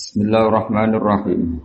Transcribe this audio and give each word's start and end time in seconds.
Bismillahirrahmanirrahim. 0.00 1.60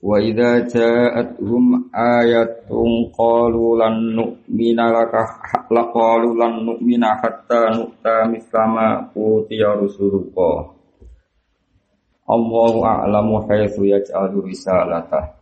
Wa 0.00 0.16
idza 0.24 0.64
ja'atuhum 0.64 1.92
ayatun 1.92 3.12
qalu 3.12 3.76
lan 3.76 4.16
nu'mina 4.16 4.88
laka 4.88 5.68
la 5.68 5.84
qalu 5.92 6.32
lan 6.32 6.64
nu'mina 6.64 7.20
hatta 7.20 7.76
nu'ta 7.76 8.24
mislama 8.32 9.12
utiya 9.12 9.76
rusulullah. 9.76 10.72
Allahu 12.24 12.88
a'lamu 12.88 13.44
haitsu 13.52 13.92
yaj'alu 13.92 14.48
risalatah. 14.48 15.36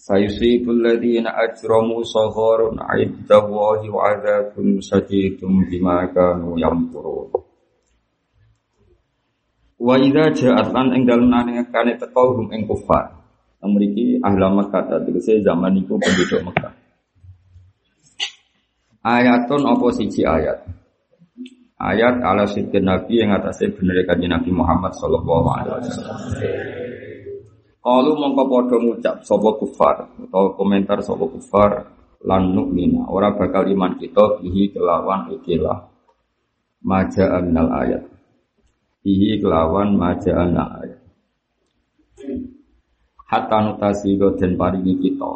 Sayusibul 0.00 0.80
ladzina 0.80 1.36
ajramu 1.44 2.00
sagharun 2.08 2.80
'inda 2.80 3.36
Allahi 3.36 3.92
wa 3.92 4.00
'adzabun 4.08 4.80
sadidun 4.80 5.68
bima 5.68 6.08
kanu 6.08 6.56
yamkurun. 6.56 7.43
Wa 9.84 10.00
idza 10.00 10.32
ja'at 10.32 10.72
lan 10.72 10.96
ing 10.96 11.04
dalem 11.04 11.28
nangekane 11.28 12.00
teko 12.00 12.40
hum 12.40 12.48
ing 12.56 12.64
kufar. 12.64 13.20
Mriki 13.64 14.20
ahli 14.20 14.44
Makkah 14.44 15.04
tegese 15.04 15.40
zaman 15.40 15.76
iku 15.80 15.96
penduduk 15.96 16.40
Mekah. 16.44 16.72
Ayatun 19.04 19.64
apa 19.64 19.86
siji 19.92 20.24
ayat? 20.24 20.64
Ayat 21.80 22.20
ala 22.20 22.44
sidin 22.44 22.84
Nabi 22.88 23.24
yang 23.24 23.36
atasnya 23.36 23.72
bener 23.72 24.04
kanjeng 24.04 24.32
Nabi 24.32 24.52
Muhammad 24.52 24.92
sallallahu 24.96 25.48
alaihi 25.48 25.80
wasallam. 25.80 26.18
Kalau 27.84 28.16
mongko 28.16 28.42
padha 28.48 28.76
ngucap 28.80 29.16
kufar 29.60 29.96
atau 30.08 30.56
komentar 30.56 31.04
sapa 31.04 31.24
kufar 31.28 31.88
lan 32.24 32.56
nukmina 32.56 33.04
ora 33.12 33.36
bakal 33.36 33.68
iman 33.68 34.00
kita 34.00 34.40
bihi 34.40 34.72
kelawan 34.72 35.28
ikilah 35.36 35.92
maja 36.80 37.44
minal 37.44 37.68
ayat 37.76 38.13
bihi 39.04 39.36
kelawan 39.36 40.00
maja'ana. 40.00 40.80
Hatta 43.28 43.58
nutasi 43.60 44.16
dan 44.16 44.56
paringi 44.56 44.96
kita 44.96 45.32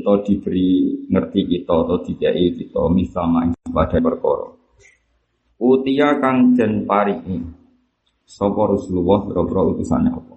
atau 0.00 0.16
diberi 0.24 1.04
ngerti 1.10 1.40
kita 1.50 1.74
atau 1.84 2.00
dikai 2.00 2.56
kita 2.56 2.82
misama 2.88 3.44
pada 3.68 4.00
perkara. 4.00 4.48
Utia 5.60 6.16
kang 6.16 6.56
den 6.56 6.88
paringi 6.88 7.44
sapa 8.24 8.72
Rasulullah 8.72 9.20
boro 9.28 9.76
utusannya 9.76 10.10
apa. 10.14 10.36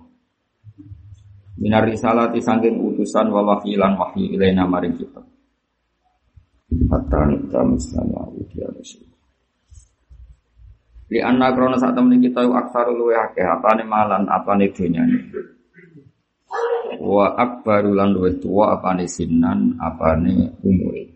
Minar 1.63 1.87
risalati 1.87 2.41
sangking 2.41 2.81
utusan 2.81 3.29
wa 3.29 3.45
wahyilan 3.45 3.95
wahyi 3.95 4.35
ilaina 4.35 4.67
maring 4.67 4.97
kita. 4.99 5.21
Hatta 6.89 7.29
nita 7.29 7.61
misalnya 7.63 8.25
utia 8.33 8.67
Rasul. 8.67 9.12
Li 11.13 11.21
anna 11.21 11.53
krona 11.53 11.77
saat 11.77 11.93
temen 11.93 12.17
kita 12.17 12.41
aksaru 12.41 12.97
luwe 12.97 13.13
akeh 13.13 13.45
apane 13.45 13.85
malan 13.85 14.25
apane 14.25 14.73
dunyane. 14.73 15.29
Wa 16.97 17.37
akbaru 17.37 17.93
lan 17.93 18.17
luwe 18.17 18.41
tuwa 18.41 18.73
apane 18.73 19.05
sinan 19.05 19.77
apane 19.77 20.57
umure. 20.65 21.13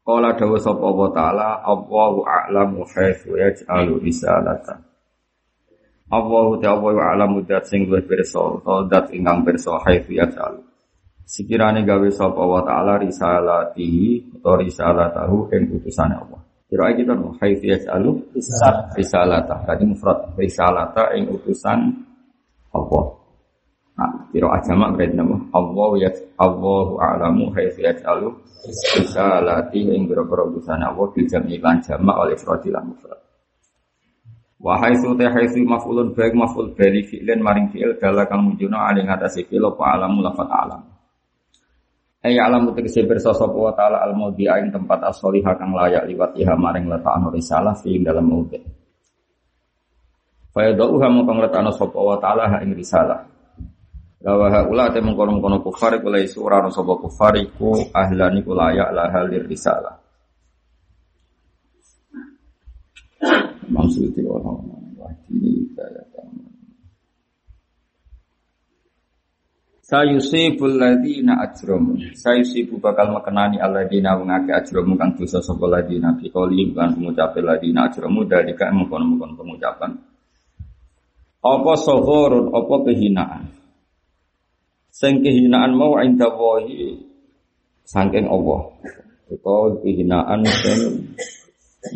Kala 0.00 0.32
dawa 0.40 0.56
sapa 0.56 0.88
wa 0.88 1.12
ta'ala 1.12 1.60
Allahu 1.60 2.24
a'lamu 2.24 2.80
haitsu 2.88 3.36
yaj'alu 3.36 4.00
risalata. 4.00 4.80
Allahu 6.08 6.64
ta'ala 6.64 7.12
a'lamu 7.12 7.44
dat 7.44 7.68
sing 7.68 7.84
pirsa 7.84 8.40
utawa 8.56 8.88
dat 8.88 9.12
ingkang 9.12 9.44
pirsa 9.44 9.76
haitsu 9.84 10.16
yaj'alu. 10.16 10.64
Sekirane 11.28 11.84
gawe 11.84 12.08
sapa 12.08 12.40
wa 12.40 12.64
ta'ala 12.64 12.96
risalatihi 13.04 14.40
utawa 14.40 14.64
risalatahu 14.64 15.52
ing 15.52 15.76
utusane 15.76 16.16
Allah. 16.16 16.39
Kira 16.70 16.94
kita 16.94 17.18
no 17.18 17.34
haitsu 17.42 17.66
yas'alu 17.66 18.30
risalata. 18.94 19.66
Tadi 19.66 19.82
mufrad 19.90 20.38
risalata 20.38 21.10
ing 21.18 21.26
utusan 21.26 21.82
Allah. 22.70 23.04
Nah, 23.98 24.30
kira 24.30 24.46
ajama 24.54 24.94
berarti 24.94 25.18
nama 25.18 25.34
Allah 25.50 25.90
ya 25.98 26.10
Allahu 26.38 26.94
a'lamu 27.02 27.50
haitsu 27.58 27.82
yas'alu 27.82 28.30
risalati 29.02 29.82
ing 29.82 30.06
boro-boro 30.06 30.54
utusan 30.54 30.78
Allah 30.78 31.10
bil 31.10 31.26
jam'i 31.26 31.58
lan 31.58 31.82
jama' 31.82 32.14
oleh 32.22 32.38
ifrad 32.38 32.62
lan 32.70 32.86
mufrad. 32.86 33.18
Wa 34.62 34.78
haitsu 34.78 35.18
ta 35.18 35.26
haitsu 35.26 35.66
maf'ulun 35.66 36.14
baik 36.14 36.38
maf'ul 36.38 36.70
bali 36.78 37.02
fi'lan 37.02 37.42
maring 37.42 37.74
fi'il 37.74 37.98
dala 37.98 38.30
kang 38.30 38.46
mujuna 38.46 38.94
ali 38.94 39.02
ngatasi 39.02 39.42
fi'il 39.50 39.66
apa 39.66 39.98
alamu 39.98 40.22
lafat 40.22 40.46
alam. 40.46 40.86
Ay 42.20 42.36
alam 42.36 42.68
tegese 42.76 43.08
pirsa 43.08 43.32
sapa 43.32 43.56
wa 43.56 43.72
taala 43.72 44.04
al 44.04 44.12
maudhi'a 44.12 44.60
tempat 44.68 45.08
as-shalihah 45.08 45.56
kang 45.56 45.72
layak 45.72 46.04
liwat 46.04 46.36
iha 46.36 46.52
maring 46.52 46.84
letakno 46.92 47.32
risalah 47.32 47.72
fi 47.80 47.96
dalam 47.96 48.28
maudhi'. 48.28 48.60
Fa 50.52 50.68
yadauha 50.68 51.08
mongko 51.08 51.32
ngletakno 51.32 51.72
sapa 51.72 51.96
wa 51.96 52.20
taala 52.20 52.60
ing 52.60 52.76
risalah. 52.76 53.24
Lawa 54.20 54.52
haula 54.52 54.92
te 54.92 55.00
mengkono-kono 55.00 55.64
kufar 55.64 55.96
iku 55.96 56.12
lai 56.12 56.28
surah 56.28 56.68
sapa 56.68 56.92
kufar 57.00 57.40
iku 57.40 57.88
ahlan 57.88 58.44
iku 58.44 58.52
layak 58.52 58.92
risalah. 59.48 59.96
Maksudnya 63.70 64.26
orang-orang 64.28 64.92
wahdi 64.98 65.72
kaya 65.72 66.02
Sayusibul 69.90 70.78
ladina 70.78 71.42
ajramu. 71.42 71.98
Sayusibu 72.14 72.78
bakal 72.78 73.10
mekenani 73.10 73.58
alladzina 73.58 74.14
wongake 74.14 74.54
ajramu 74.54 74.94
kang 74.94 75.18
dosa 75.18 75.42
sapa 75.42 75.66
ladina 75.66 76.14
fi 76.14 76.30
qouli 76.30 76.70
kan 76.70 76.94
pengucapan 76.94 77.42
ladina 77.42 77.90
ajramu 77.90 78.22
dari 78.22 78.54
ka 78.54 78.70
mengkon-mengkon 78.70 79.34
pengucapan. 79.34 79.98
Apa 81.42 81.72
sohorun, 81.74 82.54
apa 82.54 82.74
kehinaan. 82.86 83.50
Sing 84.94 85.26
kehinaan 85.26 85.74
mau 85.74 85.98
inda 85.98 86.30
wahi 86.30 86.94
saking 87.82 88.30
Allah. 88.30 88.70
Itu 89.26 89.74
kehinaan 89.82 90.46
sing 90.46 90.78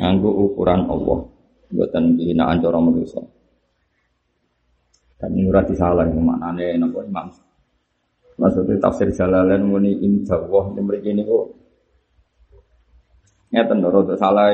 nganggo 0.03 0.35
ukuran 0.51 0.83
Allah. 0.91 1.31
Buatan 1.71 2.19
kehinaan 2.19 2.59
cara 2.59 2.79
manusia. 2.83 3.23
Dan 5.15 5.31
ini 5.39 5.47
disalah 5.63 6.11
maknane 6.11 6.75
napa 6.75 7.07
Imam 7.07 7.31
Maksudnya 8.35 8.83
tafsir 8.83 9.15
Jalalain 9.15 9.63
muni 9.63 9.95
indah 10.03 10.43
wah 10.51 10.67
ini 10.75 10.81
mereka 10.83 11.07
ini 11.07 11.23
kok 11.23 11.47
ngeten 13.55 13.79
rodok 13.87 14.19
salah 14.19 14.51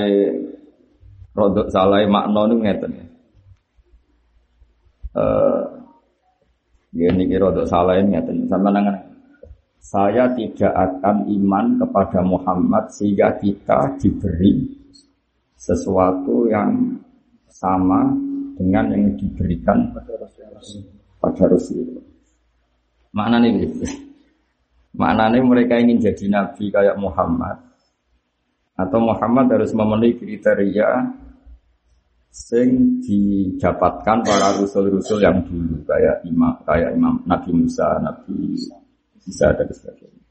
rodok 1.32 1.72
salah 1.72 2.04
makna 2.04 2.44
ini 2.44 2.54
ngeten 2.60 2.92
eh 5.16 5.64
ini 6.92 7.24
kira 7.24 7.48
rodok 7.48 7.64
salah 7.64 7.96
ini 7.96 8.12
ngeten 8.12 8.44
sama 8.52 8.68
nangan 8.68 9.00
saya 9.80 10.28
tidak 10.36 10.76
akan 10.76 11.24
iman 11.32 11.80
kepada 11.80 12.20
Muhammad 12.20 12.92
sehingga 12.92 13.32
kita 13.40 13.96
diberi 13.96 14.76
sesuatu 15.56 16.44
yang 16.52 17.00
sama 17.48 18.12
dengan 18.60 18.92
yang 18.92 19.16
diberikan 19.16 19.88
pada 19.96 20.20
Rasulullah. 20.20 22.09
Maknanya 23.10 23.48
gitu. 23.58 23.84
Maknanya 24.94 25.38
mereka 25.42 25.78
ingin 25.78 26.02
jadi 26.02 26.24
nabi 26.30 26.70
kayak 26.70 26.98
Muhammad. 26.98 27.58
Atau 28.78 28.98
Muhammad 29.02 29.52
harus 29.52 29.76
memenuhi 29.76 30.16
kriteria 30.16 30.88
sing 32.30 33.02
didapatkan 33.02 34.22
para 34.22 34.54
rasul-rasul 34.54 35.18
yang 35.18 35.42
dulu 35.42 35.82
kayak 35.82 36.22
imam 36.22 36.54
kayak 36.62 36.94
imam 36.94 37.18
Nabi 37.26 37.50
Musa, 37.50 37.98
Nabi 37.98 38.54
Isa 39.26 39.50
dan 39.52 39.66
sebagainya. 39.66 40.22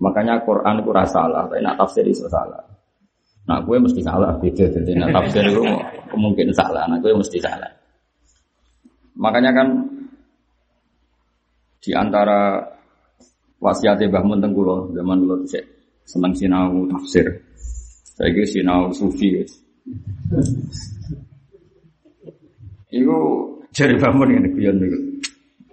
Makanya 0.00 0.44
Quran 0.44 0.80
itu 0.80 0.92
salah, 1.08 1.44
tapi 1.48 1.60
nak 1.60 1.76
tafsir 1.76 2.04
itu 2.04 2.24
salah. 2.28 2.60
Nah, 3.48 3.58
gue 3.64 3.76
mesti 3.80 4.00
salah 4.04 4.36
beda 4.36 4.64
jadi 4.68 4.92
nak 4.96 5.10
tafsir 5.12 5.44
itu 5.48 5.60
mungkin 6.16 6.52
salah, 6.52 6.84
nah 6.88 6.96
gue 7.00 7.12
mesti 7.12 7.40
salah. 7.40 7.68
Makanya 9.16 9.52
kan 9.52 9.68
di 11.80 11.96
antara 11.96 12.60
wasiatnya 13.56 14.12
Mbah 14.12 14.24
Mun 14.24 14.44
kula 14.52 14.92
zaman 14.92 15.18
kula 15.24 15.36
cek 15.48 15.64
seneng 16.04 16.32
sinau 16.36 16.84
tafsir. 16.92 17.26
Saya 18.16 18.28
kira 18.36 18.48
sinau 18.48 18.92
sufi. 18.92 19.40
Iku 22.92 23.16
jari 23.72 23.94
Mbah 23.96 24.12
Mun 24.12 24.28
ngene 24.28 24.48
guyon 24.52 24.76
niku. 24.76 24.98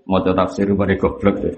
Maca 0.07 0.31
tafsir 0.31 0.71
mari 0.71 0.95
goblok 0.95 1.35
deh. 1.43 1.55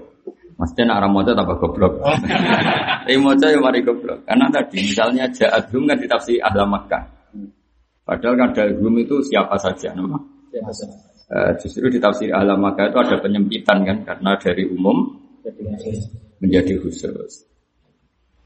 Maksudnya 0.58 0.92
nak 0.92 0.96
orang 1.00 1.12
moja 1.14 1.32
tambah 1.32 1.56
goblok. 1.56 2.04
Tapi 3.06 3.16
moja 3.16 3.46
yang 3.48 3.64
mari 3.64 3.80
goblok. 3.80 4.26
Karena 4.28 4.50
tadi 4.52 4.82
misalnya 4.82 5.24
jahat 5.32 5.70
kan 5.70 5.96
ditafsir 5.96 6.36
ahla 6.42 6.66
Makkah. 6.66 7.00
Padahal 8.04 8.34
kan 8.34 8.50
dalhum 8.52 8.98
itu 8.98 9.22
siapa 9.22 9.54
saja 9.56 9.94
nama. 9.94 10.18
Siapa 10.50 10.72
saja. 10.74 11.09
Uh, 11.30 11.54
justru 11.62 11.86
di 11.86 12.02
tafsir 12.02 12.34
alam 12.34 12.58
maka 12.58 12.90
itu 12.90 12.98
ada 12.98 13.22
penyempitan 13.22 13.86
kan 13.86 14.02
karena 14.02 14.34
dari 14.34 14.66
umum 14.66 15.14
menjadi 16.42 16.74
khusus. 16.82 17.46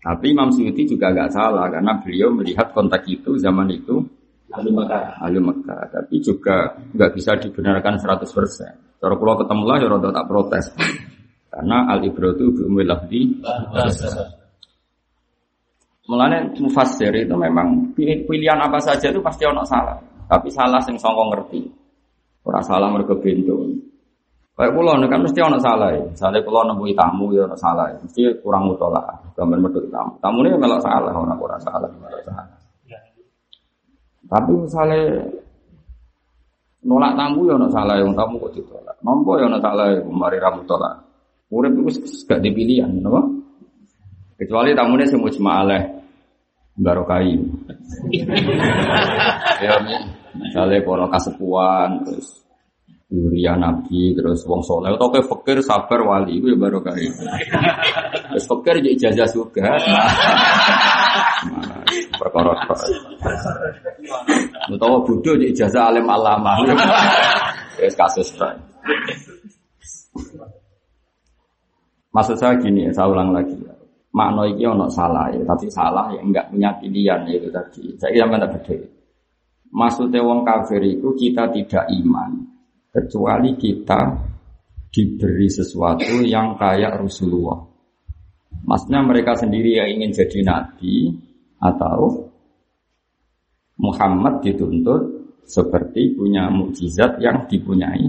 Tapi 0.05 0.37
Imam 0.37 0.53
Suyuti 0.53 0.85
juga 0.85 1.09
nggak 1.09 1.33
salah 1.33 1.73
karena 1.73 1.97
beliau 1.97 2.29
melihat 2.37 2.77
konteks 2.77 3.09
itu 3.09 3.41
zaman 3.41 3.73
itu 3.73 4.05
ahli 4.53 4.69
Mekah. 4.69 5.17
ahli 5.17 5.41
Mekah, 5.41 5.81
tapi 5.89 6.21
juga 6.21 6.77
nggak 6.93 7.11
bisa 7.17 7.33
dibenarkan 7.41 7.97
100%. 7.97 9.01
Kalau 9.01 9.17
pulau 9.17 9.37
ketemu 9.41 9.65
lah, 9.65 9.77
ya 9.81 9.89
tak 10.13 10.27
protes. 10.29 10.65
Karena 11.49 11.89
al 11.89 12.05
ibratu 12.05 12.53
bi 12.53 12.61
umil 12.69 12.89
lafzi. 12.89 13.21
Mulane 16.05 16.53
mufassir 16.61 17.17
itu 17.17 17.33
memang 17.33 17.97
pilih- 17.97 18.29
pilihan 18.29 18.61
apa 18.61 18.77
saja 18.77 19.09
itu 19.09 19.25
pasti 19.25 19.49
ono 19.49 19.65
salah. 19.65 19.97
Tapi 20.29 20.53
salah 20.53 20.81
sing 20.85 21.01
songkong 21.01 21.33
ngerti. 21.33 21.84
Ora 22.45 22.61
salah 22.61 22.93
mergo 22.93 23.17
bento. 23.17 23.65
Kayak 24.55 24.71
kula 24.71 25.03
kan 25.11 25.21
mesti 25.25 25.41
ono 25.43 25.59
salah 25.59 25.91
ya. 25.91 26.03
Misalnya 26.05 26.41
kula 26.47 26.71
nemui 26.71 26.95
tamu 26.95 27.35
ya 27.35 27.49
ono 27.49 27.57
salah. 27.59 27.91
ya. 27.91 27.99
Mesti 28.05 28.39
kurang 28.45 28.71
mutola. 28.71 29.03
Gambar 29.35 29.59
medhot 29.59 29.89
tamu. 29.91 30.13
Tamune 30.21 30.55
melok 30.55 30.81
salah 30.85 31.11
ora 31.11 31.35
ora 31.35 31.57
salah, 31.59 31.91
ora 31.91 32.21
salah. 32.23 32.47
Tapi 34.25 34.53
misalnya 34.57 35.01
nolak 36.85 37.13
tamu 37.17 37.49
ya 37.49 37.57
ono 37.57 37.69
salah 37.73 37.99
yang 37.99 38.15
tamu 38.15 38.39
kok 38.39 38.53
ditolak. 38.55 38.97
Nompo 39.03 39.41
ya 39.41 39.49
ono 39.49 39.59
salah 39.59 39.91
ya 39.91 39.99
mari 40.07 40.39
ra 40.39 40.55
mutolak. 40.55 41.05
Urip 41.55 41.71
itu 41.77 42.03
gak 42.27 42.43
dipilihan, 42.43 42.91
napa? 42.99 43.23
Kecuali 44.35 44.75
tamunya 44.75 45.07
sing 45.07 45.23
mujma 45.23 45.63
aleh 45.63 45.83
barokai. 46.75 47.31
ya 49.63 49.79
misalnya 50.39 50.83
para 50.83 51.07
kasepuan 51.11 52.03
terus 52.07 52.45
Yuria 53.15 53.55
Nabi 53.55 54.17
terus 54.17 54.43
wong 54.49 54.65
soleh 54.65 54.91
atau 54.97 55.13
kayak 55.13 55.29
fakir 55.31 55.59
sabar 55.63 56.01
wali 56.03 56.43
itu 56.43 56.51
ya 56.51 56.57
barokai. 56.59 57.07
Terus 58.35 58.45
fakir 58.49 58.83
jadi 58.83 58.91
ijazah 58.97 59.29
juga. 59.31 59.71
Perkara 62.21 62.53
Utawa 64.73 64.99
bodoh 65.05 65.35
jadi 65.39 65.53
ijazah 65.55 65.95
alim 65.95 66.11
alama. 66.11 66.59
Wis 67.79 67.95
kasus 67.95 68.35
bae. 68.35 68.59
Maksud 72.15 72.39
saya 72.39 72.55
gini 72.63 72.87
ya, 72.87 72.91
saya 72.95 73.11
ulang 73.11 73.35
lagi 73.35 73.59
ya. 73.59 73.75
Makna 74.15 74.47
iki 74.47 74.63
ono 74.63 74.87
salah 74.87 75.27
ya, 75.35 75.43
tapi 75.43 75.67
salah 75.67 76.07
yang 76.15 76.31
enggak 76.31 76.47
punya 76.55 76.71
pilihan 76.79 77.27
ya 77.27 77.35
itu 77.35 77.51
tadi. 77.51 77.83
Saya 77.99 78.23
yang 78.23 78.31
mana 78.31 78.47
beda. 78.47 78.94
Maksudnya 79.75 80.23
wong 80.23 80.47
kafir 80.47 80.79
itu 80.87 81.11
kita 81.19 81.51
tidak 81.51 81.91
iman 81.91 82.47
kecuali 82.95 83.59
kita 83.59 84.23
diberi 84.95 85.51
sesuatu 85.51 86.23
yang 86.23 86.55
kayak 86.55 87.03
Rasulullah. 87.03 87.59
Maksudnya 88.63 89.03
mereka 89.03 89.35
sendiri 89.35 89.75
yang 89.83 89.99
ingin 89.99 90.15
jadi 90.15 90.47
nabi 90.47 91.11
atau 91.59 92.31
Muhammad 93.83 94.47
dituntut 94.47 95.27
seperti 95.43 96.15
punya 96.15 96.47
mukjizat 96.55 97.19
yang 97.19 97.51
dipunyai 97.51 98.07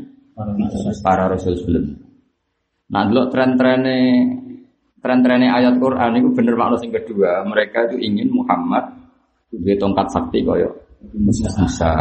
para 1.02 1.34
rasul 1.34 1.58
sebelumnya. 1.58 1.98
Nah, 2.94 3.10
dulu 3.10 3.34
tren-trennya 3.34 3.98
tren-trennya 5.02 5.50
ayat 5.58 5.82
Quran 5.82 6.22
itu 6.22 6.30
bener 6.38 6.54
makna 6.54 6.78
yang 6.78 6.94
kedua. 6.94 7.42
Mereka 7.50 7.90
itu 7.90 7.98
ingin 8.06 8.30
Muhammad 8.30 8.94
duwe 9.50 9.74
tongkat 9.82 10.14
sakti 10.14 10.46
koyo 10.46 10.85
Musa. 11.14 11.92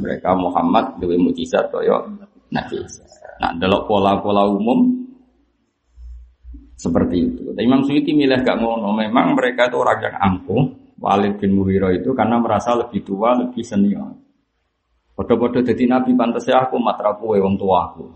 Mereka 0.00 0.30
Muhammad 0.34 0.98
duwe 0.98 1.14
mukjizat 1.20 1.70
koyo 1.70 2.10
Nabi 2.50 2.82
Isa. 2.82 3.06
Nah, 3.40 3.54
dalam 3.56 3.86
pola-pola 3.86 4.50
umum 4.50 5.00
seperti 6.80 7.16
itu. 7.20 7.42
Tapi 7.52 7.64
Imam 7.64 7.84
Suyuti 7.84 8.16
milih 8.16 8.40
gak 8.40 8.58
ngono. 8.58 8.96
Memang 8.96 9.36
mereka 9.36 9.68
itu 9.68 9.76
orang 9.76 10.00
yang 10.00 10.16
angkuh. 10.16 10.64
Walid 11.00 11.40
bin 11.40 11.56
Mughirah 11.56 11.96
itu 11.96 12.12
karena 12.12 12.36
merasa 12.36 12.76
lebih 12.76 13.00
tua, 13.00 13.32
lebih 13.32 13.64
senior. 13.64 14.12
Podo-podo 15.16 15.64
jadi 15.64 15.88
nabi 15.88 16.12
pantasnya 16.16 16.68
aku 16.68 16.76
matra 16.76 17.16
kue 17.16 17.40
wong 17.40 17.56
tua 17.56 17.88
aku. 17.88 18.12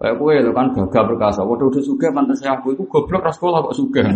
Kayak 0.00 0.16
kue 0.16 0.32
itu 0.36 0.52
kan 0.56 0.72
gagah 0.72 1.04
perkasa. 1.12 1.44
Waduh 1.44 1.68
udah 1.68 1.84
suka 1.84 2.08
pantasnya 2.08 2.56
aku 2.56 2.72
itu 2.72 2.88
goblok 2.88 3.24
ras 3.24 3.36
sekolah 3.36 3.68
kok 3.68 3.76
suka. 3.76 4.00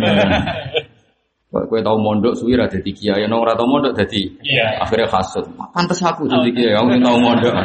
Kue 1.63 1.79
tahu 1.79 1.97
mondok 2.03 2.35
suwi 2.35 2.59
ra 2.59 2.67
dadi 2.67 2.91
kiai, 2.91 3.23
nong 3.31 3.39
ora 3.47 3.55
tau 3.55 3.63
mondok 3.69 3.95
dadi 3.95 4.27
Iya. 4.43 4.83
akhirnya 4.83 5.07
hasud. 5.07 5.47
Pantes 5.71 6.03
aku 6.03 6.27
jadi 6.27 6.49
kiai, 6.51 6.73
aku 6.75 6.99
tahu 6.99 7.17
mondok. 7.23 7.53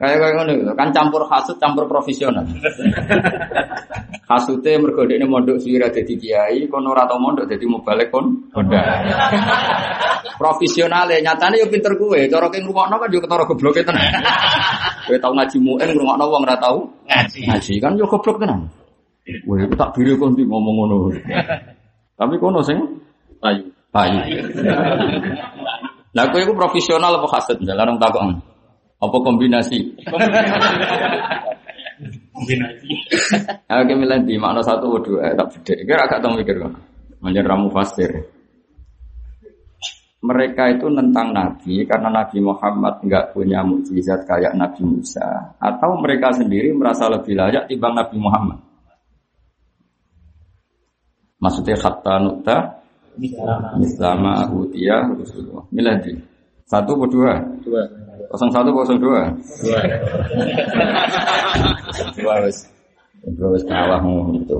Kayak 0.00 0.16
kayak 0.16 0.32
ngono 0.32 0.52
gitu. 0.56 0.72
Kan 0.80 0.88
campur 0.96 1.22
hasud, 1.28 1.60
campur 1.60 1.84
profesional. 1.84 2.40
Hasute 4.30 4.72
mergo 4.80 5.04
dekne 5.04 5.28
mondok 5.28 5.60
suwi 5.60 5.76
ra 5.76 5.92
dadi 5.92 6.16
kiai, 6.16 6.64
kono 6.72 6.96
ora 6.96 7.04
tau 7.04 7.20
mondok 7.20 7.44
dadi 7.44 7.68
mubalik 7.68 8.08
kon 8.08 8.48
Honda. 8.56 8.80
Profesionale 10.40 11.20
nyatane 11.20 11.60
yo 11.60 11.68
pinter 11.68 11.92
kuwe, 12.00 12.24
cara 12.32 12.48
ki 12.48 12.64
ngrungokno 12.64 12.96
kan 12.96 13.12
yo 13.12 13.20
ketara 13.20 13.44
gobloke 13.44 13.84
tenan. 13.84 14.00
Kowe 15.04 15.16
tau 15.20 15.36
ngaji 15.36 15.56
muin 15.60 15.84
ngrungokno 15.92 16.24
wong 16.32 16.42
ora 16.48 16.56
tau 16.56 16.88
Ngaji. 17.04 17.40
ngaji 17.52 17.72
kan 17.84 17.92
yo 18.00 18.08
goblok 18.08 18.40
tenan. 18.40 18.72
Wah, 19.44 19.60
aku 19.62 19.74
tak 19.76 19.92
biri 19.94 20.16
kon 20.16 20.32
ngomong 20.32 20.74
ngono. 20.80 20.96
Tapi 22.20 22.36
kono 22.36 22.60
sing 22.60 22.76
Ayu. 23.40 23.64
payu. 23.88 24.20
Lah 26.12 26.24
kowe 26.28 26.40
iku 26.44 26.52
profesional 26.52 27.16
apa 27.16 27.28
hasud? 27.32 27.56
Jalan 27.64 27.96
takon. 27.96 28.36
Apa 29.00 29.16
kombinasi? 29.24 29.96
Kombinasi. 32.36 32.88
Aku 33.72 33.92
milih 33.96 34.20
di 34.28 34.36
makna 34.36 34.60
satu 34.60 35.00
atau 35.00 35.00
dua, 35.00 35.32
tak 35.32 35.48
beda. 35.56 35.72
Kira 35.88 36.04
agak 36.04 36.20
tahu 36.20 36.36
mikir 36.36 36.60
kan. 36.60 36.76
Manjan 37.24 37.48
ramu 37.48 37.72
fasir. 37.72 38.12
Mereka 40.20 40.76
itu 40.76 40.92
nentang 40.92 41.32
Nabi 41.32 41.88
karena 41.88 42.12
Nabi 42.12 42.44
Muhammad 42.44 43.00
nggak 43.00 43.32
punya 43.32 43.64
mukjizat 43.64 44.28
kayak 44.28 44.52
Nabi 44.52 44.84
Musa, 44.84 45.56
atau 45.56 45.96
mereka 45.96 46.28
sendiri 46.36 46.76
merasa 46.76 47.08
lebih 47.08 47.40
layak 47.40 47.72
timbang 47.72 47.96
Nabi 47.96 48.20
Muhammad. 48.20 48.60
Maksudnya 51.40 51.76
kata 51.80 52.20
nukta 52.20 52.56
Islama 53.80 54.44
Utia 54.52 55.08
Rasulullah. 55.08 55.64
Milih 55.72 55.96
di 56.04 56.12
satu 56.68 56.94
atau 56.94 57.08
dua? 57.08 57.34
Dua. 57.64 57.82
Kosong 58.30 58.52
satu 58.52 58.70
kosong 58.70 59.00
dua. 59.00 59.26
Dua. 59.64 59.80
Dua 62.14 62.34
wes. 62.44 62.68
Dua 63.24 63.48
wes 63.56 63.64
kalah 63.64 63.98
ngono 64.04 64.36
gitu. 64.36 64.54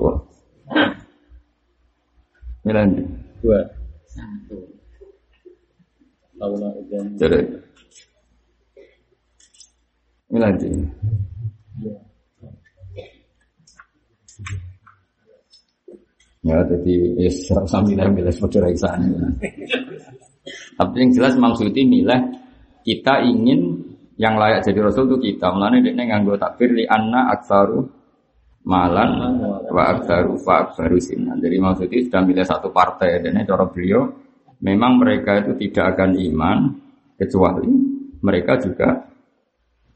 Milih 2.65 2.83
di. 2.97 3.03
Dua. 3.45 3.61
Satu. 4.09 4.57
Jadi. 7.21 7.39
Milih 10.33 10.51
di. 10.57 10.69
Dua. 11.79 11.95
Ya, 16.41 16.57
jadi 16.65 17.21
ya 17.21 17.29
serasa 17.29 17.85
milih 17.85 18.17
milih 18.17 18.33
seperti 18.33 18.57
raisan. 18.57 19.13
Tapi 20.73 20.95
yang 20.97 21.11
jelas 21.13 21.37
maksudnya 21.37 21.85
milih 21.85 22.21
kita 22.81 23.21
ingin 23.29 23.77
yang 24.17 24.41
layak 24.41 24.65
jadi 24.65 24.81
rasul 24.81 25.05
itu 25.05 25.17
kita. 25.33 25.53
Mulane 25.53 25.85
dia 25.85 25.93
nganggo 25.93 26.33
takbir 26.41 26.73
li 26.73 26.89
anna 26.89 27.29
aksaru 27.29 27.85
malan 28.65 29.37
wa 29.69 29.83
aksaru 29.93 30.33
fa 30.41 30.65
aksaru 30.65 30.97
sinan. 30.97 31.37
Jadi 31.37 31.61
maksudnya 31.61 32.09
sudah 32.09 32.21
milih 32.25 32.45
satu 32.45 32.73
partai 32.73 33.21
dan 33.21 33.37
cara 33.45 33.69
beliau 33.69 34.09
memang 34.65 34.97
mereka 34.97 35.45
itu 35.45 35.69
tidak 35.69 35.93
akan 35.93 36.17
iman 36.17 36.57
kecuali 37.21 37.69
mereka 38.21 38.57
juga 38.57 38.97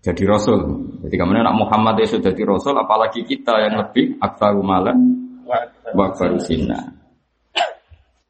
jadi 0.06 0.24
rasul. 0.30 0.62
Jadi 1.02 1.16
kemudian 1.18 1.42
anak 1.42 1.58
Muhammad 1.58 1.98
itu 2.06 2.22
jadi 2.22 2.42
rasul, 2.46 2.78
apalagi 2.78 3.25
kita 3.25 3.58
yang 3.66 3.82
lebih 3.82 4.22
aksaru 4.22 4.62
malan 4.62 5.15
wa 5.94 6.10
sinan. 6.42 6.96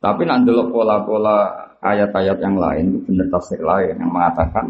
Tapi 0.01 0.21
nanti 0.27 0.51
pola-pola 0.51 1.65
ayat-ayat 1.79 2.38
yang 2.41 2.57
lain 2.59 2.93
itu 2.93 3.00
benar 3.09 3.27
tafsir 3.31 3.62
lain 3.62 3.95
yang 3.95 4.12
mengatakan 4.12 4.65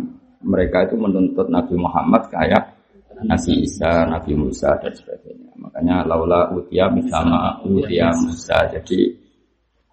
mereka 0.45 0.85
itu 0.85 0.95
menuntut 0.99 1.47
Nabi 1.49 1.75
Muhammad 1.75 2.29
kayak 2.29 2.75
Nabi 3.23 3.63
Isa, 3.63 4.05
Nabi 4.05 4.31
Musa 4.35 4.75
dan 4.77 4.91
sebagainya. 4.91 5.51
Makanya 5.55 6.03
laula 6.03 6.51
utia 6.51 6.91
misalnya 6.91 7.57
utia 7.63 8.11
Musa. 8.13 8.67
Jadi 8.69 9.25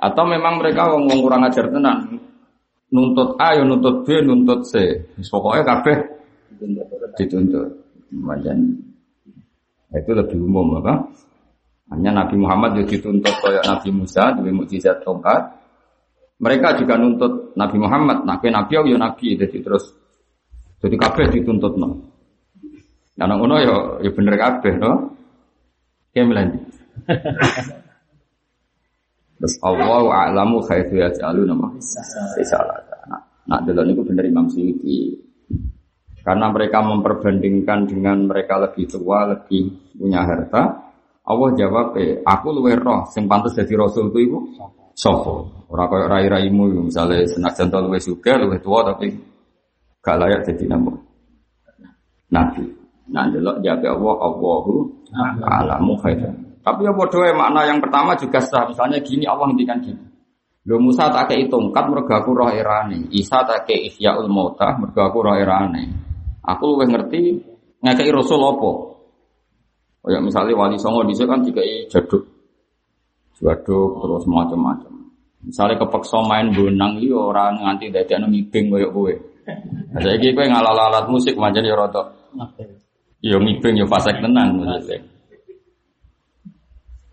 atau 0.03 0.25
memang 0.27 0.59
mereka 0.59 0.91
wong 0.91 1.07
kurang 1.23 1.47
ajar 1.47 1.71
tenan. 1.71 2.19
Nuntut 2.93 3.41
A, 3.41 3.57
ya 3.57 3.65
nuntut 3.65 4.05
B, 4.05 4.21
nuntut 4.21 4.69
C. 4.69 5.01
Pokoknya 5.31 5.65
kabeh 5.65 5.97
dituntut. 7.17 7.71
Macam 8.13 8.57
itu 9.97 10.11
lebih 10.13 10.39
umum 10.45 10.77
apa? 10.85 11.01
Hanya 11.93 12.25
Nabi 12.25 12.37
Muhammad 12.41 12.75
juga 12.77 12.97
dituntut 12.97 13.35
kayak 13.45 13.65
Nabi 13.69 13.89
Musa 13.93 14.33
dengan 14.33 14.65
mukjizat 14.65 15.05
tongkat. 15.05 15.43
Mereka 16.43 16.81
juga 16.81 16.99
nuntut 16.99 17.55
Nabi 17.55 17.77
Muhammad, 17.79 18.25
Nabi 18.27 18.51
Nabi 18.51 18.73
ya 18.75 18.97
Nabi, 18.99 19.39
jadi 19.39 19.57
terus 19.63 19.95
jadi 20.83 20.97
kabeh 20.99 21.31
dituntut 21.31 21.79
no. 21.79 22.03
Nah, 23.21 23.29
nang 23.29 23.39
ngono 23.39 23.55
ya 23.61 23.77
ya 24.03 24.11
bener 24.11 24.35
kabeh 24.35 24.75
no. 24.81 25.15
Kayak 26.11 26.27
melanjut. 26.29 26.63
Terus 29.43 29.59
Allah 29.59 30.07
a'lamu 30.07 30.63
khaitu 30.63 31.03
yaj'alu 31.03 31.43
nama 31.43 31.67
risalah. 32.39 32.79
Nah, 33.11 33.33
Nah, 33.43 33.59
delok 33.67 33.85
niku 33.91 34.03
bener 34.07 34.25
Imam 34.31 34.47
Suyuti. 34.47 35.19
Karena 36.23 36.47
mereka 36.55 36.79
memperbandingkan 36.87 37.91
dengan 37.91 38.31
mereka 38.31 38.63
lebih 38.63 38.87
tua, 38.87 39.27
lebih 39.35 39.75
punya 39.99 40.23
harta. 40.23 40.92
Allah 41.23 41.49
jawab, 41.55 41.95
eh, 42.03 42.19
aku 42.27 42.51
luwe 42.51 42.75
roh, 42.75 43.07
sing 43.07 43.31
pantas 43.31 43.55
jadi 43.55 43.79
rasul 43.79 44.11
itu 44.11 44.27
ibu 44.27 44.39
sopo. 44.99 45.65
Orang 45.71 45.89
kaya 45.89 46.05
rai-raimu, 46.11 46.91
misalnya 46.91 47.25
senajan 47.25 47.71
tau 47.71 47.87
luwe 47.87 48.03
suka, 48.03 48.37
luwe 48.43 48.59
tua, 48.59 48.83
tapi 48.85 49.15
gak 50.03 50.17
layak 50.19 50.43
jadi 50.51 50.65
nabi. 50.67 50.93
Nabi. 52.35 52.65
Nah, 53.13 53.29
delok 53.31 53.63
jawab 53.63 53.87
Allah, 53.87 54.17
Allahu 54.19 54.75
alamu 55.47 55.95
khairan. 56.01 56.35
Tapi 56.63 56.87
ya 56.87 56.95
bodoh 56.95 57.27
makna 57.35 57.67
yang 57.67 57.83
pertama 57.83 58.15
juga 58.15 58.39
sah. 58.39 58.71
Misalnya 58.71 59.03
gini, 59.03 59.27
Allah 59.27 59.51
ngendikan 59.51 59.83
gini. 59.83 60.03
Lo 60.63 60.79
Musa 60.79 61.11
tak 61.11 61.35
kei 61.35 61.51
tongkat 61.51 61.91
mergo 61.91 62.15
aku 62.15 62.31
roh 62.39 62.47
erane. 62.47 63.11
Isa 63.11 63.43
tak 63.43 63.67
kei 63.67 63.91
ihyaul 63.91 64.31
mauta 64.31 64.79
mergo 64.79 65.03
aku 65.03 65.19
roh 65.19 65.35
erane. 65.35 65.91
Aku 66.39 66.79
luwih 66.79 66.87
ngerti 66.87 67.43
ngekei 67.83 68.15
rasul 68.15 68.39
apa. 68.39 68.92
Ya 70.03 70.19
misalnya 70.19 70.59
wali 70.59 70.75
songo 70.83 71.07
dhisik 71.07 71.31
kan 71.31 71.47
dikai 71.47 71.87
jaduk. 71.87 72.27
Jaduk 73.39 73.91
terus 74.03 74.25
macam-macam. 74.27 74.93
Misalnya 75.47 75.79
kepeksa 75.79 76.19
main 76.27 76.51
bonang 76.51 76.99
iki 76.99 77.15
ora 77.15 77.55
nganti 77.55 77.91
dadekno 77.91 78.27
ngibing 78.31 78.71
koyo 78.71 78.89
kowe. 78.91 79.15
Nah, 79.95 80.01
saiki 80.03 80.35
kowe 80.35 80.47
ngalal-alat 80.47 81.07
musik 81.07 81.35
manjen 81.39 81.67
ya 81.67 81.79
rada. 81.79 82.03
Ya 83.23 83.39
ngibing 83.39 83.79
ya 83.79 83.87
fasek 83.87 84.19
tenan 84.19 84.59
maksudnya. 84.59 84.99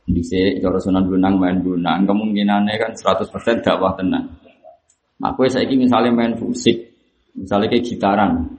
Bisa 0.10 0.42
cara 0.58 0.82
sunan 0.82 1.06
gunang 1.06 1.38
main 1.38 1.62
gunang 1.62 2.10
kemungkinannya 2.10 2.82
kan 2.82 2.92
100% 2.98 3.30
dakwah 3.62 3.94
tenang. 3.94 4.26
Aku 5.22 5.46
saya 5.46 5.70
ini 5.70 5.86
misalnya 5.86 6.16
main 6.16 6.34
musik, 6.40 6.96
misalnya 7.36 7.70
kayak 7.70 7.86
gitaran, 7.86 8.56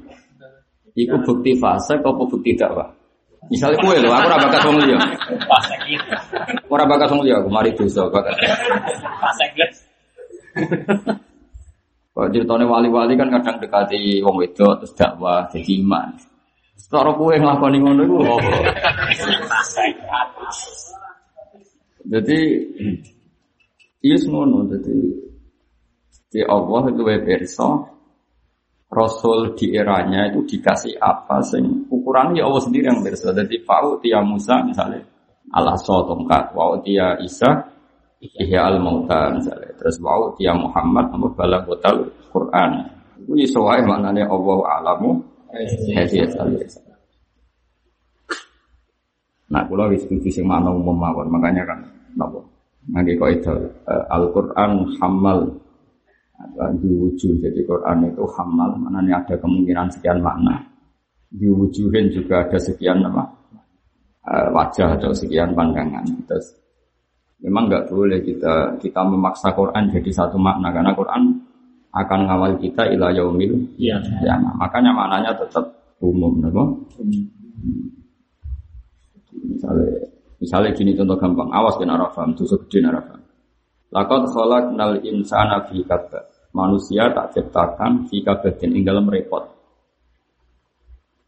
itu 0.93 1.17
bukti 1.25 1.57
fase 1.57 1.99
kau 2.05 2.15
bukti 2.21 2.53
dakwah. 2.53 3.00
Misalnya 3.49 3.81
kue 3.81 3.97
loh, 4.05 4.13
aku 4.13 4.29
raba 4.29 4.45
bakat 4.47 4.63
wong 4.69 4.77
liya. 4.85 4.99
Gitu. 5.89 6.13
Ora 6.69 6.85
bakat 6.85 7.09
wong 7.09 7.25
liya, 7.25 7.41
aku 7.41 7.49
mari 7.49 7.73
dosa 7.73 8.05
bakat. 8.13 8.37
Kalau 12.11 12.29
ceritanya 12.29 12.67
wali-wali 12.69 13.17
kan 13.17 13.33
kadang 13.33 13.57
dekati 13.63 14.21
wong 14.21 14.37
wedok 14.45 14.85
terus 14.85 14.93
dakwah 14.93 15.49
jadi 15.49 15.81
iman. 15.81 16.13
Secara 16.77 17.17
kue 17.17 17.39
ngelakoni 17.41 17.79
ngono 17.81 18.03
iku? 18.05 18.17
Fase 19.49 19.87
Jadi 22.11 22.39
iya 24.09 24.17
ngono 24.27 24.69
jadi 24.69 24.97
di 26.31 26.41
Allah 26.47 26.83
itu 26.89 27.03
berso 27.05 28.00
Rasul 28.91 29.55
di 29.55 29.71
eranya 29.71 30.27
itu 30.27 30.43
dikasih 30.43 30.99
apa 30.99 31.39
sing 31.47 31.87
ukurannya 31.87 32.43
ya 32.43 32.51
Allah 32.51 32.63
sendiri 32.63 32.91
yang 32.91 33.07
berso. 33.07 33.31
Jadi 33.31 33.63
fa'u 33.63 34.03
tia 34.03 34.19
Musa 34.19 34.67
misalnya 34.67 35.07
so 35.79 36.07
tongkat, 36.07 36.55
wa'u 36.55 36.79
tia 36.83 37.19
Isa 37.23 37.51
ihya 38.19 38.67
al 38.67 38.79
mauta 38.83 39.31
misalnya. 39.35 39.71
Terus 39.79 39.97
wa'u 40.03 40.35
tia 40.39 40.55
Muhammad 40.55 41.11
nama 41.11 41.29
bala 41.35 41.59
botal 41.63 42.07
Quran. 42.31 42.71
Itu 43.23 43.35
isoai 43.39 43.83
maknanya 43.87 44.27
Allah 44.31 44.59
alamu 44.79 45.23
al 45.55 46.51
Nah, 49.51 49.67
kalau 49.67 49.91
diskusi 49.91 50.31
sing 50.31 50.47
mana 50.47 50.71
umum 50.71 50.95
mawon, 50.95 51.27
makanya 51.27 51.67
kan 51.67 51.83
napa? 52.15 52.39
Ngangge 52.87 53.19
kaidah 53.19 53.59
uh, 53.83 54.15
Al-Qur'an 54.15 54.87
hamal 55.03 55.59
diwujud. 56.81 57.41
Jadi 57.41 57.61
Quran 57.65 58.09
itu 58.09 58.25
hamal, 58.37 58.77
maknanya 58.81 59.25
ada 59.25 59.35
kemungkinan 59.37 59.89
sekian 59.93 60.21
makna. 60.25 60.61
Diwujudin 61.31 62.11
juga 62.11 62.43
ada 62.43 62.59
sekian 62.59 63.05
apa? 63.07 63.23
Uh, 64.21 64.49
wajah 64.53 65.01
atau 65.01 65.17
sekian 65.17 65.57
pandangan. 65.57 66.05
Terus 66.29 66.61
memang 67.41 67.73
nggak 67.73 67.89
boleh 67.89 68.21
kita 68.21 68.77
kita 68.77 69.01
memaksa 69.01 69.49
Quran 69.57 69.89
jadi 69.89 70.11
satu 70.13 70.37
makna 70.37 70.69
karena 70.69 70.93
Quran 70.93 71.41
akan 71.91 72.21
ngawal 72.29 72.53
kita 72.61 72.87
ila 72.95 73.11
yaumil 73.11 73.57
Iya. 73.81 73.99
ya, 74.23 74.37
makanya 74.55 74.95
maknanya 74.95 75.35
tetap 75.35 75.65
umum, 75.99 76.39
napa? 76.39 76.63
Misalnya, 79.41 79.89
misalnya 80.39 80.71
gini 80.77 80.95
contoh 80.95 81.17
gampang, 81.19 81.51
awas 81.51 81.75
kena 81.81 81.99
rafam, 81.99 82.31
tusuk 82.39 82.67
gede 82.69 82.87
narafam. 82.87 83.21
Lakot 83.91 84.23
kholak 84.31 84.71
nal 84.79 85.03
insana 85.03 85.67
fi 85.67 85.83
kabad. 85.83 86.30
Manusia 86.51 87.15
tak 87.15 87.31
ciptakan 87.31 88.11
fi 88.11 88.27
kabadin 88.27 88.75
ing 88.75 88.83
dalam 88.83 89.07
repot. 89.07 89.47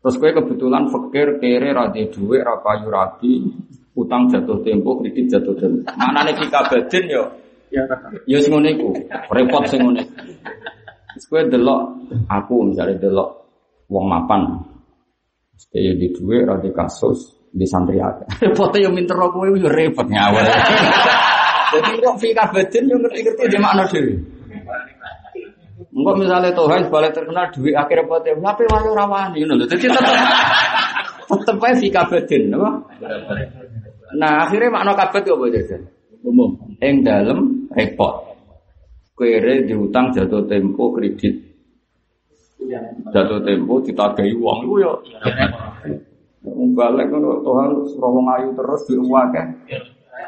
Terus 0.03 0.19
gue 0.19 0.35
kebetulan 0.35 0.91
fakir, 0.91 1.39
kere, 1.39 1.71
rade 1.71 2.11
duwe, 2.11 2.43
rapayu 2.43 2.91
rapi, 2.91 3.39
utang 3.95 4.27
jatuh 4.27 4.59
tempo, 4.67 4.99
kredit 4.99 5.31
jatuh 5.31 5.55
tempo. 5.55 5.87
Mana 5.95 6.27
nih 6.27 6.35
fi 6.35 6.47
kabadin 6.51 7.05
yo? 7.07 7.25
Ya. 7.71 7.87
Ya 8.27 8.39
sing 8.43 8.51
iku, 8.51 8.91
repot 9.31 9.63
sing 9.71 9.87
ngene. 9.87 10.03
Terus 11.15 11.25
gue 11.31 11.41
delok 11.55 11.81
aku 12.27 12.75
misalnya 12.75 12.99
delok 12.99 13.31
wong 13.87 14.11
mapan. 14.11 14.43
Stay 15.55 15.95
di 15.95 16.11
duwe, 16.11 16.43
rade 16.43 16.75
kasus, 16.75 17.39
di 17.55 17.63
santri 17.63 18.03
akeh. 18.03 18.27
Repotnya 18.51 18.89
yo 18.89 18.91
minter 18.91 19.15
kowe 19.15 19.47
yo 19.47 19.71
repot. 19.71 20.03
Jadi 21.73 21.91
kok 22.03 22.17
fi 22.19 22.29
kabadin 22.35 22.91
yo 22.91 22.97
ngerti-ngerti 22.99 23.43
di 23.47 23.59
makna 23.63 23.87
dhewe. 23.87 24.42
Enggak 26.03 26.19
misalnya 26.19 26.51
Tuhan 26.51 26.91
balik 26.91 27.15
terkenal 27.15 27.47
duit 27.55 27.75
akhir 27.79 27.97
repotnya, 28.03 28.35
tapi 28.43 28.67
wae 28.67 28.87
ora 28.91 29.07
wani 29.07 29.39
ngono 29.47 29.55
lho. 29.63 29.67
Dadi 29.71 29.87
tetep 29.87 30.03
tetep 31.31 31.63
ae 31.63 31.75
fi 31.79 31.89
kabadin, 31.95 32.51
apa? 32.59 32.71
Nah, 34.19 34.33
akhirnya 34.45 34.75
makna 34.75 34.99
yo 35.23 35.39
apa 35.39 35.45
jajan? 35.55 35.83
Umum. 36.27 36.51
Ing 36.83 37.07
dalem 37.07 37.71
repot. 37.71 38.35
Kere 39.15 39.63
diutang 39.63 40.11
jatuh 40.11 40.43
tempo 40.51 40.91
kredit. 40.91 41.39
Jatuh 43.15 43.39
tempo 43.47 43.79
ditagahi 43.79 44.35
uang 44.35 44.59
iku 44.67 44.75
yo. 44.83 44.93
Wong 46.43 46.75
balik 46.75 47.15
ngono 47.15 47.47
Tuhan 47.47 47.71
wong 47.95 48.27
ayu 48.27 48.51
terus 48.59 48.83
di 48.91 48.99
uang 48.99 49.29
kan. 49.31 49.55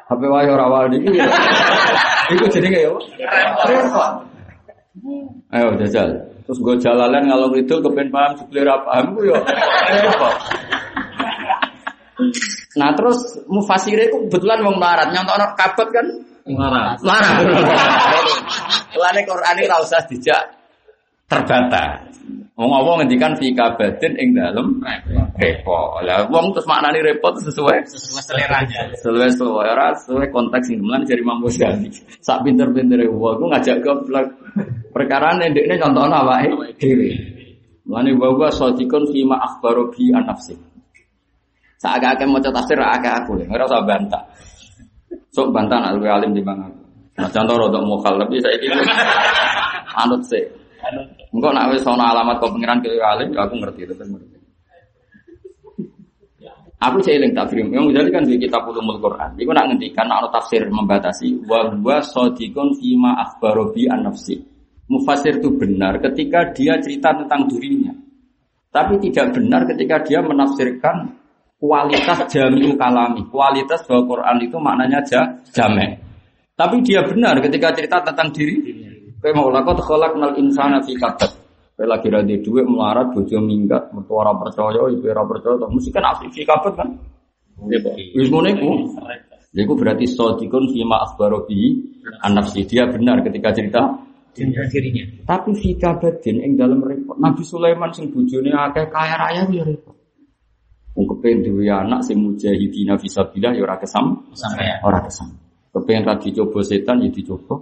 HP 0.07 0.23
wae 0.23 0.47
ora 0.47 0.71
wani 0.71 1.03
iki. 1.03 1.19
ya. 1.19 1.27
Iku 2.33 2.47
jenenge 2.49 2.81
yo. 2.87 2.97
Repot. 3.67 4.34
Ayo 5.51 5.75
jajal. 5.83 6.09
Terus 6.47 6.59
gue 6.63 6.77
jalalan 6.79 7.27
ngalor 7.27 7.51
itu 7.59 7.75
kepen 7.83 8.09
paham 8.15 8.39
jebule 8.39 8.63
ra 8.63 8.79
paham 8.87 9.17
ku 9.17 9.21
yo. 9.27 9.37
Nah 12.79 12.91
terus 12.95 13.43
mufasire 13.51 14.07
ku 14.13 14.31
kebetulan 14.31 14.63
wong 14.63 14.79
melarat 14.79 15.11
nyontokno 15.11 15.47
kabet 15.59 15.89
kan 15.91 16.07
Marah. 16.45 16.93
Larang. 17.01 17.41
Lane 18.93 19.23
Quran 19.25 19.57
ini 19.57 19.67
usah 19.81 20.05
dijak 20.05 20.45
terbata. 21.25 22.14
Wong 22.55 22.71
apa 22.71 23.03
ngendikan 23.03 23.35
fi 23.35 23.51
kabadin 23.51 24.15
ing 24.15 24.31
dalem 24.39 24.79
repot. 25.35 25.99
Lah 26.07 26.23
wong 26.31 26.55
terus 26.55 26.71
maknani 26.71 27.03
repot 27.03 27.35
sesuai 27.43 27.83
Sesuai 27.83 28.23
seleranya. 28.23 28.95
sesuai 28.95 29.67
ora 29.75 29.91
sesuai 29.99 30.31
konteks 30.31 30.71
sing 30.71 30.79
kemudian 30.79 31.03
dari 31.03 31.19
Imam 31.19 31.43
Ghazali. 31.43 31.91
Sak 32.23 32.47
pinter-pintere 32.47 33.11
wong 33.11 33.43
ku 33.43 33.51
ngajak 33.51 33.83
goblok. 33.83 34.31
Perkara 34.95 35.35
ndekne 35.35 35.75
contohno 35.83 36.15
awake 36.15 36.79
dhewe. 36.79 37.11
Mulane 37.91 38.15
wa 38.15 38.31
wa 38.39 38.49
sadiqun 38.55 39.03
fi 39.11 39.27
ma 39.27 39.43
akhbaru 39.43 39.91
bi 39.91 40.15
an 40.15 40.23
nafsi. 40.23 40.55
Sak 41.83 41.99
akeh 41.99 42.25
maca 42.25 42.55
tafsir 42.55 42.79
akeh 42.79 43.13
aku, 43.13 43.35
ora 43.51 43.67
usah 43.67 43.83
bantah. 43.83 44.23
Sok 45.35 45.51
bantah 45.51 45.83
nak 45.83 45.99
luwe 45.99 46.07
alim 46.07 46.31
di 46.31 46.41
mana. 46.41 46.71
Nah 47.19 47.29
contoh 47.35 47.59
rodok 47.59 47.83
mukal 47.83 48.15
tapi 48.15 48.39
saya 48.39 48.55
ini 48.63 48.79
anut 50.07 50.23
sih. 50.23 50.64
Engkau 51.35 51.51
nak 51.51 51.73
wis 51.75 51.87
ana 51.87 52.15
alamat 52.15 52.39
kau 52.39 52.53
pengiran 52.53 52.79
ke 52.85 52.95
alim, 53.01 53.33
ya 53.33 53.47
aku 53.49 53.55
ngerti 53.59 53.81
itu 53.89 53.95
ngerti. 53.97 54.35
Aku 56.85 57.01
eling 57.01 57.33
takrim. 57.33 57.73
Yang 57.73 57.97
jadi 57.97 58.09
kan 58.13 58.23
di 58.29 58.37
kitab 58.37 58.69
ulumul 58.69 59.01
Quran. 59.01 59.41
Iku 59.41 59.51
nak 59.57 59.73
ngendikan 59.73 60.05
ana 60.05 60.29
tafsir 60.29 60.69
membatasi 60.69 61.49
wa 61.49 61.73
huwa 61.73 62.05
shadiqun 62.05 62.77
fima 62.77 63.17
akhbaro 63.25 63.73
bi 63.73 63.89
an 63.89 64.05
nafsi. 64.05 64.37
Mufasir 64.85 65.41
itu 65.41 65.49
benar 65.57 65.97
ketika 65.97 66.53
dia 66.53 66.77
cerita 66.77 67.17
tentang 67.17 67.49
dirinya. 67.49 67.97
Tapi 68.69 69.01
tidak 69.01 69.33
benar 69.33 69.65
ketika 69.65 69.97
dia 70.05 70.21
menafsirkan 70.21 71.17
kualitas 71.57 72.29
jami'u 72.29 72.77
kalami. 72.77 73.25
Kualitas 73.33 73.81
bahwa 73.89 74.03
Quran 74.05 74.37
itu 74.45 74.57
maknanya 74.61 75.01
ja, 75.09 75.23
jamek. 75.57 76.05
Tapi 76.53 76.85
dia 76.85 77.01
benar 77.01 77.41
ketika 77.41 77.73
cerita 77.73 78.05
tentang 78.05 78.29
diri. 78.29 78.74
Kayak 79.25 79.41
mau 79.41 79.49
lakot 79.49 79.81
kolak 79.81 80.21
nal 80.21 80.37
insana 80.37 80.85
fi 80.85 80.93
kabad. 81.01 81.33
Kayak 81.81 81.89
lagi 81.89 82.09
radi 82.13 82.35
duit 82.45 82.69
melarat, 82.69 83.17
bojo 83.17 83.41
minggat, 83.41 83.89
ora 84.13 84.37
percaya, 84.37 84.85
ibu 84.93 85.09
ora 85.09 85.25
percaya, 85.25 85.65
mesti 85.65 85.89
kan 85.89 86.05
asli 86.13 86.29
fi 86.29 86.45
kabad 86.45 86.77
kan. 86.77 86.93
Wis 88.13 88.29
ngono 88.29 88.53
iku. 88.53 88.69
Iku 89.57 89.73
berarti 89.81 90.05
sodikun 90.05 90.69
fima 90.69 91.01
akhbaro 91.09 91.49
bi 91.49 91.73
an 92.21 92.37
nafsi. 92.37 92.69
Dia 92.69 92.85
benar 92.85 93.25
ketika 93.25 93.49
cerita 93.57 93.97
dirinya. 94.37 95.25
Tapi 95.25 95.57
fika 95.57 95.97
badin 95.97 96.45
ing 96.45 96.53
dalam 96.61 96.85
repot. 96.85 97.17
Nabi 97.17 97.41
Sulaiman 97.49 97.97
sing 97.97 98.13
bojone 98.13 98.53
akeh 98.53 98.93
kaya 98.93 99.17
raya 99.17 99.49
ya 99.49 99.65
repot. 99.65 99.97
Wong 100.95 101.07
kepen 101.17 101.49
duwe 101.49 101.73
anak 101.73 102.05
sing 102.05 102.21
mujahidina 102.21 103.01
fisabilillah 103.01 103.57
ya 103.57 103.63
ora 103.65 103.77
kesam, 103.81 104.31
Sampai 104.37 104.69
ya. 104.69 104.77
ora 104.85 105.01
kesam. 105.01 105.33
Kepen 105.73 106.07
ra 106.07 106.15
dicoba 106.21 106.61
setan 106.61 107.03
ya 107.03 107.09
dicoba 107.09 107.57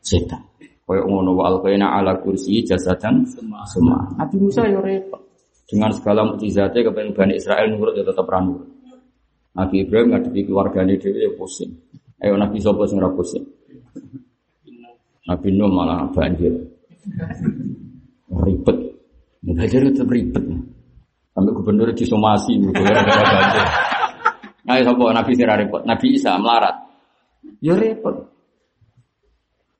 setan. 0.00 0.42
Kaya 0.84 1.00
ngono 1.00 1.32
wa 1.32 1.48
alqaina 1.48 1.96
ala 1.96 2.20
kursi 2.20 2.60
jasadan 2.60 3.24
semua. 3.64 4.04
Nabi 4.20 4.36
Musa 4.36 4.68
ya 4.68 4.84
repot. 4.84 5.16
Dengan 5.64 5.88
segala 5.96 6.28
mukjizatnya 6.28 6.92
kepen 6.92 7.16
Bani 7.16 7.40
Israel 7.40 7.72
nurut 7.72 7.96
ya 7.96 8.04
tetap 8.04 8.28
ra 8.28 8.44
nurut. 8.44 8.68
Nabi 9.56 9.80
Ibrahim 9.80 10.12
ngadepi 10.12 10.44
keluargane 10.44 11.00
dhewe 11.00 11.24
ya 11.24 11.32
pusing. 11.40 11.72
Ayo 12.20 12.36
Nabi 12.36 12.60
sapa 12.60 12.84
sing 12.84 13.00
ora 13.00 13.08
pusing? 13.16 13.48
Nabi 15.24 15.48
Nuh 15.56 15.72
malah 15.72 16.04
banjir. 16.12 16.52
Ribet. 18.28 18.78
Banjir 19.40 19.88
itu 19.88 20.04
ribet. 20.04 20.44
Sampai 21.32 21.52
gubernur 21.56 21.88
disomasi. 21.96 22.60
Nah, 24.68 24.80
sapa 24.84 25.04
Nabi 25.16 25.32
sing 25.32 25.48
repot? 25.48 25.80
Nabi 25.88 26.06
Isa 26.12 26.36
melarat. 26.36 26.76
Ya 27.64 27.72
repot. 27.72 28.33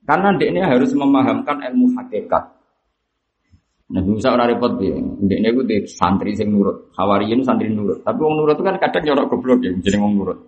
Karena 0.04 0.36
ini 0.36 0.60
harus 0.60 0.92
memahamkan 0.92 1.64
ilmu 1.72 1.96
hakikat. 1.96 2.44
Nabi 3.94 4.08
Musa 4.16 4.32
ora 4.32 4.48
repot 4.48 4.76
dia. 4.80 4.96
Ndekne 4.96 5.48
iku 5.52 5.62
di 5.64 5.84
santri 5.88 6.32
sing 6.36 6.52
nurut. 6.52 6.92
Hawariyin 6.96 7.44
santri 7.44 7.68
nurut. 7.72 8.00
Tapi 8.04 8.18
wong 8.20 8.40
nurut 8.40 8.56
itu 8.56 8.64
kan 8.64 8.76
kadang 8.80 9.02
nyorok 9.04 9.26
goblok 9.32 9.60
ya, 9.64 9.72
jeneng 9.84 10.00
wong 10.08 10.14
nurut. 10.20 10.38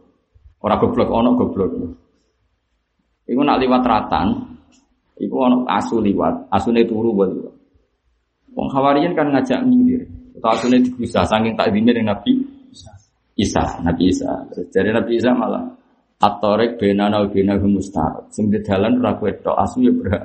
Ora 0.61 0.77
goblok, 0.81 1.09
ono 1.09 1.37
goblok. 1.37 1.71
Iku 3.27 3.41
nak 3.45 3.61
liwat 3.61 3.85
ratan, 3.85 4.29
iku 5.21 5.35
ono 5.37 5.69
asu 5.69 6.01
liwat, 6.01 6.49
asune 6.49 6.85
turu 6.89 7.13
buat 7.13 7.29
liwat. 7.33 7.55
Wong 8.57 8.69
Hawariyin 8.73 9.13
kan 9.13 9.29
ngajak 9.33 9.61
nyindir. 9.69 10.09
Atau 10.41 10.53
asune 10.57 10.81
digusah 10.81 11.25
saking 11.29 11.57
tak 11.57 11.73
dine 11.73 11.93
Nabi 12.01 12.41
Isa, 13.37 13.65
Nabi 13.85 14.09
Isa. 14.13 14.33
Jadi 14.73 14.89
Nabi 14.97 15.21
Isa 15.21 15.33
malah 15.37 15.65
Atorek 16.17 16.81
benana 16.81 17.21
wa 17.21 17.29
benahum 17.29 17.77
mustahab. 17.77 18.33
Sing 18.33 18.49
di 18.49 18.57
dalan 18.65 19.05
ora 19.05 19.21
kowe 19.21 19.29
tok 19.37 19.53
asu 19.53 19.85
ya 19.85 19.93
berat. 19.93 20.25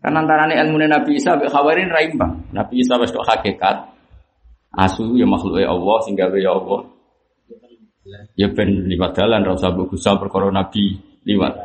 Kan 0.00 0.16
antarane 0.16 0.56
ilmu 0.56 0.80
Nabi 0.80 1.20
Isa 1.20 1.36
mbek 1.36 1.52
Hawarin 1.52 1.92
ra. 1.92 2.00
Nabi 2.56 2.80
Isa 2.80 2.96
wis 2.96 3.12
tok 3.12 3.28
hakikat. 3.28 3.76
Asu 4.72 5.04
ya 5.20 5.28
makhluke 5.28 5.68
Allah 5.68 5.96
sing 6.08 6.16
gawe 6.16 6.32
ya 6.40 6.56
Allah. 6.56 6.80
Ya 8.40 8.48
ben 8.48 8.88
liwat 8.88 9.12
dalan 9.12 9.44
ra 9.44 9.52
usah 9.52 9.76
gusah 9.76 10.16
perkara 10.16 10.48
Nabi 10.48 10.96
liwat. 11.28 11.60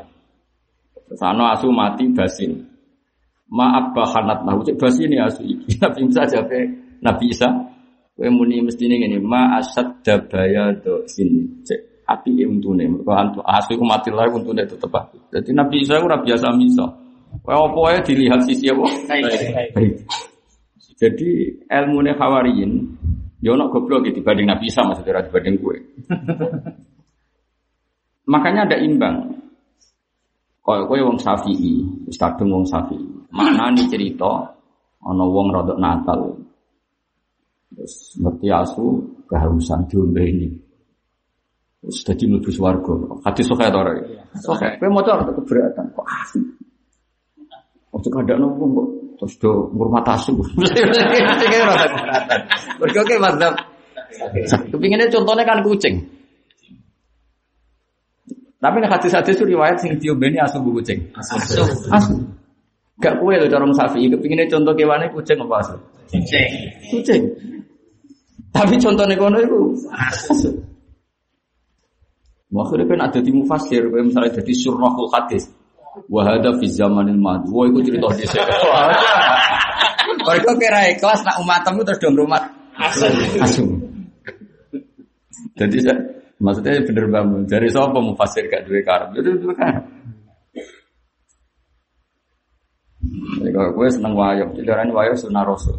Terus 1.08 1.24
asu 1.24 1.72
mati 1.72 2.12
basin. 2.12 2.68
Maaf 3.48 3.96
bahanat 3.96 4.44
nahu 4.44 4.60
cek 4.68 4.76
basin 4.76 5.16
ya 5.16 5.32
asu. 5.32 5.48
Nabi 5.82 6.00
Isa 6.12 6.28
jape 6.28 6.68
Nabi 7.00 7.32
Isa 7.32 7.48
kowe 8.12 8.28
muni 8.28 8.60
ngene 8.60 9.24
ma 9.24 9.56
asad 9.56 10.04
dabaya 10.04 10.76
do 10.76 11.08
sini. 11.08 11.64
Cek 11.64 11.95
api 12.06 12.46
untune. 12.46 12.86
Mergo 12.88 13.12
antu 13.14 13.40
asu 13.46 13.78
mati 13.82 14.10
lae 14.14 14.30
untune 14.30 14.64
tetep 14.66 14.90
api. 14.90 15.18
Dadi 15.34 15.52
Nabi 15.52 15.82
Isa 15.82 16.00
ora 16.00 16.22
biasa 16.22 16.54
misa. 16.54 16.86
Kowe 17.44 17.52
apa 17.52 17.78
wae 17.78 18.00
dilihat 18.06 18.48
sisi 18.48 18.72
apa? 18.72 18.86
Baik. 19.10 20.08
Jadi 20.96 21.52
ilmu 21.68 22.00
Hawariyin 22.16 22.72
ya 23.44 23.52
ono 23.52 23.68
goblok 23.68 24.08
gitu 24.08 24.24
dibanding 24.24 24.48
Nabi 24.48 24.72
Isa 24.72 24.88
maksudnya 24.88 25.20
ora 25.20 25.28
dibanding 25.28 25.56
gue. 25.60 25.78
Makanya 28.32 28.66
ada 28.66 28.78
imbang. 28.82 29.38
Kaya 30.66 30.82
kowe 30.90 30.98
wong 30.98 31.22
Syafi'i, 31.22 31.86
wis 32.10 32.18
kadung 32.18 32.50
wong 32.50 32.66
Syafi'i. 32.66 33.06
Maknani 33.30 33.86
cerita 33.86 34.50
ana 35.06 35.26
wong 35.30 35.54
rodok 35.54 35.78
Natal. 35.78 36.42
Terus 37.70 38.18
ngerti 38.18 38.48
asu 38.50 38.98
kehausan 39.30 39.86
diombe 39.86 40.26
ini. 40.26 40.65
Terus 41.86 42.02
dadi 42.02 42.26
mlebu 42.26 42.50
swarga. 42.50 42.94
Hadis 43.22 43.46
sahih 43.46 43.70
ta 43.70 43.78
ora? 43.78 43.94
Sahih. 44.42 44.74
Kowe 44.82 44.90
maca 44.90 45.22
ora 45.22 45.30
keberatan 45.30 45.86
kok 45.94 46.06
asu. 46.10 46.42
Ojo 47.94 48.10
kadakno 48.10 48.50
wong 48.58 48.72
kok 48.74 48.88
terus 49.22 49.34
do 49.38 49.70
ngurmat 49.70 50.10
asu. 50.10 50.34
Sing 51.40 51.52
ora 51.62 51.86
keberatan. 51.86 52.40
Mergo 52.82 53.02
ke 53.06 53.16
mazhab 53.22 53.54
Kepinginnya 54.74 55.14
contohnya 55.14 55.46
kan 55.46 55.62
kucing. 55.62 55.96
Tapi 58.58 58.82
nek 58.82 58.98
hadis-hadis 58.98 59.38
itu 59.38 59.46
riwayat 59.46 59.78
sing 59.78 59.94
diombeni 60.02 60.42
asu 60.42 60.58
bu 60.66 60.82
kucing. 60.82 61.06
Asu. 61.14 61.62
Asu. 61.94 62.18
Gak 62.98 63.22
kue 63.22 63.38
lho 63.38 63.46
cara 63.46 63.62
sapi. 63.78 64.10
Kepinginnya 64.10 64.50
contoh 64.50 64.74
kewane 64.74 65.06
kucing 65.14 65.38
apa 65.38 65.56
asu? 65.62 65.76
Cek. 66.10 66.48
Kucing. 66.90 67.22
Tapi 68.50 68.74
contohnya 68.82 69.14
kono 69.14 69.38
itu 69.38 69.60
asu. 69.94 70.50
Makanya 72.56 72.86
kan 72.88 73.00
ada 73.12 73.20
di 73.20 73.32
mufasir, 73.36 73.84
misalnya 73.92 74.32
jadi 74.40 74.54
surahul 74.56 75.12
hadis. 75.12 75.52
Wahada 76.08 76.56
fi 76.56 76.72
zamanil 76.72 77.20
madu. 77.20 77.52
Wah, 77.52 77.68
itu 77.68 77.92
cerita 77.92 78.08
di. 78.16 78.24
Mereka 80.26 80.52
kira 80.56 80.80
ikhlas 80.96 81.22
nak 81.28 81.44
umatmu 81.44 81.84
terus 81.84 82.00
dong 82.00 82.16
rumah 82.16 82.42
Asu. 82.76 83.08
asu. 83.40 83.64
Jadi 85.56 85.78
saya, 85.80 85.96
maksudnya 86.40 86.84
bener 86.84 87.06
bangun. 87.08 87.48
Dari 87.48 87.68
siapa 87.72 87.96
mufasir 88.00 88.44
gak 88.52 88.68
duwe 88.68 88.84
karep? 88.84 89.16
Itu 89.16 89.32
duwe 89.40 89.56
karep. 89.56 89.84
Jadi 93.40 93.50
kalau 93.54 93.72
gue 93.72 93.88
seneng 93.88 94.14
wayang, 94.18 94.52
jadi 94.58 94.68
orang 94.76 94.92
wayang 94.92 95.16
sunah 95.16 95.44
rasul. 95.48 95.78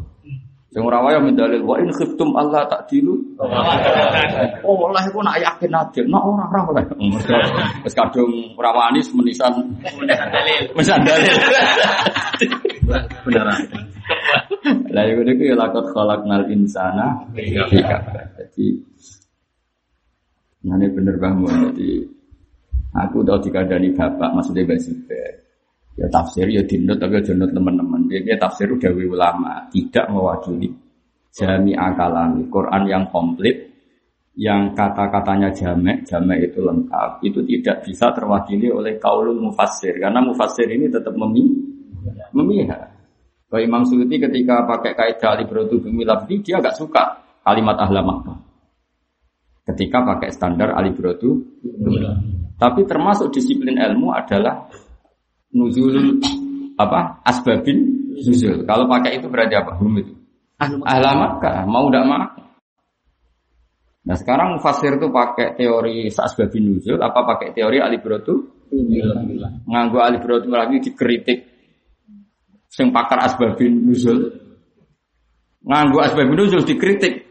Yang 0.76 0.84
orang 0.92 1.02
wayang 1.08 1.24
mendalil, 1.24 1.62
wa 1.64 1.80
in 1.80 1.88
khiftum 1.88 2.36
Allah 2.36 2.68
tak 2.68 2.84
dilu. 2.92 3.16
Oh, 4.66 4.76
walah 4.76 5.00
aku 5.06 5.22
nak 5.24 5.40
yakin 5.40 5.72
aja, 5.72 6.02
nak 6.04 6.20
orang 6.26 6.50
orang 6.52 6.66
lah. 6.76 6.84
Terus 7.80 7.94
kadung 8.02 8.52
rawanis 8.58 9.08
menisan, 9.14 9.54
Dalil. 9.80 10.62
menisan 10.74 11.00
dalil. 11.06 11.36
Beneran. 13.24 13.60
Lah 14.90 15.02
itu 15.06 15.22
itu 15.22 15.42
ya 15.48 15.54
lakot 15.54 15.86
kolak 15.94 16.26
nal 16.26 16.44
insana. 16.50 17.24
Iya. 17.32 17.62
Jadi, 18.42 18.66
Nah, 20.66 20.74
ini 20.82 20.90
bener 20.90 21.14
banget. 21.22 21.78
Jadi, 21.78 21.90
aku 22.90 23.22
tahu 23.22 23.38
dikadani 23.38 23.94
bapak, 23.94 24.34
maksudnya 24.34 24.66
Mbak 24.66 24.78
Zubair. 24.82 25.32
Ya 25.96 26.06
tafsir 26.12 26.44
ya 26.50 26.60
dinut 26.66 26.98
tapi 27.00 27.16
ya 27.16 27.22
dinut 27.22 27.54
teman-teman. 27.54 27.95
Jadi 28.08 28.38
tafsir 28.38 28.70
udah 28.70 28.90
ulama. 28.94 29.66
Tidak 29.70 30.06
mewakili 30.10 30.70
jami 31.36 31.76
akalami 31.76 32.48
Quran 32.48 32.82
yang 32.88 33.04
komplit 33.12 33.76
yang 34.36 34.76
kata-katanya 34.76 35.48
jamek, 35.48 36.04
jamek 36.04 36.52
itu 36.52 36.60
lengkap, 36.60 37.24
itu 37.24 37.40
tidak 37.40 37.80
bisa 37.88 38.12
terwakili 38.12 38.68
oleh 38.68 39.00
kaulul 39.00 39.40
mufassir. 39.40 39.96
Karena 39.96 40.20
mufassir 40.20 40.68
ini 40.68 40.92
tetap 40.92 41.16
memi 41.16 41.56
memihak. 42.36 42.92
Kalau 43.48 43.62
Imam 43.64 43.88
Suyuti 43.88 44.20
ketika 44.20 44.68
pakai 44.68 44.92
kaidah 44.92 45.40
alibrotu 45.40 45.80
bumi 45.80 46.04
dia 46.44 46.60
agak 46.60 46.76
suka 46.76 47.24
kalimat 47.40 47.80
ahla 47.80 48.04
Makkah. 48.04 48.38
Ketika 49.72 50.04
pakai 50.04 50.28
standar 50.30 50.76
alibrotu 50.76 51.40
tapi 52.60 52.84
termasuk 52.84 53.32
disiplin 53.32 53.80
ilmu 53.80 54.12
adalah 54.12 54.68
nuzul 55.56 56.20
apa 56.76 57.24
asbabin 57.24 57.95
nuzul. 58.24 58.64
Kalau 58.64 58.84
pakai 58.88 59.20
itu 59.20 59.26
berarti 59.28 59.54
apa? 59.56 59.76
Hum 59.76 60.00
itu. 60.00 60.12
Ahla 60.60 61.12
Makkah 61.12 61.68
mau 61.68 61.92
tidak 61.92 62.04
mau. 62.08 62.24
Nah 64.06 64.16
sekarang 64.16 64.56
mufasir 64.56 64.96
itu 64.96 65.10
pakai 65.10 65.58
teori 65.58 66.08
asbabin 66.08 66.64
nuzul 66.72 66.96
apa 67.02 67.26
pakai 67.26 67.52
teori 67.52 67.82
alibrotu? 67.82 68.64
Nganggu 69.66 69.98
alibrotu 70.00 70.48
lagi 70.48 70.80
dikritik. 70.80 71.38
Sing 72.70 72.94
pakar 72.94 73.26
asbabin 73.26 73.84
nuzul. 73.84 74.32
Nganggu 75.66 75.98
asbabin 76.00 76.38
nuzul 76.38 76.62
dikritik. 76.64 77.26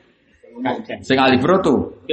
Sing 1.01 1.17
alibrotu. 1.17 2.05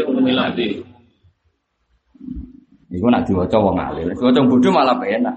Iku 2.92 3.08
nak 3.08 3.24
diwaca 3.24 3.56
wong 3.56 3.76
alim. 3.80 4.12
Diwaca 4.14 4.40
bodoh 4.46 4.72
malah 4.72 4.96
enak. 5.00 5.34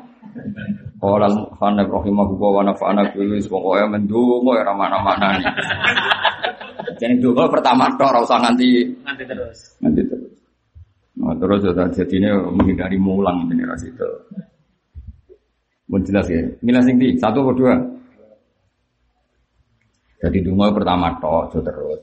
Qala 0.99 1.25
al-Muhannab 1.31 1.87
rahimahullah 1.87 2.49
wa 2.51 2.63
nafa'ana 2.67 3.01
bihi 3.15 3.39
pokoke 3.47 3.83
mendonga 3.87 4.63
ora 4.63 4.73
mana-manane. 4.75 5.47
Jadi 6.99 7.19
donga 7.19 7.47
pertama 7.51 7.87
tok 7.95 8.07
ora 8.11 8.19
usah 8.23 8.39
nganti 8.43 8.67
Nanti 9.03 9.23
terus. 9.27 9.57
nganti 9.83 10.01
terus. 10.07 10.33
Nah, 11.15 11.35
terus 11.39 11.59
ya 11.63 11.71
jadi 11.91 12.15
ini 12.19 12.29
menghindari 12.51 12.97
mulang 12.99 13.47
ini 13.47 13.63
ras 13.63 13.83
itu. 13.87 14.07
Mau 15.87 15.99
jelas 16.03 16.27
ya. 16.27 16.43
Milah 16.59 16.83
sing 16.83 16.99
di 16.99 17.15
satu 17.15 17.39
atau 17.45 17.55
dua. 17.55 17.75
Jadi 20.19 20.37
donga 20.43 20.71
pertama 20.75 21.15
tok 21.19 21.51
aja 21.51 21.59
terus. 21.63 22.01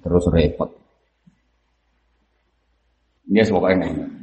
Terus 0.00 0.24
repot. 0.30 0.70
Ini 3.30 3.46
yes, 3.46 3.50
pokoknya 3.54 4.19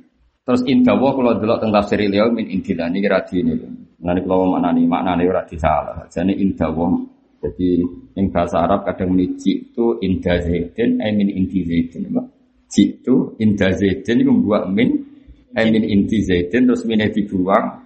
Terus 0.48 0.64
indah 0.64 0.96
wah 0.96 1.12
kalau 1.12 1.36
delok 1.36 1.60
tentang 1.60 1.84
tafsir 1.84 2.00
beliau 2.08 2.32
min 2.32 2.48
indillah 2.48 2.88
ini 2.88 3.04
kira 3.04 3.20
ini. 3.36 3.52
Nanti 4.00 4.24
kalau 4.24 4.48
maknani 4.56 4.88
maknani 4.88 5.28
ora 5.28 5.44
disalah. 5.44 6.08
Jadi 6.08 6.40
indah 6.40 6.72
wong. 6.72 7.04
Jadi 7.44 7.84
yang 8.16 8.32
bahasa 8.32 8.64
Arab 8.64 8.88
kadang 8.88 9.12
miji 9.12 9.68
itu 9.68 10.00
indah 10.00 10.40
zaidin, 10.40 11.04
I 11.04 11.12
mean 11.12 11.36
inti 11.36 11.68
zaidin. 11.68 12.16
Jitu 12.72 13.36
indah 13.44 13.76
zaidin 13.76 14.24
itu 14.24 14.32
buat 14.40 14.72
min, 14.72 15.04
I 15.52 15.68
mean 15.68 15.84
inti 15.84 16.24
zaidin 16.24 16.64
terus 16.64 16.88
min 16.88 17.04
dibuang. 17.12 17.84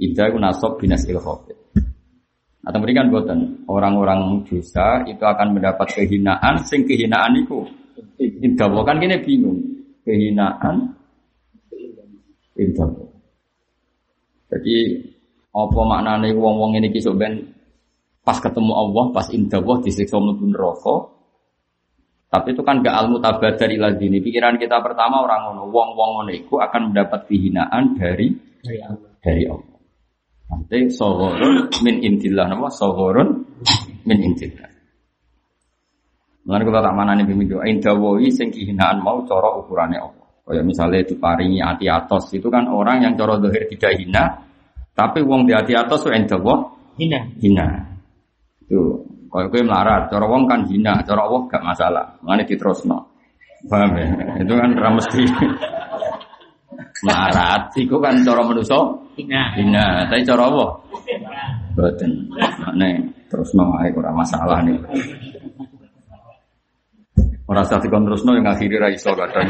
Indah 0.00 0.32
itu 0.32 0.38
nasab 0.40 0.80
binas 0.80 1.04
ilhofid. 1.04 1.60
Atau 2.64 2.78
mereka 2.80 3.04
buatan 3.04 3.68
orang-orang 3.68 4.48
dosa 4.48 5.04
itu 5.04 5.20
akan 5.20 5.60
mendapat 5.60 5.92
kehinaan, 5.92 6.64
sing 6.64 6.88
kehinaan 6.88 7.36
itu 7.36 7.68
indah 8.18 8.66
kan 8.82 8.96
kini 8.96 9.20
bingung 9.22 9.60
kehinaan 10.02 10.97
indah. 12.58 12.90
Jadi 14.50 14.76
apa 15.54 15.80
maknanya 15.80 16.34
wong-wong 16.34 16.76
ini 16.76 16.90
kisah 16.92 17.14
ben 17.14 17.54
pas 18.26 18.36
ketemu 18.42 18.72
Allah, 18.74 19.04
pas 19.14 19.26
indah 19.32 19.62
Allah 19.62 19.78
disiksa 19.80 20.18
mlebu 20.18 20.44
neraka. 20.50 20.96
Tapi 22.28 22.52
itu 22.52 22.60
kan 22.60 22.84
gak 22.84 22.92
almu 22.92 23.24
tabat 23.24 23.56
dari 23.56 23.80
ladini. 23.80 24.20
Pikiran 24.20 24.60
kita 24.60 24.84
pertama 24.84 25.24
orang 25.24 25.48
ngono, 25.48 25.72
wong-wong 25.72 26.10
ngono 26.20 26.32
itu 26.36 26.60
akan 26.60 26.92
mendapat 26.92 27.24
kehinaan 27.24 27.96
dari 27.96 28.36
dari 28.60 28.78
Allah. 28.84 29.10
Dari 29.24 29.44
Allah. 29.48 29.78
Nanti 30.48 30.88
sohorun 30.92 31.68
min 31.84 31.96
intillah 32.04 32.48
nama 32.48 32.68
sohorun 32.68 33.28
min 34.04 34.18
intillah. 34.20 34.68
Mulane 36.48 36.64
kalau 36.64 36.80
tak 36.80 36.96
mana 36.96 37.12
nih 37.12 37.28
pemimpin 37.28 37.60
indah 37.60 37.92
woi 38.00 38.32
sing 38.32 38.48
kehinaan 38.48 39.04
mau 39.04 39.20
coro 39.28 39.60
ukurannya 39.64 40.00
Allah. 40.00 40.17
Kayak 40.48 40.64
misalnya 40.64 41.04
diparingi 41.04 41.60
hati 41.60 41.92
atos 41.92 42.32
itu 42.32 42.48
kan 42.48 42.64
orang 42.72 43.04
yang 43.04 43.12
coro 43.20 43.36
dohir 43.36 43.68
tidak 43.68 44.00
hina, 44.00 44.48
tapi 44.96 45.20
wong 45.20 45.44
di 45.44 45.52
hati 45.52 45.76
atos 45.76 46.08
itu 46.08 46.16
indah 46.16 46.40
hina. 46.96 47.20
Hina. 47.36 47.68
Itu 48.64 49.04
kalau 49.28 49.52
gue 49.52 49.60
melarat, 49.60 50.08
cara 50.08 50.24
wong 50.24 50.48
kan 50.48 50.64
hina, 50.64 51.04
cara 51.04 51.28
wong 51.28 51.52
gak 51.52 51.60
masalah. 51.60 52.16
Mana 52.24 52.48
diterusno. 52.48 53.12
Paham 53.68 53.92
ya? 53.92 54.08
Itu 54.40 54.56
kan 54.56 54.72
ra 54.72 54.88
mesti 54.88 55.20
melarat. 57.04 57.62
Iku 57.76 58.00
kan 58.00 58.24
cara 58.24 58.40
manusia 58.40 58.80
hina. 59.20 59.52
Hina, 59.52 60.08
tapi 60.08 60.24
cara 60.24 60.48
wong 60.48 60.70
boten. 61.76 62.12
Mana 62.34 62.88
terusno 63.28 63.76
ae 63.84 63.92
ora 63.92 64.10
masalah 64.16 64.64
nih. 64.64 64.80
Ora 67.48 67.64
usah 67.64 67.80
dikon 67.80 68.04
terusno 68.04 68.34
yang 68.34 68.48
akhiri 68.50 68.76
ra 68.76 68.88
iso 68.90 69.12
kadang. 69.12 69.46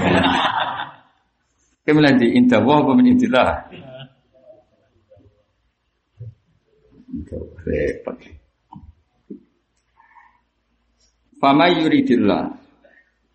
Kemudian 1.89 2.21
di 2.21 2.37
indah 2.37 2.61
wah 2.61 2.85
apa 2.85 2.93
min 2.93 3.17
indillah? 3.17 3.65
Repot. 7.65 8.17
Fama 11.41 11.73
yuridillah 11.73 12.45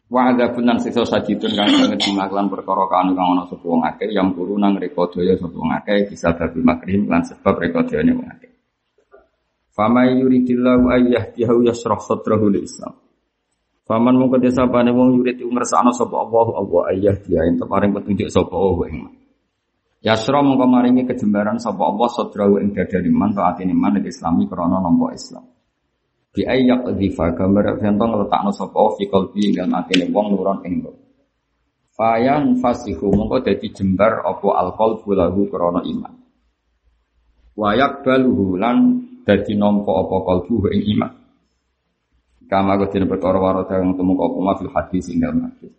wa 0.05 0.21
adzabun 0.29 0.69
nan 0.69 0.77
siksa 0.77 1.01
sajidun 1.01 1.49
kang 1.57 1.65
sanget 1.65 1.97
dimaklan 2.05 2.45
perkara 2.45 2.85
kang 2.93 3.17
kang 3.17 3.33
ana 3.33 3.49
sapa 3.49 3.65
wong 3.65 3.81
akeh 3.89 4.13
yang 4.13 4.37
turu 4.37 4.61
nang 4.61 4.77
reka 4.77 5.01
daya 5.09 5.33
sapa 5.33 5.57
wong 5.57 5.73
akeh 5.73 6.13
bisa 6.13 6.29
babi 6.37 6.61
makrim 6.61 7.09
lan 7.09 7.25
sebab 7.25 7.57
reka 7.57 7.81
wong 7.89 8.29
akeh. 8.37 8.53
Fama 9.73 10.05
yuridillah 10.13 10.77
wa 10.77 10.93
ayyahdihu 10.93 11.65
yasrah 11.65 11.97
sadrahu 11.97 12.53
lil 12.53 12.69
Islam. 12.69 13.02
Faman 13.84 14.15
mung 14.15 14.32
kete 14.32 14.48
sapane 14.48 14.96
wong 14.96 15.19
yurid 15.19 15.43
ngersakno 15.43 15.91
sapa 15.91 16.15
Allah 16.15 16.48
Allah 16.56 16.82
ayah 16.96 17.15
dia 17.19 17.43
ento 17.43 17.67
paring 17.67 17.91
petunjuk 17.91 18.32
sapa 18.32 18.56
Allah 18.56 19.12
Yasra 20.04 20.39
mongko 20.39 20.65
maringi 20.67 21.04
kejembaran 21.04 21.60
sapa 21.60 21.84
Allah 21.84 22.08
sadrahu 22.12 22.63
ing 22.63 22.72
dadane 22.72 23.12
man 23.12 23.36
taatine 23.36 23.76
man 23.76 24.00
Islami 24.00 24.48
krana 24.48 24.80
nampa 24.80 25.12
Islam 25.12 25.43
bi 26.34 26.48
ayyak 26.48 26.96
dzifa 26.98 27.36
gambar 27.36 27.78
fento 27.78 28.04
ngletakno 28.08 28.52
sapa 28.56 28.96
fi 28.96 29.04
qalbi 29.06 29.52
ing 29.52 29.72
atine 29.72 30.10
wong 30.10 30.34
nuron 30.34 30.60
ing 30.63 30.82
Fayan 31.93 32.58
fasihu 32.58 33.13
mongko 33.13 33.46
dadi 33.46 33.69
jembar 33.69 34.26
apa 34.26 34.50
alqal 34.65 34.98
lahu 35.13 35.46
krana 35.46 35.86
iman. 35.86 36.26
Wayak 37.54 38.02
baluhu 38.02 38.58
lan 38.58 39.06
dadi 39.22 39.54
nampa 39.54 40.02
apa 40.02 40.17
kalbu 40.26 40.74
ing 40.74 40.98
iman. 40.98 41.13
Kama 42.53 42.77
kudine 42.77 43.09
perkara 43.09 43.41
warata 43.41 43.81
yang 43.81 43.97
temu 43.97 44.13
apa 44.13 44.61
hadis 44.77 45.09
ing 45.09 45.25
dalem 45.25 45.49
hadis. 45.49 45.73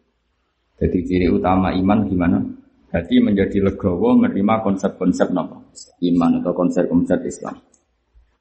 Jadi 0.74 0.98
ciri 1.06 1.30
utama 1.30 1.70
iman 1.70 2.02
gimana? 2.10 2.42
Jadi 2.90 3.22
menjadi 3.22 3.62
legowo 3.62 4.18
menerima 4.18 4.58
konsep-konsep 4.66 5.30
napa? 5.30 5.62
Iman 6.02 6.42
atau 6.42 6.50
konsep-konsep 6.50 7.22
Islam. 7.30 7.62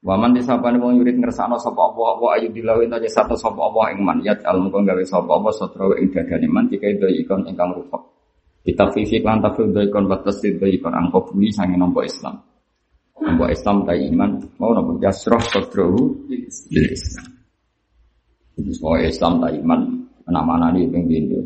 Waman 0.02 0.34
disapane 0.34 0.82
wong 0.82 0.98
yurid 0.98 1.22
ngersakno 1.22 1.62
sapa 1.62 1.94
apa 1.94 2.02
wa 2.18 2.30
ayu 2.34 2.50
dilawin 2.50 2.90
aja 2.90 3.22
satu 3.22 3.38
sapa 3.38 3.70
apa 3.70 3.94
ing 3.94 4.02
man 4.02 4.18
yat 4.26 4.42
al 4.42 4.58
mung 4.66 4.82
gawe 4.82 5.04
sapa 5.06 5.30
apa 5.30 5.48
satra 5.54 5.94
ing 5.96 6.10
man 6.50 6.66
dika 6.66 6.90
itu 6.90 7.06
ikon 7.22 7.46
ingkang 7.46 7.70
rupa. 7.70 8.02
Kita 8.66 8.90
fisik 8.90 9.22
lan 9.22 9.46
tafsir 9.46 9.70
do 9.70 9.78
ikon 9.78 10.10
batas 10.10 10.42
do 10.42 10.66
ikon 10.66 10.90
angko 10.90 11.30
bumi 11.30 11.54
sange 11.54 11.78
nampa 11.78 12.02
Islam. 12.02 12.34
Nampa 13.14 13.46
Islam 13.46 13.86
ta 13.86 13.94
iman 13.94 14.30
mau 14.58 14.74
nampa 14.74 14.98
jasroh 15.06 15.38
lil 16.74 16.90
Islam. 16.90 17.33
Jadi 18.54 18.70
semua 18.70 19.02
Islam 19.02 19.42
ta 19.42 19.48
iman 19.50 19.80
mana 20.30 20.70
nih 20.70 20.86
ping 20.88 21.04
pindho. 21.10 21.40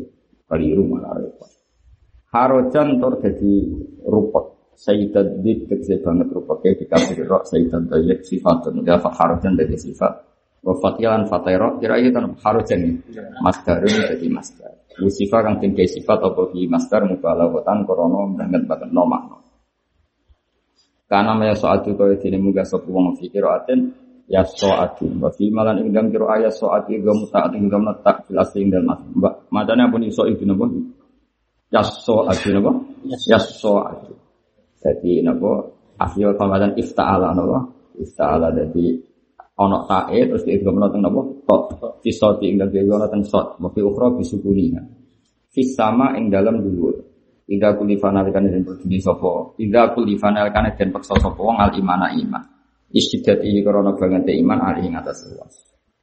Keliru 0.49 0.85
malah 0.85 1.17
repot. 1.17 1.49
Harojan 2.29 3.01
tor 3.01 3.17
dadi 3.17 3.65
rupot 4.05 4.73
Sayyidat 4.79 5.43
Did 5.43 5.67
tegese 5.67 5.99
banget 5.99 6.31
rupake 6.31 6.71
dikasih 6.79 7.27
rok 7.27 7.43
Sayyidat 7.43 7.91
Dayyid 7.91 8.23
sifatun. 8.23 8.87
Ya 8.87 8.95
harujan 8.95 9.59
dari 9.59 9.75
sifat. 9.75 10.13
Wa 10.63 10.75
fatilan 10.79 11.27
fataira 11.27 11.75
kira 11.83 11.99
itu 11.99 12.15
kan 12.15 12.31
harujan 12.39 13.03
masdarun 13.43 13.91
jadi 13.91 14.27
masdar. 14.31 14.71
Lucifer 14.99 15.39
kang 15.43 15.59
tinggi 15.59 15.83
sifat 15.83 16.19
apa 16.23 16.41
di 16.55 16.63
masdar? 16.71 17.03
Mubalaghatan 17.03 17.83
korono 17.83 18.31
banget 18.39 18.63
banget 18.63 18.89
no 18.95 19.03
makna. 19.03 19.39
Karena 21.09 21.33
maya 21.33 21.55
soatu 21.57 21.97
kaya 21.97 22.15
dene 22.21 22.37
munggah 22.37 22.63
sapa 22.63 22.85
wong 22.85 23.17
fikir 23.17 23.41
aten 23.41 23.91
ya 24.29 24.45
soatu 24.45 25.09
wa 25.17 25.33
fi 25.33 25.49
malan 25.49 25.81
ing 25.81 25.89
dalam 25.89 26.13
kira 26.13 26.37
ayat 26.37 26.53
soatu 26.53 26.93
ga 26.93 27.13
mutaat 27.17 27.51
ing 27.57 27.65
dalam 27.65 27.97
tak 28.05 28.29
fil 28.29 28.37
asli 28.37 28.61
ing 28.61 28.69
dalam 28.69 28.93
madane 29.49 29.89
pun 29.89 30.05
iso 30.05 30.29
itu 30.29 30.45
napa 30.45 30.69
ya 31.73 31.81
soatu 31.81 32.47
napa 32.53 32.71
ya 33.25 33.41
soatu 33.41 34.13
jadi 34.79 35.25
nopo 35.25 35.49
akhir 35.97 36.37
pamadan 36.37 36.77
ifta'ala 36.77 37.33
nopo 37.33 37.89
ifta'ala 37.97 38.53
jadi 38.53 39.01
ono 39.59 39.83
tae 39.89 40.29
terus 40.29 40.45
diidgham 40.45 40.77
teng 40.93 41.01
nopo 41.01 41.43
tok 41.49 41.97
fisoti 42.05 42.53
ing 42.53 42.61
dalem 42.61 42.85
ono 42.85 43.09
teng 43.09 43.25
sot 43.25 43.57
mafi 43.57 43.81
ukhra 43.81 44.13
bisukuniha 44.13 44.81
fis 45.49 45.73
sama 45.73 46.13
ing 46.13 46.29
dalam 46.29 46.61
dhuwur. 46.61 47.09
Ida 47.49 47.73
kulifana 47.73 48.21
kan 48.29 48.45
den 48.45 48.61
berdiri 48.61 49.01
sapa 49.01 49.57
Ida 49.57 49.89
kulifana 49.97 50.45
kan 50.53 50.69
den 50.69 50.93
paksa 50.93 51.17
sapa 51.17 51.41
wong 51.41 51.57
al 51.57 51.73
imana 51.73 52.13
iman 52.13 52.58
istidati 52.93 53.61
krana 53.61 53.93
banget 53.95 54.29
iman 54.39 54.59
ali 54.61 54.89
ing 54.89 54.93
atas 54.97 55.29
luas 55.29 55.55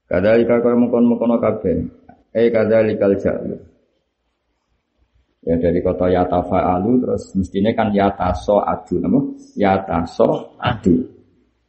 kadalika 0.06 0.62
kaya 0.62 0.76
mungkon-mungkon 0.78 1.38
kabeh 1.38 1.76
eh 2.36 2.48
kadalikal 2.52 3.14
jalu 3.18 3.58
Ya 5.46 5.54
dari 5.62 5.78
kota 5.78 6.10
yatafa 6.10 6.58
alu 6.58 6.98
terus 6.98 7.30
mestinya 7.38 7.70
kan 7.70 7.94
yataso 7.94 8.58
adu 8.66 8.98
nama 8.98 9.22
yataso 9.54 10.58
adu. 10.58 11.06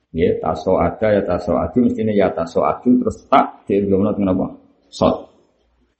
Ya 0.09 0.33
taso 0.41 0.81
ada 0.81 1.13
yataso 1.13 1.53
adu 1.53 1.85
mestinya 1.85 2.09
yataso 2.09 2.65
adu 2.65 2.97
terus 2.97 3.29
tak 3.29 3.69
diilhamno 3.69 4.17
kenapa? 4.17 4.49
Sot. 4.89 5.26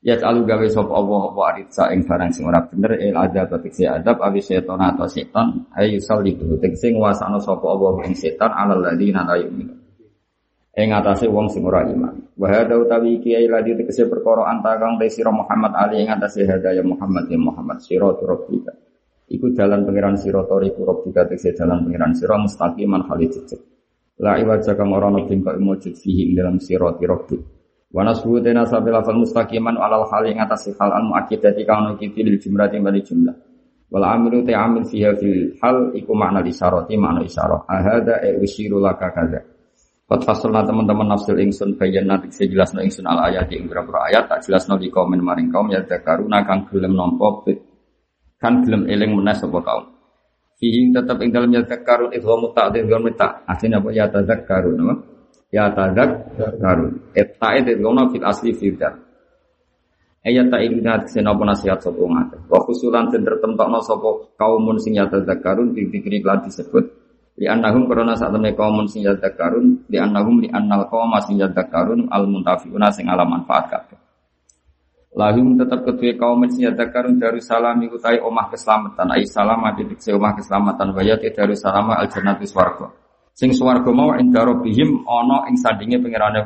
Ya 0.06 0.14
alu 0.22 0.46
gawe 0.46 0.68
sop 0.70 0.94
Allah 0.94 1.34
apa 1.34 1.42
aritsa 1.54 1.90
ing 1.90 2.06
barang 2.06 2.30
sing 2.30 2.46
ora 2.46 2.62
bener 2.62 3.02
il 3.02 3.18
adab 3.18 3.50
si 3.74 3.82
adab 3.82 4.22
awi 4.22 4.40
setan 4.46 4.78
atau 4.78 5.10
setan 5.10 5.66
ayu 5.74 5.98
salihu 5.98 6.54
tegese 6.62 6.94
nguasano 6.94 7.42
sapa 7.42 7.66
Allah 7.66 8.06
ing 8.06 8.14
setan 8.14 8.54
alal 8.54 8.78
ladina 8.78 9.26
la 9.26 9.42
yu'minu 9.42 9.74
ing 10.78 10.94
atase 10.94 11.26
wong 11.26 11.50
sing 11.50 11.66
ora 11.66 11.82
iman. 11.90 12.38
Wa 12.38 12.54
hada 12.54 12.78
utawi 12.78 13.18
kiai 13.18 13.50
ladi 13.50 13.74
tegese 13.74 14.06
perkara 14.06 14.46
anta 14.46 14.78
kang 14.78 15.02
te 15.02 15.10
sira 15.10 15.34
Muhammad 15.34 15.74
ali 15.74 16.06
ing 16.06 16.14
atase 16.14 16.46
hadaya 16.46 16.86
Muhammad 16.86 17.26
ya 17.34 17.42
Muhammad 17.42 17.82
sira 17.82 18.14
rabbika. 18.14 18.78
Iku 19.28 19.58
jalan 19.58 19.84
pangeran 19.84 20.16
sira 20.22 20.46
toriku 20.46 20.86
rabbika 20.86 21.26
tegese 21.26 21.58
jalan 21.58 21.90
pangeran 21.90 22.14
sira 22.14 22.38
mustaqiman 22.38 23.10
halid. 23.10 23.34
La 24.22 24.38
iwaja 24.38 24.78
kang 24.78 24.94
ora 24.94 25.10
ono 25.10 25.26
bingko 25.26 25.58
fihi 25.82 26.30
ing 26.30 26.38
dalam 26.38 26.62
sira 26.62 26.94
rabbik. 26.94 27.57
Wa 27.88 28.04
nasbu 28.04 28.44
tena 28.44 28.68
sabil 28.68 28.92
lafal 28.92 29.16
mustaqiman 29.16 29.80
alal 29.80 30.04
hal 30.12 30.28
ing 30.28 30.44
atase 30.44 30.76
hal 30.76 30.92
al 30.92 31.08
muakkidati 31.08 31.64
kang 31.64 31.88
ono 31.88 31.92
kiti 31.96 32.20
lil 32.20 32.36
jumlati 32.36 32.84
bali 32.84 33.00
jumlah. 33.00 33.36
Wal 33.88 34.04
amilu 34.04 34.44
ta 34.44 34.68
amil 34.68 34.84
fiha 34.84 35.16
fil 35.16 35.56
hal 35.64 35.96
iku 35.96 36.12
makna 36.12 36.44
isyarati 36.44 37.00
makna 37.00 37.24
isyarah. 37.24 37.64
Ahada 37.64 38.20
e 38.20 38.36
usiru 38.44 38.84
laka 38.84 39.08
kadza. 39.16 39.40
Qad 40.08 40.24
fasalna 40.24 40.64
teman-teman 40.68 41.08
nafsil 41.08 41.36
ingsun 41.40 41.76
saya 41.80 42.48
jelas 42.48 42.72
no 42.76 42.80
ingsun 42.80 43.08
al 43.08 43.28
ayat 43.28 43.52
ing 43.52 43.68
beberapa 43.68 44.08
ayat 44.08 44.32
tak 44.32 44.40
jelas 44.48 44.64
no 44.68 44.80
di 44.80 44.88
komen 44.88 45.20
maring 45.20 45.52
kaum 45.52 45.68
ya 45.68 45.84
karuna 45.84 46.48
kang 46.48 46.64
gelem 46.72 46.96
nompo 46.96 47.44
kan 48.40 48.64
gelem 48.64 48.88
eling 48.88 49.16
menes 49.16 49.40
sapa 49.40 49.60
kaum. 49.64 49.84
Fihi 50.58 50.90
tetap 50.96 51.22
ing 51.22 51.30
dalam 51.30 51.52
yatadzakkarun 51.54 52.12
itu 52.16 52.26
muta'did 52.26 52.88
wa 52.90 53.00
mita. 53.04 53.46
Asline 53.46 53.78
apa 53.78 53.90
yatadzakkarun 53.94 54.80
apa? 54.80 54.96
Yatadzakkarun. 55.48 57.16
Eta 57.16 57.48
itu 57.56 57.80
ngono 57.80 58.12
fil 58.12 58.26
asli 58.28 58.52
fitar. 58.52 59.08
Ayat 60.28 60.52
tak 60.52 60.60
ingat 60.60 61.08
senapa 61.08 61.40
nasihat 61.48 61.80
sapa 61.80 62.04
ngake. 62.04 62.52
Wa 62.52 62.60
khusulan 62.68 63.08
den 63.08 63.24
tertentokno 63.24 63.80
sapa 63.80 64.28
kaumun 64.36 64.76
sing 64.76 65.00
yatadzakkarun 65.00 65.72
dikri 65.72 66.20
lan 66.20 66.44
disebut 66.44 66.84
li 67.40 67.48
annahum 67.48 67.88
karena 67.88 68.12
saat 68.12 68.36
temne 68.36 68.52
kaumun 68.52 68.92
sing 68.92 69.08
yatadzakkarun 69.08 69.88
li 69.88 69.96
annahum 69.96 70.44
li 70.44 70.52
annal 70.52 70.84
qaum 70.92 71.16
sing 71.24 71.40
yatadzakkarun 71.40 72.12
al 72.12 72.28
muntafiuna 72.28 72.92
sing 72.92 73.08
ala 73.08 73.24
manfaat 73.24 73.72
kabeh. 73.72 74.00
Lahum 75.16 75.56
tetap 75.56 75.88
kedua 75.88 76.12
kaum 76.20 76.44
sing 76.52 76.68
yatadzakkarun 76.68 77.24
darussalam 77.24 77.80
iku 77.88 77.96
tai 77.96 78.20
omah 78.20 78.52
keselamatan 78.52 79.08
ai 79.08 79.24
salam 79.24 79.64
titik 79.80 80.12
omah 80.12 80.36
keselamatan 80.36 80.92
wa 80.92 81.02
yati 81.08 81.32
darussalam 81.32 81.88
al 81.96 82.12
jannati 82.12 82.44
swarga. 82.44 83.07
Sing 83.38 83.54
swarga 83.54 83.94
mau 83.94 84.18
inda 84.18 84.42
rabbihim 84.42 85.06
ana 85.06 85.46
ing 85.46 85.62
sandinge 85.62 86.02
pangerane 86.02 86.42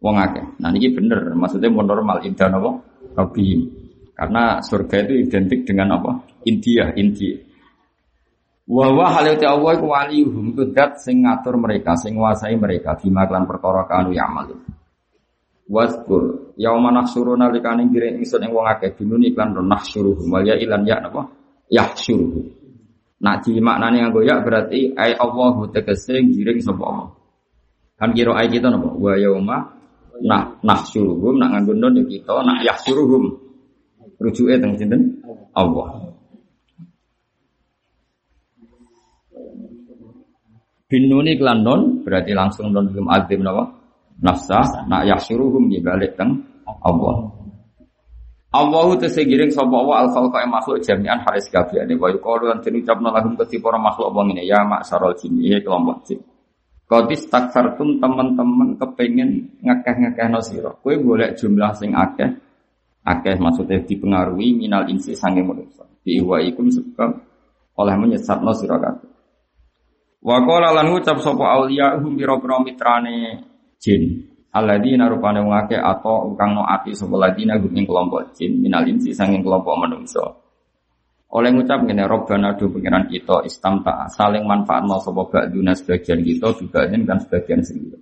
wong 0.00 0.16
akeh. 0.16 0.44
Nah 0.64 0.72
niki 0.72 0.96
bener, 0.96 1.36
maksudnya 1.36 1.68
mau 1.68 1.84
normal 1.84 2.24
inda 2.24 2.48
napa? 2.48 2.80
Rabbihim. 3.12 3.60
Karena 4.16 4.64
surga 4.64 5.04
itu 5.04 5.28
identik 5.28 5.68
dengan 5.68 6.00
apa? 6.00 6.24
India, 6.48 6.88
India. 6.96 7.36
Wa 8.64 9.12
hal 9.12 9.36
itu 9.36 9.44
Allah 9.44 9.76
iku 9.76 9.86
waliyuhum 9.92 10.56
itu 10.56 10.72
dat 10.72 10.96
sing 11.04 11.22
ngatur 11.22 11.60
mereka, 11.60 11.94
sing 12.00 12.16
nguasai 12.16 12.56
mereka 12.56 12.96
bima 12.96 13.28
klan 13.28 13.44
perkara 13.44 13.84
kanu 13.84 14.16
ya'malu. 14.16 14.56
Waskur 15.68 16.56
yauma 16.56 16.96
nahsyuruna 16.96 17.52
likane 17.52 17.92
ngiring 17.92 18.24
ingsun 18.24 18.40
ing 18.40 18.56
wong 18.56 18.64
akeh 18.64 18.96
binun 18.96 19.20
iklan 19.20 19.52
nahsyuruhum 19.52 20.32
wal 20.32 20.42
ya 20.48 20.56
ilan 20.56 20.82
ya 20.88 20.96
napa? 20.96 21.28
Yahsyuruhum. 21.68 22.65
Nak 23.16 23.48
di 23.48 23.56
maknane 23.60 24.04
nganggo 24.04 24.20
ya 24.20 24.44
berarti 24.44 24.92
ai 24.92 25.16
Allahu 25.16 25.72
tegese 25.72 26.20
ngiring 26.20 26.60
sapa 26.60 26.84
Allah. 26.84 27.08
Kan 27.96 28.12
kira 28.12 28.36
ai 28.36 28.52
kita 28.52 28.68
napa? 28.68 28.92
Wa 28.92 29.16
yauma 29.16 29.76
Nah, 30.24 30.48
nah 30.64 30.80
suruhum, 30.80 31.36
nak 31.36 31.52
nganggo 31.52 31.76
nun 31.76 32.00
ya 32.00 32.04
kita, 32.08 32.40
nak 32.40 32.64
yah 32.64 32.78
suruhum. 32.80 33.36
Rujuke 34.16 34.56
teng 34.56 34.72
sinten? 34.80 35.20
Allah. 35.52 36.08
Binuni 40.88 41.36
klan 41.36 41.66
berarti 42.06 42.32
langsung 42.32 42.70
non 42.70 42.88
belum 42.88 43.10
azim 43.10 43.42
nawa 43.42 43.66
nafsa 44.22 44.86
nak 44.86 45.04
yah 45.04 45.20
suruhum 45.20 45.68
di 45.68 45.82
balik 45.84 46.16
teng 46.16 46.46
Allah. 46.64 47.28
Allahu 48.54 48.94
tesegiring 49.02 49.50
sapa 49.50 49.74
wa 49.74 50.06
al 50.06 50.08
khalqa 50.14 50.46
makhluk 50.46 50.78
jami'an 50.78 51.18
haris 51.26 51.50
kabehane 51.50 51.98
wa 51.98 52.08
yuqalu 52.08 52.46
lan 52.46 52.62
ucapna 52.62 53.10
lahum 53.10 53.34
keti 53.34 53.58
para 53.58 53.76
makhluk 53.76 54.14
wong 54.14 54.32
ini 54.32 54.46
ya 54.46 54.62
maksarul 54.62 55.12
jin 55.18 55.34
ya 55.42 55.58
kelompok 55.58 56.06
jin. 56.06 56.20
Kodis 56.86 57.26
takfartum 57.26 57.98
teman-teman 57.98 58.78
kepengen 58.78 59.58
ngekeh-ngekeh 59.58 60.26
no 60.30 60.38
siro. 60.38 60.78
Kue 60.78 60.94
boleh 61.02 61.34
jumlah 61.34 61.74
sing 61.74 61.90
akeh. 61.90 62.30
Akeh 63.02 63.34
maksudnya 63.42 63.82
dipengaruhi 63.82 64.54
minal 64.54 64.86
insi 64.86 65.18
sange 65.18 65.42
manusia. 65.42 65.82
Biwa 66.06 66.38
ikum 66.46 66.70
sebab 66.70 67.10
oleh 67.82 67.94
menyesat 67.98 68.38
no 68.38 68.54
siro 68.54 68.78
kabeh. 68.78 69.10
Wakola 70.22 70.70
lan 70.74 70.94
ngucap 70.94 71.18
sopo 71.18 71.42
aulia 71.42 71.98
hum 71.98 72.14
biro-biro 72.14 72.62
mitrane 72.62 73.42
jin. 73.82 74.35
Aladina 74.56 75.04
rupane 75.12 75.44
wong 75.44 75.68
atau 75.68 76.32
ukang 76.32 76.56
no 76.56 76.64
ati 76.64 76.96
sopo 76.96 77.20
ladina 77.20 77.60
hum 77.60 77.76
kelompok 77.76 78.32
jin 78.32 78.56
minal 78.56 78.88
insi 78.88 79.12
sange 79.12 79.44
kelompok 79.44 79.76
manusia. 79.76 80.24
Oleh 81.36 81.52
ngucap 81.52 81.84
ngene 81.84 82.08
Robbana 82.08 82.56
do 82.56 82.72
pengiran 82.72 83.04
kita 83.10 83.44
istamta 83.44 84.08
saling 84.08 84.48
manfaat 84.48 84.86
mau 84.88 84.96
sapa 85.02 85.28
ba'duna 85.28 85.76
sebagian 85.76 86.24
kita 86.24 86.54
juga 86.56 86.88
kan 86.88 87.18
sebagian 87.20 87.60
sendiri. 87.60 88.00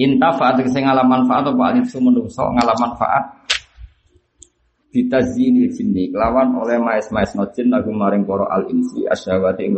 Inta 0.00 0.32
faat 0.40 0.64
sing 0.64 0.88
ngalam 0.88 1.04
manfaat 1.04 1.52
apa 1.52 1.62
alif 1.68 1.92
menungso 2.00 2.40
ngalam 2.40 2.78
manfaat 2.80 3.24
bitazini 4.88 5.68
jinni 5.68 6.08
kelawan 6.08 6.56
oleh 6.56 6.80
maes-maes 6.80 7.36
no 7.36 7.44
jin 7.52 7.68
lagu 7.68 7.92
maring 7.92 8.24
para 8.24 8.48
al 8.48 8.72
insi 8.72 9.04
asyawati. 9.04 9.68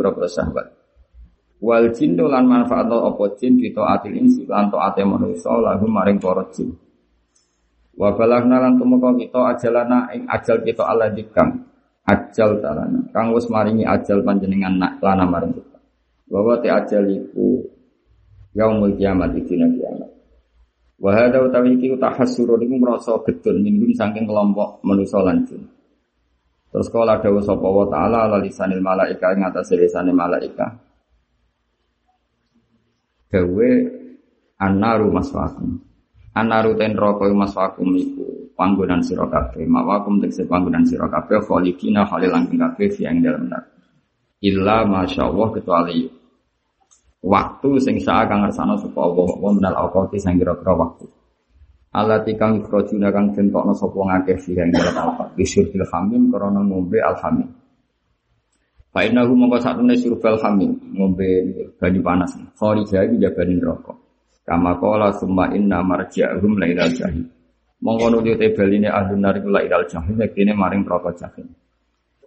Wal 1.63 1.95
jinnu 1.95 2.27
lan 2.27 2.51
manfaat 2.51 2.91
apa 2.91 3.23
jin 3.39 3.55
kita 3.55 3.79
atil 3.79 4.15
insi 4.19 4.43
lan 4.43 4.67
taate 4.67 5.07
manungsa 5.07 5.55
lagu 5.63 5.87
maring 5.87 6.19
para 6.19 6.43
jin. 6.51 6.75
Wa 7.95 8.11
balagna 8.11 8.59
lan 8.59 8.75
tumeka 8.75 9.15
kita 9.15 9.39
ajalana 9.55 10.11
ing 10.11 10.27
ajal 10.27 10.59
kita 10.67 10.83
Allah 10.83 11.15
dikang 11.15 11.63
ajal 12.03 12.59
talana. 12.59 12.99
Kang 13.15 13.31
wis 13.31 13.47
maringi 13.47 13.87
ajal 13.87 14.19
panjenengan 14.21 14.75
nak 14.75 14.99
lana 14.99 15.23
maring 15.23 15.55
kita. 15.55 15.79
Bahwa 16.27 16.59
te 16.59 16.67
ajal 16.67 17.07
iku 17.07 17.63
yaumul 18.51 18.99
kiamat 18.99 19.31
dina 19.39 19.71
kiamat. 19.71 20.11
Wa 20.99 21.11
hadza 21.11 21.39
utawi 21.39 21.75
iki 21.79 21.95
tahassur 21.95 22.55
niku 22.59 22.75
merasa 22.79 23.15
gedun 23.23 23.63
minggum 23.63 23.91
saking 23.95 24.27
kelompok 24.27 24.83
manusa 24.83 25.23
lan 25.23 25.43
jin. 25.47 25.63
Terus 26.71 26.91
kala 26.91 27.23
dawuh 27.23 27.39
sapa 27.39 27.63
wa 27.63 27.87
taala 27.87 28.27
ala 28.27 28.43
lisanil 28.43 28.83
malaika 28.83 29.31
ing 29.31 29.47
atas 29.47 29.71
lisane 29.71 30.11
malaika. 30.11 30.84
Dawe 33.35 33.69
annaru 34.63 35.11
maswakum. 35.11 35.75
Anaru 36.31 36.79
ten 36.79 36.95
roko 36.95 37.27
mas 37.35 37.51
wakum 37.51 37.91
iku 37.99 38.55
panggonan 38.55 39.03
sira 39.03 39.27
kabeh. 39.27 39.67
Mawakum 39.67 40.23
tegese 40.23 40.47
panggonan 40.47 40.87
sira 40.87 41.11
kabeh 41.11 41.43
khalil 41.43 42.31
langking 42.31 42.59
kabeh 42.63 42.87
yang 43.03 43.19
dalam 43.19 43.51
neraka. 43.51 43.75
Illa 44.39 44.87
masyaallah 44.87 45.47
kecuali 45.51 46.07
waktu 47.23 47.69
sing 47.83 47.95
sak 47.99 48.31
kang 48.31 48.47
ngersano 48.47 48.79
sapa 48.79 48.99
Allah 49.03 49.29
wa 49.35 49.51
minal 49.51 49.75
awqati 49.87 50.15
sing 50.15 50.39
kira-kira 50.39 50.75
waktu. 50.75 51.07
Allah 51.95 52.19
tikang 52.23 52.63
ikrojuna 52.63 53.11
kang 53.11 53.31
tentokno 53.35 53.71
sapa 53.75 53.95
ngakeh 53.95 54.37
sih 54.39 54.55
yang 54.55 54.71
dalam 54.71 54.95
awqat. 54.95 55.39
Bisyurbil 55.39 55.87
hamim 55.91 56.31
krana 56.31 56.63
ngombe 56.63 56.99
alhamim. 56.99 57.51
Fa 58.95 59.03
innahu 59.03 59.35
mongko 59.35 59.59
sakmene 59.59 59.99
surbal 59.99 60.39
hamim 60.39 60.71
ngombe 60.95 61.27
banyu 61.75 61.99
panas. 61.99 62.31
Kharija 62.55 63.03
iki 63.03 63.19
jabane 63.19 63.59
neraka. 63.59 63.91
Kama 64.47 64.79
kola 64.79 65.11
summa 65.11 65.51
inna 65.51 65.83
marji'ahum 65.83 66.55
la 66.55 66.63
ilal 66.71 66.95
jahim. 66.95 67.27
Mongko 67.83 68.07
nuli 68.07 68.39
te 68.39 68.55
beline 68.55 68.87
ahli 68.87 69.19
nar 69.19 69.35
la 69.43 69.59
ilal 69.67 69.83
jahim 69.91 70.15
maring 70.55 70.87
neraka 70.87 71.11
jahim. 71.11 71.43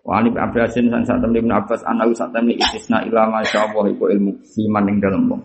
Wa 0.04 0.20
ani 0.20 0.28
Abbasin 0.36 0.92
san 0.92 1.08
sak 1.08 1.24
temne 1.24 1.40
Ibnu 1.40 1.56
Abbas 1.56 1.80
ana 1.88 2.04
sak 2.12 2.36
temne 2.36 2.52
istisna 2.52 3.00
ila 3.08 3.32
masyaallah 3.32 3.88
iku 3.88 4.12
ilmu 4.12 4.44
siman 4.44 4.84
ning 4.84 5.00
dalem 5.00 5.24
wong. 5.24 5.40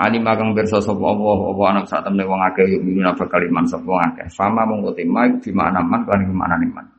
Ali 0.00 0.16
magang 0.16 0.56
bersa 0.56 0.80
sapa 0.80 1.04
Allah 1.04 1.38
apa 1.44 1.62
anak 1.76 1.84
sak 1.92 2.08
temne 2.08 2.24
wong 2.24 2.40
akeh 2.40 2.64
yuk 2.72 2.80
minuna 2.88 3.12
bakal 3.12 3.44
iman 3.44 3.68
sapa 3.68 3.92
akeh. 4.08 4.32
Fama 4.32 4.64
mongko 4.64 4.96
tema 4.96 5.28
di 5.28 5.52
mana 5.52 5.84
man 5.84 6.08
lan. 6.08 6.93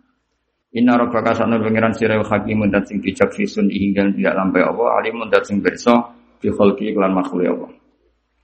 Inna 0.75 0.99
rabbaka 0.99 1.31
sana 1.31 1.55
pengiran 1.55 1.95
sira 1.95 2.19
hakimun 2.19 2.67
dat 2.67 2.91
sing 2.91 2.99
bijak 2.99 3.31
fisun 3.31 3.71
hingga 3.71 4.11
tidak 4.11 4.35
lampai 4.35 4.59
Allah 4.59 4.99
alimun 4.99 5.31
dat 5.31 5.47
sing 5.47 5.63
bersa 5.63 6.11
fi 6.43 6.51
khalqi 6.51 6.91
lan 6.91 7.15
makhluk 7.15 7.47
Allah. 7.47 7.71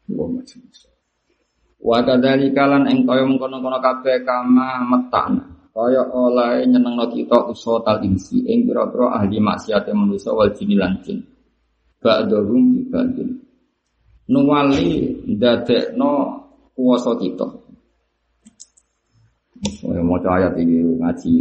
Allahumma 0.08 0.42
Wa 1.82 1.98
kadzalika 2.08 2.64
lan 2.72 2.88
ing 2.88 3.04
kaya 3.04 3.28
mengkono-kono 3.28 3.84
kabeh 3.84 4.24
kama 4.24 4.80
metana. 4.88 5.44
Kaya 5.76 6.08
oleh 6.08 6.64
nyenengno 6.72 7.12
kita 7.12 7.52
usaha 7.52 8.00
insi 8.00 8.44
ing 8.48 8.64
pira-pira 8.64 9.12
ahli 9.12 9.40
maksiat 9.42 9.92
manusa 9.92 10.32
wal 10.32 10.56
jin 10.56 10.72
lan 10.80 11.04
jin. 11.04 11.20
Ba'dhum 12.00 12.80
dibanding. 12.80 13.44
Nuwali 14.32 15.20
ndadekno 15.36 16.12
kuwasa 16.76 17.12
kita. 17.20 17.48
Mau 19.84 20.18
ayat 20.18 20.58
ini 20.58 20.82
ngaji 20.98 21.34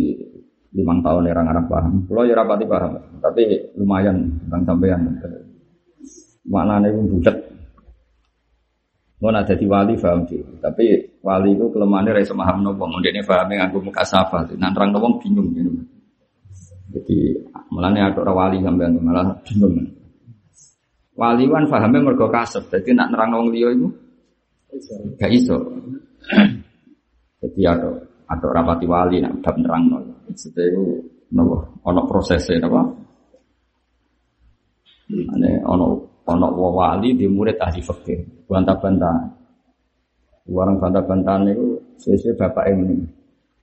limang 0.71 1.03
tahun 1.03 1.27
ya 1.27 1.35
orang 1.35 1.49
Arab 1.51 1.65
paham. 1.67 1.95
Kalau 2.07 2.23
ya 2.27 2.35
rapati 2.39 2.65
paham, 2.67 2.93
tapi 3.19 3.43
lumayan 3.75 4.17
bang 4.47 4.63
sampean. 4.63 5.01
Maknanya 6.47 6.89
itu 6.95 7.01
budak. 7.11 7.37
Mau 9.21 9.29
ada 9.29 9.53
di 9.53 9.67
wali 9.69 10.01
paham 10.01 10.25
sih, 10.25 10.41
tapi 10.65 10.97
wali 11.21 11.53
itu 11.53 11.69
kelemahannya 11.69 12.17
rasa 12.17 12.33
paham 12.33 12.65
nopo, 12.65 12.89
mungkin 12.89 13.13
ini 13.13 13.21
pahamnya 13.21 13.69
nganggo 13.69 13.85
muka 13.85 14.01
safa, 14.01 14.49
nanti 14.57 14.77
orang 14.81 14.97
nopo 14.97 15.21
bingung 15.21 15.53
gitu. 15.53 15.69
Jadi 16.91 17.37
malah 17.69 17.93
ada 17.93 18.17
orang 18.17 18.37
wali 18.41 18.57
sampai 18.65 18.89
malah 18.97 19.37
bingung. 19.45 19.77
Wali 21.21 21.45
kan 21.53 21.69
pahamnya 21.69 22.01
mergo 22.01 22.33
kasep, 22.33 22.73
jadi 22.73 22.97
nak 22.97 23.13
nerang 23.13 23.31
wong 23.37 23.49
liya 23.53 23.69
itu 23.77 23.93
gak 25.21 25.33
iso. 25.37 25.59
Jadi 27.41 27.61
ada 27.65 27.89
ada 28.29 28.47
rapati 28.53 28.85
wali 28.85 29.21
nak 29.21 29.41
udah 29.41 29.55
nerang 29.57 29.85
nol. 29.89 30.05
Jadi 30.31 30.63
itu 30.71 30.83
nopo, 31.35 31.83
ono 31.87 32.01
prosesnya 32.07 32.63
nopo. 32.63 32.81
Ane 35.11 35.51
ono 35.67 35.87
ono 36.31 36.47
wali 36.55 37.19
di 37.19 37.27
murid 37.27 37.59
ahli 37.59 37.83
fikih 37.83 38.47
bantah-bantah 38.47 39.17
warang 40.51 40.79
bantah-bantahan 40.79 41.51
itu 41.51 41.79
sesuai 41.99 42.39
bapak 42.39 42.65
ini 42.71 43.03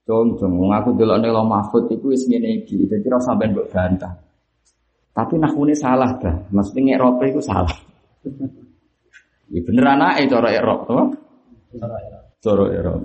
cung 0.03 0.35
cung 0.35 0.67
ngaku 0.67 0.95
dulu 0.95 1.15
nih 1.19 1.31
lo 1.31 1.47
mahfud 1.47 1.87
itu 1.87 2.11
is 2.11 2.27
ngene 2.27 2.63
iki 2.63 2.87
jadi 2.87 3.07
rasa 3.07 3.31
sampai 3.31 3.55
buat 3.55 3.71
bantah 3.71 4.27
Tapi 5.17 5.33
nahwune 5.41 5.73
salah 5.73 6.13
dah. 6.21 6.45
Maksudnya 6.53 6.93
ngerope 6.93 7.25
itu 7.25 7.41
salah. 7.41 7.73
Ya 9.47 9.63
bener 9.63 9.95
anake 9.95 10.27
cara 10.27 10.51
erop 10.51 10.91
to. 10.91 10.99
Cara 12.43 12.67
erop. 12.67 12.99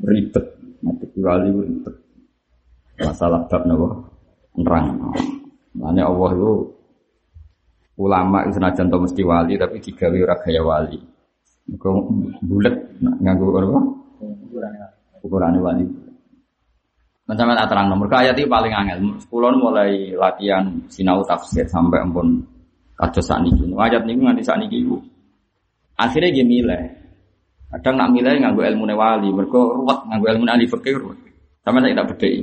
Ribet. 0.00 0.44
Mati 0.84 1.06
wali 1.16 1.48
ribet. 1.48 1.94
Masalah 3.00 3.48
bab 3.48 3.62
napa? 3.64 3.88
Nerang. 4.60 4.86
Makanya 5.74 6.06
Allah 6.06 6.30
itu 6.36 6.52
ulama 7.98 8.44
itu 8.46 8.60
senajan 8.60 8.92
to 8.92 8.98
mesti 9.00 9.22
wali 9.24 9.54
tapi 9.56 9.80
digawe 9.80 10.18
ora 10.20 10.36
gaya 10.44 10.62
wali. 10.62 10.98
Mergo 11.64 12.04
bulet 12.44 12.76
nganggo 13.00 13.56
apa? 13.56 13.80
Ukurane 15.24 15.58
wali. 15.64 15.84
Macam 17.24 17.48
mana 17.48 17.64
terang 17.64 17.88
nomor 17.88 18.12
ayat 18.12 18.36
itu 18.36 18.44
paling 18.44 18.68
angel. 18.68 19.16
Sepuluh 19.16 19.56
mulai 19.56 20.12
latihan 20.12 20.68
sinau 20.92 21.24
tafsir 21.24 21.64
sampai 21.64 22.04
ampun 22.04 22.44
kados 23.00 23.24
sakniki. 23.24 23.64
Ayat 23.72 24.04
niku 24.04 24.28
nganti 24.28 24.44
sakniki 24.44 24.84
iku. 24.84 25.00
Akhirnya 25.96 26.30
dia 26.36 26.44
milih. 26.44 26.82
Kadang 27.74 27.98
nak 27.98 28.14
milih 28.14 28.38
nganggo 28.38 28.62
ilmu 28.62 28.86
wali, 28.94 29.34
mergo 29.34 29.74
ruwet 29.74 30.06
nganggo 30.06 30.26
ilmu 30.30 30.44
ahli 30.46 30.70
fikih 30.70 30.94
ruwet. 30.94 31.18
Sama 31.66 31.82
saya 31.82 31.90
tidak 31.90 32.14
bedheki. 32.14 32.42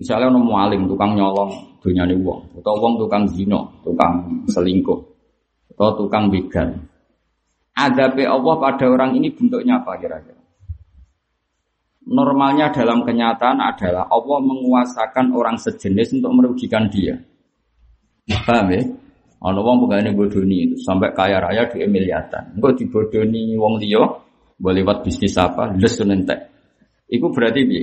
Misalnya 0.00 0.32
ono 0.32 0.40
mualim 0.40 0.88
tukang 0.88 1.12
nyolong 1.12 1.52
dunyane 1.84 2.16
wong, 2.16 2.56
atau 2.56 2.80
wong 2.80 2.96
tukang 2.96 3.28
zina, 3.28 3.60
tukang 3.84 4.24
selingkuh, 4.48 5.00
atau 5.76 5.92
tukang 6.00 6.32
begal. 6.32 6.72
Adabe 7.76 8.24
Allah 8.24 8.54
pada 8.56 8.88
orang 8.88 9.12
ini 9.20 9.28
bentuknya 9.36 9.84
apa 9.84 10.00
kira-kira? 10.00 10.40
Normalnya 12.08 12.72
dalam 12.72 13.04
kenyataan 13.04 13.60
adalah 13.60 14.08
Allah 14.08 14.38
menguasakan 14.40 15.36
orang 15.36 15.60
sejenis 15.60 16.18
untuk 16.18 16.32
merugikan 16.40 16.88
dia. 16.88 17.20
Paham 18.48 18.72
ya? 18.72 18.82
Ono 19.42 19.58
wong 19.58 19.86
pegawai 19.86 20.14
bodoni 20.14 20.70
itu 20.70 20.76
sampai 20.78 21.10
kaya 21.10 21.42
raya 21.42 21.66
di 21.66 21.82
miliaran. 21.90 22.54
Engko 22.54 22.78
dibodoni 22.78 23.58
wong 23.58 23.82
liya 23.82 24.06
boleh 24.62 24.86
lewat 24.86 25.02
bisnis 25.02 25.34
apa? 25.34 25.74
Les 25.74 25.98
nentek. 25.98 26.38
Iku 27.10 27.34
berarti 27.34 27.60
piye? 27.66 27.82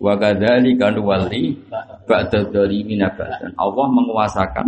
Wa 0.00 0.16
kadzalika 0.16 0.88
nuwalli 0.96 1.52
ba'da 2.08 2.48
dzalimin. 2.48 3.04
Allah 3.60 3.86
menguasakan 3.92 4.66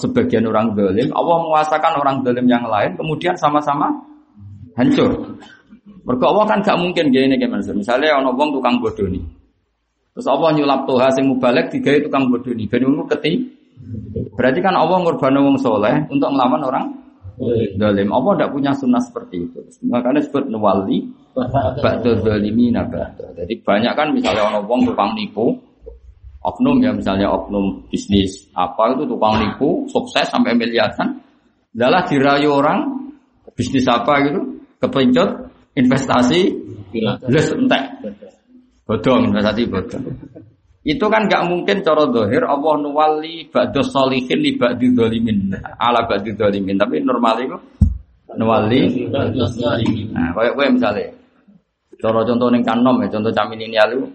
sebagian 0.00 0.48
orang 0.48 0.72
zalim, 0.72 1.12
Allah 1.12 1.36
menguasakan 1.44 1.92
orang 2.00 2.16
zalim 2.24 2.48
yang 2.48 2.64
lain 2.64 2.96
kemudian 2.96 3.36
sama-sama 3.36 3.92
hancur. 4.80 5.36
Mergo 6.02 6.24
Allah 6.32 6.44
kan 6.48 6.58
gak 6.64 6.80
mungkin 6.80 7.14
gini 7.14 7.36
kayak 7.38 7.52
mana. 7.52 7.72
Misalnya 7.76 8.18
ono 8.18 8.34
wong 8.34 8.58
tukang 8.58 8.80
bodoni. 8.82 9.22
Terus 10.16 10.26
Allah 10.26 10.50
nyulap 10.56 10.88
toha 10.88 11.08
sing 11.14 11.30
mubalek 11.30 11.70
digawe 11.70 12.02
tukang 12.02 12.26
bodoni. 12.26 12.66
Ben 12.66 12.82
ngono 12.82 13.06
keti. 13.06 13.61
Berarti 14.32 14.60
kan 14.64 14.74
Allah 14.74 15.02
ngurban 15.02 15.36
wong 15.36 15.58
soleh 15.60 16.06
untuk 16.08 16.30
melawan 16.32 16.62
orang 16.64 16.84
zalim. 17.76 18.08
Allah 18.12 18.32
tidak 18.38 18.50
punya 18.54 18.72
sunnah 18.76 19.02
seperti 19.02 19.48
itu. 19.48 19.60
Makanya 19.88 20.22
disebut 20.22 20.48
nuwali 20.48 21.08
ba'da 21.34 22.10
zalimina 22.22 22.86
ba'da. 22.86 23.36
Jadi 23.36 23.54
banyak 23.60 23.92
kan 23.96 24.08
misalnya 24.14 24.52
ono 24.52 24.60
wong 24.64 24.86
tukang 24.88 25.16
nipu, 25.16 25.52
oknum 26.44 26.76
ya 26.80 26.92
misalnya 26.94 27.28
oknum 27.32 27.88
bisnis 27.88 28.48
apa 28.56 28.94
itu 28.94 29.04
tukang 29.08 29.40
nipu 29.40 29.88
sukses 29.90 30.28
sampai 30.28 30.54
miliaran. 30.56 31.20
Adalah 31.72 32.04
dirayu 32.04 32.52
orang 32.52 33.08
bisnis 33.56 33.88
apa 33.88 34.12
gitu 34.28 34.40
kepencet 34.80 35.28
investasi 35.76 36.40
les 37.32 37.48
entek 37.52 37.82
bodong 38.84 39.32
investasi 39.32 39.62
bodong 39.68 40.04
itu 40.82 41.06
kan 41.06 41.30
gak 41.30 41.46
mungkin 41.46 41.78
cara 41.86 42.10
dohir 42.10 42.42
Allah 42.42 42.74
nuwali 42.82 43.46
ba'da 43.46 43.86
solihin 43.86 44.38
li 44.42 44.58
ba'di 44.58 44.90
dolimin 44.90 45.54
ala 45.78 46.02
ba'di 46.10 46.34
dolimin 46.34 46.74
tapi 46.74 46.98
normal 46.98 47.38
itu 47.38 47.58
nuwali 48.34 49.06
nah 50.10 50.28
kayak 50.34 50.52
gue 50.58 50.66
misalnya. 50.74 51.06
Cara 52.02 52.26
contoh 52.26 52.50
ning 52.50 52.66
kanom 52.66 52.98
ya 52.98 53.06
contoh 53.14 53.30
camin 53.30 53.62
ini 53.62 53.78
lalu 53.78 54.10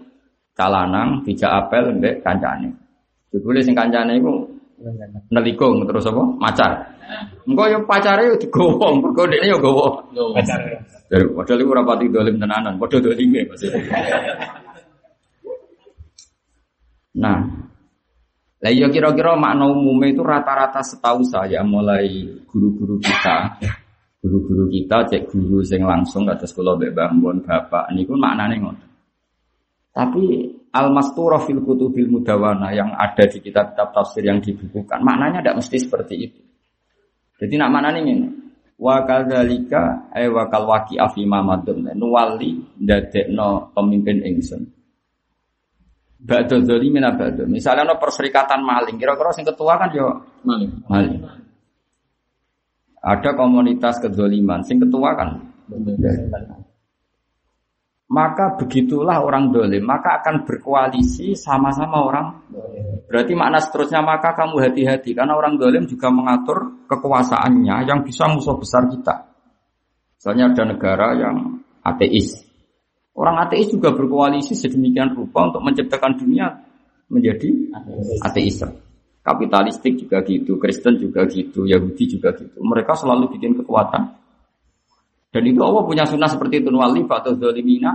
calanang 0.52 1.24
dijak 1.24 1.48
apel 1.48 1.88
mbek 1.96 2.20
kancane. 2.20 2.68
Jebule 3.32 3.64
sing 3.64 3.72
kancane 3.72 4.20
iku 4.20 4.44
nelikung 5.32 5.88
terus 5.88 6.04
apa? 6.04 6.22
Macar. 6.36 6.72
Engko 7.48 7.64
yo 7.72 7.80
pacare 7.88 8.28
yo 8.28 8.36
digowo 8.36 9.00
engko 9.00 9.24
dekne 9.24 9.46
yo 9.48 9.56
gowo. 9.56 10.04
Pacar. 10.36 10.60
padahal 11.08 11.64
itu 11.64 11.72
rapati 11.72 12.06
dolim 12.12 12.36
tenanan, 12.36 12.76
padahal 12.76 13.00
dolime 13.00 13.40
maksudnya. 13.48 13.80
Nah, 17.18 17.38
lah 18.58 18.72
iya 18.74 18.86
kira-kira 18.90 19.34
makna 19.34 19.66
umumnya 19.66 20.14
itu 20.14 20.22
rata-rata 20.22 20.82
setahu 20.82 21.26
saya 21.26 21.66
mulai 21.66 22.26
guru-guru 22.46 22.98
kita, 23.02 23.58
guru-guru 24.22 24.70
kita 24.70 25.02
cek 25.10 25.30
guru 25.30 25.62
sing 25.66 25.82
langsung 25.82 26.30
atas 26.30 26.54
sekolah 26.54 26.78
mbek 26.78 26.94
bangun 26.94 27.42
bapak 27.42 27.90
niku 27.94 28.14
maknane 28.14 28.62
ngoten. 28.62 28.88
Tapi 29.90 30.22
al-masturah 30.70 31.42
fil 31.42 31.58
kutubil 31.62 32.06
mudawana 32.06 32.70
yang 32.70 32.94
ada 32.94 33.26
di 33.26 33.42
kitab-kitab 33.42 33.90
tafsir 33.90 34.22
yang 34.22 34.38
dibukukan, 34.38 35.02
maknanya 35.02 35.42
tidak 35.42 35.58
mesti 35.58 35.76
seperti 35.82 36.14
itu. 36.22 36.40
Jadi 37.38 37.54
nak 37.58 37.70
maknanya 37.70 37.98
ini, 38.06 38.30
wa 38.78 39.02
kadzalika 39.02 40.10
ay 40.14 40.30
wa 40.30 40.46
kal 40.46 40.70
waqi 40.70 40.94
afi 41.02 41.26
mamadun 41.26 41.82
nuwali 41.98 42.62
pemimpin 43.74 44.22
ingsun 44.22 44.77
Ba'da 46.18 46.58
dzalimin 46.58 47.06
abadu. 47.06 47.46
Misalnya 47.46 47.86
ono 47.86 47.94
perserikatan 48.02 48.58
maling, 48.66 48.98
kira-kira 48.98 49.30
sing 49.30 49.46
ketua 49.46 49.78
kan 49.78 49.94
yo 49.94 50.18
Maling. 50.42 50.82
maling. 50.90 51.22
Ada 52.98 53.38
komunitas 53.38 54.02
kedzaliman, 54.02 54.66
sing 54.66 54.82
ketua 54.82 55.14
kan. 55.14 55.38
Maka 58.08 58.56
begitulah 58.56 59.20
orang 59.20 59.52
dolim, 59.52 59.84
maka 59.84 60.18
akan 60.18 60.42
berkoalisi 60.48 61.36
sama-sama 61.38 62.02
orang. 62.02 62.26
Berarti 63.06 63.36
makna 63.36 63.60
seterusnya 63.60 64.00
maka 64.00 64.32
kamu 64.34 64.64
hati-hati 64.64 65.12
karena 65.12 65.36
orang 65.36 65.60
dolim 65.60 65.84
juga 65.86 66.08
mengatur 66.08 66.88
kekuasaannya 66.88 67.84
yang 67.86 68.00
bisa 68.02 68.26
musuh 68.26 68.56
besar 68.56 68.88
kita. 68.88 69.28
Misalnya 70.18 70.50
ada 70.50 70.62
negara 70.66 71.08
yang 71.14 71.36
ateis, 71.84 72.47
Orang 73.18 73.34
ateis 73.42 73.66
juga 73.66 73.90
berkoalisi 73.90 74.54
sedemikian 74.54 75.10
rupa 75.10 75.50
untuk 75.50 75.58
menciptakan 75.66 76.14
dunia 76.14 76.54
menjadi 77.10 77.50
ateisme. 78.22 78.78
Kapitalistik 79.26 79.98
juga 79.98 80.22
gitu, 80.22 80.54
Kristen 80.62 81.02
juga 81.02 81.26
gitu, 81.26 81.66
Yahudi 81.66 82.06
juga 82.06 82.30
gitu. 82.38 82.62
Mereka 82.62 82.94
selalu 82.94 83.34
bikin 83.34 83.58
kekuatan. 83.58 84.14
Dan 85.28 85.42
itu 85.44 85.60
Allah 85.60 85.82
punya 85.82 86.06
sunnah 86.06 86.30
seperti 86.30 86.62
itu 86.62 86.70
atau 86.72 87.34
zalimina. 87.36 87.92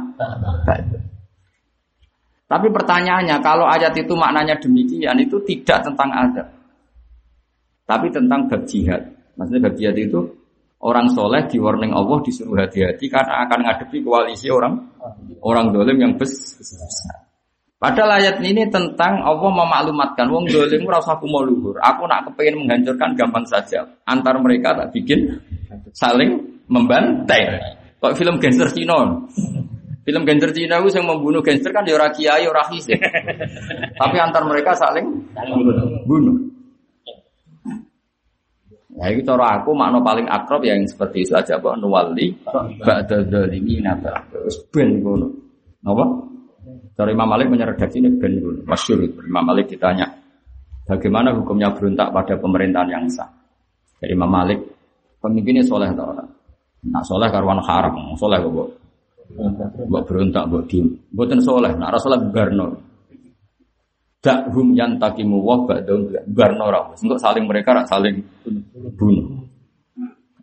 Tapi 2.45 2.67
pertanyaannya, 2.69 3.39
kalau 3.41 3.65
ayat 3.65 3.95
itu 3.97 4.13
maknanya 4.13 4.59
demikian, 4.59 5.17
itu 5.17 5.41
tidak 5.47 5.87
tentang 5.87 6.11
azab. 6.13 6.47
Tapi 7.87 8.13
tentang 8.13 8.45
bab 8.51 8.61
jihad. 8.69 9.09
Maksudnya 9.39 9.71
bab 9.71 9.75
jihad 9.79 9.97
itu 9.97 10.19
orang 10.83 11.09
soleh 11.09 11.49
di 11.49 11.57
warning 11.57 11.95
Allah 11.95 12.21
disuruh 12.21 12.59
hati-hati 12.61 13.09
karena 13.09 13.47
akan 13.47 13.59
ngadepi 13.65 14.05
koalisi 14.05 14.53
orang 14.53 14.92
orang 15.43 15.71
dolim 15.75 15.97
yang 15.99 16.13
besar. 16.15 17.23
Padahal 17.83 18.23
ayat 18.23 18.39
ini 18.39 18.63
tentang 18.71 19.19
Allah 19.19 19.51
memaklumatkan 19.51 20.31
wong 20.31 20.47
dolim 20.47 20.87
rasa 20.87 21.19
aku 21.19 21.27
mau 21.27 21.43
luhur. 21.43 21.75
Aku 21.83 22.07
nak 22.07 22.31
kepengen 22.31 22.63
menghancurkan 22.63 23.11
gampang 23.19 23.43
saja. 23.43 23.83
Antar 24.07 24.39
mereka 24.39 24.71
tak 24.71 24.95
bikin 24.95 25.35
saling 25.91 26.63
membantai. 26.71 27.59
Kok 27.99 28.15
film 28.15 28.39
gangster 28.39 28.71
Cina? 28.71 29.27
Film 30.07 30.23
gangster 30.23 30.55
Cina 30.55 30.79
itu 30.79 30.95
yang 30.95 31.11
membunuh 31.11 31.43
gangster 31.43 31.75
kan 31.75 31.83
ya 31.83 31.99
ora 31.99 32.07
kiai 32.15 32.47
ora. 32.47 32.63
Tapi 33.99 34.15
antar 34.15 34.47
mereka 34.47 34.71
saling 34.79 35.03
bunuh. 36.07 36.39
Nah, 38.93 39.09
itu 39.09 39.25
cara 39.25 39.57
aku 39.57 39.73
makna 39.73 39.97
paling 40.05 40.29
akrab 40.29 40.61
yang 40.61 40.85
seperti 40.85 41.25
itu 41.25 41.33
aja 41.33 41.57
Pak 41.57 41.81
nuwali 41.81 42.29
ba'da 42.77 43.25
dzalimin 43.25 43.89
terus 44.29 44.69
ben 44.69 45.01
ngono. 45.01 45.27
Napa? 45.81 46.05
Cara 46.93 47.09
Imam 47.09 47.25
Malik 47.25 47.49
menyeredaksi 47.49 47.97
ini 47.97 48.13
ben 48.21 48.37
ngono. 48.37 48.61
Masyhur. 48.69 49.01
Imam 49.25 49.43
Malik 49.49 49.73
ditanya, 49.73 50.05
bagaimana 50.85 51.33
hukumnya 51.33 51.73
berontak 51.73 52.13
pada 52.13 52.37
pemerintahan 52.37 52.89
yang 52.93 53.05
sah? 53.09 53.25
Dari 53.97 54.13
Imam 54.13 54.29
Malik, 54.29 54.61
pemimpinnya 55.17 55.65
soleh 55.65 55.89
atau 55.89 56.13
orang? 56.13 56.29
Nah 56.93 57.01
soleh 57.01 57.31
karuan 57.33 57.63
haram, 57.65 58.13
soleh 58.13 58.37
kok 58.37 58.51
mbok. 58.53 58.69
Berontak, 60.05 60.43
mbok 60.45 60.63
diem. 60.69 60.85
Mboten 61.09 61.39
soleh, 61.41 61.73
nah 61.73 61.89
Rasulullah 61.89 62.21
barno. 62.29 62.92
Dakhum 64.23 64.71
yang 64.71 64.95
takimu 65.03 65.43
wah 65.43 65.67
ba'dahum 65.67 66.15
barno 66.31 66.71
ra. 66.71 66.87
Untuk 66.95 67.19
saling 67.19 67.43
mereka 67.43 67.75
rak 67.75 67.91
saling 67.91 68.23
bunuh. 68.95 69.43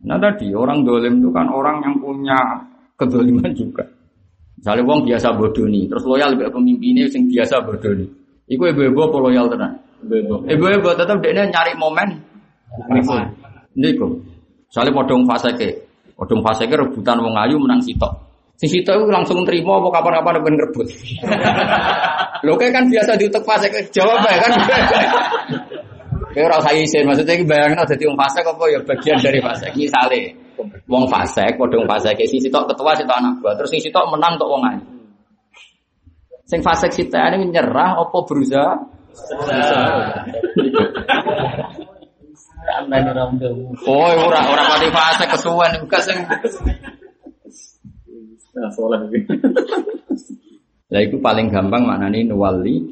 Nah 0.05 0.21
tadi 0.21 0.53
orang 0.53 0.85
dolim 0.85 1.25
itu 1.25 1.33
kan 1.33 1.49
orang 1.49 1.81
yang 1.81 1.97
punya 1.97 2.37
kedoliman 3.01 3.53
juga. 3.57 3.89
Misalnya 4.61 4.85
wong 4.85 5.09
biasa 5.09 5.33
bodoni, 5.33 5.89
terus 5.89 6.05
loyal 6.05 6.37
ke 6.37 6.53
pemimpinnya 6.53 7.09
yang 7.09 7.25
biasa 7.25 7.65
bodoni. 7.65 8.05
Iku 8.45 8.69
ibu-ibu 8.69 9.01
apa 9.09 9.17
loyal 9.17 9.49
tenan? 9.49 9.73
Ibu-ibu 10.45 10.89
tetap 10.93 11.17
dia 11.25 11.49
nyari 11.49 11.73
momen 11.81 12.21
niku. 12.93 13.17
Niku. 13.77 14.07
Soalnya 14.69 14.93
podong 14.95 15.25
fase 15.25 15.51
ke, 15.57 15.69
podong 16.15 16.45
fase 16.45 16.69
ke 16.69 16.77
rebutan 16.77 17.19
wong 17.19 17.35
ayu 17.35 17.57
menang 17.57 17.81
sitok. 17.81 18.13
Si 18.61 18.69
sitok 18.69 19.01
itu 19.01 19.07
langsung 19.09 19.41
terima 19.49 19.81
apa 19.81 19.89
kapan-kapan 19.89 20.45
ben 20.45 20.57
rebut. 20.61 20.87
Lho 22.41 22.57
kayak 22.57 22.73
kan 22.73 22.85
biasa 22.89 23.21
diutek 23.21 23.45
fase 23.45 23.69
jawab 23.93 24.25
ya 24.25 24.39
kan. 24.41 24.53
Kayak 26.31 26.47
ora 26.47 26.57
usah 26.63 26.75
isin, 26.79 27.11
maksudnya 27.11 27.35
iki 27.35 27.43
bayangno 27.43 27.83
dadi 27.83 28.07
wong 28.07 28.15
fasik 28.15 28.47
apa 28.47 28.65
ya 28.71 28.79
bagian 28.87 29.19
dari 29.19 29.43
fasik. 29.43 29.75
Misale 29.75 30.31
wong 30.87 31.11
fasik 31.11 31.59
padha 31.59 31.75
wong 31.83 31.91
fasik 31.91 32.23
si 32.31 32.39
sitok 32.39 32.71
ketua 32.71 32.95
sitok 32.95 33.19
anak 33.19 33.43
buah, 33.43 33.59
terus 33.59 33.75
si 33.75 33.83
sitok 33.83 34.15
menang 34.15 34.39
tok 34.39 34.47
wong 34.47 34.63
ayu. 34.63 34.83
Sing 36.47 36.63
fasik 36.63 36.95
sitane 36.95 37.43
nyerah 37.51 37.99
apa 37.99 38.19
berusaha? 38.23 38.79
Oh, 43.91 44.11
ora 44.31 44.41
ora 44.47 44.63
pati 44.71 44.87
fasik 44.87 45.29
kesuwen 45.35 45.83
juga 45.83 45.99
sing 45.99 46.19
Nah, 48.51 48.67
soleh 48.75 48.99
Lah 50.91 51.01
itu 51.07 51.23
paling 51.23 51.47
gampang 51.55 51.87
maknane 51.87 52.27
nuwali. 52.27 52.83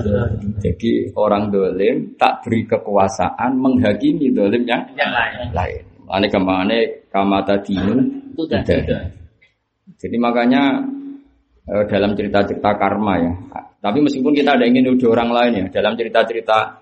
Jadi 0.64 1.08
orang 1.16 1.48
dolim 1.48 2.12
tak 2.20 2.44
beri 2.44 2.68
kekuasaan 2.68 3.56
menghakimi 3.56 4.28
dolim 4.36 4.68
yang 4.68 4.84
Yang 4.92 5.10
lain. 5.16 5.48
lain. 5.56 5.82
Ane 6.08 6.26
ke 6.28 6.40
mana 6.40 6.76
kamata 7.08 7.56
dinu 7.64 8.00
tidak. 8.36 9.12
Jadi 9.96 10.16
makanya 10.20 10.80
eh, 11.68 11.84
dalam 11.88 12.12
cerita-cerita 12.12 12.76
karma 12.76 13.14
ya. 13.16 13.32
Tapi 13.78 13.98
meskipun 14.04 14.32
kita 14.36 14.56
ada 14.56 14.64
ingin 14.68 14.92
nuduh 14.92 15.12
orang 15.16 15.30
lain 15.32 15.52
ya, 15.64 15.66
dalam 15.80 15.96
cerita-cerita 15.96 16.80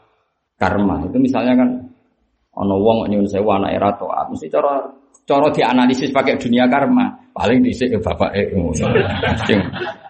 karma 0.57 1.05
itu 1.05 1.19
misalnya 1.21 1.53
kan 1.59 1.69
ono 2.57 2.81
wong 2.81 3.12
nyuwun 3.12 3.29
sewu 3.29 3.53
anak 3.53 3.77
era 3.77 3.93
taat, 3.93 4.33
mesti 4.33 4.49
cara 4.49 4.81
cara 5.29 5.53
dianalisis 5.53 6.09
pakai 6.09 6.41
dunia 6.41 6.64
karma, 6.73 7.12
paling 7.37 7.61
dhisik 7.61 7.93
ya 7.93 8.01
bapak 8.01 8.31
eh. 8.33 8.49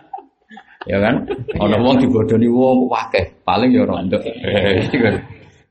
Ya 0.86 1.02
kan? 1.02 1.26
Ono 1.58 1.76
wong 1.82 1.98
dibodoni 1.98 2.46
wong 2.46 2.86
akeh, 2.94 3.42
paling 3.42 3.74
ya 3.74 3.82
rondo. 3.82 4.18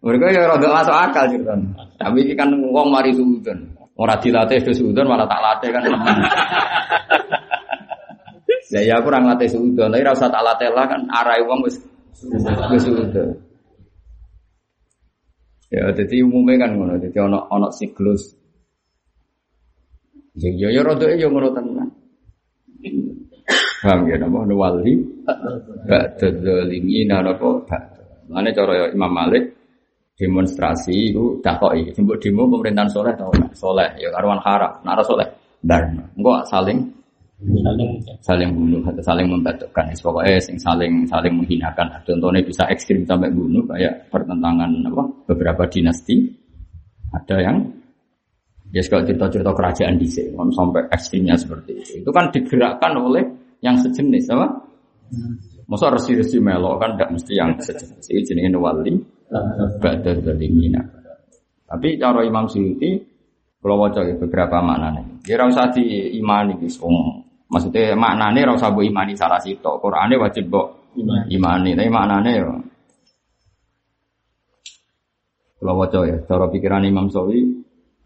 Mereka 0.05 0.26
ya 0.30 0.43
rondo 0.45 0.68
masuk 0.70 0.95
akal 0.95 1.26
cerita. 1.32 1.55
Tapi 1.97 2.28
ini 2.28 2.34
kan 2.36 2.51
wong 2.51 2.88
mari 2.91 3.16
sudon. 3.16 3.74
Ora 3.95 4.20
dilatih 4.20 4.59
ke 4.59 4.76
sudon 4.76 5.07
malah 5.07 5.24
tak 5.24 5.39
latih 5.39 5.70
kan. 5.72 5.84
Ya 8.76 8.82
ya 8.84 8.93
aku 8.99 9.07
ora 9.07 9.24
nglatih 9.24 9.47
sudon, 9.47 9.88
tapi 9.88 10.03
ora 10.03 10.11
usah 10.11 10.28
tak 10.28 10.43
latih 10.43 10.68
lah 10.76 10.86
kan 10.89 11.07
arai 11.07 11.39
wong 11.47 11.63
wis 11.63 11.80
wis. 12.76 12.84
Ya 15.72 15.91
jadi 15.95 16.16
umumnya 16.28 16.68
kan 16.68 16.76
ngono, 16.76 16.99
jadi 16.99 17.18
ono 17.24 17.47
ono 17.49 17.72
siklus. 17.72 18.36
Ya 20.36 20.51
ya 20.51 20.68
ya 20.76 20.82
rondo 20.84 21.07
ya 21.07 21.28
ngono 21.32 21.55
tenan. 21.55 21.75
Paham 23.86 24.10
ya 24.10 24.18
napa 24.18 24.42
nuwali 24.50 24.98
ba'da 25.86 26.28
zalimina 26.42 27.22
napa 27.22 27.62
ba'da. 27.70 28.02
Mane 28.34 28.50
cara 28.50 28.90
Imam 28.90 29.14
Malik 29.14 29.54
demonstrasi 30.18 31.14
itu 31.14 31.38
takoki. 31.46 31.94
Jembuk 31.94 32.18
demo 32.18 32.50
pemerintahan 32.50 32.90
soleh 32.90 33.14
tau 33.14 33.30
ora? 33.30 33.46
Soleh 33.54 33.94
ya 34.02 34.10
karuan 34.10 34.42
harap. 34.42 34.82
Ora 34.82 35.06
soleh 35.06 35.30
barno. 35.62 36.02
Engko 36.18 36.34
saling 36.50 36.82
saling 38.26 38.50
bunuh 38.58 38.82
atau 38.82 39.06
saling 39.06 39.30
membatukkan. 39.30 39.86
Pokoknya 40.02 40.42
sing 40.42 40.58
saling 40.58 41.06
saling 41.06 41.38
menghinakan. 41.38 41.86
Contohnya 42.10 42.42
bisa 42.42 42.66
ekstrim 42.66 43.06
sampai 43.06 43.30
bunuh 43.30 43.70
kayak 43.70 44.10
pertentangan 44.10 44.82
apa 44.82 45.30
beberapa 45.30 45.70
dinasti. 45.70 46.26
Ada 47.14 47.38
yang 47.38 47.62
ya 48.74 48.82
kalau 48.90 49.06
cerita-cerita 49.06 49.54
kerajaan 49.54 50.02
di 50.02 50.10
sini 50.10 50.34
sampai 50.34 50.90
ekstrimnya 50.90 51.38
seperti 51.38 51.72
itu. 51.78 52.02
Itu 52.02 52.10
kan 52.10 52.34
digerakkan 52.34 52.98
oleh 52.98 53.45
yang 53.66 53.82
sejenis 53.82 54.30
apa? 54.30 54.47
Masa 55.66 55.89
resi-resi 55.89 56.38
melo 56.38 56.78
kan 56.78 56.93
tidak 56.93 57.09
mesti 57.18 57.34
yang 57.34 57.57
sejenis. 57.57 58.05
Ini 58.13 58.22
jenis 58.22 58.53
wali 58.61 58.93
badar 59.82 60.22
zalimina. 60.22 60.82
Tapi 61.66 61.97
cara 61.97 62.22
Imam 62.22 62.45
Suyuti 62.45 63.01
kalau 63.57 63.82
waca 63.82 64.05
beberapa 64.05 64.61
maknanya. 64.61 65.01
Dia 65.26 65.41
ora 65.41 65.49
usah 65.49 65.74
diimani 65.74 66.53
wis 66.61 66.78
wong. 66.78 67.26
Maksudnya 67.49 67.97
maknanya 67.97 68.45
ora 68.45 68.53
usah 68.61 68.70
mbok 68.70 68.86
imani 68.86 69.18
salah 69.18 69.41
sito. 69.41 69.82
Qur'ane 69.82 70.22
wajib 70.22 70.45
mbok 70.53 70.93
imani. 71.34 71.74
Tapi 71.74 71.89
maknanya 71.89 72.30
ya 72.30 72.45
kalau 75.55 75.82
waca 75.82 76.05
ya 76.05 76.22
cara 76.30 76.45
pikiran 76.51 76.86
Imam 76.86 77.09
Sawi 77.09 77.55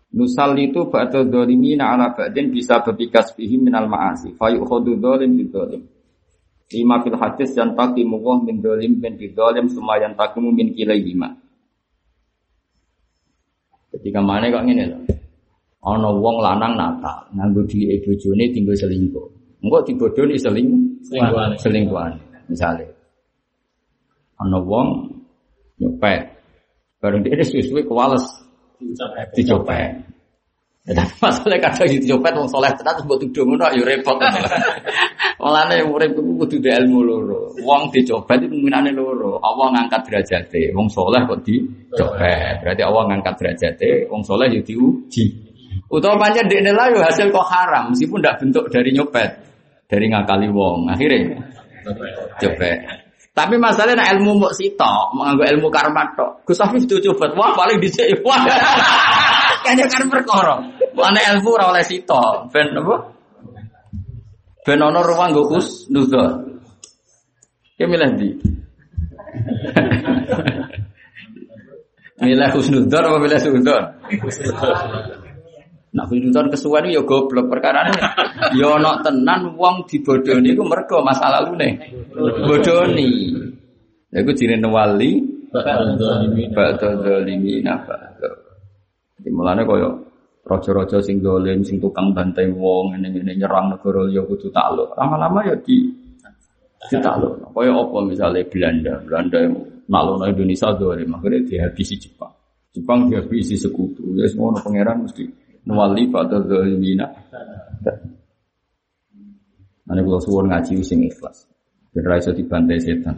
Nusal 0.10 0.58
itu 0.58 0.90
ba'da 0.90 1.22
dhalimina 1.22 1.94
ala 1.94 2.10
ba'din 2.18 2.50
bisa 2.50 2.82
berbikas 2.82 3.38
bihi 3.38 3.62
minal 3.62 3.86
ma'asi 3.86 4.34
fa 4.34 4.50
yukhadu 4.50 4.98
dhalim 4.98 5.38
bi 5.38 5.46
dhalim. 5.46 5.86
Lima 6.74 7.02
fil 7.06 7.14
hadis 7.14 7.54
yang 7.54 7.78
takimu 7.78 8.18
wah 8.18 8.42
min 8.42 8.58
dhalim 8.58 8.98
bin 8.98 9.22
bi 9.22 9.30
dhalim 9.30 9.70
summa 9.70 10.02
yang 10.02 10.18
takimu 10.18 10.50
min 10.50 10.74
kilayhima. 10.74 11.30
Ketika 13.94 14.22
mana 14.22 14.50
kok 14.50 14.66
ngene 14.66 14.84
lho. 14.90 15.00
Ana 15.80 16.12
wong 16.12 16.44
lanang 16.44 16.76
nakal, 16.76 17.24
nganggo 17.32 17.64
dhuwit 17.70 18.04
bojone 18.04 18.52
tinggal 18.52 18.76
selingkuh. 18.76 19.28
Engko 19.64 19.78
dibodoni 19.86 20.36
seling 20.36 20.68
Selingkuhan. 21.06 21.56
selingkuhan. 21.56 22.12
Misale. 22.52 22.86
Ana 24.42 24.60
wong 24.60 25.08
nyopet. 25.80 26.28
Bareng 27.00 27.24
dia 27.24 27.40
suwe-suwe 27.40 27.88
kewales 27.88 28.24
dicopet. 29.36 29.92
Ya, 30.88 30.96
tapi 30.96 31.14
masalah 31.22 31.60
kadang 31.62 31.86
dicopet 31.86 32.34
wong 32.34 32.50
soleh 32.50 32.72
tenan 32.74 32.98
mbok 33.06 33.20
tuduh 33.22 33.44
ngono 33.46 33.68
ya 33.76 33.84
repot. 33.86 34.18
Mulane 35.40 35.86
urip 35.86 36.18
iku 36.18 36.22
kudu 36.44 36.58
duwe 36.60 36.72
ilmu 36.82 37.00
loro. 37.06 37.42
Wong 37.62 37.94
dicopet 37.94 38.42
itu 38.42 38.56
minane 38.58 38.90
loro. 38.96 39.38
Allah 39.44 39.76
ngangkat 39.76 40.02
derajate. 40.08 40.74
Wong 40.74 40.90
soleh 40.90 41.22
kok 41.30 41.46
dicopet. 41.46 42.64
Berarti 42.64 42.82
Allah 42.82 43.04
ngangkat 43.12 43.34
derajate, 43.38 43.90
wong 44.10 44.22
soleh 44.26 44.50
ya 44.50 44.62
diuji. 44.66 45.26
Utawa 45.90 46.18
pancen 46.22 46.46
dekne 46.46 46.74
lah 46.74 46.90
yo 46.94 47.02
hasil 47.02 47.34
kok 47.34 47.48
haram 47.50 47.94
meskipun 47.94 48.22
ndak 48.22 48.38
bentuk 48.42 48.66
dari 48.74 48.90
nyopet. 48.90 49.30
Dari 49.90 50.06
ngakali 50.10 50.48
wong. 50.50 50.90
Akhirnya 50.90 51.38
copet. 52.42 53.09
Tapi 53.40 53.56
masalahnya 53.56 54.04
nak 54.04 54.20
ilmu 54.20 54.36
mbok 54.36 54.52
sitok, 54.52 55.16
menganggo 55.16 55.48
ilmu 55.48 55.72
karma 55.72 56.12
tok. 56.12 56.44
Gus 56.44 56.60
Afif 56.60 56.84
itu 56.84 57.00
coba, 57.08 57.32
wah 57.40 57.56
paling 57.56 57.80
dicek. 57.80 58.20
Wah. 58.28 58.44
Kayaknya 59.64 59.88
kan 59.88 60.12
perkara. 60.12 60.60
Mana 60.92 61.20
ilmu 61.32 61.56
ora 61.56 61.72
oleh 61.72 61.84
sitok. 61.88 62.52
Ben 62.52 62.76
apa? 62.76 63.16
Ben 64.68 64.84
ruang 64.84 65.32
nggo 65.32 65.56
Gus 65.56 65.88
Nuzul. 65.88 66.60
Ki 67.80 67.88
ndi? 67.88 68.30
milih 72.20 72.52
Husnudon 72.52 73.04
apa 73.08 73.18
milih 73.24 73.40
Sudon? 73.40 73.84
Nak 75.90 76.06
Husnudon 76.06 76.54
kesuwen 76.54 76.94
ya 76.94 77.02
goblok 77.02 77.50
perkara 77.50 77.90
ini. 77.90 78.02
Ya 78.62 78.78
ono 78.78 79.02
tenan 79.02 79.58
wong 79.58 79.90
dibodoni 79.90 80.54
iku 80.54 80.62
mergo 80.62 81.02
masa 81.02 81.34
lalune. 81.34 81.82
Bodoni. 82.46 83.34
Ya 84.14 84.22
iku 84.22 84.32
jenenge 84.38 84.70
wali 84.70 85.18
ba'da 85.50 86.94
zalimina 87.02 87.74
ba'da. 87.90 88.30
Jadi 89.18 89.30
mulane 89.34 89.66
kaya 89.66 89.90
raja-raja 90.46 91.02
sing 91.02 91.26
dolim, 91.26 91.66
sing 91.66 91.82
tukang 91.82 92.14
bantai 92.14 92.54
wong, 92.54 92.94
ngene-ngene 92.94 93.38
nyerang 93.38 93.74
negara 93.74 94.06
ya 94.14 94.22
kudu 94.22 94.54
takluk. 94.54 94.94
Lama-lama 94.94 95.42
ya 95.42 95.58
di 95.58 95.90
ditakluk. 96.86 97.50
Kaya 97.50 97.74
apa 97.74 97.98
misalnya 98.06 98.46
Belanda, 98.46 98.94
Belanda 99.02 99.38
yang 99.42 99.58
naklukno 99.90 100.26
Indonesia 100.30 100.70
dolim, 100.78 101.10
akhirnya 101.18 101.42
dihabisi 101.50 101.98
Jepang. 101.98 102.34
Jepang 102.70 103.10
dihabisi 103.10 103.58
sekutu. 103.58 104.06
Ya 104.14 104.30
semua 104.30 104.54
pangeran 104.62 105.02
mesti 105.10 105.49
nuwali 105.68 106.08
pada 106.12 106.40
zalimina. 106.46 107.08
Nanti 109.90 110.02
kalau 110.06 110.22
suwon 110.22 110.54
ngaji 110.54 110.86
sing 110.86 111.02
ikhlas. 111.02 111.50
Ben 111.90 112.06
ra 112.06 112.22
iso 112.22 112.30
dibantai 112.30 112.78
setan. 112.78 113.18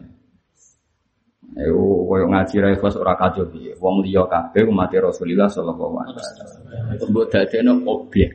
Ayo 1.59 2.07
koyo 2.07 2.31
ngaji 2.31 2.55
ra 2.63 2.71
ikhlas 2.71 2.95
ora 2.95 3.19
kacau 3.19 3.43
piye. 3.51 3.75
Wong 3.75 4.07
liya 4.07 4.23
kabeh 4.23 4.63
umat 4.71 4.95
Rasulullah 4.95 5.51
sallallahu 5.51 5.95
alaihi 5.99 6.15
wasallam. 6.15 7.11
Mbok 7.11 7.25
dadekno 7.27 7.73
objek. 7.83 8.31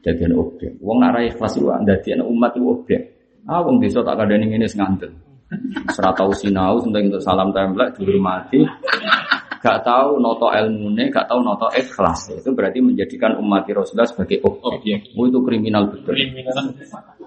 Dadekno 0.00 0.34
objek. 0.40 0.80
Wong 0.80 0.96
nek 1.04 1.12
ra 1.12 1.20
ikhlas 1.28 1.52
iku 1.60 1.68
dadekno 1.84 2.24
umat 2.24 2.56
iku 2.56 2.66
objek. 2.80 3.00
Ah 3.44 3.60
wong 3.60 3.84
desa 3.84 4.00
tak 4.00 4.16
kadani 4.16 4.48
ngene 4.48 4.64
sing 4.64 4.80
ngandel. 4.80 5.12
Ora 5.92 6.10
tau 6.16 6.32
sinau 6.32 6.80
untuk 6.80 7.20
salam 7.20 7.52
templek 7.52 8.00
dihormati. 8.00 8.64
Gak 9.62 9.78
tahu 9.84 10.20
noto 10.20 10.52
ilmune, 10.52 11.08
gak 11.08 11.26
tahu 11.28 11.40
noto 11.40 11.66
ikhlas. 11.72 12.32
Itu 12.32 12.52
berarti 12.52 12.82
menjadikan 12.82 13.38
umat 13.40 13.64
Rasulullah 13.68 14.08
sebagai 14.08 14.42
objek. 14.44 15.12
Oh, 15.16 15.24
itu 15.24 15.38
kriminal 15.42 15.88
betul. 15.88 16.14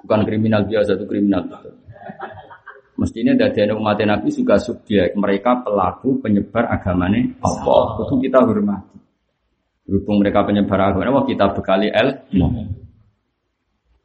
Bukan 0.05 0.21
kriminal 0.25 0.61
biasa, 0.65 0.97
itu 0.97 1.05
kriminal 1.09 1.45
betul. 1.47 1.73
Mestinya 2.99 3.31
dari 3.31 3.71
umat 3.71 3.99
Nabi 4.03 4.27
juga 4.27 4.59
subjek 4.59 5.15
mereka 5.15 5.63
pelaku 5.63 6.19
penyebar 6.19 6.67
agamanya 6.67 7.23
Allah. 7.39 8.03
Itu 8.03 8.19
kita 8.19 8.43
hormati. 8.43 8.99
Berhubung 9.87 10.19
mereka 10.21 10.43
penyebar 10.43 10.93
agama, 10.93 11.23
wah 11.23 11.25
kita 11.25 11.49
bekali 11.55 11.87
el. 11.89 12.09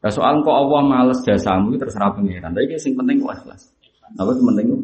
Nah, 0.04 0.12
soal 0.12 0.44
kok 0.44 0.52
Allah 0.52 0.80
males 0.84 1.20
jasamu 1.26 1.74
itu 1.74 1.82
terserah 1.82 2.14
pengiran. 2.14 2.54
Tapi 2.54 2.70
yang 2.70 2.94
penting 3.02 3.16
ikhlas. 3.24 3.72
Apa 4.14 4.30
yang 4.30 4.46
penting 4.52 4.64
itu? 4.68 4.78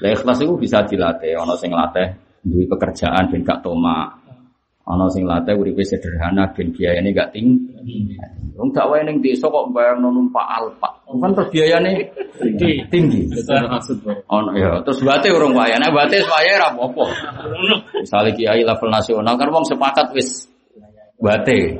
Lah 0.00 0.10
ikhlas 0.16 0.38
itu 0.40 0.54
bisa 0.56 0.78
dilatih. 0.86 1.36
Ono 1.44 1.54
sing 1.60 1.70
latih 1.74 2.29
duit 2.44 2.66
pekerjaan 2.68 3.28
ben 3.28 3.44
gak 3.44 3.60
toma. 3.60 4.16
Ono 4.90 5.06
sing 5.12 5.22
latih 5.22 5.54
uripe 5.54 5.86
sederhana 5.86 6.50
ben 6.50 6.72
biayane 6.74 7.12
gak 7.12 7.30
tinggi. 7.36 8.16
Wong 8.56 8.72
gak 8.74 8.88
wae 8.90 9.04
ning 9.06 9.22
desa 9.22 9.46
kok 9.46 9.70
bayang 9.70 10.02
numpak 10.02 10.42
alpa. 10.42 10.90
Kan 11.06 11.30
terus 11.36 11.48
biayane 11.52 11.92
tinggi. 12.40 12.72
tinggi. 12.90 13.22
Ono 14.30 14.50
ya, 14.56 14.80
terus 14.82 15.04
bate 15.04 15.28
urung 15.30 15.54
wae. 15.54 15.76
Nek 15.76 15.92
bate 15.94 16.18
wae 16.24 16.52
ra 16.58 16.72
apa-apa. 16.72 17.04
Misale 18.02 18.30
kiai 18.34 18.64
level 18.64 18.88
nasional 18.90 19.34
kan 19.36 19.48
wong 19.52 19.64
sepakat 19.68 20.10
wis 20.16 20.48
bate. 21.20 21.76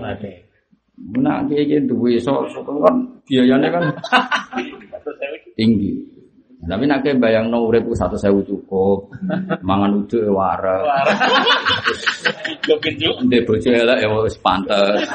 Nah, 1.18 1.42
kiai 1.48 1.64
kiai 1.66 1.88
duwe 1.88 2.20
iso 2.20 2.46
kan 2.52 2.96
biayane 3.26 3.66
kan 3.72 3.84
tinggi. 5.56 6.19
Tapi 6.60 6.84
nak 6.84 7.00
bayang 7.16 7.48
no 7.48 7.72
urip 7.72 7.88
satu 7.96 8.20
sewu 8.20 8.44
cukup, 8.44 9.08
mangan 9.64 10.04
uduk 10.04 10.20
ya 10.20 10.28
wareng, 10.28 10.84
ndek 13.24 13.48
bojo 13.48 13.68
elek 13.72 14.04
ya 14.04 14.08
wis 14.20 14.36
pantes, 14.44 15.08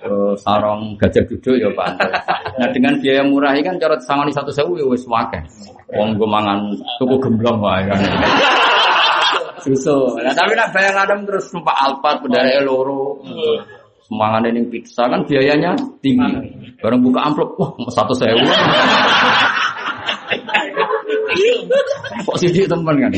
Terus 0.00 0.40
sarong 0.40 0.96
gajah 0.96 1.28
duduk 1.28 1.60
ya 1.60 1.68
pantes. 1.76 2.08
Nah 2.56 2.72
dengan 2.72 2.96
biaya 2.96 3.20
murah 3.20 3.52
ini 3.52 3.68
kan 3.68 3.76
cara 3.76 4.00
sangoni 4.00 4.32
satu 4.32 4.48
sewu 4.48 4.80
ya 4.80 4.88
wis 4.88 5.04
wakeh. 5.04 5.44
Wong 5.92 6.16
gue 6.16 6.24
mangan 6.24 6.72
tuku 6.96 7.20
gemblong 7.20 7.60
wae 7.60 7.84
kan. 7.84 8.00
Susu. 9.68 10.24
Nah 10.24 10.32
tapi 10.32 10.56
nak 10.56 10.72
bayang 10.72 11.04
adam 11.04 11.28
terus 11.28 11.52
numpak 11.52 11.76
alpat 11.76 12.24
bedare 12.24 12.64
loro. 12.64 13.20
Semangan 14.08 14.48
ini 14.48 14.64
pizza 14.72 15.04
kan 15.04 15.20
biayanya 15.28 15.76
tinggi. 16.00 16.48
Bareng 16.80 17.04
buka 17.04 17.28
amplop, 17.28 17.60
wah 17.60 17.76
satu 17.92 18.16
sewu. 18.16 18.40
Kok 22.26 22.36
teman 22.42 22.96
kan? 23.00 23.12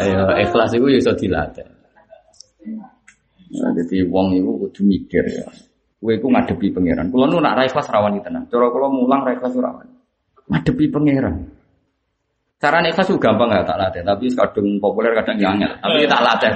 Ayo 0.00 0.22
ikhlas 0.40 0.72
itu 0.72 0.86
ya 0.88 0.98
iso 0.98 1.12
dilatih. 1.12 1.68
Nah, 3.50 3.70
jadi 3.74 4.06
wong 4.06 4.38
itu 4.38 4.50
kudu 4.66 4.80
mikir 4.86 5.24
ya. 5.26 5.46
Kowe 6.00 6.16
iku 6.16 6.32
ngadepi 6.32 6.72
pangeran. 6.72 7.12
Kulo 7.12 7.28
nu 7.28 7.44
nak 7.44 7.60
ra 7.60 7.62
ikhlas 7.68 7.92
rawani 7.92 8.24
tenan. 8.24 8.48
Cara 8.48 8.72
mulang 8.88 9.20
ra 9.26 9.36
ikhlas 9.36 9.52
ora. 9.58 9.84
Ngadepi 10.48 10.84
pangeran. 10.88 11.34
Cara 12.60 12.80
ikhlas 12.84 13.08
itu 13.08 13.20
gampang 13.20 13.48
gak 13.52 13.68
tak 13.68 13.80
latih, 13.80 14.04
tapi 14.04 14.28
kadang 14.32 14.68
populer 14.80 15.12
kadang 15.16 15.36
yang 15.40 15.56
angel. 15.56 15.72
Tapi 15.80 16.04
tak 16.08 16.20
latih. 16.24 16.50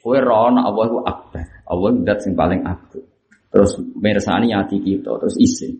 Kowe 0.00 0.18
rono 0.20 0.60
Allah 0.60 0.84
itu 0.88 0.98
akbar. 1.04 1.44
Allah 1.64 1.88
dat 2.04 2.18
sing 2.20 2.32
paling 2.36 2.60
akbar. 2.64 3.04
Terus 3.48 3.70
mirsani 3.96 4.50
hati 4.50 4.82
kita, 4.82 5.14
terus 5.20 5.36
isin. 5.38 5.78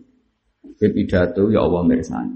Kowe 0.75 0.89
pidato 0.91 1.47
ya 1.51 1.63
Allah 1.63 1.81
mirsani. 1.87 2.35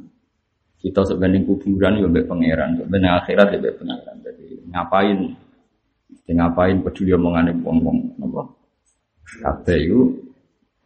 Kita 0.79 1.03
sebenarnya 1.03 1.43
kuburan 1.43 1.99
ya 1.99 2.07
mbek 2.07 2.23
pangeran, 2.23 2.79
sebenarnya 2.79 3.19
akhirat 3.19 3.47
ya 3.51 3.57
mbek 3.59 3.75
pangeran. 3.83 4.15
Jadi 4.23 4.45
ngapain? 4.71 5.17
Jadi 6.09 6.31
ngapain 6.39 6.77
peduli 6.79 7.11
omongane 7.15 7.51
wong-wong 7.59 7.97
napa? 8.15 8.43
Kabeh 9.43 9.77
iku 9.83 10.01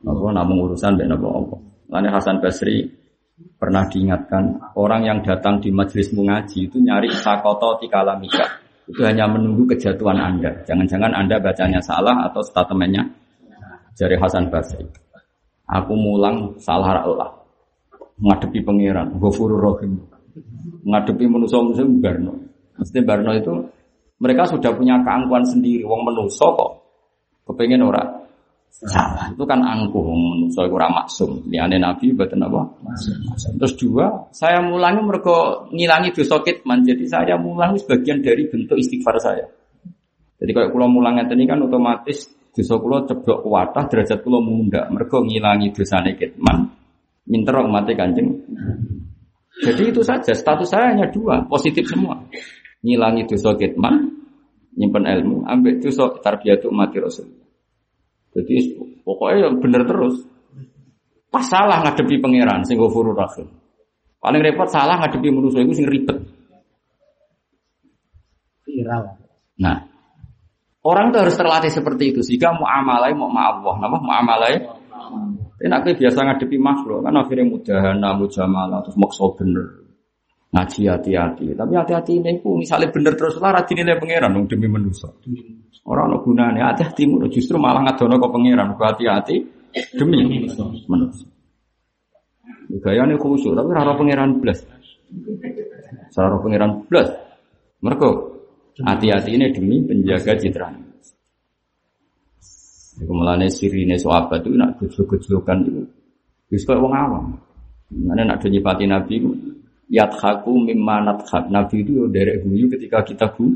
napa 0.01 0.28
namung 0.34 0.66
urusan 0.66 0.97
mbek 0.97 1.08
napa 1.14 1.28
apa. 1.30 1.58
Lane 1.93 2.10
Hasan 2.10 2.41
Basri 2.41 2.89
pernah 3.62 3.86
diingatkan 3.86 4.74
orang 4.74 5.06
yang 5.06 5.20
datang 5.22 5.62
di 5.62 5.70
majelis 5.70 6.10
mengaji 6.14 6.70
itu 6.70 6.82
nyari 6.82 7.14
sakoto 7.14 7.78
tikalamika 7.78 8.64
itu 8.88 9.01
hanya 9.04 9.26
menunggu 9.32 9.64
kejatuhan 9.76 10.20
Anda. 10.20 10.51
Jangan-jangan 10.68 11.12
Anda 11.16 11.39
bacanya 11.39 11.80
salah 11.80 12.28
atau 12.28 12.43
statementnya 12.43 13.04
dari 13.95 14.20
Hasan 14.20 14.51
Basri. 14.51 14.84
Aku 15.72 15.95
mulang 15.95 16.60
salah 16.60 16.99
Allah. 16.99 17.32
Ngadepi 18.22 18.59
pangeran, 18.61 19.18
Ghafurur 19.18 19.61
Rahim. 19.61 19.97
Ngadepi 20.86 21.26
manusia-manusia 21.26 21.86
Barno. 21.88 22.34
Mesti 22.78 22.99
Barno 23.01 23.32
itu 23.34 23.53
mereka 24.22 24.47
sudah 24.47 24.72
punya 24.74 25.01
keangkuhan 25.01 25.45
sendiri. 25.45 25.84
Wong 25.84 26.05
manusia 26.05 26.45
kok 26.45 26.72
kepengen 27.49 27.84
ora 27.84 28.03
salah. 28.74 29.30
Itu 29.30 29.45
kan 29.45 29.61
angkuh 29.61 30.01
manusia 30.01 30.66
ora 30.66 30.89
maksum. 30.89 31.45
Liane 31.49 31.78
Nabi 31.78 32.14
betul 32.14 32.41
apa? 32.41 32.61
Terus 33.59 33.74
dua, 33.78 34.30
saya 34.34 34.61
mulangi 34.61 35.01
mereka 35.05 35.68
ngilangi 35.70 36.09
dosa 36.16 36.41
kitman. 36.41 36.82
Jadi 36.82 37.05
saya 37.05 37.38
mulangi 37.38 37.82
sebagian 37.84 38.24
dari 38.24 38.49
bentuk 38.49 38.78
istighfar 38.80 39.18
saya. 39.22 39.45
Jadi 40.41 40.51
kalau 40.51 40.76
kulo 40.76 40.86
mulang 40.89 41.22
ini 41.22 41.45
kan 41.45 41.61
otomatis 41.64 42.28
dosa 42.51 42.76
kulo 42.82 43.05
ceblok 43.05 43.45
kuatah 43.45 43.86
derajat 43.88 44.20
kulo 44.26 44.41
munda. 44.41 44.89
Mereka 44.89 45.22
ngilangi 45.22 45.72
dosane 45.72 46.18
kitman. 46.18 46.73
Minter 47.24 47.56
mati 47.72 47.96
kanjeng. 47.96 48.44
Jadi 49.64 49.96
itu 49.96 50.02
saja. 50.04 50.36
Status 50.36 50.68
saya 50.68 50.92
hanya 50.92 51.08
dua, 51.08 51.48
positif 51.48 51.88
semua. 51.88 52.20
Ngilangi 52.84 53.24
dosa 53.32 53.56
kitman, 53.56 54.12
nyimpen 54.76 55.08
ilmu, 55.08 55.48
ambil 55.48 55.80
dosa 55.80 56.12
tarbiyatu 56.20 56.68
mati 56.74 57.00
rasul. 57.00 57.32
Jadi 58.34 58.76
pokoknya 59.06 59.48
yang 59.48 59.56
bener 59.62 59.86
terus. 59.86 60.26
Pas 61.30 61.46
salah 61.50 61.82
ngadepi 61.82 62.22
pangeran 62.22 62.62
sing 62.66 62.78
ghafurur 62.78 63.18
rahim. 63.18 63.50
Paling 64.22 64.42
repot 64.42 64.70
salah 64.70 65.02
ngadepi 65.02 65.30
manusia 65.34 65.66
itu 65.66 65.74
sing 65.74 65.88
ribet. 65.90 66.18
Viral. 68.66 69.18
Nah, 69.58 69.86
orang 70.82 71.14
itu 71.14 71.18
harus 71.22 71.36
terlatih 71.38 71.72
seperti 71.74 72.14
itu 72.14 72.22
sehingga 72.26 72.54
muamalai 72.58 73.14
mau 73.14 73.30
Allah, 73.34 73.76
nama 73.82 73.98
muamalai. 73.98 74.83
Tapi 75.64 75.72
nak 75.72 75.95
biasa 75.95 76.20
ngadepi 76.28 76.59
makhluk 76.59 77.07
kan 77.07 77.16
akhirnya 77.16 77.47
mudahana, 77.47 78.20
mujamalah, 78.20 78.84
terus 78.84 78.99
maksa 78.99 79.24
bener. 79.32 79.64
Ngaji 80.51 80.82
hati-hati. 80.91 81.55
Tapi 81.55 81.72
hati-hati 81.72 82.20
ini 82.20 82.43
ku 82.43 82.59
misalnya 82.59 82.91
bener 82.91 83.16
terus 83.16 83.39
lah 83.39 83.64
dinilai 83.64 83.95
pangeran 83.95 84.36
dong 84.36 84.51
demi 84.51 84.68
manusia. 84.68 85.07
Orang 85.88 86.11
no 86.11 86.20
gunanya 86.20 86.76
hati-hati 86.76 87.07
justru 87.32 87.55
malah 87.55 87.80
ngadono 87.80 88.20
ke 88.20 88.28
pangeran. 88.28 88.76
Hati-hati 88.76 89.36
demi 89.95 90.43
manusia. 90.91 91.32
Gaya 92.84 93.07
ini 93.07 93.16
khusyuk, 93.16 93.55
tapi 93.55 93.72
rara 93.72 93.95
pangeran 93.95 94.43
belas. 94.43 94.68
Rara 96.11 96.43
pangeran 96.43 96.84
belas. 96.91 97.07
Mereka 97.80 98.07
hati-hati 98.84 99.32
ini 99.39 99.47
demi 99.55 99.80
penjaga 99.80 100.36
citra. 100.36 100.76
Kemudian 102.94 103.50
sirine 103.50 103.98
sahabat 103.98 104.46
itu 104.46 104.54
nak 104.54 104.78
gejluk-gejlukan 104.78 105.58
itu. 105.66 105.82
Wis 106.54 106.62
koyo 106.62 106.86
wong 106.86 106.94
awam. 106.94 107.26
Mana 107.89 108.26
nak 108.26 108.46
nyipati 108.46 108.86
Nabi 108.86 109.14
itu 109.18 109.30
yadhaku 109.89 110.54
mimma 110.62 111.02
nadhak. 111.02 111.50
Nabi 111.50 111.82
itu 111.82 111.91
yo 111.98 112.06
derek 112.10 112.46
guyu 112.46 112.70
ketika 112.70 113.02
kita 113.02 113.34
gu 113.34 113.50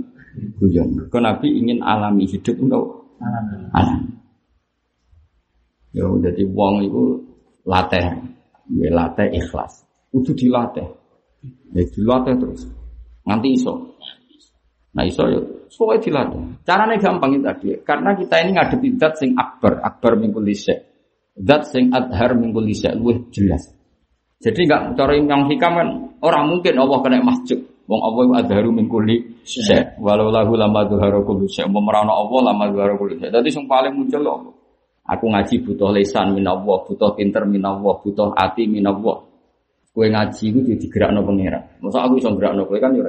guyon. 0.58 1.10
Kau 1.14 1.22
Nabi 1.22 1.54
ingin 1.54 1.86
alami 1.86 2.26
hidup 2.26 2.58
untuk 2.58 3.14
alam. 3.74 4.10
Yo 5.94 6.18
jadi 6.22 6.42
wong 6.50 6.86
itu 6.86 7.02
latih, 7.66 8.06
ya 8.78 8.90
latih 8.94 9.30
ikhlas. 9.34 9.86
Itu 10.14 10.34
dilatih. 10.34 10.88
Ya 11.74 11.84
dilatih 11.86 12.34
terus. 12.42 12.66
Nanti 13.26 13.54
iso. 13.54 13.98
Nah 14.98 15.06
iso 15.06 15.24
yo 15.30 15.42
pokoknya 15.76 16.00
dilatih. 16.04 16.42
Caranya 16.64 16.96
gampang 16.96 17.32
itu 17.36 17.44
tadi. 17.44 17.68
Karena 17.84 18.16
kita 18.16 18.36
ini 18.44 18.52
ngadepi 18.56 18.88
dat 18.96 19.14
sing 19.20 19.36
akbar, 19.36 19.84
akbar 19.84 20.16
minggu 20.16 20.40
lisek. 20.40 20.80
Dat 21.36 21.68
sing 21.68 21.92
adhar 21.92 22.34
minggu 22.40 22.64
lisek 22.64 22.96
luwih 22.96 23.28
jelas. 23.30 23.74
Jadi 24.38 24.70
enggak 24.70 24.94
cara 24.96 25.18
yang 25.18 25.50
hikam 25.50 25.74
kan 25.74 25.90
orang 26.22 26.44
mungkin 26.48 26.78
Allah 26.78 27.00
kena 27.02 27.20
masjid. 27.26 27.58
Wong 27.88 28.02
Allah 28.04 28.22
itu 28.24 28.34
adharu 28.48 28.70
minggu 28.76 28.98
lisek. 29.04 29.98
Walau 29.98 30.30
lahu 30.30 30.54
lama 30.60 30.84
dhuharu 30.86 31.24
kulli 31.24 31.48
syek. 31.48 31.72
Memerana 31.72 32.12
Allah 32.12 32.52
lama 32.52 32.64
dhuharu 32.70 32.96
kulli 33.00 33.16
syek. 33.18 33.32
Jadi 33.32 33.50
yang 33.50 33.66
paling 33.66 33.94
muncul 33.96 34.22
Allah. 34.24 34.54
Aku 35.08 35.32
ngaji 35.32 35.64
butuh 35.64 35.96
lesan 35.96 36.36
minallah, 36.36 36.84
butuh 36.84 37.16
pinter 37.16 37.48
minallah, 37.48 37.96
butuh 38.04 38.36
hati 38.36 38.68
minallah. 38.68 39.24
Kue 39.96 40.12
ngaji 40.12 40.46
itu 40.52 40.60
digerakno 40.78 41.24
pangeran. 41.24 41.80
Masa 41.80 42.06
aku 42.06 42.20
bisa 42.20 42.30
gerakno 42.36 42.68
kue 42.68 42.78
kan 42.78 42.92
ya. 42.92 43.08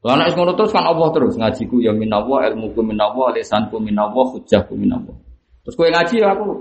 Lah 0.00 0.16
nek 0.16 0.32
ngono 0.32 0.56
terus 0.56 0.72
kan 0.72 0.88
Allah 0.88 1.12
terus 1.12 1.36
ngajiku 1.36 1.76
ya 1.84 1.92
minallah, 1.92 2.48
ilmuku 2.48 2.80
minallah, 2.80 3.36
lisanku 3.36 3.76
minallah, 3.76 4.32
hujahku 4.32 4.72
minallah. 4.72 5.12
Terus 5.60 5.76
kowe 5.76 5.88
ngaji 5.92 6.24
ya 6.24 6.32
aku 6.32 6.56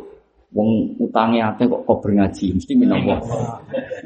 wong 0.52 1.00
utange 1.00 1.40
akeh 1.40 1.72
kok 1.72 1.88
kober 1.88 2.20
ngaji, 2.20 2.60
mesti 2.60 2.74
minallah. 2.76 3.16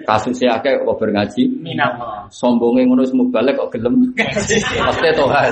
Kasusnya 0.05 0.61
akeh 0.61 0.77
kok 0.77 0.85
kober 0.85 1.09
ngaji, 1.17 1.49
Minallah. 1.65 2.29
sombonge 2.29 2.85
ngono 2.85 3.01
semua 3.09 3.25
balik 3.33 3.57
kok 3.57 3.73
gelem. 3.73 4.13
Pasti 4.13 5.09
to 5.17 5.25
hal. 5.25 5.49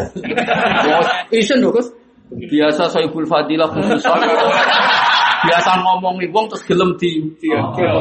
Isen 1.34 1.65
lho 1.65 1.73
Gus. 1.73 1.89
Biasa 2.32 2.88
Saibul 2.88 3.27
Fadilah 3.27 3.67
khusus 3.75 4.07
biasa 5.41 5.71
ngomongi 5.82 6.29
wong 6.29 6.45
terus 6.53 6.63
gelem 6.69 6.93
di 7.01 7.17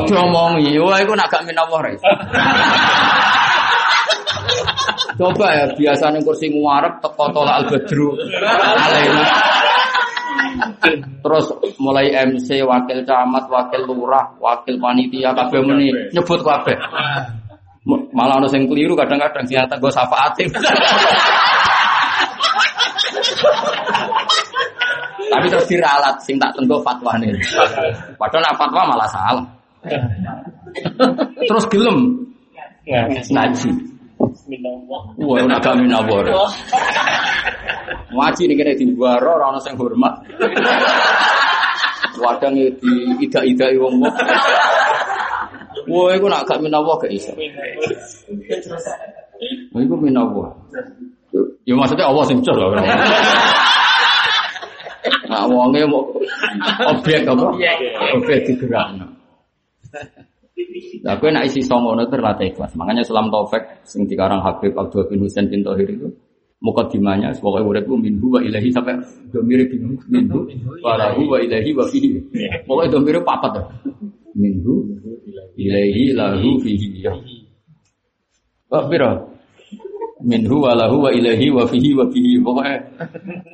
diomongi. 0.06 0.76
Wah, 0.76 1.00
iku 1.00 1.16
nak 1.16 1.32
gak 1.32 1.44
minawah 1.48 1.80
ra. 1.80 1.92
Coba 5.16 5.46
ya 5.56 5.64
biasa 5.74 6.12
ning 6.12 6.22
kursi 6.24 6.52
nguarep 6.52 7.00
teko 7.00 7.24
tolak 7.32 7.64
al-badru. 7.64 8.16
Alaina. 8.44 9.24
Terus 11.20 11.46
mulai 11.76 12.12
MC, 12.12 12.64
wakil 12.64 13.04
camat, 13.04 13.44
wakil 13.48 13.84
lurah, 13.84 14.32
wakil 14.40 14.76
panitia 14.80 15.32
kabeh 15.36 15.60
muni 15.60 15.92
nyebut 16.12 16.40
kabeh. 16.40 16.76
Malah 18.12 18.44
ono 18.44 18.48
sing 18.48 18.68
keliru 18.68 18.92
kadang-kadang 18.92 19.44
sing 19.48 19.56
ngata 19.56 19.76
gue 19.80 19.92
sapaatin. 19.92 20.48
Tapi 25.30 25.46
terus 25.46 25.66
diralat 25.70 26.16
sing 26.26 26.36
tak 26.36 26.52
tenggo 26.58 26.82
fatwane. 26.82 27.32
Padahal 28.18 28.42
nak 28.44 28.56
fatwa 28.58 28.82
malah 28.84 29.08
salah. 29.08 29.46
terus 31.48 31.64
gelem 31.72 32.28
ngaji. 33.32 33.89
Wah, 34.58 35.38
ora 35.38 35.56
gak 35.62 35.78
minawar. 35.78 36.26
Ngaji 38.10 38.42
ning 38.50 38.58
kene 38.58 38.72
diwaro 38.74 39.38
ora 39.38 39.54
ono 39.54 39.60
sing 39.62 39.78
hormat. 39.78 40.26
Wadang 42.18 42.58
di 42.58 42.68
ida-idai 43.22 43.78
wong 43.78 44.02
wong. 44.02 44.14
Wah, 45.86 46.10
iku 46.18 46.26
nak 46.26 46.50
gak 46.50 46.58
minawar 46.58 46.98
gak 46.98 47.14
iso. 47.14 47.30
Wah, 49.70 49.80
iku 49.80 49.94
minawar. 49.94 50.50
Ya 51.62 51.78
maksudnya 51.78 52.10
Allah 52.10 52.24
sing 52.26 52.42
lho. 52.42 52.74
Nah, 55.30 55.46
wonge 55.46 55.86
objek 56.90 57.22
apa? 57.22 57.54
Objek 58.18 58.38
digerakno. 58.50 59.06
Nah, 61.00 61.14
gue 61.16 61.30
nak 61.32 61.44
isi 61.48 61.60
songono 61.64 62.04
itu 62.04 62.12
terlatih 62.12 62.52
ikhlas. 62.52 62.76
Makanya 62.76 63.02
Sulam 63.06 63.32
Taufik 63.32 63.62
sing 63.88 64.04
dikarang 64.04 64.44
Habib 64.44 64.76
Abdul 64.76 65.08
bin 65.08 65.24
Husain 65.24 65.48
bin 65.48 65.64
Tohir 65.64 65.88
itu 65.88 66.08
mukadimahnya 66.60 67.32
pokoknya 67.40 67.64
uripku 67.64 67.96
minhu 67.96 68.36
wa 68.36 68.40
ilahi 68.44 68.68
sampai 68.68 69.00
domire 69.32 69.64
bingung 69.64 69.96
minhu 70.12 70.44
wa 70.84 70.92
lahu 71.00 71.24
wa 71.32 71.40
ilahi 71.40 71.72
wa 71.72 71.84
fihi. 71.88 72.20
Pokoknya 72.68 72.88
domire 72.92 73.20
papat 73.24 73.50
tuh. 73.56 73.66
Minhu 74.36 74.84
ilahi 75.56 76.12
lahu 76.12 76.60
fihi. 76.60 77.08
Oh, 78.70 78.84
biro. 78.86 79.34
Minhu 80.20 80.60
wa 80.60 80.76
lahu 80.76 81.08
wa 81.08 81.10
ilahi 81.10 81.48
wa 81.48 81.64
fihi 81.64 81.96
wa 81.96 82.04
fihi. 82.12 82.36
Pokoknya 82.44 82.76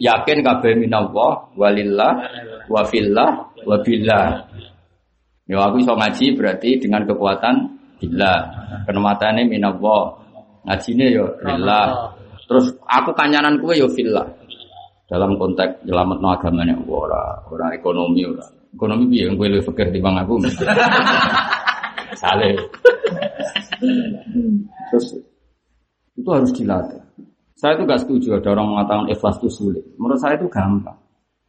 yakin 0.02 0.42
kabeh 0.42 0.74
minallah 0.74 1.46
walillah 1.54 2.12
wa 2.66 2.82
fillah 2.90 3.30
wa 3.62 3.76
billah. 3.86 4.50
Ya 5.46 5.62
aku 5.62 5.78
iso 5.78 5.94
ngaji 5.94 6.34
berarti 6.34 6.82
dengan 6.82 7.06
kekuatan 7.06 7.54
billah. 8.02 8.38
Kenematane 8.82 9.46
minallah. 9.46 10.18
Ngajine 10.66 11.04
ya 11.14 11.26
billah. 11.38 12.10
Terus 12.46 12.74
aku 12.86 13.14
kanyanan 13.14 13.62
kue 13.62 13.78
ya 13.78 13.86
fillah. 13.86 14.26
Dalam 15.06 15.38
konteks 15.38 15.86
nyelametno 15.86 16.34
agamane 16.34 16.74
ora 16.90 17.38
ora 17.46 17.70
ekonomi 17.70 18.26
ora. 18.26 18.42
Ekonomi 18.74 19.06
piye 19.06 19.30
kowe 19.38 19.46
luwih 19.46 19.62
fikir 19.62 19.94
timbang 19.94 20.18
aku. 20.18 20.42
Saleh. 22.20 22.58
Terus 24.90 25.06
itu 26.18 26.28
harus 26.34 26.50
dilatih. 26.50 27.00
Saya 27.56 27.72
itu 27.72 27.88
gak 27.88 28.02
setuju 28.04 28.36
ada 28.36 28.52
orang 28.52 28.68
mengatakan 28.68 29.06
ikhlas 29.08 29.40
itu 29.40 29.48
sulit. 29.48 29.84
Menurut 29.96 30.20
saya 30.20 30.36
itu 30.36 30.44
gampang. 30.52 30.98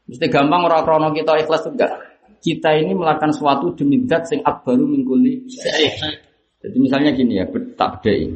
Mesti 0.07 0.31
gampang 0.31 0.63
orang 0.63 0.87
krono 0.87 1.11
kita 1.11 1.35
ikhlas 1.43 1.67
itu 1.67 1.75
enggak. 1.75 1.91
Kita 2.37 2.69
ini 2.77 2.93
melakukan 2.93 3.33
sesuatu 3.33 3.73
demi 3.73 4.03
zat 4.05 4.29
sing 4.29 4.39
akbaru 4.45 4.85
mingkuli. 4.85 5.45
Jadi 6.57 6.77
misalnya 6.77 7.11
gini 7.13 7.37
ya, 7.37 7.45
tak 7.77 8.01
bedai. 8.01 8.33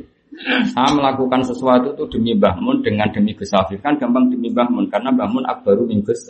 Saya 0.72 0.90
melakukan 0.96 1.44
sesuatu 1.44 1.94
itu 1.94 2.18
demi 2.18 2.32
Mbah 2.34 2.56
Mun 2.58 2.82
dengan 2.82 3.06
demi 3.12 3.36
Gus 3.36 3.52
Afif. 3.54 3.84
Kan 3.84 4.00
gampang 4.00 4.32
demi 4.32 4.50
Mbah 4.50 4.68
Mun 4.72 4.88
karena 4.90 5.12
Mbah 5.14 5.28
Mun 5.30 5.44
akbaru 5.46 5.86
min 5.86 6.02
Gus. 6.02 6.26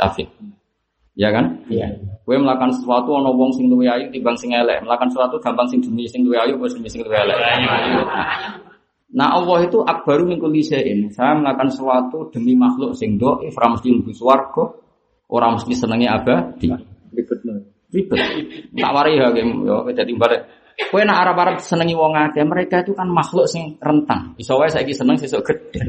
Ya 1.16 1.30
kan? 1.30 1.64
Iya. 1.70 1.92
Kue 2.24 2.40
melakukan 2.40 2.72
sesuatu 2.76 3.14
ono 3.14 3.36
wong 3.36 3.52
sing 3.54 3.68
luwe 3.68 3.86
ayu 3.86 4.08
timbang 4.10 4.36
sing 4.40 4.56
elek. 4.56 4.82
Melakukan 4.84 5.12
sesuatu 5.12 5.36
gampang 5.44 5.68
sing 5.70 5.80
demi 5.84 6.08
sing 6.08 6.24
luwe 6.24 6.40
ayu 6.40 6.58
apa 6.58 6.66
demi 6.72 6.90
sing 6.90 7.04
luwe 7.04 7.14
elek. 7.14 7.38
Nah 9.12 9.28
Allah 9.36 9.68
itu 9.68 9.84
akbaru 9.84 10.24
min 10.24 10.40
kulli 10.40 10.64
syai'in. 10.64 11.12
Saya 11.12 11.36
melakukan 11.36 11.68
sesuatu 11.68 12.32
demi 12.32 12.56
makhluk 12.56 12.96
sing 12.96 13.20
dhaif, 13.20 13.52
ora 13.60 13.68
mesti 13.76 13.88
mlebu 13.92 14.12
swarga, 14.16 14.64
ora 15.28 15.52
mesti 15.52 15.74
senenge 15.76 16.08
abadi. 16.08 16.72
Ribetno. 17.12 17.54
Ribet. 17.92 18.20
Tak 18.76 18.92
wari 18.96 19.20
ya 19.20 19.28
game 19.36 19.68
yo 19.68 19.84
dadi 19.92 20.16
balik. 20.16 20.42
Kowe 20.90 21.04
nak 21.06 21.28
arep-arep 21.28 21.62
senengi 21.62 21.94
wong 21.94 22.16
akeh, 22.16 22.42
mereka 22.42 22.82
itu 22.82 22.96
kan 22.98 23.06
makhluk 23.06 23.46
sing 23.46 23.78
rentang. 23.78 24.34
Iso 24.40 24.58
wae 24.58 24.72
saiki 24.72 24.96
seneng 24.96 25.20
sesuk 25.20 25.44
gede. 25.46 25.84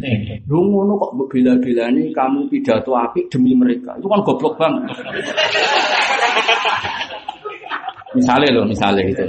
Lu 0.51 0.69
ngono 0.69 0.99
kok 1.01 1.13
bela-belani 1.33 2.13
kamu 2.13 2.51
pidato 2.51 2.93
apik 2.93 3.31
demi 3.33 3.57
mereka. 3.57 3.97
Itu 3.97 4.11
kan 4.11 4.21
goblok 4.21 4.59
banget. 4.61 4.93
misalnya 8.13 8.49
loh, 8.53 8.65
misalnya 8.69 9.09
gitu. 9.09 9.23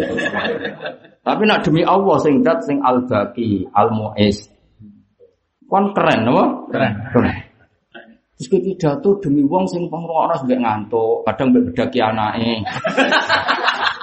Tapi 1.24 1.42
nak 1.48 1.64
demi 1.64 1.88
Allah 1.88 2.18
sing 2.20 2.44
dat 2.44 2.60
sing 2.68 2.84
al-baqi, 2.84 3.64
al-mu'is. 3.72 4.52
Kon 5.72 5.96
keren 5.96 6.28
apa? 6.28 6.44
Keren. 6.70 6.94
Keren. 7.16 7.36
Terus 8.34 8.50
kowe 8.50 8.62
pidato 8.66 9.10
demi 9.22 9.46
wong 9.46 9.70
sing 9.70 9.86
pengrungokno 9.94 10.34
sampe 10.34 10.58
ngantuk, 10.58 11.22
kadang 11.22 11.54
mbek 11.54 11.70
bedaki 11.70 12.00
anake. 12.02 12.52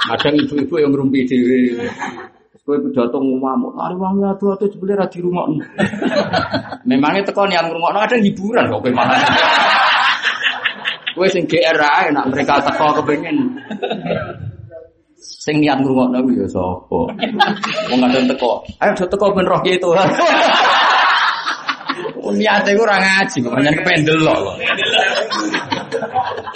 Kadang 0.00 0.32
ibu-ibu 0.32 0.74
yang 0.80 0.90
ngrumpi 0.96 1.28
dhewe. 1.28 1.86
Terus 2.50 2.62
kowe 2.62 2.78
pidato 2.78 3.18
ngamuk, 3.18 3.74
"Ari 3.74 3.94
wong 3.98 4.22
adu-adu 4.22 4.70
jebule 4.70 4.94
ra 4.94 5.10
dirungokno." 5.10 5.60
Memangnya 6.88 7.26
teko 7.26 7.42
niat 7.50 7.66
ngrungokno 7.66 7.98
kadang 8.06 8.22
hiburan 8.22 8.70
kok 8.70 8.80
kowe 8.80 8.92
malah. 8.94 9.18
Kowe 11.18 11.26
sing 11.26 11.44
GR 11.50 11.74
ae 11.74 12.14
nak 12.14 12.30
mereka 12.30 12.62
teko 12.62 13.02
kepengin. 13.02 13.58
Sing 15.18 15.58
niat 15.58 15.82
ngrungokno 15.82 16.22
ya 16.32 16.46
sapa? 16.46 17.00
Wong 17.90 17.98
kadang 17.98 18.24
teko. 18.30 18.62
Ayo 18.78 18.94
teko 18.94 19.26
ben 19.34 19.50
roh 19.50 19.60
itu. 19.66 19.90
Niate 22.38 22.76
ku 22.76 22.82
ora 22.86 22.96
ngaji, 23.00 23.36
kok 23.42 23.52
pancen 23.54 23.74
kependel 23.78 24.18
lho. 24.22 24.52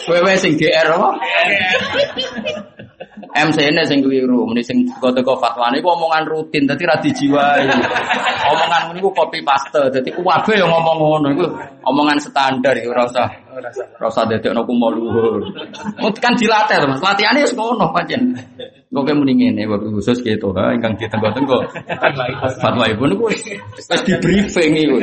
Wewe 0.09 0.37
sing 0.37 0.55
GR 0.61 0.89
apa? 0.93 1.11
MC 3.35 3.66
ini 3.66 3.82
sing 3.82 3.99
keliru, 3.99 4.47
muni 4.47 4.62
sing 4.62 4.87
teko-teko 4.87 5.35
fatwane 5.43 5.82
iku 5.82 5.91
omongan 5.91 6.22
rutin, 6.22 6.70
dadi 6.70 6.87
ra 6.87 6.95
dijiwai. 7.03 7.66
Omongan 8.47 8.95
niku 8.95 9.11
copy 9.11 9.43
paste, 9.43 9.91
dadi 9.91 10.14
kuwabe 10.14 10.55
yang 10.55 10.70
ngomong 10.70 10.97
ngono 11.03 11.26
iku 11.35 11.47
omongan 11.82 12.14
standar 12.22 12.78
iku 12.78 12.95
ora 12.95 13.11
usah 13.11 13.26
ora 13.99 14.07
usah 14.07 14.30
dadekno 14.30 14.62
kumo 14.62 14.87
luhur. 14.95 15.43
Kan 16.22 16.39
dilatih 16.39 16.78
to, 16.78 16.87
Mas. 16.87 17.03
Latihane 17.03 17.43
wis 17.43 17.51
ngono 17.59 17.91
pancen. 17.91 18.39
Kok 18.95 19.11
muni 19.18 19.35
ngene 19.35 19.66
wabil 19.66 19.91
khusus 19.99 20.22
gitu, 20.22 20.55
ha 20.55 20.70
ingkang 20.70 20.95
ditenggo-tenggo. 20.95 21.59
Fatwa 22.62 22.87
ibu 22.87 23.03
niku 23.11 23.35
wis 23.35 23.43
di 24.07 24.14
briefing 24.22 24.78
iku. 24.78 25.03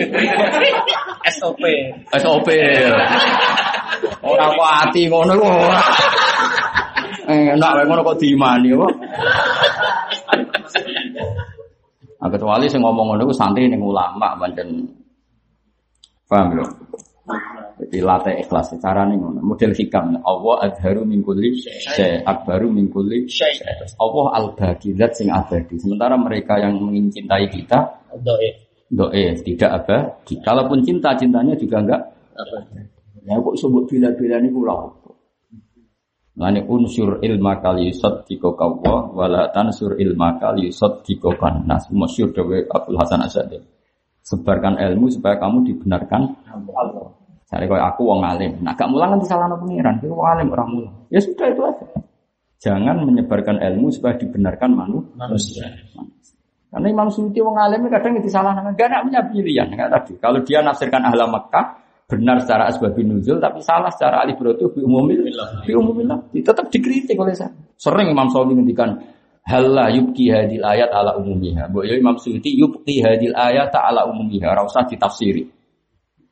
SOP. 1.36 1.60
SOP. 2.16 2.48
Ora 4.24 4.46
kok 4.56 4.70
ati 4.88 5.12
ngono 5.12 5.36
iku 5.36 5.44
ora. 5.52 5.84
Enak 7.32 7.72
wae 7.76 7.86
ngono 7.88 8.02
kok 8.04 8.20
diimani 8.20 8.70
apa? 8.76 8.88
Nah, 12.22 12.30
kecuali 12.30 12.70
sing 12.70 12.86
ngomong 12.86 13.06
ngono 13.14 13.22
iku 13.26 13.34
santri 13.34 13.66
ning 13.66 13.82
ulama 13.82 14.38
pancen 14.38 14.86
paham 16.30 16.54
lho. 16.54 16.66
Jadi 17.82 17.98
latih 17.98 18.36
ikhlas 18.46 18.78
carane 18.78 19.18
ngono. 19.18 19.42
Model 19.42 19.74
hikam 19.74 20.22
Allah 20.22 20.70
adharu 20.70 21.02
min 21.02 21.26
kulli 21.26 21.58
syai 21.58 22.22
akbaru 22.22 22.70
min 22.70 22.94
kulli 22.94 23.26
syai. 23.26 23.58
Allah 23.98 24.26
al-baqi 24.38 24.94
sing 25.18 25.34
abadi. 25.34 25.82
Sementara 25.82 26.14
mereka 26.14 26.62
yang 26.62 26.78
mencintai 26.78 27.50
kita 27.50 28.06
Doif. 28.22 28.54
doe 28.86 29.26
tidak 29.42 29.82
abadi. 29.82 30.38
Kalaupun 30.46 30.86
cinta 30.86 31.18
cintanya 31.18 31.58
juga 31.58 31.82
enggak 31.82 32.02
Apa? 32.32 32.58
Ya 33.22 33.38
kok 33.38 33.54
sebut 33.54 33.86
bila-bila 33.86 34.42
ini 34.42 34.50
apa? 34.50 35.01
Lani 36.32 36.64
unsur 36.64 37.20
ilma 37.20 37.60
kali 37.60 37.92
yusad 37.92 38.24
tiko 38.24 38.56
kawwa 38.56 39.12
wala 39.12 39.52
tansur 39.52 40.00
ilma 40.00 40.40
kali 40.40 40.72
yusad 40.72 41.04
tiko 41.04 41.36
nas. 41.68 41.92
Masyur 41.92 42.32
dawe 42.32 42.58
Abdul 42.72 42.96
Hasan 42.96 43.20
Asyadi. 43.28 43.60
Sebarkan 44.24 44.80
ilmu 44.80 45.12
supaya 45.12 45.36
kamu 45.36 45.66
dibenarkan 45.68 46.22
Allah. 46.72 47.12
Cari 47.52 47.68
kau 47.68 47.76
aku 47.76 48.02
wong 48.08 48.24
alim. 48.24 48.64
Nah 48.64 48.72
gak 48.72 48.88
mulang 48.88 49.12
nanti 49.12 49.28
salah 49.28 49.52
pengiran. 49.60 50.00
Kau 50.00 50.16
wong 50.16 50.30
alim 50.30 50.48
orang 50.56 50.70
mulang. 50.72 50.96
Ya 51.12 51.20
sudah 51.20 51.52
itu 51.52 51.62
aja. 51.68 51.86
Jangan 52.64 53.04
menyebarkan 53.04 53.60
ilmu 53.60 53.92
supaya 53.92 54.16
dibenarkan 54.16 54.72
manu. 54.72 55.04
Manusia. 55.20 55.68
Karena 56.72 56.88
Imam 56.88 57.12
Suyuti 57.12 57.44
wong 57.44 57.60
alim 57.60 57.92
kadang 57.92 58.16
itu 58.16 58.32
salah 58.32 58.56
Gak 58.56 58.88
nak 58.88 59.04
punya 59.04 59.20
pilihan. 59.28 59.68
Tadi. 59.68 60.16
Kalau 60.24 60.40
dia 60.48 60.64
nafsirkan 60.64 61.04
ahla 61.04 61.28
Mekah, 61.28 61.81
benar 62.12 62.44
secara 62.44 62.68
asbabun 62.68 63.16
nuzul 63.16 63.40
tapi 63.40 63.64
salah 63.64 63.88
secara 63.88 64.28
alibratu 64.28 64.68
bi 64.76 64.84
umumil 64.84 65.24
bi 65.64 65.72
umumil 65.72 66.12
tetap 66.36 66.68
dikritik 66.68 67.16
oleh 67.16 67.32
saya. 67.32 67.56
Sering 67.80 68.12
Imam 68.12 68.28
Syafi'i 68.28 68.60
ngendikan 68.60 69.00
Halla 69.42 69.90
yubki 69.90 70.30
hadil 70.30 70.62
ayat 70.62 70.94
ala 70.94 71.18
umumiha. 71.18 71.66
Mbok 71.74 71.84
ya 71.90 71.98
Imam 71.98 72.14
Suyuti 72.22 72.54
yubki 72.54 73.02
hadil 73.02 73.34
ayat 73.34 73.74
ala 73.74 74.06
umumiha, 74.06 74.54
ora 74.54 74.62
usah 74.62 74.86
ditafsiri. 74.86 75.50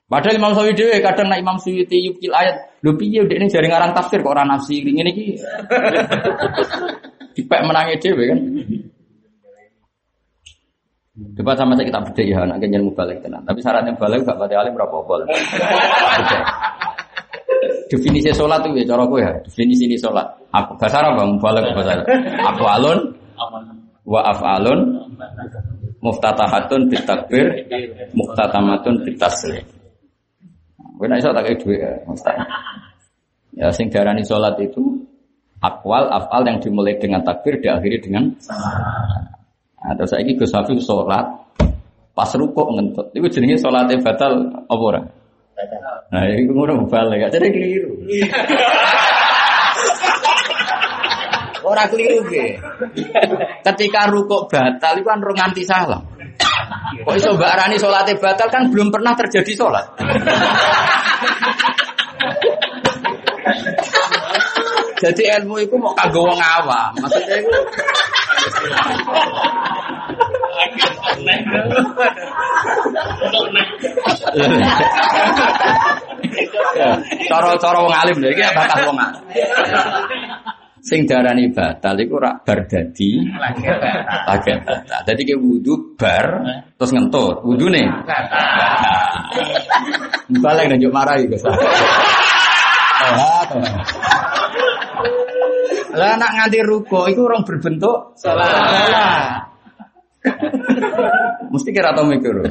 Padahal 0.05 0.37
Imam 0.37 0.53
Syafi'i 0.53 0.77
dhewe 0.77 1.01
kadang 1.01 1.33
nak 1.33 1.41
Imam 1.41 1.57
Suyuti 1.57 2.05
yubki 2.05 2.29
ayat, 2.29 2.79
lho 2.85 2.93
piye 2.93 3.25
ini 3.25 3.49
jari 3.49 3.65
ngarang 3.65 3.97
tafsir 3.97 4.21
kok 4.21 4.29
ora 4.29 4.45
nafsiri 4.45 4.93
ngene 4.93 5.09
iki. 5.09 5.25
Dipek 7.35 7.61
menangi 7.65 7.97
dhewe 7.97 8.23
kan. 8.29 8.39
Coba 11.19 11.51
sama 11.55 11.75
saya 11.75 11.87
kita 11.87 11.99
beda 11.99 12.23
ya, 12.23 12.37
anak 12.47 12.63
kenyan 12.63 12.83
mubalik 12.87 13.19
tenan. 13.19 13.43
Tapi 13.43 13.59
syaratnya 13.59 13.95
balik 13.95 14.23
gak 14.23 14.39
pada 14.39 14.55
alim 14.59 14.75
berapa 14.75 14.97
bol. 15.03 15.21
Definisi 17.91 18.29
sholat 18.31 18.63
itu 18.69 18.85
ya, 18.85 18.95
cara 18.95 19.03
gue 19.03 19.19
ya. 19.19 19.31
Definisi 19.43 19.89
ini 19.89 19.97
sholat. 19.97 20.27
Apa 20.53 20.77
bahasa 20.77 21.01
Arab 21.01 21.17
bang? 21.17 21.31
Balik 21.41 21.73
bahasa 21.73 21.91
Arab. 21.97 22.07
Apa 22.45 22.63
alun? 22.77 22.99
Wa 24.05 24.21
af'alun 24.31 24.79
muftatahatun 25.99 26.87
bitakbir 26.87 27.45
muftatamatun 28.15 29.03
bitaslim. 29.03 29.65
Gue 30.99 31.07
nak 31.07 31.19
iso 31.23 31.31
tak 31.31 31.43
kayak 31.47 31.59
dua 31.63 31.75
ya, 31.75 31.91
Ya, 33.59 33.67
sing 33.75 33.91
darani 33.91 34.23
sholat 34.23 34.55
itu 34.61 35.03
akwal, 35.59 36.07
afal 36.07 36.47
yang 36.47 36.63
dimulai 36.63 36.95
dengan 36.95 37.19
takbir, 37.25 37.59
diakhiri 37.59 37.99
dengan 37.99 38.31
Nah, 39.79 39.93
terus 39.95 40.11
saya 40.11 40.27
Gus 40.27 40.51
Hafiz 40.51 40.83
sholat 40.83 41.25
pas 42.11 42.31
rukuk 42.35 42.67
ngentut. 42.75 43.15
Itu 43.15 43.27
jenenge 43.31 43.63
sholatnya 43.63 44.03
batal 44.03 44.33
apa 44.67 44.83
ora? 44.83 45.01
Nah, 46.11 46.23
itu 46.35 46.51
ngono 46.51 46.83
balik. 46.87 47.31
Jadi 47.31 47.47
keliru. 47.47 47.91
Ora 51.63 51.85
keliru 51.87 52.27
ge. 52.27 52.59
Ketika 53.63 54.11
rukuk 54.11 54.51
batal 54.51 54.99
itu 54.99 55.07
kan 55.07 55.21
nganti 55.21 55.63
salam. 55.63 56.03
Kok 57.05 57.15
iso 57.15 57.37
mbak 57.37 57.51
Arani 57.55 57.77
sholatnya 57.79 58.19
batal 58.19 58.47
kan 58.51 58.67
belum 58.73 58.91
pernah 58.91 59.15
terjadi 59.15 59.51
sholat. 59.55 59.85
Jadi 64.99 65.23
ilmu 65.39 65.55
itu 65.63 65.79
mau 65.79 65.95
kagak 65.95 66.19
wong 66.19 66.39
awam. 66.43 66.91
Maksudnya 66.99 67.39
itu 67.39 67.59
Cara-cara 77.29 77.77
wong 77.83 77.93
alim 77.93 78.17
lho 78.21 78.29
iki 78.33 78.43
bakas 78.53 78.79
wong 78.87 78.97
alim. 78.99 79.21
Sing 80.79 81.03
darani 81.03 81.51
batal 81.51 81.99
iku 81.99 82.15
rak 82.17 82.47
bar 82.47 82.63
dadi 82.65 83.19
lagi 83.35 83.67
batal. 83.67 85.03
Dadi 85.03 85.21
ke 85.27 85.35
wudu 85.35 85.95
bar 85.99 86.25
terus 86.79 86.91
ngentut. 86.95 87.43
Wudune 87.43 87.83
Balik 90.29 90.69
nang 90.69 90.79
yo 90.79 90.93
marahi 90.93 91.25
Gus. 91.25 91.41
Lah 95.93 96.13
nak 96.17 96.31
nganti 96.37 96.59
ruko 96.61 97.09
itu 97.09 97.25
orang 97.25 97.45
berbentuk 97.45 98.13
salah. 98.19 99.45
Mesti 101.53 101.69
kira 101.73 101.95
tau 101.97 102.05
mikir. 102.05 102.33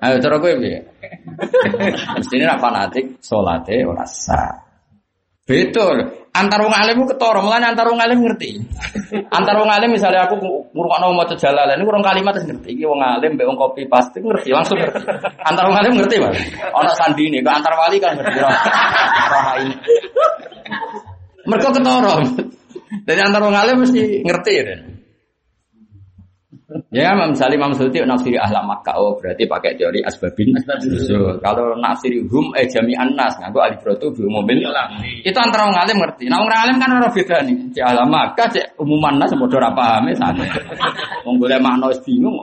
Ayo 0.00 0.16
cara 0.16 0.40
gue 0.40 0.52
piye? 0.56 0.80
Mesti 2.16 2.34
ini 2.40 2.48
fanatik 2.56 3.20
salate 3.20 3.84
ora 3.84 4.08
sah. 4.08 4.69
Betul. 5.50 5.96
Antar 6.30 6.62
wong 6.62 6.70
alim 6.70 7.02
ketara, 7.10 7.42
mulane 7.42 7.66
antar 7.74 7.90
wong 7.90 7.98
alim 7.98 8.22
ngerti. 8.22 8.62
Antar 9.34 9.58
wong 9.58 9.66
alim 9.66 9.90
misalnya 9.90 10.30
aku 10.30 10.38
ngurungokno 10.70 11.10
maca 11.10 11.34
jalalan 11.34 11.74
ini 11.74 11.82
kurang 11.82 12.06
kalimat 12.06 12.38
terus 12.38 12.46
ngerti. 12.54 12.78
Iki 12.78 12.86
wong 12.86 13.02
alim 13.02 13.34
mbek 13.34 13.50
wong 13.50 13.58
kopi 13.58 13.90
pasti 13.90 14.22
ngerti, 14.22 14.54
langsung 14.54 14.78
ngerti. 14.78 15.02
Antar 15.42 15.66
wong 15.66 15.76
alim 15.82 15.92
ngerti, 15.98 16.22
Mas. 16.22 16.38
Ana 16.70 16.94
sandine, 16.94 17.42
kok 17.42 17.50
antar 17.50 17.74
wali 17.74 17.98
kan 17.98 18.14
ngerti. 18.14 18.38
Roh 18.38 19.42
ini. 19.58 19.74
Mereka 21.50 21.68
ketara. 21.74 22.14
Jadi 23.10 23.20
antar 23.26 23.40
wong 23.42 23.56
alim 23.58 23.76
mesti 23.82 24.02
ngerti 24.22 24.52
ya. 24.54 24.64
Ya, 26.94 27.18
misalnya 27.18 27.58
Imam 27.58 27.74
Suyuti 27.74 27.98
nafsiri 27.98 28.38
ahla 28.38 28.62
Makkah, 28.62 28.94
oh 28.94 29.18
berarti 29.18 29.42
pakai 29.42 29.74
teori 29.74 30.06
asbabin. 30.06 30.54
So, 31.02 31.34
kalau 31.42 31.74
nafsiri 31.74 32.22
hum 32.30 32.54
eh 32.54 32.62
jami'an 32.70 33.10
nas, 33.18 33.34
ngaku 33.42 33.58
alifrotu 33.58 34.14
bi 34.14 34.22
umumin. 34.22 34.62
Itu 35.26 35.34
antara 35.34 35.66
orang 35.66 35.82
alim 35.82 35.98
ngerti. 35.98 36.30
Nah 36.30 36.38
orang 36.38 36.70
alim 36.70 36.76
kan 36.78 36.94
orang 36.94 37.10
beda 37.10 37.42
nih. 37.42 37.74
Cek 37.74 37.82
ahla 37.82 38.06
Makkah, 38.06 38.46
cek 38.54 38.78
umuman 38.78 39.18
nas, 39.18 39.34
bodoh 39.34 39.58
ora 39.58 39.74
paham 39.74 40.14
sama. 40.14 40.46
Wong 41.26 41.42
boleh 41.42 41.58
makna 41.58 41.90
wis 41.90 41.98
bingung. 42.06 42.38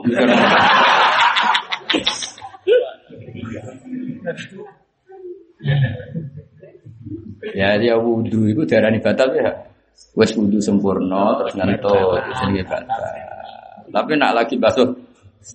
Ya 7.56 7.80
dia 7.80 7.96
wudhu 7.96 8.44
itu 8.52 8.60
darah 8.68 8.92
batal 9.00 9.32
ya. 9.32 9.72
Wes 10.12 10.36
wudhu 10.36 10.60
sempurna 10.60 11.32
terus 11.40 11.56
ngentut 11.56 12.20
jenenge 12.36 12.62
batal. 12.68 13.37
Tapi 13.88 14.12
nak 14.16 14.32
lagi 14.36 14.56
basuh 14.60 14.88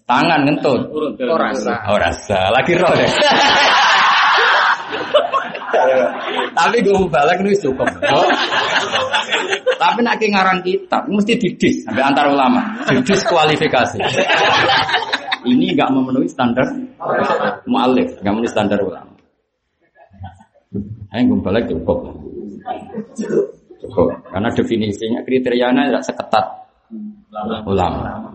tangan 0.08 0.48
ngentut. 0.48 0.90
Ora 1.24 1.54
sah. 1.54 1.80
Ora 1.90 2.10
sah. 2.12 2.50
Lagi 2.54 2.74
roh 2.78 2.94
deh. 2.94 3.10
Tapi 6.54 6.86
gue 6.86 6.94
mau 6.94 7.10
balik 7.10 7.42
nulis 7.42 7.60
cukup. 7.60 7.90
Oh. 8.14 8.30
Tapi 9.78 10.00
nak 10.06 10.22
ngarang 10.22 10.62
kitab 10.62 11.10
mesti 11.10 11.34
didis 11.36 11.84
sampai 11.84 12.04
antar 12.06 12.30
ulama. 12.30 12.62
Didis 12.88 13.26
kualifikasi. 13.26 14.00
Ini 15.44 15.76
nggak 15.76 15.90
memenuhi 15.92 16.30
standar 16.30 16.64
mualif, 17.68 18.16
nggak 18.24 18.32
memenuhi 18.32 18.54
standar 18.54 18.80
ulama. 18.80 19.12
Ayo 21.14 21.22
gue 21.30 21.40
balik 21.42 21.68
cukup. 21.70 22.16
Cukup. 23.84 24.08
Karena 24.32 24.50
definisinya 24.56 25.20
kriterianya 25.28 25.92
tidak 25.92 26.06
seketat 26.08 26.46
ulama. 27.66 28.34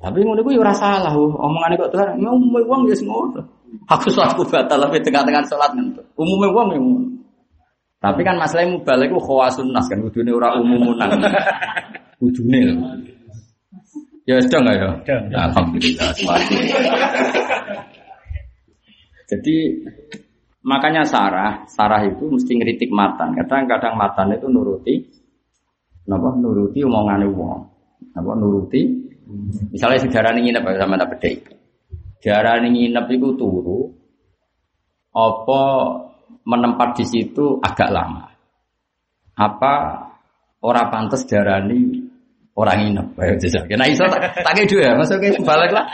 Tapi 0.00 0.18
ngono 0.24 0.40
iku 0.40 0.50
ya 0.56 0.64
ora 0.64 0.72
salah, 0.72 1.12
omongane 1.12 1.76
kok 1.76 1.92
Tuhan, 1.92 2.16
ya 2.16 2.32
umume 2.32 2.64
wong 2.64 2.88
ya 2.88 2.96
ngono. 3.04 3.44
Aku 3.86 4.08
salatku 4.08 4.48
batal 4.48 4.80
tapi 4.80 4.98
tengah-tengah 5.04 5.44
salat 5.44 5.76
ngentut. 5.76 6.02
Umume 6.16 6.48
wong 6.50 6.66
ya 6.72 6.80
ngono. 6.80 7.08
Tapi 8.00 8.24
kan 8.24 8.40
masalahnya 8.40 8.80
mubalik 8.80 9.12
itu 9.12 9.20
khawasun 9.20 9.76
nas 9.76 9.84
kan 9.92 10.00
kudune 10.00 10.32
ora 10.32 10.56
umumunan. 10.56 11.20
Kudune. 12.16 12.80
Ya 14.24 14.40
sedang 14.40 14.64
enggak 14.64 15.04
ya? 15.04 15.16
Alhamdulillah. 15.52 16.08
Jadi 19.28 19.56
makanya 20.64 21.04
Sarah, 21.04 21.68
Sarah 21.68 22.00
itu 22.08 22.24
mesti 22.24 22.56
ngeritik 22.56 22.88
matan. 22.88 23.36
Kadang-kadang 23.36 24.00
matan 24.00 24.32
itu 24.32 24.48
nuruti 24.48 25.19
napa 26.08 26.28
nuruti 26.38 26.80
omongane 26.84 27.26
wong. 27.28 27.60
Napa 28.16 28.32
nuruti 28.38 29.10
Misalnya 29.70 29.98
sejarah 30.02 30.34
ini 30.34 30.50
nginep 30.50 30.64
sama 30.74 30.98
tak 30.98 31.10
bedai. 31.16 31.34
Sejarah 32.18 32.58
ini 32.60 32.68
nginep 32.90 33.06
itu 33.14 33.28
turu, 33.38 33.94
apa 35.14 35.62
menempat 36.42 36.98
di 36.98 37.04
situ 37.06 37.62
agak 37.62 37.94
lama. 37.94 38.26
Apa 39.38 39.74
orang 40.60 40.86
pantas 40.90 41.22
sejarah 41.24 41.62
ini 41.64 42.10
orang 42.58 42.76
nginep. 42.82 43.06
Ayo 43.22 43.34
jajal. 43.38 43.64
Kena 43.70 43.86
iso 43.86 44.04
tak 44.10 44.34
tak 44.42 44.52
kedu 44.58 44.82
ya, 44.82 44.98
masuk 44.98 45.22
ke 45.22 45.38
balik 45.46 45.70
lah. 45.70 45.86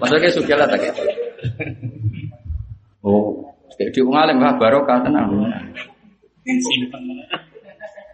Masuk 0.00 0.18
ke 0.24 0.32
sugilah 0.32 0.66
tak 0.66 0.80
kedu. 0.80 1.04
Oh, 3.04 3.54
kayak 3.78 3.94
di 3.94 4.00
ngalim 4.02 4.42
lah 4.42 4.58
barokah 4.58 5.04
tenang. 5.04 5.30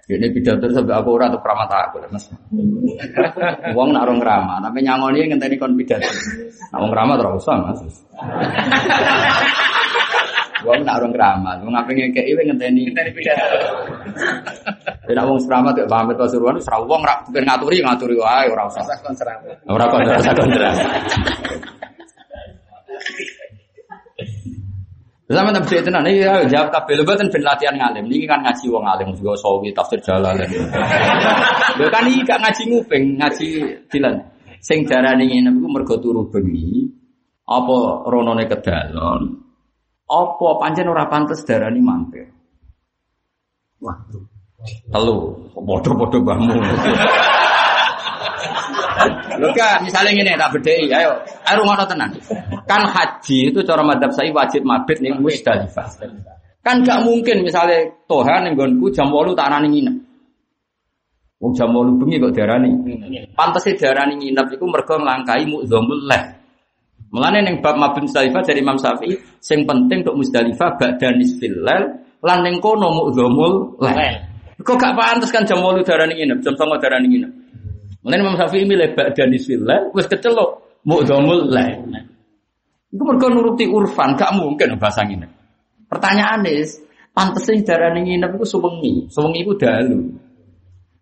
Ini 0.05 0.29
pidato 0.37 0.69
sampai 0.69 1.01
aku 1.01 1.17
ora 1.17 1.33
tuh 1.33 1.41
pramata 1.41 1.89
aku 1.89 1.97
mas. 2.13 2.29
Uang 3.73 3.89
nak 3.97 4.05
orang 4.05 4.21
ramah, 4.21 4.61
tapi 4.61 4.85
nyangoni 4.85 5.25
yang 5.25 5.33
ngenteni 5.33 5.57
kon 5.57 5.73
pidato. 5.81 6.05
Nak 6.77 6.79
orang 6.85 6.93
ramah 6.93 7.15
terus 7.17 7.41
usah 7.41 7.57
mas. 7.65 7.81
Uang 10.69 10.85
nak 10.85 11.01
orang 11.01 11.15
ramah, 11.17 11.57
uang 11.65 11.73
apa 11.73 11.89
yang 11.97 12.13
kayak 12.13 12.37
ini 12.37 12.53
ngenteni 12.53 12.81
ngenteni 12.93 13.11
pidato. 13.17 13.59
Tidak 15.09 15.25
uang 15.25 15.41
serama 15.41 15.73
tuh 15.73 15.89
pamit 15.89 16.21
pasuruan, 16.21 16.61
serah 16.61 16.85
uang 16.85 17.01
rak 17.01 17.25
ben 17.33 17.49
ngaturi 17.49 17.81
ngaturi 17.81 18.17
wae 18.21 18.45
ora 18.53 18.69
usah. 18.69 18.85
Ora 19.73 19.85
kok 19.89 20.05
ora 20.05 20.21
usah 20.21 20.35
kontra. 20.37 20.71
Sama 25.25 25.57
tak 25.57 25.65
bisa 25.65 25.81
tenan 25.81 26.05
ini 26.05 26.21
ya 26.21 26.45
jawab 26.45 26.69
kabel 26.69 27.01
betul 27.01 27.33
ben 27.33 27.43
latihan 27.49 27.73
ngalim. 27.81 28.05
Ini 28.13 28.29
kan 28.29 28.45
ngaji 28.45 28.69
wong 28.69 28.85
alim 28.85 29.09
juga 29.17 29.33
sawi 29.41 29.73
tafsir 29.73 29.97
jalan. 30.05 30.37
Lho 31.81 31.87
kan 31.89 32.05
iki 32.05 32.29
gak 32.29 32.45
ngaji 32.45 32.63
nguping, 32.69 33.05
ngaji 33.17 33.49
dilan. 33.89 34.21
Sing 34.61 34.85
darane 34.85 35.25
ngene 35.25 35.49
iku 35.49 35.69
mergo 35.73 35.97
turu 35.97 36.29
bengi. 36.29 36.93
Apa 37.49 38.05
ronone 38.05 38.45
kedalon? 38.45 39.23
Apa 40.05 40.49
pancen 40.61 40.93
ora 40.93 41.09
pantes 41.09 41.41
darani 41.49 41.81
mampir? 41.81 42.29
Waduh. 43.81 44.25
Telu, 44.93 45.17
bodoh-bodoh 45.57 46.21
bangun. 46.25 46.61
Kan, 49.53 49.85
misalnya 49.85 50.11
ngene 50.17 50.41
tak 50.41 50.51
bedhei, 50.57 50.89
ayo. 50.89 51.13
Ayo 51.45 51.61
ngono 51.67 51.85
tenan. 51.85 52.11
Kan 52.65 52.89
haji 52.89 53.53
itu 53.53 53.61
cara 53.61 53.85
madhab 53.85 54.09
saya 54.17 54.33
wajib 54.33 54.65
mabit 54.65 55.05
ning 55.05 55.21
Musdalifah. 55.21 55.87
Kan 56.65 56.81
gak 56.81 57.05
mungkin 57.05 57.45
misalnya 57.45 57.93
Tuhan 58.09 58.49
ning 58.49 58.57
nggonku 58.57 58.89
jam 58.89 59.13
8 59.13 59.37
tak 59.37 59.53
arani 59.53 59.69
nginep. 59.69 59.97
Wong 61.45 61.53
jam 61.53 61.69
8 61.77 62.01
bengi 62.01 62.17
kok 62.17 62.33
diarani. 62.33 62.71
Pantese 63.37 63.77
diarani 63.77 64.17
nginep 64.17 64.57
iku 64.57 64.65
mergo 64.65 64.97
nglangkai 64.97 65.45
mudzamul 65.45 66.09
leh. 66.09 66.25
Mulane 67.13 67.45
ning 67.45 67.61
bab 67.61 67.77
mabit 67.77 68.09
Musdalifah 68.09 68.41
dari 68.41 68.65
Imam 68.65 68.81
Syafi'i 68.81 69.13
sing 69.45 69.69
penting 69.69 70.09
untuk 70.09 70.25
Musdalifah 70.25 70.81
ba'da 70.81 71.13
nisfil 71.13 71.61
lail 71.61 72.01
lan 72.25 72.41
ning 72.41 72.65
kono 72.65 72.97
mudzamul 72.97 73.77
leh. 73.85 74.33
Kok 74.65 74.77
gak 74.81 74.97
pantes 74.97 75.29
kan 75.29 75.45
jam 75.45 75.61
8 75.61 75.85
darani 75.85 76.17
nginep, 76.17 76.41
jam 76.41 76.57
9 76.57 76.81
darani 76.81 77.07
nginep. 77.13 77.33
Mulane 78.05 78.21
Imam 78.21 78.37
Syafi'i 78.37 78.69
milih 78.69 78.93
ba'da 78.93 79.25
nisfil 79.25 79.65
lail 79.65 79.89
wis 79.97 80.05
kecelok 80.05 80.85
mudzamul 80.85 81.49
lail. 81.49 81.89
Iku 82.93 83.03
mergo 83.03 83.27
nuruti 83.33 83.65
urfan, 83.67 84.15
gak 84.15 84.37
mungkin 84.37 84.77
bahasa 84.77 85.03
nginep. 85.03 85.27
Pertanyaan 85.89 86.47
is, 86.47 86.79
pantesin 87.17 87.65
darah 87.65 87.91
nginep 87.97 88.39
itu 88.39 88.47
suwengi, 88.47 88.93
suwengi 89.11 89.43
itu 89.43 89.57
dalu. 89.59 90.15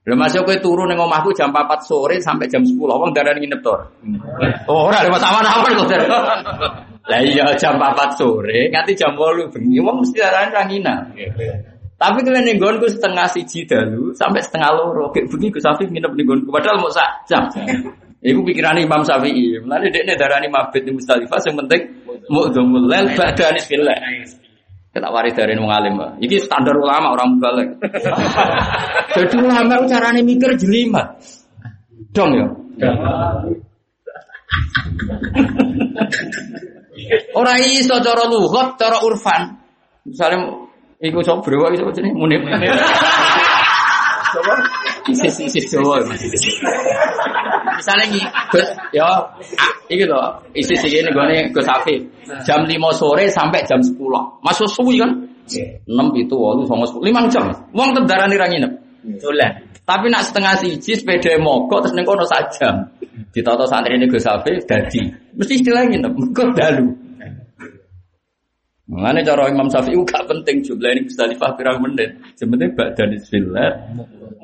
Lha 0.03 0.19
masuk 0.19 0.43
kowe 0.43 0.83
omahku 0.83 1.31
jam 1.31 1.55
4 1.55 1.63
sore 1.87 2.19
sampai 2.19 2.51
jam 2.51 2.63
10. 2.67 2.75
Wong 2.75 3.11
darah 3.15 3.35
nginep. 3.39 3.63
Oh, 4.67 4.91
ora 4.91 4.99
ada 4.99 5.11
masalah 5.11 5.63
kok. 5.63 5.91
Lah 7.07 7.21
iya 7.23 7.51
jam 7.59 7.79
4 7.79 8.19
sore 8.19 8.71
nganti 8.71 8.99
jam 8.99 9.15
8 9.15 9.51
bengi 9.51 9.79
wong 9.79 10.03
mesti 10.03 10.19
darah 10.19 10.51
ra 10.51 10.63
nginep. 10.67 11.03
Tapi 12.03 12.19
kalian 12.27 12.43
ning 12.43 12.59
nggonku 12.59 12.91
setengah 12.91 13.31
siji 13.31 13.63
dalu 13.63 14.11
sampai 14.19 14.43
setengah 14.43 14.75
loro. 14.75 15.15
Kayak 15.15 15.31
bengi 15.31 15.55
Gus 15.55 15.63
Safi 15.63 15.87
nginep 15.87 16.13
ning 16.19 16.27
nggonku 16.27 16.51
padahal 16.51 16.83
mau 16.83 16.91
sak 16.91 17.31
jam. 17.31 17.47
Iku 18.19 18.43
pikiran 18.43 18.75
Imam 18.83 19.07
Syafi'i. 19.07 19.63
Mulane 19.63 19.91
dekne 19.95 20.19
darani 20.19 20.51
mabit 20.51 20.83
di 20.83 20.91
Mustalifah 20.91 21.39
sing 21.39 21.55
penting 21.55 21.87
mu'dzamul 22.27 22.91
lail 22.91 23.15
ba'da 23.15 23.55
nisfillah. 23.55 23.99
Kita 24.93 25.09
waris 25.09 25.35
dari 25.35 25.55
wong 25.55 25.71
alim. 25.71 25.95
Iki 26.19 26.37
standar 26.43 26.75
ulama 26.75 27.15
orang 27.15 27.39
balik. 27.39 27.69
Jadi 29.17 29.35
ulama 29.39 29.79
itu 29.79 29.87
caranya 29.89 30.23
mikir 30.27 30.51
jelimet. 30.59 31.07
Dong 32.11 32.31
ya. 32.35 32.47
Orang 37.33 37.59
iso 37.63 37.97
cara 38.05 38.29
lugat, 38.29 38.77
cara 38.77 39.01
urfan. 39.01 39.57
Misalnya 40.05 40.62
iku 41.03 41.19
sok 41.21 41.43
brewa 41.43 41.67
iso 41.75 41.91
jenenge 41.91 42.15
munib. 42.15 42.47
Coba 44.33 44.55
isis-isis 45.11 45.67
Jawa. 45.69 45.99
Misalnya 47.77 48.05
nih, 48.07 48.25
Gus, 48.55 48.69
ya, 48.95 49.05
ah, 49.05 49.73
iki 49.91 50.07
loh, 50.07 50.39
isis 50.55 50.79
iki 50.87 51.03
nih 51.03 51.11
gue 51.11 51.51
Gus 51.51 51.67
Afif. 51.67 52.01
Jam 52.47 52.65
5 52.65 52.71
sore 52.95 53.27
sampai 53.29 53.67
jam 53.67 53.83
10. 53.83 53.99
Masuk 54.41 54.71
suwi 54.71 55.03
kan? 55.03 55.11
6 55.51 56.23
itu, 56.23 56.37
8, 56.39 56.65
9, 56.71 57.03
10, 57.03 57.03
5 57.03 57.35
jam. 57.35 57.45
Wong 57.75 57.91
tedarani 57.93 58.39
ra 58.39 58.47
nginep. 58.47 58.73
Dolan. 59.19 59.53
Tapi 59.83 60.07
nak 60.07 60.23
setengah 60.31 60.55
siji 60.63 60.95
sepeda 60.95 61.35
mogok 61.43 61.83
terus 61.83 61.95
ning 61.99 62.07
kono 62.07 62.23
sak 62.23 62.55
jam. 62.55 62.87
Ditata 63.35 63.67
santri 63.67 63.99
ini 63.99 64.07
Gus 64.07 64.25
Afif 64.31 64.63
dadi. 64.65 65.03
Mesti 65.35 65.53
istilah 65.59 65.83
nginep, 65.91 66.13
mergo 66.15 66.45
dalu. 66.55 67.02
Mengenai 68.93 69.25
cara 69.25 69.49
Imam 69.49 69.73
Syafi'i 69.73 69.97
gak 70.05 70.29
penting 70.29 70.61
jumlah 70.61 70.93
ini 70.93 71.09
bisa 71.09 71.25
pirang 71.57 71.81
menit. 71.81 72.13
Sebenarnya 72.37 72.77
badan 72.77 73.17
istillah 73.17 73.89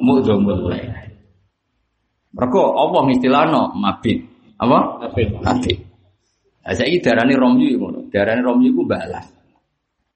mu'dzamul 0.00 0.72
Mereka 2.32 2.60
Allah 2.64 3.02
istilahno 3.12 3.76
mabit. 3.76 4.24
Apa? 4.56 5.04
Mabit. 5.04 5.28
Mabit. 5.44 5.78
Nah, 6.64 6.72
saya 6.72 6.88
ini 6.88 7.04
darani 7.04 7.36
romyu 7.36 7.76
ngono. 7.76 8.08
Darani 8.08 8.40
romyu 8.40 8.72
ku 8.72 8.88
balas. 8.88 9.28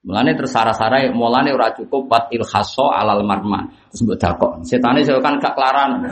Mulane 0.01 0.33
tersara-sara 0.33 1.13
mulane 1.13 1.53
ora 1.53 1.69
cukup 1.77 2.09
pat 2.09 2.33
ilhaso 2.33 2.89
alal 2.89 3.21
marma. 3.21 3.69
Terus 3.93 4.01
mbok 4.01 4.17
dakok. 4.17 4.51
Setane 4.65 5.05
saya 5.05 5.21
kan 5.21 5.37
gak 5.37 5.53
kelaran. 5.53 6.09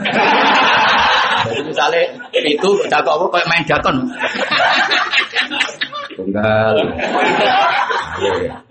Jadi 1.50 1.62
misalnya 1.66 2.06
itu 2.38 2.70
dakok 2.86 3.14
apa 3.18 3.26
kayak 3.34 3.48
main 3.50 3.64
dakon. 3.66 3.96
Tunggal. 6.16 6.76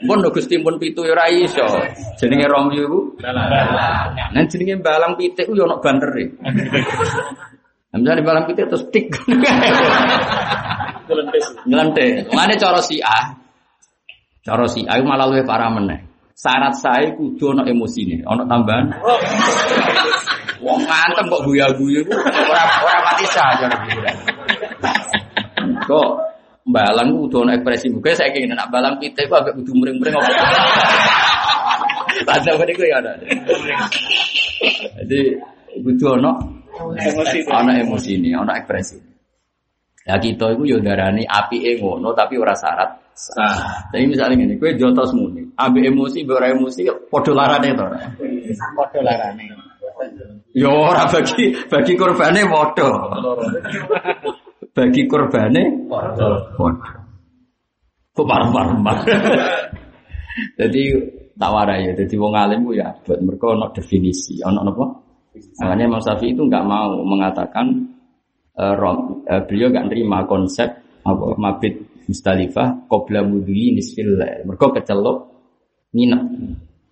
Pun 0.06 0.20
Gusti 0.32 0.56
pun 0.62 0.78
pitu 0.78 1.04
ya 1.04 1.14
ora 1.18 1.26
iso. 1.28 1.66
Jenenge 2.22 2.48
romyu 2.48 2.86
iku 2.88 3.00
Nah 3.26 4.44
jenenge 4.48 4.80
balang 4.80 5.18
pitik 5.18 5.50
ku 5.50 5.58
yo 5.58 5.66
ono 5.66 5.82
bandere. 5.82 6.38
Misalnya 7.92 8.24
balang 8.24 8.46
pitik 8.48 8.70
terus 8.72 8.86
tik. 8.94 9.12
Nyelentik. 11.68 12.32
Mana 12.32 12.56
cara 12.56 12.80
si 12.80 13.04
A? 13.04 13.36
Cara 14.42 14.66
si 14.72 14.88
A 14.88 14.96
malah 15.04 15.28
luwih 15.28 15.44
parah 15.44 15.70
meneh. 15.70 16.08
Syarat 16.42 16.74
saya 16.74 17.14
kudu 17.14 17.54
ono 17.54 17.62
emosine, 17.70 18.26
ono 18.26 18.50
tambahan. 18.50 18.90
Wong 20.62 20.82
ngantem 20.90 21.26
kok 21.30 21.42
guya-guyu 21.46 22.02
ku 22.02 22.14
ora 22.18 22.64
ora 22.82 23.00
mati 23.06 23.26
saja. 23.30 23.70
Kok 25.86 26.31
balang 26.66 27.18
kudu 27.18 27.42
ono 27.42 27.52
ekspresi 27.58 27.90
muka 27.90 28.14
saya 28.14 28.30
ingin 28.38 28.54
nak 28.54 28.70
balang 28.70 29.02
pitik 29.02 29.26
ku 29.26 29.34
agak 29.34 29.58
kudu 29.58 29.74
muring-muring 29.74 30.14
apa. 30.14 30.32
Tanda 32.28 32.52
beriku 32.60 32.86
ya 32.86 33.02
ada. 33.02 33.18
Jadi 35.02 35.20
kudu 35.82 36.06
ono 36.22 36.62
Emosi. 36.72 37.44
emosi 37.46 38.10
ini, 38.16 38.32
ana 38.32 38.58
ekspresi. 38.58 38.98
Ya 40.08 40.18
kita 40.18 40.58
itu 40.58 40.66
yo 40.66 40.78
darani 40.82 41.28
api 41.30 41.78
ngono 41.78 42.10
tapi 42.18 42.40
ora 42.40 42.58
syarat. 42.58 43.14
Sah. 43.14 43.92
Jadi 43.94 44.08
misalnya 44.08 44.40
gini, 44.40 44.56
kue 44.58 44.74
jotos 44.74 45.14
muni, 45.14 45.46
api 45.54 45.86
emosi, 45.86 46.26
ora 46.26 46.50
emosi, 46.50 46.90
podo 47.12 47.38
larane 47.38 47.70
to. 47.76 47.84
ora? 47.86 48.00
Padha 48.74 49.00
larane. 49.04 49.46
Yo 50.58 50.72
ora 50.74 51.06
bagi 51.06 51.54
bagi 51.70 51.94
korbane 51.94 52.42
podo. 52.50 52.90
Bagi 54.72 55.04
korbane 55.04 55.64
Padha. 55.92 56.56
Kok. 56.56 56.76
Jadi 60.60 60.82
tak 61.36 61.52
warai 61.52 61.92
ya. 61.92 61.94
Jadi 61.96 62.16
wong 62.16 62.34
alim 62.36 62.64
ku 62.64 62.72
ya 62.76 62.92
buat 63.04 63.20
mereka 63.20 63.56
ono 63.56 63.72
definisi, 63.76 64.40
ono 64.44 64.64
apa? 64.64 64.86
Makanya 65.64 65.84
Imam 65.88 66.04
Syafi'i 66.04 66.36
itu 66.36 66.44
nggak 66.44 66.66
mau 66.68 66.92
mengatakan 67.08 67.72
eh, 68.60 68.74
rom, 68.76 69.24
eh, 69.28 69.44
beliau 69.48 69.72
nggak 69.72 69.88
nerima 69.92 70.28
konsep 70.28 70.70
apa 71.02 71.26
mabit 71.40 71.92
Mustalifah 72.02 72.92
qabla 72.92 73.24
mudhi 73.24 73.72
nisfil. 73.72 74.20
Mergo 74.44 74.68
kecelok 74.76 75.18
nginep. 75.96 76.24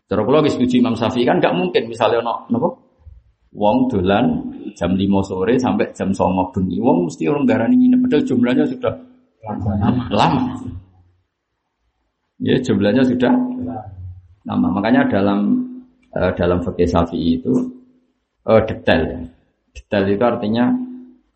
Kula 0.09 0.41
wis 0.41 0.57
setuju 0.57 0.81
Imam 0.81 0.95
Syafi'i 0.95 1.27
kan 1.27 1.37
nggak 1.37 1.53
mungkin 1.53 1.83
misalnya 1.91 2.23
ono 2.23 2.33
napa? 2.49 2.69
Wong 3.53 3.89
dolan 3.89 4.25
jam 4.79 4.95
5 4.95 5.27
sore 5.27 5.59
sampai 5.59 5.91
jam 5.91 6.15
09 6.15 6.55
bengi. 6.55 6.79
Wong 6.79 7.11
mesti 7.11 7.27
orang 7.27 7.43
darani 7.43 7.75
nginep 7.75 7.99
padahal 8.07 8.23
jumlahnya 8.23 8.65
sudah 8.71 8.93
lama. 10.15 10.43
Ya 12.39 12.55
jumlahnya 12.63 13.03
sudah 13.03 13.33
lama. 14.47 14.67
Makanya 14.71 15.11
dalam 15.11 15.39
eh, 16.15 16.31
dalam 16.39 16.63
fikih 16.63 16.87
Syafi'i 16.87 17.43
itu 17.43 17.51
eh, 18.47 18.61
detail. 18.63 19.27
Detail 19.75 20.05
itu 20.07 20.23
artinya 20.23 20.71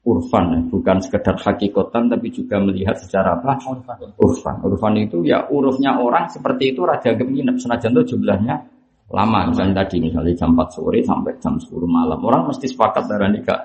urfan, 0.03 0.67
bukan 0.67 0.99
sekedar 0.99 1.39
hakikotan 1.39 2.11
tapi 2.11 2.27
juga 2.27 2.59
melihat 2.59 2.95
secara 2.95 3.39
apa? 3.39 3.59
Urfan. 4.19 4.55
Urfan 4.63 4.95
itu 4.99 5.23
ya 5.23 5.47
urufnya 5.51 5.99
orang 5.99 6.31
seperti 6.31 6.75
itu 6.75 6.83
raja 6.83 7.11
nginep 7.15 7.59
senajan 7.59 7.91
itu 7.95 8.15
jumlahnya 8.15 8.55
lama. 9.11 9.51
Misalnya 9.51 9.83
tadi 9.83 9.99
misalnya 9.99 10.33
jam 10.37 10.55
4 10.55 10.69
sore 10.71 10.99
sampai 11.03 11.33
jam 11.41 11.59
10 11.59 11.67
malam. 11.89 12.19
Orang 12.23 12.47
mesti 12.47 12.69
sepakat 12.69 13.03
darah 13.09 13.27
nikah. 13.27 13.59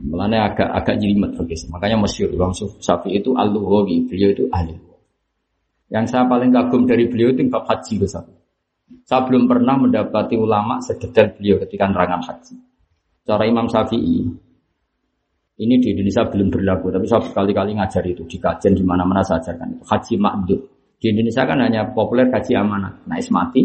Mulanya 0.00 0.50
agak 0.50 0.68
agak 0.72 0.96
jelimet 0.96 1.36
begitu. 1.36 1.68
Makanya 1.68 2.00
masyhur 2.00 2.32
Imam 2.32 2.50
Syafi'i 2.56 3.20
itu 3.20 3.36
al-Lughawi, 3.36 4.08
beliau 4.08 4.32
itu 4.32 4.48
ahli. 4.50 4.74
Yang 5.90 6.04
saya 6.14 6.24
paling 6.24 6.50
kagum 6.50 6.88
dari 6.88 7.04
beliau 7.06 7.30
itu 7.30 7.44
bab 7.50 7.68
haji 7.68 8.00
Gus. 8.00 8.16
Saya 9.06 9.20
belum 9.26 9.46
pernah 9.46 9.74
mendapati 9.78 10.34
ulama 10.34 10.82
sedetail 10.82 11.36
beliau 11.36 11.62
ketika 11.62 11.86
nerangan 11.86 12.22
haji. 12.26 12.54
Cara 13.22 13.44
Imam 13.46 13.68
Syafi'i 13.68 14.18
ini 15.60 15.74
di 15.76 15.92
Indonesia 15.92 16.24
belum 16.24 16.48
berlaku, 16.48 16.88
tapi 16.88 17.04
saya 17.04 17.20
berkali-kali 17.20 17.76
ngajar 17.76 18.00
itu 18.08 18.24
di 18.24 18.40
kajian 18.40 18.72
di 18.72 18.80
mana-mana 18.80 19.20
saya 19.20 19.44
ajarkan 19.44 19.76
itu. 19.76 19.84
Haji 19.84 20.14
makdud. 20.16 20.60
Di 21.00 21.08
Indonesia 21.08 21.48
kan 21.48 21.56
hanya 21.64 21.88
populer 21.96 22.28
haji 22.28 22.52
amanah. 22.60 22.92
Nah, 23.08 23.16
mati 23.32 23.64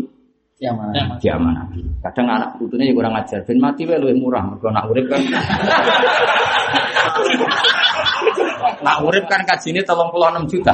Yang 0.56 0.76
mana? 0.80 1.20
di 1.20 1.28
amanah. 1.28 1.68
Kadang 2.00 2.32
anak 2.32 2.56
putune 2.56 2.88
yang 2.88 2.96
kurang 2.96 3.12
ajar, 3.12 3.44
ben 3.44 3.60
mati 3.60 3.84
wae 3.84 4.00
luwih 4.00 4.16
murah, 4.16 4.40
mergo 4.48 4.72
anak 4.72 4.88
urip 4.88 5.04
kan. 5.12 5.20
Nak 8.82 9.04
urip 9.04 9.28
kan 9.28 9.44
kajine 9.44 9.84
36 9.84 10.48
juta. 10.48 10.74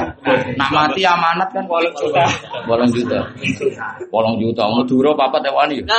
Nak 0.54 0.70
mati 0.70 1.02
amanat 1.02 1.50
kan 1.50 1.66
8 1.66 1.98
juta. 1.98 2.22
8 2.70 2.94
juta. 2.94 3.18
8 3.26 4.42
juta. 4.42 4.62
Madura 4.70 5.10
papat 5.18 5.42
ewani. 5.50 5.82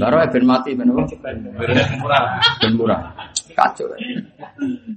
Baru 0.00 0.16
ben 0.32 0.44
mati 0.48 0.70
ben 0.72 0.88
apa? 0.88 1.04
Ben 2.64 2.72
murah. 2.80 3.12
Kacau. 3.52 3.92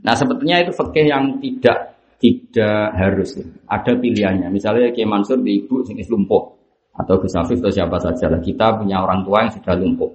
Nah 0.05 0.13
sebetulnya 0.15 0.61
itu 0.63 0.71
fikih 0.71 1.09
yang 1.09 1.35
tidak 1.41 1.99
tidak 2.21 2.93
harus. 2.93 3.41
Ada 3.65 3.97
pilihannya. 3.97 4.53
Misalnya 4.53 4.93
Kiai 4.93 5.09
Mansur 5.09 5.41
di 5.41 5.65
ibu 5.65 5.81
sing 5.81 5.97
lumpuh 6.05 6.53
atau 6.93 7.17
Gus 7.17 7.33
Afif 7.33 7.57
atau 7.57 7.73
siapa 7.73 7.97
saja 7.97 8.29
lah. 8.29 8.37
Kita 8.37 8.77
punya 8.77 9.01
orang 9.01 9.25
tua 9.25 9.41
yang 9.41 9.51
sudah 9.57 9.73
lumpuh. 9.73 10.11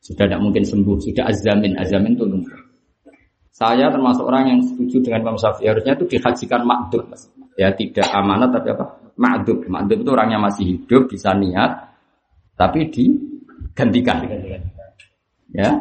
Sudah 0.00 0.24
tidak 0.30 0.40
mungkin 0.40 0.64
sembuh, 0.64 0.96
sudah 0.96 1.28
azamin, 1.28 1.76
azamin 1.76 2.16
itu 2.16 2.24
lumpuh. 2.24 2.56
Saya 3.50 3.92
termasuk 3.92 4.24
orang 4.24 4.56
yang 4.56 4.60
setuju 4.64 5.04
dengan 5.04 5.28
Imam 5.28 5.36
Syafi'i 5.36 5.68
harusnya 5.68 5.92
itu 5.92 6.06
dihajikan 6.08 6.64
makdub. 6.64 7.04
Ya 7.60 7.68
tidak 7.76 8.08
amanat 8.08 8.56
tapi 8.56 8.72
apa? 8.72 9.12
Makdub. 9.20 9.68
Makdub 9.68 10.00
itu 10.00 10.10
orangnya 10.16 10.40
masih 10.40 10.64
hidup, 10.64 11.12
bisa 11.12 11.36
niat, 11.36 11.92
tapi 12.56 12.88
digantikan. 12.88 14.24
Ya, 15.52 15.76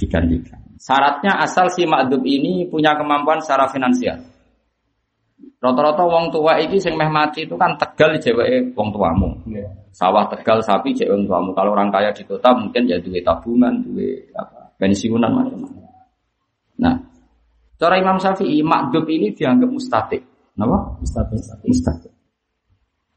digantikan. 0.00 0.56
Syaratnya 0.80 1.36
asal 1.42 1.68
si 1.68 1.84
makdub 1.84 2.24
ini 2.24 2.64
punya 2.70 2.96
kemampuan 2.96 3.44
secara 3.44 3.68
finansial. 3.68 4.16
Rata-rata 5.58 6.06
wong 6.06 6.30
tua 6.30 6.54
iki 6.62 6.78
sing 6.78 6.94
meh 6.94 7.10
mati 7.10 7.42
itu 7.42 7.58
kan 7.58 7.74
tegal 7.74 8.14
jeweke 8.14 8.70
wong 8.78 8.94
tuamu. 8.94 9.26
Sawah 9.90 10.30
tegal 10.30 10.62
sapi 10.62 10.94
cewek 10.94 11.10
wong 11.10 11.26
tuamu. 11.26 11.50
Kalau 11.50 11.74
orang 11.74 11.90
kaya 11.90 12.14
di 12.14 12.22
kota 12.22 12.54
mungkin 12.54 12.86
ya 12.86 12.94
duit 13.02 13.26
tabungan, 13.26 13.82
duit 13.82 14.30
apa, 14.38 14.70
pensiunan 14.78 15.26
macam-macam. 15.34 15.82
Nah, 16.78 16.94
cara 17.74 17.98
Imam 17.98 18.22
Syafi'i 18.22 18.62
makdub 18.62 19.02
ini 19.10 19.34
dianggap 19.34 19.66
mustatik. 19.66 20.22
Kenapa? 20.54 20.94
Mustatik. 21.02 21.42
Mustatik. 21.66 22.12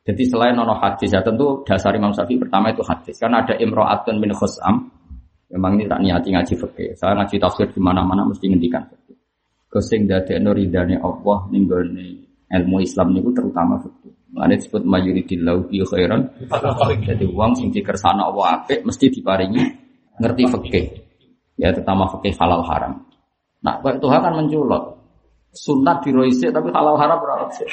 Jadi 0.02 0.24
selain 0.26 0.58
nono 0.58 0.74
hadis 0.82 1.14
ya 1.14 1.22
tentu 1.22 1.62
dasar 1.62 1.94
Imam 1.94 2.10
Syafi'i 2.10 2.42
pertama 2.42 2.74
itu 2.74 2.82
hadis. 2.82 3.22
Karena 3.22 3.46
ada 3.46 3.54
imro'atun 3.54 4.18
min 4.18 4.34
khusam. 4.34 4.90
Memang 5.54 5.78
ini 5.78 5.86
tak 5.86 6.02
niati 6.02 6.34
ngaji 6.34 6.54
fikih. 6.58 6.90
Saya 6.98 7.14
ngaji 7.22 7.38
tafsir 7.38 7.70
di 7.70 7.78
mana-mana 7.78 8.26
mesti 8.26 8.50
ngendikan 8.50 8.82
fikih. 8.90 9.20
Kesing 9.70 10.10
dadekno 10.10 10.58
ridane 10.58 10.98
Allah 10.98 11.40
ning 11.54 11.70
ilmu 12.52 12.84
Islam 12.84 13.16
niku 13.16 13.32
terutama 13.32 13.80
fikih. 13.80 14.12
Mane 14.32 14.56
disebut 14.60 14.84
majuridillahu 14.84 15.68
bi 15.68 15.84
khairan. 15.84 16.32
Jadi 17.04 17.26
uang 17.28 17.52
sing 17.56 17.68
dikersana 17.72 18.32
Allah 18.32 18.64
apik 18.64 18.84
mesti 18.88 19.12
diparingi 19.12 19.64
ngerti 20.20 20.44
fikih. 20.48 20.86
Ya 21.60 21.72
terutama 21.72 22.08
fikih 22.12 22.36
halal 22.40 22.64
haram. 22.64 23.08
Nah, 23.62 23.78
Pak 23.80 24.02
Tuhan 24.02 24.20
kan 24.24 24.34
menculot. 24.36 24.84
Sunat 25.52 26.00
diroise 26.08 26.48
tapi 26.48 26.72
halal 26.72 26.96
haram 26.96 27.20
sih? 27.52 27.68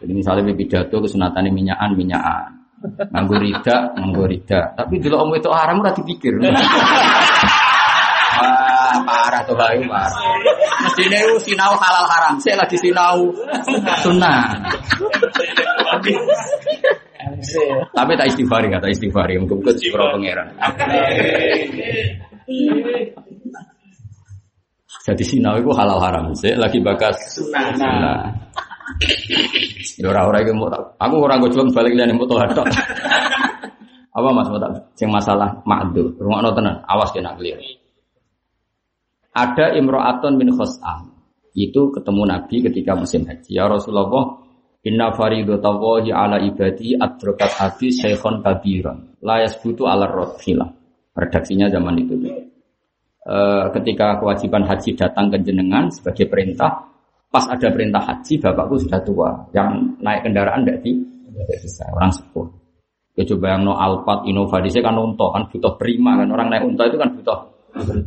Jadi 0.00 0.12
misalnya 0.16 0.48
pidato 0.56 0.96
kesunatan 0.96 1.52
minyakan 1.52 1.92
minyakan. 1.92 2.64
Nganggo 2.84 3.36
rida, 3.40 3.96
nganggo 3.96 4.24
rida. 4.28 4.76
Tapi 4.76 5.00
dulu 5.00 5.16
om 5.16 5.32
itu 5.36 5.48
haram 5.48 5.80
udah 5.80 5.92
dipikir. 5.96 6.36
Parah 9.02 9.42
tuh 9.42 9.58
bayu 9.58 9.82
parah. 9.90 10.14
Mestinya 10.86 11.18
itu 11.26 11.34
sinau 11.50 11.74
halal 11.74 12.06
haram. 12.06 12.34
Saya 12.38 12.62
lagi 12.62 12.78
sinau 12.78 13.34
sunnah. 14.04 14.54
Tapi 17.90 18.12
tak 18.14 18.26
istighfar 18.30 18.62
kata 18.70 18.86
istighfar. 18.94 19.26
Mungkin 19.34 19.58
ke 19.66 19.72
pro 19.90 20.14
pangeran. 20.14 20.54
Jadi 25.04 25.24
sinau 25.26 25.58
itu 25.58 25.70
halal 25.74 25.98
haram. 25.98 26.30
Saya 26.38 26.54
lagi 26.60 26.78
bakas 26.78 27.42
sunnah. 27.42 28.30
Ya 29.98 30.06
ora-ora 30.12 30.44
iki 30.44 30.52
mau 30.52 30.68
aku 30.74 31.14
ora 31.16 31.40
go 31.40 31.48
jeleng 31.48 31.72
balik 31.72 31.96
liyane 31.96 32.12
moto 32.12 32.36
hadok. 32.36 32.68
Apa 34.14 34.30
Mas 34.30 34.46
mau 34.46 34.62
tak 34.62 34.94
sing 34.94 35.10
masalah 35.10 35.58
makdur. 35.66 36.14
Rungokno 36.22 36.54
tenan, 36.54 36.78
awas 36.86 37.10
kena 37.10 37.34
clear. 37.34 37.58
Ada 39.34 39.74
imro'atun 39.74 40.38
min 40.38 40.54
khos'am. 40.54 41.10
Itu 41.54 41.90
ketemu 41.90 42.22
Nabi 42.22 42.62
ketika 42.70 42.94
musim 42.94 43.26
haji. 43.26 43.50
Ya 43.50 43.66
Rasulullah, 43.66 44.44
Inna 44.84 45.16
faridatallahi 45.16 46.12
ala 46.12 46.36
ibadi 46.44 46.92
adrokat 46.92 47.50
hati 47.56 47.88
syekhon 47.88 48.44
kabiran. 48.44 49.16
La 49.24 49.40
yasbutu 49.40 49.88
ala 49.88 50.04
rodhilah. 50.04 50.68
Redaksinya 51.16 51.72
zaman 51.72 52.04
itu. 52.04 52.14
E, 53.24 53.36
ketika 53.80 54.20
kewajiban 54.20 54.68
haji 54.68 54.92
datang 54.92 55.32
ke 55.32 55.40
jenengan 55.40 55.88
sebagai 55.88 56.28
perintah, 56.28 56.84
pas 57.32 57.48
ada 57.48 57.72
perintah 57.72 58.04
haji, 58.04 58.36
bapakku 58.36 58.76
sudah 58.76 59.00
tua. 59.00 59.30
Yang 59.56 59.98
naik 60.04 60.20
kendaraan 60.28 60.68
tidak 60.68 60.78
di. 60.84 60.92
Orang 61.96 62.12
sepuh. 62.12 62.46
Ya 63.14 63.22
coba 63.24 63.56
yang 63.56 63.62
no 63.64 63.74
Alphard, 63.78 64.26
inovasi 64.28 64.82
kan 64.84 64.98
unta, 65.00 65.26
kan 65.32 65.48
butuh 65.48 65.74
prima 65.80 66.18
kan. 66.18 66.28
Orang 66.28 66.50
naik 66.52 66.66
unta 66.66 66.86
itu 66.90 66.98
kan 67.00 67.14
butuh 67.14 67.53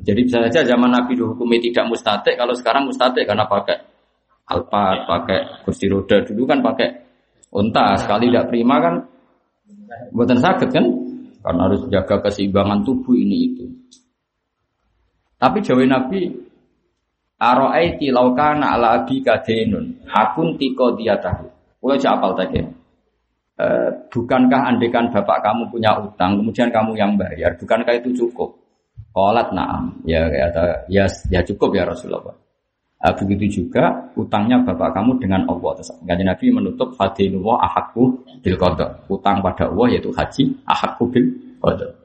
jadi 0.03 0.21
bisa 0.23 0.37
saja 0.47 0.63
zaman 0.63 0.95
Nabi 0.95 1.19
dihukumi 1.19 1.59
tidak 1.59 1.91
mustatik, 1.91 2.39
kalau 2.39 2.55
sekarang 2.55 2.87
mustatik 2.87 3.27
karena 3.27 3.43
pakai 3.43 3.75
alpat, 4.47 5.03
pakai 5.03 5.39
kursi 5.67 5.91
roda 5.91 6.23
dulu 6.23 6.47
kan 6.47 6.63
pakai 6.63 6.87
unta, 7.51 7.99
sekali 7.99 8.31
tidak 8.31 8.47
prima 8.47 8.79
kan 8.79 8.95
buatan 10.15 10.39
sakit 10.39 10.69
kan, 10.71 10.85
karena 11.43 11.61
harus 11.67 11.83
jaga 11.91 12.15
keseimbangan 12.23 12.87
tubuh 12.87 13.15
ini 13.15 13.37
itu. 13.51 13.65
Tapi 15.37 15.61
jawab 15.61 15.85
Nabi, 15.85 16.33
Aro'aiti 17.37 18.09
laukana 18.09 18.73
ala 18.73 19.05
abi 19.05 19.21
kadenun, 19.21 20.09
akun 20.09 20.57
tiko 20.57 20.97
diatahu. 20.97 21.45
Boleh 21.77 22.01
apal 22.01 22.33
tadi. 22.33 22.57
E, 23.57 23.67
bukankah 24.09 24.61
andekan 24.73 25.13
bapak 25.13 25.45
kamu 25.45 25.69
punya 25.69 25.93
utang, 26.01 26.41
kemudian 26.41 26.73
kamu 26.73 26.97
yang 26.97 27.13
bayar, 27.13 27.53
bukankah 27.61 27.93
itu 27.93 28.25
cukup? 28.25 28.56
Kolat 29.17 29.49
naam. 29.49 29.97
Ya 30.05 30.29
kata 30.29 30.85
ya 30.93 31.09
ya 31.33 31.41
cukup 31.41 31.73
ya 31.73 31.89
Rasulullah. 31.89 32.37
Nah, 32.97 33.13
begitu 33.17 33.61
juga 33.61 34.13
utangnya 34.13 34.61
bapak 34.61 34.93
kamu 34.93 35.17
dengan 35.17 35.41
Allah. 35.49 35.73
Terus 35.81 35.89
Nabi 36.05 36.45
menutup 36.53 36.93
hadinullah 37.01 37.65
ahakku 37.65 38.13
bil 38.45 38.57
qada. 38.61 39.01
Utang 39.09 39.41
pada 39.41 39.73
Allah 39.73 39.97
yaitu 39.97 40.13
haji 40.13 40.53
ahakku 40.69 41.09
bil 41.09 41.33
qada. 41.57 41.97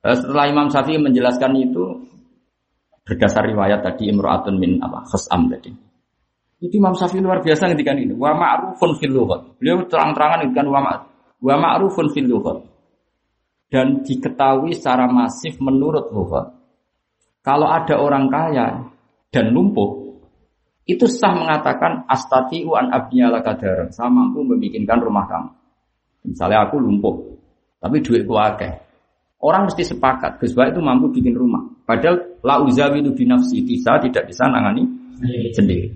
Setelah 0.00 0.48
Imam 0.48 0.72
Syafi'i 0.72 0.96
menjelaskan 0.96 1.52
itu 1.60 2.08
berdasar 3.04 3.52
riwayat 3.52 3.84
tadi 3.84 4.08
imro'atun 4.08 4.56
min 4.56 4.80
apa 4.80 5.04
khasam 5.12 5.52
tadi. 5.52 5.76
Itu 6.56 6.80
Imam 6.80 6.96
Syafi'i 6.96 7.20
luar 7.20 7.44
biasa 7.44 7.68
ketika 7.76 7.92
ini. 7.92 8.16
Wa 8.16 8.32
ma'rufun 8.32 8.96
fil 8.96 9.12
lughat. 9.12 9.60
Beliau 9.60 9.84
terang-terangan 9.84 10.48
ngendikan 10.48 10.72
wa 10.72 10.80
ma'ruf. 10.80 11.04
Wa 11.36 11.54
ma'rufun 11.60 12.16
fil 12.16 12.32
dan 13.66 14.06
diketahui 14.06 14.74
secara 14.74 15.10
masif 15.10 15.58
menurut 15.58 16.10
lughat. 16.14 16.54
Kalau 17.42 17.70
ada 17.70 17.94
orang 17.98 18.26
kaya 18.26 18.90
dan 19.30 19.54
lumpuh, 19.54 20.18
itu 20.86 21.06
sah 21.10 21.34
mengatakan 21.34 22.06
astati 22.06 22.62
an 22.70 22.94
abniyala 22.94 23.42
kadar. 23.42 23.90
Saya 23.90 24.10
mampu 24.10 24.42
membikinkan 24.42 25.02
rumah 25.02 25.26
kamu. 25.26 25.50
Misalnya 26.26 26.66
aku 26.66 26.78
lumpuh, 26.82 27.14
tapi 27.78 28.02
duit 28.02 28.26
akeh. 28.26 28.72
Orang 29.42 29.70
mesti 29.70 29.86
sepakat, 29.86 30.42
Gus 30.42 30.56
itu 30.56 30.80
mampu 30.82 31.12
bikin 31.12 31.36
rumah. 31.38 31.62
Padahal 31.86 32.40
la 32.42 32.58
uzawilu 32.58 33.14
binafsi 33.14 33.62
bisa 33.62 33.98
tidak 34.02 34.26
bisa 34.26 34.48
nangani 34.50 34.82
sendiri. 35.54 35.92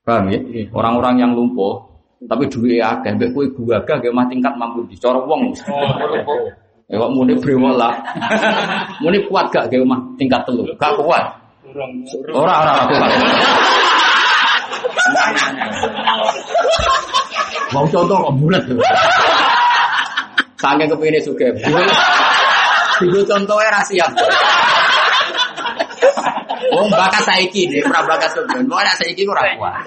Paham 0.00 0.32
ya? 0.32 0.40
Iya. 0.40 0.64
Orang-orang 0.72 1.20
yang 1.20 1.32
lumpuh 1.36 1.90
tapi 2.24 2.48
duit 2.52 2.80
akeh, 2.80 3.16
mbek 3.16 3.32
kowe 3.32 3.44
gua 3.56 3.80
agak 3.80 4.12
mah 4.12 4.28
tingkat 4.28 4.52
mampu 4.56 4.84
dicorong 4.88 5.24
wong. 5.24 5.42
Oh, 5.72 5.88
Ya 6.90 6.98
kok 6.98 7.14
muni 7.14 7.38
brewol 7.38 7.78
lah. 7.78 7.94
muni 9.02 9.22
kuat 9.30 9.46
gak 9.54 9.70
ge 9.70 9.78
omah 9.78 10.02
tingkat 10.18 10.42
telu? 10.42 10.66
Gak 10.74 10.90
kuat. 10.98 11.22
Ora 12.34 12.34
ora 12.34 12.74
ora 12.74 12.82
kuat. 12.90 13.10
Mau 17.70 17.86
contoh 17.86 18.18
kok 18.18 18.34
bulat. 18.42 18.62
Sange 20.58 20.90
kepingin 20.90 21.22
suge. 21.22 21.46
Dulu 22.98 23.22
contohnya 23.22 23.70
rahasia. 23.70 24.06
Oh, 26.70 26.86
bakat 26.90 27.22
saiki 27.22 27.70
deh, 27.70 27.86
ora 27.86 28.02
bakat. 28.02 28.34
Mau 28.66 28.82
ada 28.82 28.90
saiki 28.98 29.22
ora 29.30 29.46
kuat. 29.54 29.78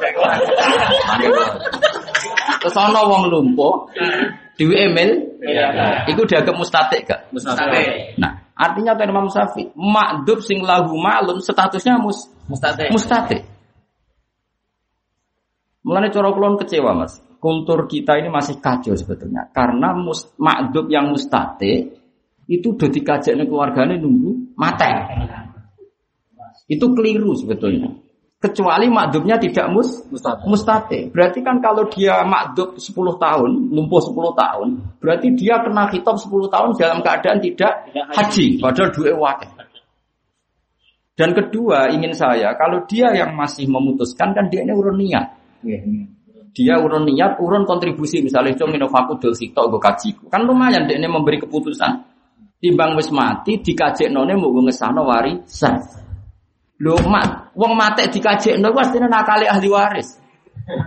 Terus 2.61 2.75
ana 2.79 3.01
wong 3.03 3.31
lumpuh, 3.31 3.87
Dewi 4.55 4.75
Emil, 4.77 5.39
iya. 5.41 6.05
itu 6.05 6.21
dianggap 6.23 6.55
mustatik 6.55 7.09
gak? 7.09 7.33
Mustatik. 7.33 8.15
Nah, 8.21 8.53
artinya 8.53 8.93
apa 8.93 9.09
Imam 9.09 9.27
Syafi'i? 9.27 9.73
Makdub 9.73 10.39
sing 10.45 10.61
lahu 10.61 10.93
malum 10.95 11.41
statusnya 11.41 11.97
mus 11.97 12.29
mustatik. 12.45 12.93
Mustatik. 12.93 13.41
Mulanya 15.83 16.13
cara 16.15 16.31
kulon 16.31 16.55
kecewa 16.61 16.95
mas. 16.95 17.19
Kultur 17.43 17.91
kita 17.91 18.15
ini 18.15 18.31
masih 18.31 18.63
kacau 18.63 18.95
sebetulnya. 18.95 19.51
Karena 19.51 19.91
mus, 19.91 20.31
makdub 20.39 20.87
yang 20.87 21.11
mustatik 21.11 21.99
itu 22.47 22.75
udah 22.75 22.89
dikajaknya 22.91 23.43
keluarganya 23.47 23.99
nunggu 23.99 24.55
mati. 24.55 24.87
Itu 26.71 26.95
keliru 26.95 27.35
sebetulnya. 27.35 28.02
Kecuali 28.43 28.91
makdubnya 28.91 29.39
tidak 29.39 29.71
mus 29.71 30.03
Mustahil. 30.11 30.43
mustate. 30.43 30.99
Berarti 31.15 31.39
kan 31.39 31.63
kalau 31.63 31.87
dia 31.87 32.27
makdub 32.27 32.75
10 32.75 32.91
tahun, 33.15 33.71
lumpuh 33.71 34.03
10 34.03 34.35
tahun, 34.35 34.67
berarti 34.99 35.31
dia 35.31 35.63
kena 35.63 35.87
khitab 35.87 36.19
10 36.19 36.51
tahun 36.51 36.75
dalam 36.75 36.99
keadaan 36.99 37.39
tidak 37.39 37.87
Tidak 37.87 38.03
haji, 38.11 38.59
padahal 38.59 38.91
duwe 38.91 39.15
wakil. 39.15 39.47
Dan 41.15 41.31
kedua, 41.31 41.87
ingin 41.95 42.11
saya, 42.11 42.51
kalau 42.59 42.83
dia 42.83 43.15
yang 43.15 43.31
masih 43.31 43.63
memutuskan 43.71 44.35
kan 44.35 44.51
dia 44.51 44.67
ini 44.67 44.75
urun 44.75 44.99
niat. 44.99 45.39
Iya, 45.63 45.79
iya. 45.79 46.03
Dia 46.51 46.83
urun 46.83 47.07
niat, 47.07 47.39
urun 47.39 47.63
kontribusi 47.63 48.19
misalnya 48.19 48.59
cung 48.59 48.75
inovaku 48.75 49.23
dul 49.23 49.31
sikto 49.31 49.71
gue 49.71 49.79
kajiku. 49.79 50.27
Kan 50.27 50.43
lumayan 50.43 50.83
dia 50.83 50.99
ini 50.99 51.07
memberi 51.07 51.39
keputusan. 51.39 52.11
Timbang 52.59 52.99
wis 52.99 53.07
mati 53.07 53.63
dikajekno 53.63 54.27
ne 54.27 54.35
mau 54.35 54.51
ngesano 54.51 55.07
warisan. 55.07 56.02
Lho 56.83 56.99
mak 57.07 57.55
wong 57.55 57.79
mati 57.79 58.11
dikajekno 58.11 58.67
ku 58.75 58.77
artinya 58.83 59.07
nakali 59.07 59.47
ahli 59.47 59.67
waris. 59.71 60.19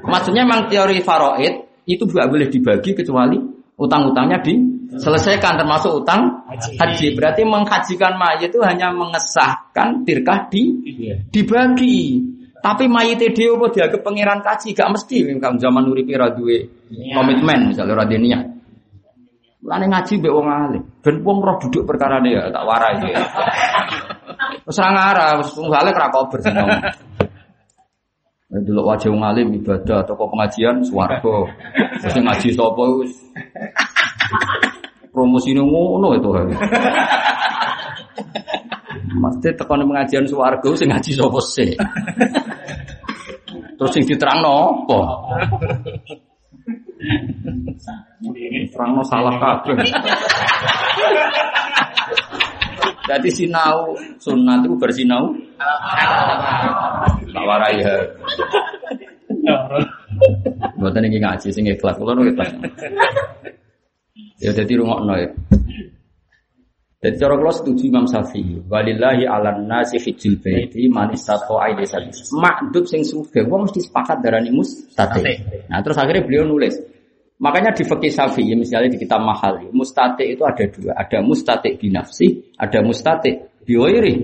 Maksudnya 0.05 0.45
memang 0.45 0.69
teori 0.69 1.01
faraid 1.01 1.85
itu 1.89 2.05
juga 2.05 2.29
boleh 2.29 2.53
dibagi 2.53 2.93
kecuali 2.93 3.41
utang-utangnya 3.77 4.41
diselesaikan 4.45 5.57
termasuk 5.61 6.05
utang 6.05 6.49
haji. 6.53 7.17
Berarti 7.17 7.43
menghajikan 7.45 8.17
mayit 8.17 8.53
itu 8.53 8.61
hanya 8.65 8.93
mengesahkan 8.93 10.05
tirkah 10.05 10.49
di 10.53 10.63
Iya. 10.85 11.15
dibagi. 11.33 12.21
Tapi 12.61 12.89
mayit 12.91 13.21
dhewe 13.21 13.57
apa 13.63 13.67
dianggap 13.73 14.01
pangeran 14.03 14.41
kaji 14.43 14.75
gak 14.75 14.91
mesti 14.91 15.23
kan 15.39 15.61
zaman 15.61 15.87
uripe 15.87 16.17
ra 16.19 16.33
duwe 16.33 16.67
komitmen 17.15 17.71
misalnya 17.73 18.03
ra 18.03 18.05
niat. 18.09 18.56
Mulane 19.67 19.91
ngaji 19.91 20.23
mbek 20.23 20.31
wong 20.31 20.47
alim. 20.47 20.83
Ben 21.03 21.27
wong 21.27 21.43
roh 21.43 21.59
duduk 21.59 21.83
perkara 21.91 22.23
ya 22.23 22.55
tak 22.55 22.63
warai 22.63 23.03
ya. 23.03 23.19
Wis 24.63 24.79
ra 24.79 24.95
ngarah, 24.95 25.43
wis 25.43 25.51
seneng. 26.39 26.71
Dulu 28.47 28.87
wajah 28.87 29.11
wong 29.11 29.27
alim 29.27 29.59
ibadah 29.59 30.07
toko 30.07 30.31
pengajian 30.31 30.87
swarga. 30.87 31.51
Sing 31.99 32.23
ngaji 32.23 32.55
sapa 32.55 32.83
wis 33.03 33.11
promosine 35.11 35.67
ngono 35.67 36.15
itu. 36.15 36.31
Mesti 39.19 39.51
tekan 39.51 39.83
pengajian 39.83 40.31
swarga 40.31 40.71
sing 40.79 40.95
ngaji 40.95 41.11
sapa 41.11 41.41
sih. 41.43 41.75
Terus 43.83 43.91
sing 43.91 44.07
diterangno 44.07 44.87
Terangno 48.73 49.03
salah 49.05 49.37
kabeh. 49.37 49.77
Jadi 53.07 53.29
sinau 53.31 53.95
sunat 54.19 54.67
itu 54.67 54.75
bersinau 54.75 55.31
tak 57.31 57.45
warai 57.47 57.79
ya. 57.79 57.95
Buatan 60.81 61.07
ini 61.07 61.23
ngaji 61.23 61.49
sing 61.55 61.71
ikhlas, 61.71 61.95
kalau 62.01 62.25
ikhlas. 62.27 62.51
Ya 64.43 64.51
jadi 64.51 64.73
rungokno 64.81 65.15
ya. 65.17 65.31
Jadi 67.07 67.23
cara 67.23 67.39
kalau 67.39 67.55
setuju 67.55 67.87
Imam 67.87 68.03
Syafi'i, 68.03 68.67
walillahi 68.67 69.31
ala 69.31 69.55
nasi 69.63 69.95
hijjul 69.95 70.43
baiti 70.43 70.91
man 70.91 71.15
istata'a 71.15 71.71
ilaihi 71.71 71.87
sabila. 71.87 72.43
Makdub 72.43 72.83
sing 72.91 73.07
sugih 73.07 73.47
wong 73.47 73.71
mesti 73.71 73.79
sepakat 73.87 74.27
darani 74.27 74.51
mustati. 74.51 75.23
Nah, 75.71 75.79
terus 75.87 75.95
akhirnya 75.95 76.27
beliau 76.27 76.43
nulis. 76.43 76.75
Makanya 77.39 77.79
di 77.79 77.87
fikih 77.87 78.11
Syafi'i 78.11 78.59
misalnya 78.59 78.91
di 78.91 78.99
kitab 78.99 79.23
Mahali, 79.23 79.71
mustati 79.71 80.35
itu 80.35 80.43
ada 80.43 80.67
dua, 80.67 80.99
ada 80.99 81.23
mustati 81.23 81.79
binafsi, 81.79 82.51
ada 82.59 82.83
mustati 82.83 83.39
biwairi. 83.63 84.15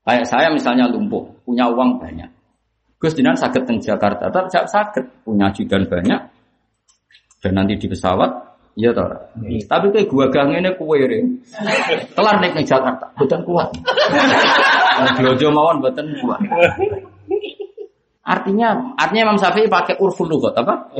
Kayak 0.00 0.24
saya 0.24 0.48
misalnya 0.48 0.88
lumpuh, 0.88 1.44
punya 1.44 1.68
uang 1.68 2.00
banyak. 2.00 2.32
Gus 2.96 3.12
Dinan 3.12 3.36
sakit 3.36 3.68
teng 3.68 3.76
Jakarta, 3.76 4.32
tetap 4.32 4.48
sakit, 4.48 5.20
punya 5.28 5.52
ajudan 5.52 5.84
banyak, 5.84 6.20
dan 7.44 7.52
nanti 7.52 7.76
di 7.76 7.92
pesawat, 7.92 8.49
iya 8.78 8.90
toh. 8.94 9.06
Tapi 9.40 9.86
kayak 9.90 10.06
gua 10.10 10.26
gang 10.30 10.54
ini 10.54 10.70
kue 10.78 11.00
kelar 12.14 12.36
naik 12.38 12.54
ning 12.54 12.66
Jakarta, 12.66 13.10
bukan 13.18 13.40
kuat. 13.46 13.68
Jojo 15.18 15.48
mawon 15.50 15.82
buatan 15.82 16.06
kuat. 16.20 16.40
Artinya, 18.20 18.94
artinya 18.94 19.32
Imam 19.32 19.40
Syafi'i 19.40 19.66
pakai 19.66 19.98
urful 19.98 20.30
lugat 20.30 20.54
apa? 20.54 20.92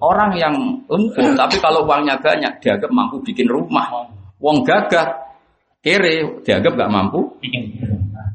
Orang 0.00 0.32
yang 0.38 0.54
lumpuh, 0.88 1.36
tapi 1.36 1.60
kalau 1.60 1.84
uangnya 1.84 2.16
banyak, 2.16 2.62
dianggap 2.62 2.88
mampu 2.88 3.20
bikin 3.20 3.52
rumah. 3.52 4.08
Wong 4.40 4.64
gagah, 4.64 5.34
kere, 5.84 6.40
dianggap 6.40 6.72
gak 6.72 6.88
mampu. 6.88 7.36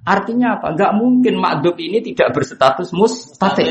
Artinya 0.06 0.62
apa? 0.62 0.78
Gak 0.78 0.94
mungkin 0.94 1.42
makdub 1.42 1.74
ini 1.82 2.06
tidak 2.06 2.38
berstatus 2.38 2.94
mustati. 2.94 3.66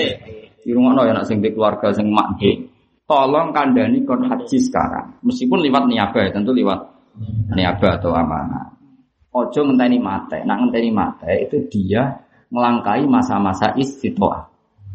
Di 0.59 0.71
rumah 0.75 1.07
ya 1.07 1.15
nak 1.15 1.31
sing 1.31 1.39
di 1.39 1.55
keluarga 1.55 1.95
sing 1.95 2.11
makdub. 2.11 2.67
Tolong 3.09 3.57
kandani 3.57 4.05
kon 4.05 4.29
haji 4.29 4.61
sekarang. 4.61 5.17
Meskipun 5.25 5.65
lewat 5.65 5.89
niaga 5.89 6.29
ya, 6.29 6.31
tentu 6.31 6.53
lewat 6.53 6.77
niaga 7.57 7.97
atau 7.97 8.13
amanah. 8.13 8.77
Ojo 9.33 9.65
ngenteni 9.65 9.97
mate. 9.97 10.45
Nak 10.45 10.57
ngenteni 10.61 10.93
mate 10.93 11.49
itu 11.49 11.57
dia 11.73 12.21
melangkai 12.53 13.09
masa-masa 13.09 13.73
istitoah. 13.81 14.45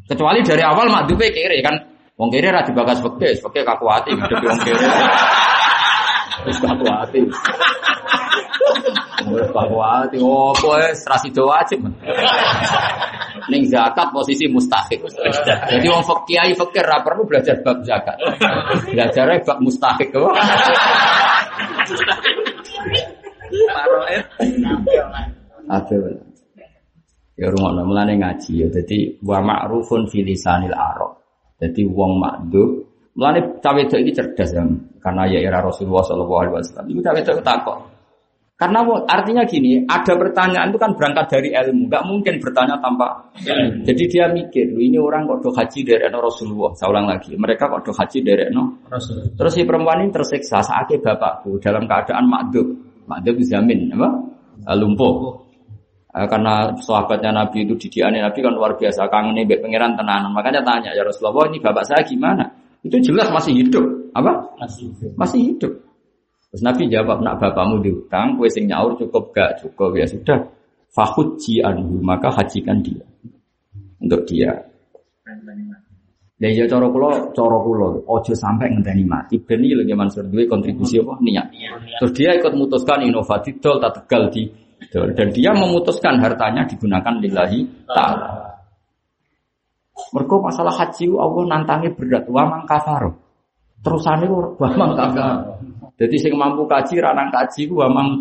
Kecuali 0.05 0.45
dari 0.45 0.61
awal 0.61 0.93
makdube 0.93 1.33
kere 1.33 1.57
kan. 1.65 1.73
Wong 2.13 2.29
kere 2.29 2.53
ra 2.53 2.61
dibakas 2.61 3.01
fikih, 3.01 3.41
fikih 3.49 3.65
kakuati 3.65 4.13
hidup 4.13 4.39
wong 4.45 4.59
kere. 4.61 4.85
Wis 6.45 6.57
kakuati. 6.61 7.21
Wis 9.29 9.49
kakuati. 9.51 10.17
Oh, 10.19 10.51
kowe 10.57 10.81
rasido 10.81 11.47
wajib. 11.47 11.85
Ning 13.51 13.67
zakat 13.67 14.13
posisi 14.13 14.47
mustahik. 14.47 15.03
Jadi 15.67 15.85
wong 15.89 16.03
kiai 16.27 16.53
fikih 16.55 16.83
ra 16.83 17.03
perlu 17.03 17.27
belajar 17.27 17.59
bab 17.65 17.83
zakat. 17.83 18.15
Belajarnya 18.87 19.43
bab 19.43 19.57
mustahik. 19.59 20.11
Paroet. 23.53 24.25
Ada. 25.69 25.95
Ya 27.33 27.49
rumah 27.49 27.81
mulane 27.81 28.13
ngaji 28.21 28.51
ya. 28.63 28.67
Jadi 28.69 29.17
wa 29.25 29.41
ma'rufun 29.41 30.05
fi 30.05 30.21
lisanil 30.21 30.75
arab. 30.75 31.17
Jadi 31.57 31.81
wong 31.89 32.21
makdub. 32.21 32.93
Mulane 33.13 33.61
cawe 33.61 33.77
itu 33.81 33.97
ini 33.97 34.11
cerdas 34.13 34.49
ya. 34.53 34.65
Karena 35.03 35.27
ya 35.29 35.39
era 35.43 35.61
Rasulullah 35.61 36.01
Shallallahu 36.05 36.39
Alaihi 36.39 36.53
Wasallam. 36.57 36.85
Itu 36.89 37.01
cawe 37.03 37.19
itu 37.19 37.33
takut. 37.43 37.77
Karena 38.53 38.85
artinya 38.85 39.43
gini, 39.49 39.81
ada 39.89 40.13
pertanyaan 40.13 40.69
itu 40.69 40.77
kan 40.77 40.93
berangkat 40.93 41.25
dari 41.25 41.49
ilmu, 41.57 41.89
nggak 41.89 42.03
mungkin 42.05 42.33
bertanya 42.37 42.77
tanpa. 42.77 43.33
Jadi 43.81 44.03
dia 44.05 44.29
mikir, 44.29 44.69
"Loh, 44.71 44.79
ini 44.79 44.97
orang 45.01 45.25
kok 45.25 45.39
do 45.41 45.49
haji 45.49 45.79
dari 45.81 46.05
no 46.13 46.21
Rasulullah. 46.21 46.71
Saya 46.77 46.93
ulang 46.93 47.09
lagi, 47.09 47.33
mereka 47.33 47.65
kok 47.65 47.81
do 47.81 47.91
haji 47.91 48.19
dari 48.21 48.45
no. 48.53 48.85
Terus 49.35 49.51
si 49.57 49.65
perempuan 49.65 50.05
ini 50.05 50.13
tersiksa 50.13 50.61
saat 50.61 50.85
bapakku 50.85 51.57
dalam 51.57 51.89
keadaan 51.89 52.29
makdub, 52.29 52.67
makdub 53.09 53.35
dijamin, 53.41 53.89
apa? 53.97 54.09
Eh, 54.69 54.77
lumpuh. 54.77 55.33
Eh, 56.13 56.27
karena 56.29 56.69
sahabatnya 56.77 57.33
Nabi 57.33 57.65
itu 57.65 57.73
didiane 57.73 58.21
Nabi 58.21 58.37
kan 58.37 58.53
luar 58.53 58.77
biasa 58.77 59.09
kangen 59.09 59.33
nih 59.33 59.49
pangeran 59.57 59.97
tenanan. 59.97 60.29
Makanya 60.29 60.61
tanya 60.61 60.93
ya 60.93 61.01
Rasulullah 61.01 61.49
ini 61.49 61.57
bapak 61.57 61.89
saya 61.89 62.05
gimana? 62.05 62.45
Itu 62.85 63.01
jelas 63.01 63.33
masih 63.33 63.65
hidup, 63.65 64.13
apa? 64.13 64.53
Masih 65.17 65.39
hidup. 65.51 65.73
Terus 66.53 66.61
Nabi 66.61 66.85
jawab, 66.85 67.25
nak 67.25 67.41
bapakmu 67.41 67.81
diutang, 67.81 68.37
kue 68.37 68.45
sing 68.45 68.69
nyaur 68.69 68.93
cukup 68.93 69.33
gak 69.33 69.57
cukup 69.57 69.97
ya 69.97 70.05
sudah. 70.05 70.37
Fahuji 70.93 71.65
anhu, 71.65 71.97
maka 72.05 72.29
hajikan 72.29 72.77
dia 72.85 73.01
untuk 73.97 74.21
dia. 74.29 74.53
Ya 76.37 76.51
ya 76.51 76.67
cara 76.67 76.91
kula, 76.91 77.31
cara 77.31 77.57
kula 77.57 78.03
ojo 78.03 78.33
sampai 78.35 78.67
ngenteni 78.75 79.07
mati. 79.07 79.39
Ben 79.39 79.63
iki 79.63 79.79
lho 79.79 79.87
Ki 79.87 79.95
Mansur 79.95 80.27
duwe 80.27 80.43
kontribusi 80.43 80.99
apa 80.99 81.15
niat. 81.23 81.47
Terus 82.03 82.11
dia 82.11 82.35
ikut 82.35 82.51
memutuskan 82.51 82.99
inovatif 83.01 83.63
dol 83.63 83.79
tak 83.79 84.03
tegal 84.03 84.27
di 84.27 84.51
dol. 84.91 85.15
dan 85.15 85.31
dia 85.31 85.55
memutuskan 85.55 86.19
hartanya 86.19 86.67
digunakan 86.67 87.15
lillahi 87.23 87.87
taala. 87.87 88.59
Mergo 90.11 90.43
masalah 90.43 90.75
haji 90.75 91.15
Allah 91.15 91.43
nantangi 91.47 91.95
berat 91.95 92.27
wa 92.27 92.43
mang 92.43 92.67
kafaro. 92.67 93.15
Terusane 93.79 94.27
wa 94.27 94.69
mang 94.75 94.93
kafaro. 94.99 95.52
Jadi 96.03 96.15
sing 96.19 96.35
mampu 96.35 96.67
kaji 96.67 96.99
ranang 96.99 97.31
kaji 97.31 97.71
ku 97.71 97.79
wa 97.79 97.87
mang 97.87 98.19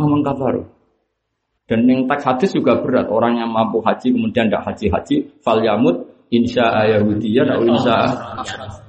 Memang 0.00 0.24
kafaru. 0.24 0.64
Dan 1.68 1.84
yang 1.84 2.08
teks 2.08 2.24
hadis 2.24 2.50
juga 2.56 2.80
berat. 2.80 3.12
Orang 3.12 3.36
yang 3.36 3.52
mampu 3.52 3.84
haji 3.84 4.16
kemudian 4.16 4.48
tidak 4.48 4.64
haji-haji. 4.64 5.44
Fal 5.44 5.60
yamut 5.60 6.08
insya 6.32 6.88
Yahudiyah 6.88 7.44
atau 7.44 7.62
insya 7.68 7.96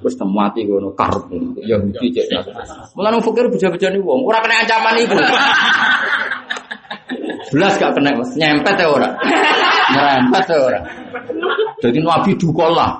Terus 0.00 0.14
mati 0.24 0.64
kono 0.64 0.94
karep 0.96 1.28
Yahudi 1.60 2.16
cek. 2.16 2.48
Mulane 2.96 3.20
fakir 3.20 3.50
beja-beja 3.52 3.92
nih 3.92 4.00
wong. 4.00 4.24
Ora 4.24 4.40
kena 4.40 4.64
ancaman 4.64 4.94
iku. 5.04 5.18
Belas 7.52 7.80
gak 7.80 7.92
kena 7.96 8.12
Mas. 8.16 8.32
nyempet 8.36 8.76
ya 8.76 8.86
ora. 8.88 9.10
Nyerempet 9.88 10.44
ya 10.52 10.56
ora. 10.60 10.80
Jadi 11.80 11.98
Nabi 12.02 12.30
duka 12.36 12.66
lah. 12.68 12.90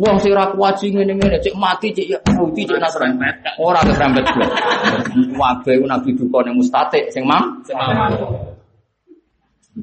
Wong 0.00 0.16
sing 0.18 0.32
ora 0.32 0.50
kuwaji 0.50 0.86
ngene-ngene 0.96 1.38
cek 1.42 1.54
mati 1.54 1.92
cek 1.92 2.06
Yahudi 2.08 2.64
cek 2.64 2.80
Nasrani. 2.80 3.16
Ora 3.60 3.80
kesrempet 3.84 4.24
blas. 4.34 4.50
Wabe 5.36 5.72
ku 5.80 5.86
Nabi 5.86 6.10
duka 6.16 6.38
ning 6.46 6.56
mustatik 6.56 7.12
sing 7.12 7.28
mam. 7.28 7.60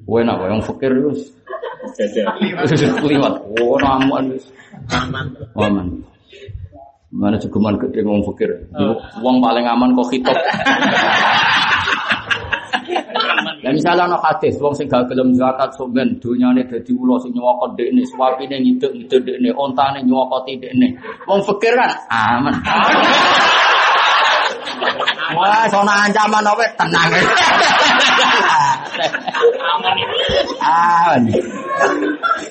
Kowe 0.03 0.21
nak 0.21 0.43
yang 0.45 0.61
fakir 0.61 0.91
wis 1.07 1.31
kliwat. 3.01 3.33
Oh, 3.57 3.79
aman 3.79 4.35
wis. 4.35 4.45
Aman. 4.91 5.25
Aman. 5.55 5.87
Mana 7.07 7.39
cukuman 7.39 7.79
gede 7.79 8.03
wong 8.03 8.21
fakir. 8.27 8.67
Wong 9.23 9.39
paling 9.39 9.65
aman 9.65 9.95
kok 9.95 10.11
hitop. 10.11 10.37
Lah 13.67 13.75
misalnya 13.75 14.07
ana 14.07 14.15
hadis 14.23 14.55
wong 14.63 14.71
sing 14.71 14.87
gak 14.87 15.11
gelem 15.11 15.35
zakat 15.35 15.67
sampean 15.75 16.15
donyane 16.23 16.63
dadi 16.71 16.95
ula 16.95 17.19
sing 17.19 17.35
nyewokot 17.35 17.75
dekne, 17.75 17.99
suapine 18.07 18.63
ngiduk-ngiduk 18.63 19.27
dekne, 19.27 19.51
ontane 19.59 19.99
nyewokoti 20.07 20.55
dekne. 20.55 20.95
Wong 21.27 21.43
fakir 21.43 21.75
kan 21.75 21.91
aman. 22.07 22.55
Wah, 25.35 25.67
sono 25.67 25.91
ancaman 25.91 26.47
apa 26.47 26.63
tenang. 26.79 27.11
Aman. 30.61 31.23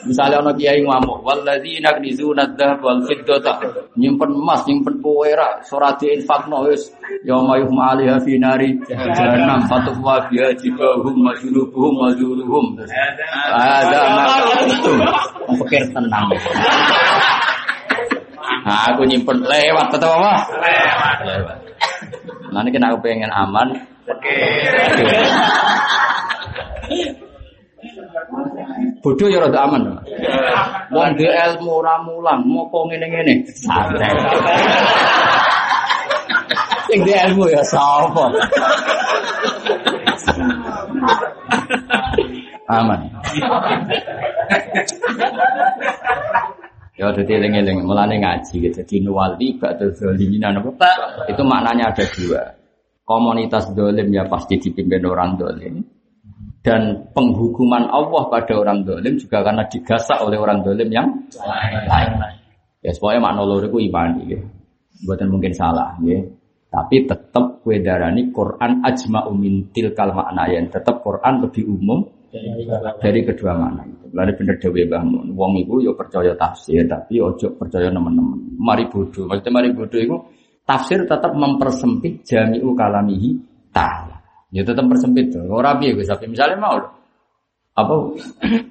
Misalnya 0.06 0.38
ono 0.38 0.54
kiai 0.54 0.86
ngamuk, 0.86 1.26
walladzina 1.26 1.98
yaknizuna 1.98 2.46
dzahab 2.54 2.78
wal 2.78 3.02
fiddata, 3.04 3.58
nyimpen 3.98 4.30
emas, 4.30 4.62
nyimpen 4.70 5.02
perak, 5.02 5.66
ora 5.74 5.90
diinfakno 5.98 6.70
wis 6.70 6.86
yauma 7.26 7.58
yuhma 7.58 7.92
'alaiha 7.92 8.16
fi 8.22 8.38
nari 8.38 8.78
jahannam 8.86 9.66
fatwa 9.66 10.22
biha 10.30 10.54
jibahum 10.54 11.26
majlubuhum 11.26 11.94
majluhum. 12.06 12.78
Ada 13.50 14.02
itu. 14.70 14.94
Pikir 15.58 15.82
tenang. 15.90 16.30
Nah, 18.66 18.82
aku 18.90 19.06
nyimpen 19.06 19.46
lewat 19.46 19.86
tetap 19.94 20.10
apa? 20.10 20.32
Lewat. 21.22 21.58
Nanti 22.50 22.68
kena 22.70 22.94
aku 22.94 22.98
pengen 23.02 23.30
aman. 23.30 23.74
Bodoh 29.06 29.30
ya 29.30 29.38
rada 29.38 29.70
aman. 29.70 30.02
Wong 30.90 31.14
dhe 31.14 31.30
ilmu 31.30 31.78
ora 31.78 31.94
mulang, 32.02 32.42
mopo 32.42 32.90
ngene-ngene. 32.90 33.46
Santai. 33.54 34.10
Sing 36.90 37.06
dhe 37.06 37.14
ilmu 37.30 37.46
ya 37.46 37.62
sapa? 37.62 38.26
Aman. 42.66 43.06
Ya 46.98 47.06
dadi 47.14 47.30
eling-eling, 47.30 47.86
mulane 47.86 48.18
ngaji 48.18 48.58
gitu. 48.58 48.82
Dadi 48.82 49.06
nuwali 49.06 49.54
ba'da 49.54 49.86
zalimin 49.94 50.50
apa? 50.50 50.90
Itu 51.30 51.46
maknanya 51.46 51.94
ada 51.94 52.02
dua. 52.10 52.42
Komunitas 53.06 53.70
dolim 53.70 54.10
ya 54.10 54.26
pasti 54.26 54.58
dipimpin 54.58 55.06
orang 55.06 55.38
dolim. 55.38 55.94
Dan 56.66 57.14
penghukuman 57.14 57.86
Allah 57.86 58.26
pada 58.26 58.58
orang 58.58 58.82
dolim 58.82 59.14
juga 59.14 59.38
karena 59.46 59.62
digasak 59.70 60.18
oleh 60.18 60.34
orang 60.34 60.66
dolim 60.66 60.90
yang 60.90 61.06
lain. 61.86 62.10
Ya 62.82 62.90
semuanya 62.90 63.30
makna 63.30 63.46
loro 63.46 63.70
itu 63.70 63.78
iman 63.86 64.18
ya. 64.26 64.42
Buatan 65.06 65.30
mungkin 65.30 65.54
salah 65.54 65.94
ya. 66.02 66.18
Tapi 66.66 67.06
tetap 67.06 67.62
kue 67.62 67.78
darani 67.78 68.34
Quran 68.34 68.82
ajma'u 68.82 69.30
min 69.38 69.70
tilkal 69.70 70.10
makna 70.10 70.50
tetap 70.66 71.06
Quran 71.06 71.46
lebih 71.46 71.70
umum 71.70 72.02
dari 72.98 73.20
kedua 73.22 73.54
makna 73.54 73.86
itu. 73.86 74.06
Lalu 74.10 74.32
bener 74.34 74.56
dewe 74.58 74.82
bangun. 74.90 75.26
Wong 75.38 75.52
iku 75.62 75.78
yo 75.82 75.94
percaya 75.94 76.34
tafsir 76.34 76.82
tapi 76.90 77.22
ojo 77.22 77.54
percaya 77.54 77.94
teman-teman. 77.94 78.58
Mari 78.58 78.90
bodoh. 78.90 79.30
Maksudnya 79.30 79.50
mari 79.54 79.70
bodoh 79.70 80.00
itu 80.02 80.16
tafsir 80.66 81.06
tetap 81.06 81.30
mempersempit 81.30 82.26
jami'u 82.26 82.74
kalamihi 82.74 83.30
ta'ala. 83.70 84.05
Ya 84.54 84.62
tetap 84.62 84.86
persempit. 84.86 85.34
Ora 85.50 85.74
piye 85.78 85.94
Gus 85.96 86.06
Tapi 86.06 86.30
misalnya 86.30 86.58
mau 86.58 86.78
apa 87.76 87.94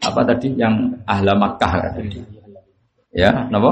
apa 0.01 0.21
tadi 0.25 0.55
yang 0.57 0.73
ahla 1.05 1.37
Makkah 1.37 1.71
tadi. 1.93 2.19
Ya, 3.15 3.47
napa? 3.47 3.71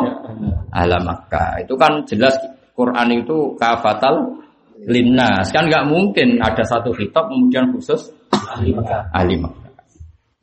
Ahla 0.71 1.01
Makkah. 1.03 1.63
Itu 1.63 1.75
kan 1.75 2.05
jelas 2.07 2.38
Quran 2.75 3.23
itu 3.23 3.57
kafatal 3.57 4.39
linnas. 4.88 5.49
Kan 5.49 5.67
nggak 5.67 5.89
mungkin 5.89 6.39
ada 6.39 6.63
satu 6.63 6.93
kitab 6.93 7.31
kemudian 7.31 7.71
khusus 7.73 8.13
ahli 8.30 9.35
Makkah. 9.39 9.63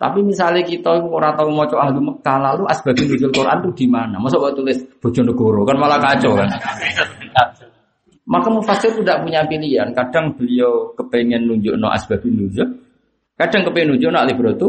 Tapi 0.01 0.25
misalnya 0.25 0.65
kita 0.65 0.97
orang 0.97 1.37
tahu 1.37 1.53
mau 1.53 1.69
ahli 1.69 2.01
Mekah 2.01 2.37
lalu 2.41 2.65
asbabun 2.73 3.05
nuzul 3.05 3.29
Quran 3.37 3.61
itu 3.61 3.85
di 3.85 3.87
mana? 3.87 4.17
Masa 4.17 4.41
buat 4.41 4.57
tulis 4.57 4.81
Bojonegoro 4.97 5.61
kan 5.69 5.77
malah 5.77 6.01
kacau 6.01 6.33
kan? 6.41 6.49
Maka 8.31 8.47
mufasir 8.47 8.95
tidak 8.95 9.27
punya 9.27 9.43
pilihan. 9.43 9.91
Kadang 9.91 10.39
beliau 10.39 10.95
kepengen 10.95 11.51
nunjuk 11.51 11.75
no 11.75 11.91
asbabun 11.91 12.31
nuzul, 12.39 12.79
kadang 13.35 13.67
kepengen 13.67 13.99
nunjuk 13.99 14.11
no 14.15 14.19
alibrotu. 14.23 14.69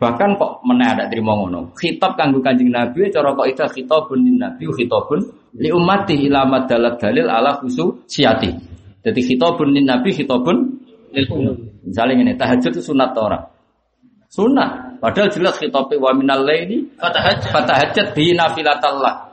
Bahkan 0.00 0.40
kok 0.40 0.64
mana 0.64 0.96
ada 0.96 1.04
terima 1.10 1.36
ngono. 1.36 1.74
Kanggo 1.76 2.40
kanjeng 2.40 2.72
Nabi 2.72 3.12
cara 3.12 3.36
kok 3.36 3.44
itu 3.50 3.60
khitabun 3.66 4.18
lin 4.24 4.40
Nabi 4.40 4.64
khitabun 4.72 5.20
li 5.60 5.68
ummati 5.68 6.24
ila 6.30 6.46
madalat 6.48 6.96
dalil 6.96 7.26
ala 7.28 7.60
khusu 7.60 8.08
siati. 8.08 8.48
Jadi 9.04 9.20
khitabun 9.20 9.74
lin 9.76 9.84
Nabi 9.84 10.14
khitabun 10.14 10.56
lil 11.12 11.26
Misalnya 11.84 12.14
ini 12.22 12.32
tahajud 12.38 12.72
itu 12.72 12.80
sunat 12.80 13.12
orang. 13.18 13.44
Sunnah. 14.30 15.02
Padahal 15.02 15.28
jelas 15.34 15.58
khitabnya 15.58 15.98
wa 15.98 16.14
minal 16.14 16.46
laili 16.46 16.86
fatahajjat 16.96 18.14
bi 18.14 18.32
nafilatallah. 18.32 19.32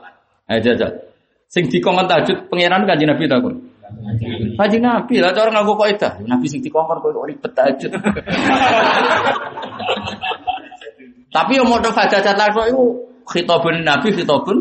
Aja 0.50 0.74
aja. 0.74 1.07
Sing 1.48 1.64
dikongkon 1.72 2.04
tahajud 2.04 2.52
pangeran 2.52 2.84
kanjeng 2.84 3.08
Nabi 3.08 3.24
takon. 3.24 3.56
Kanjeng 4.60 4.84
Nabi 4.84 5.16
lah 5.24 5.32
cara 5.32 5.48
nganggo 5.48 5.80
kaidah. 5.80 6.20
Nabi 6.28 6.44
sing 6.44 6.60
dikongkon 6.60 7.00
kok 7.00 7.24
ribet 7.24 7.52
tahajud. 7.56 7.88
Tapi 11.28 11.60
yang 11.60 11.68
mau 11.68 11.76
fatahajat 11.80 12.36
langsung 12.40 12.64
itu 12.68 12.84
khitabun 13.28 13.84
Nabi 13.84 14.08
khitabun 14.16 14.56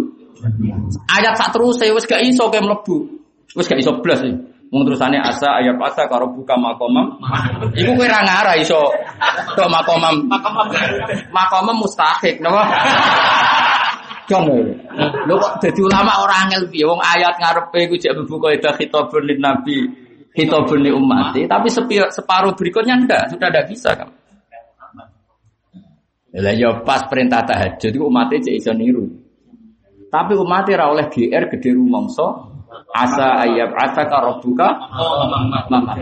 ayat 1.11 1.39
sak 1.39 1.55
terus 1.55 1.79
wis 1.79 2.07
gak 2.07 2.23
iso 2.23 2.47
ke 2.47 2.59
mlebu. 2.59 3.07
Wis 3.55 3.67
gak 3.67 3.79
iso 3.79 3.99
blas 3.99 4.23
iki. 4.23 4.35
Mung 4.67 4.83
terusane 4.83 5.15
asa 5.15 5.63
ayat 5.63 5.79
asa 5.79 6.11
karo 6.11 6.27
buka 6.31 6.59
makomam. 6.59 7.15
Iku 7.71 7.95
kowe 7.95 8.07
ra 8.07 8.19
ngarah 8.19 8.55
iso 8.59 8.91
to 9.55 9.63
makomam. 9.71 10.27
Makomam. 10.27 10.67
Makomam 11.31 11.75
mustahik 11.79 12.43
napa? 12.43 12.63
Dong. 14.27 14.47
Lho 15.27 15.35
kok 15.39 15.53
dadi 15.63 15.79
ulama 15.79 16.19
ora 16.19 16.43
angel 16.43 16.67
piye 16.67 16.83
wong 16.83 16.99
ayat 16.99 17.39
ngarepe 17.39 17.79
iku 17.87 17.95
jek 17.95 18.11
mlebu 18.11 18.35
kaidah 18.43 18.75
khitabun 18.75 19.23
lin 19.23 19.39
nabi 19.39 19.87
khitabun 20.35 20.83
li 20.83 20.91
ummati 20.91 21.47
tapi 21.47 21.71
separuh 22.11 22.51
berikutnya 22.51 22.99
enggak, 22.99 23.31
sudah 23.31 23.47
enggak 23.47 23.67
bisa 23.71 23.95
kan. 23.95 24.11
Lah 26.37 26.53
ya 26.53 26.83
pas 26.83 27.07
perintah 27.07 27.41
tahajud 27.47 27.87
itu 27.87 28.03
umatnya 28.03 28.43
cek 28.43 28.55
iso 28.59 28.71
niru. 28.75 29.07
Tapi 30.11 30.35
umatnya 30.35 30.83
ra 30.83 30.85
oleh 30.91 31.07
GR 31.07 31.43
gede 31.55 31.71
rumangsa 31.71 32.27
asa 32.91 33.47
ayab 33.47 33.73
asa 33.79 34.05
karobuka 34.11 34.67
mama. 35.71 35.95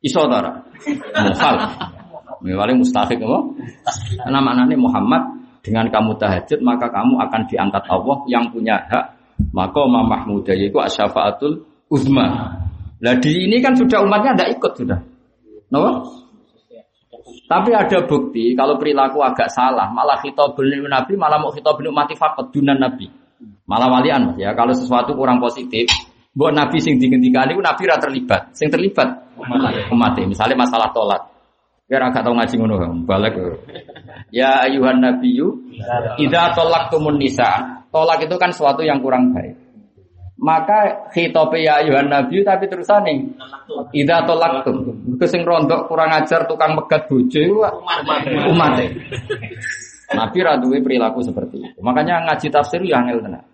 Iso 0.00 0.24
ta 0.26 0.36
ora? 0.40 0.52
Mukhal. 1.28 1.54
Mewale 2.38 2.72
mustahik 2.78 3.18
apa? 3.18 3.38
Nama-namanya 4.30 4.78
Muhammad 4.78 5.37
dengan 5.68 5.92
kamu 5.92 6.16
tahajud 6.16 6.58
maka 6.64 6.88
kamu 6.88 7.14
akan 7.28 7.40
diangkat 7.46 7.84
Allah 7.86 8.16
yang 8.26 8.48
punya 8.48 8.80
hak 8.88 9.18
maka 9.54 9.80
Mahmudah 9.86 10.54
yaitu 10.56 10.78
asyafaatul 10.80 11.62
uzma. 11.92 12.56
Lah 12.98 13.14
di 13.22 13.46
ini 13.46 13.62
kan 13.62 13.78
sudah 13.78 14.02
umatnya 14.02 14.34
tidak 14.34 14.50
ikut 14.58 14.72
sudah. 14.74 14.98
Kenapa? 15.70 15.90
Tapi 17.48 17.70
ada 17.72 17.98
bukti 18.04 18.52
kalau 18.52 18.76
perilaku 18.76 19.24
agak 19.24 19.48
salah, 19.48 19.88
malah 19.88 20.20
khitabul 20.20 20.68
nabi 20.84 21.16
malah 21.16 21.40
mau 21.40 21.48
khitabul 21.48 21.88
mati 21.94 22.12
fakot 22.18 22.52
dunan 22.52 22.76
nabi. 22.76 23.08
Malah 23.68 23.88
walian 23.88 24.36
ya 24.36 24.52
kalau 24.52 24.74
sesuatu 24.74 25.14
kurang 25.16 25.40
positif, 25.40 25.88
buat 26.34 26.52
nabi 26.52 26.76
sing 26.82 27.00
digendikani 27.00 27.56
itu 27.56 27.62
nabi 27.62 27.82
ra 27.88 27.96
terlibat. 27.96 28.52
Sing 28.52 28.68
terlibat 28.68 29.32
umat 29.38 30.12
Misalnya 30.26 30.56
masalah 30.58 30.90
tolak. 30.92 31.37
Biar 31.88 32.12
agak 32.12 32.20
tahu 32.20 32.36
ngaji 32.36 32.54
ngono 32.60 32.74
balik. 33.08 33.34
Ya 34.28 34.60
ayuhan 34.68 35.00
nabiyyu 35.00 35.72
idza 36.20 36.52
talaqtumun 36.52 37.16
nisa. 37.16 37.80
Tolak 37.88 38.20
itu 38.20 38.36
kan 38.36 38.52
sesuatu 38.52 38.84
yang 38.84 39.00
kurang 39.00 39.32
baik. 39.32 39.56
Maka 40.38 41.10
khitope 41.16 41.64
ya 41.64 41.80
ayuhan 41.80 42.12
nabi 42.12 42.44
tapi 42.44 42.68
terusane 42.68 43.32
idza 43.96 44.20
talaqtum. 44.28 44.84
Iku 45.16 45.24
sing 45.24 45.48
rondok 45.48 45.88
kurang 45.88 46.12
ajar 46.12 46.44
tukang 46.44 46.76
megat 46.76 47.08
bojo 47.08 47.40
iku 47.40 47.64
umat. 48.52 48.84
Nabi 50.12 50.38
ra 50.44 50.60
duwe 50.60 50.84
perilaku 50.84 51.24
seperti 51.24 51.56
itu. 51.56 51.80
Makanya 51.80 52.28
ngaji 52.28 52.52
tafsir 52.52 52.84
ya 52.84 53.00
angel 53.00 53.24
tenan. 53.24 53.44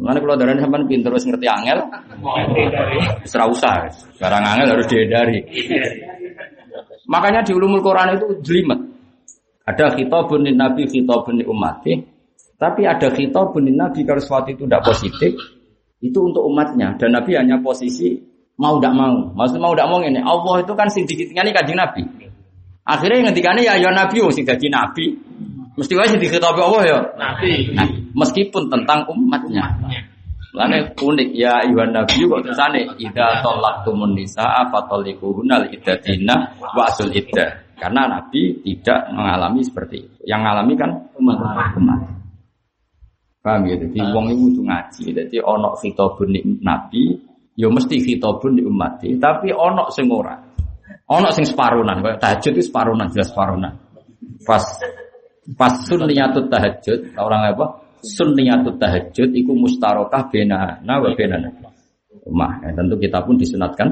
Mana 0.00 0.16
kalau 0.16 0.32
darah 0.32 0.56
sampean 0.56 0.88
pinter 0.88 1.12
terus 1.12 1.28
ngerti 1.28 1.44
angel, 1.44 1.84
serah 3.28 3.52
usah, 3.52 3.84
barang 4.16 4.44
angel 4.48 4.68
harus 4.72 4.88
dihindari. 4.88 5.44
Makanya 7.10 7.42
di 7.42 7.50
ulumul 7.50 7.82
Quran 7.82 8.14
itu 8.14 8.38
jelimet. 8.46 8.78
Ada 9.66 9.98
khitabun 9.98 10.46
lin 10.46 10.54
nabi, 10.54 10.86
khitabun 10.86 11.42
li 11.42 11.44
ummati. 11.44 11.92
Tapi 12.54 12.86
ada 12.86 13.10
khitabun 13.10 13.66
lin 13.66 13.74
nabi 13.74 14.06
kalau 14.06 14.22
sesuatu 14.22 14.54
itu 14.54 14.62
tidak 14.70 14.86
positif, 14.86 15.34
itu 15.98 16.18
untuk 16.22 16.46
umatnya. 16.46 16.94
Dan 16.94 17.18
nabi 17.18 17.34
hanya 17.34 17.58
posisi 17.58 18.14
mau 18.62 18.78
tidak 18.78 18.94
mau. 18.94 19.34
Maksudnya 19.34 19.62
mau 19.62 19.74
tidak 19.74 19.88
mau 19.90 20.00
ini. 20.06 20.20
Allah 20.22 20.54
itu 20.62 20.72
kan 20.78 20.86
sing 20.86 21.04
dikitingani 21.10 21.50
kanjeng 21.50 21.78
nabi. 21.82 22.02
Akhirnya 22.86 23.30
ngendikane 23.30 23.60
ya 23.66 23.74
ya 23.74 23.90
nabi 23.90 24.22
wong 24.22 24.30
sing 24.30 24.46
dadi 24.46 24.70
nabi. 24.70 25.18
Mesti 25.74 25.92
wae 25.98 26.06
sing 26.14 26.20
dikhitabi 26.22 26.60
Allah 26.62 26.82
ya. 26.86 26.98
Nabi. 27.18 27.74
Nah, 27.74 27.86
meskipun 28.14 28.70
tentang 28.70 29.06
umatnya. 29.10 29.82
Lane 30.50 30.90
unik 30.98 31.30
ya 31.30 31.62
Iwan 31.62 31.94
Nabi 31.94 32.26
kok 32.26 32.42
tersane 32.42 32.82
idza 32.98 33.38
talaqtumun 33.38 34.18
nisaa 34.18 34.66
fatalliquhunal 34.66 35.70
iddatina 35.70 36.58
wa 36.58 36.90
asul 36.90 37.14
iddah. 37.14 37.70
Karena 37.78 38.04
Nabi 38.10 38.60
tidak 38.60 39.08
mengalami 39.14 39.64
seperti 39.64 39.96
itu. 40.04 40.18
Yang 40.28 40.40
mengalami 40.44 40.72
kan 40.76 40.90
umat. 41.16 41.38
Paham 43.40 43.64
ya? 43.64 43.74
Jadi 43.80 43.98
wong 44.12 44.26
itu 44.28 44.52
kudu 44.52 44.62
ngaji. 44.68 45.04
Jadi 45.16 45.36
ono 45.40 45.72
khitabun 45.80 46.28
Nabi, 46.60 47.16
ya 47.56 47.72
mesti 47.72 47.96
khitabun 48.04 48.60
di 48.60 48.62
umat. 48.68 49.00
Tapi 49.00 49.48
ono 49.48 49.88
sing 49.88 50.12
ora. 50.12 50.36
Ono 51.10 51.28
sing 51.34 51.42
separunan, 51.42 52.04
kayak 52.04 52.22
tahajud 52.22 52.52
itu 52.54 52.70
separunan, 52.70 53.10
jelas 53.10 53.34
separunan. 53.34 53.72
Pas 54.46 54.62
pas 55.58 55.74
sunniyatut 55.88 56.46
tahajud, 56.46 57.18
orang 57.18 57.50
apa? 57.50 57.66
Sunniyatut 58.00 58.80
tahajud 58.80 59.28
iku 59.36 59.52
mustarokah 59.52 60.32
benana 60.32 60.94
wa 61.00 61.08
benana. 61.12 61.48
Umah, 62.24 62.64
ya, 62.64 62.72
tentu 62.76 62.96
kita 63.00 63.20
pun 63.24 63.36
disunatkan. 63.36 63.88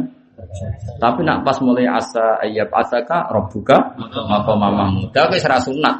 Tapi 1.02 1.20
nak 1.26 1.42
pas 1.42 1.58
mulai 1.60 1.90
asa 1.90 2.38
ayat 2.38 2.70
asaka 2.70 3.26
robuka 3.34 3.98
maka 3.98 4.52
mama 4.54 4.86
muda 4.94 5.26
wis 5.34 5.42
ra 5.44 5.58
sunat. 5.58 5.96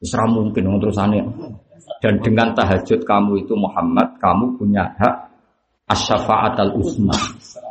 Ra 0.00 0.24
mungkin 0.26 0.80
terusane. 0.80 1.20
Dan 2.02 2.20
dengan 2.20 2.52
tahajud 2.52 3.06
kamu 3.06 3.46
itu 3.46 3.54
Muhammad, 3.56 4.18
kamu 4.20 4.58
punya 4.58 4.84
hak 5.00 5.16
asyafaatal 5.86 6.74
usma. 6.76 7.14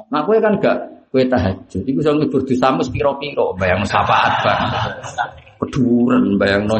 Nah, 0.09 0.23
kowe 0.23 0.37
kan 0.39 0.55
gak 0.57 0.77
kowe 1.11 1.21
tahajud, 1.23 1.83
iku 1.83 1.99
iso 1.99 2.11
ngibur 2.15 2.41
dosamu 2.47 2.81
piro-piro, 2.89 3.53
bayang 3.59 3.83
syafaat 3.83 4.33
bareng. 4.43 4.71
Keduren 5.55 6.35
bayang 6.35 6.67
no. 6.67 6.75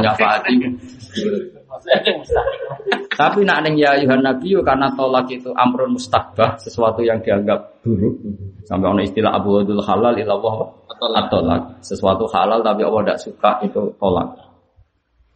Tapi 3.16 3.48
nak 3.48 3.64
neng 3.64 3.80
ya 3.80 3.96
Yuhan 3.96 4.20
Nabi 4.20 4.56
yo 4.56 4.62
karena 4.62 4.92
tolak 4.92 5.32
itu 5.32 5.48
amrun 5.56 5.96
mustakbah, 5.96 6.60
sesuatu 6.60 7.00
yang 7.00 7.24
dianggap 7.24 7.80
buruk. 7.80 8.20
Sampai 8.68 8.92
ono 8.92 9.02
istilah 9.06 9.32
Abu 9.40 9.56
Wadul 9.56 9.80
halal 9.80 10.20
ilallah 10.20 10.56
atolak. 10.92 11.80
Sesuatu 11.80 12.28
halal 12.28 12.60
tapi 12.60 12.84
Allah 12.84 13.02
tidak 13.08 13.20
suka 13.24 13.52
itu 13.64 13.82
tolak. 13.96 14.36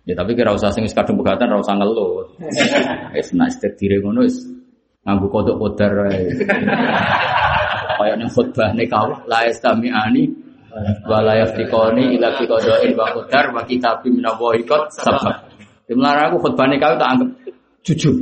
Ya 0.04 0.18
tapi 0.18 0.34
kira 0.34 0.52
usah 0.52 0.74
sing 0.74 0.84
kadung 0.90 1.22
pegatan 1.22 1.54
ora 1.54 1.62
usah 1.64 1.78
ngeluh. 1.78 2.26
Wis 3.16 3.32
nak 3.38 3.54
istek 3.54 3.78
diri 3.78 4.02
ngono 4.02 4.26
wis 4.26 4.42
nganggo 5.06 5.28
kodok 5.30 5.56
kodar 5.62 6.10
ae. 6.10 6.34
Kaya 8.00 8.16
ning 8.16 8.32
khutbah 8.32 8.74
nikah 8.74 9.24
la 9.28 9.46
yastami'ani 9.46 10.24
wa 11.06 11.20
la 11.20 11.34
yaftiqani 11.44 12.16
ila 12.16 12.32
fi 12.40 12.44
qada'in 12.48 12.92
wa 12.96 13.06
qadar 13.12 13.52
wa 13.52 13.62
kitabim 13.68 14.18
minallahi 14.18 14.64
qad 14.64 14.88
sabaq. 15.90 15.92
Di 15.92 15.96
mana 15.98 16.30
aku 16.30 16.38
khutbah 16.46 16.70
nikah 16.70 16.96
tak 17.02 17.10
anggap 17.18 17.30
jujur. 17.82 18.16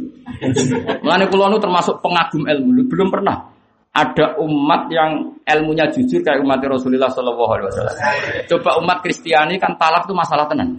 Mulane 1.04 1.26
kula 1.28 1.52
nu 1.52 1.60
termasuk 1.60 2.00
pengagum 2.00 2.48
ilmu, 2.48 2.88
belum 2.88 3.12
pernah 3.12 3.52
ada 3.98 4.38
umat 4.38 4.94
yang 4.94 5.42
ilmunya 5.42 5.90
jujur 5.90 6.22
kayak 6.22 6.46
umat 6.46 6.62
Rasulullah 6.62 7.10
Shallallahu 7.10 7.52
Alaihi 7.52 7.68
Wasallam. 7.74 7.96
Coba 8.46 8.70
umat 8.78 8.98
Kristiani 9.02 9.58
kan 9.58 9.74
talak 9.76 10.06
itu 10.06 10.14
masalah 10.14 10.46
tenan. 10.46 10.78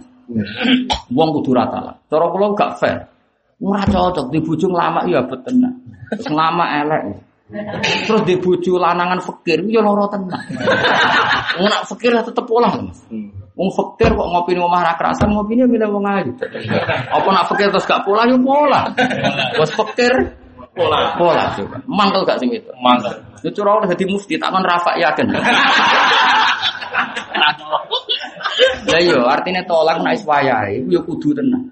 Wong 1.11 1.29
kudu 1.35 1.51
ra 1.51 1.67
talak. 1.67 1.99
Cara 2.07 2.25
kula 2.31 2.55
gak 2.55 2.71
fair. 2.79 2.97
Ora 3.59 3.83
cocok 3.83 4.31
di 4.31 4.39
bojo 4.39 4.71
lama 4.71 5.03
ya 5.03 5.19
betenan. 5.27 5.73
Terus 6.15 6.31
lama 6.31 6.65
elek. 6.79 7.01
Terus 8.07 8.21
di 8.23 8.39
bojo 8.39 8.79
lanangan 8.79 9.19
fakir 9.19 9.59
ya 9.67 9.83
loro 9.83 10.07
tenan. 10.07 10.39
Nek 11.59 11.83
fakir 11.91 12.15
ya 12.15 12.23
tetep 12.23 12.47
pola. 12.47 12.71
Wong 13.59 13.75
fakir 13.75 14.15
kok 14.15 14.23
ngopi 14.31 14.55
di 14.55 14.61
omah 14.63 14.79
ra 14.87 14.95
kerasan 14.95 15.35
ngopine 15.35 15.67
milih 15.67 15.91
wong 15.91 16.07
ayu. 16.07 16.31
Apa 17.11 17.27
nak 17.27 17.51
fakir 17.51 17.67
terus 17.67 17.83
gak 17.83 18.07
pola 18.07 18.23
yo 18.23 18.39
pola. 18.39 18.87
Bos 19.59 19.67
fakir 19.75 20.15
Pola. 20.71 21.19
pola 21.19 21.51
coba. 21.59 21.75
Mangkel 21.83 22.23
gak 22.23 22.39
sing 22.39 22.55
itu? 22.55 22.71
Mangkel. 22.79 23.19
Itu 23.43 23.59
curang 23.59 23.83
udah 23.83 23.91
jadi 23.91 24.07
mufti, 24.07 24.39
tak 24.39 24.55
kan 24.55 24.63
rafa 24.63 24.95
yakin. 24.95 25.27
Lah 28.87 28.99
iya, 29.03 29.19
artinya 29.27 29.59
tolak 29.67 29.99
wayahe, 30.03 30.79
iku 30.79 30.89
ya 30.95 31.01
kudu 31.03 31.35
tenan. 31.35 31.67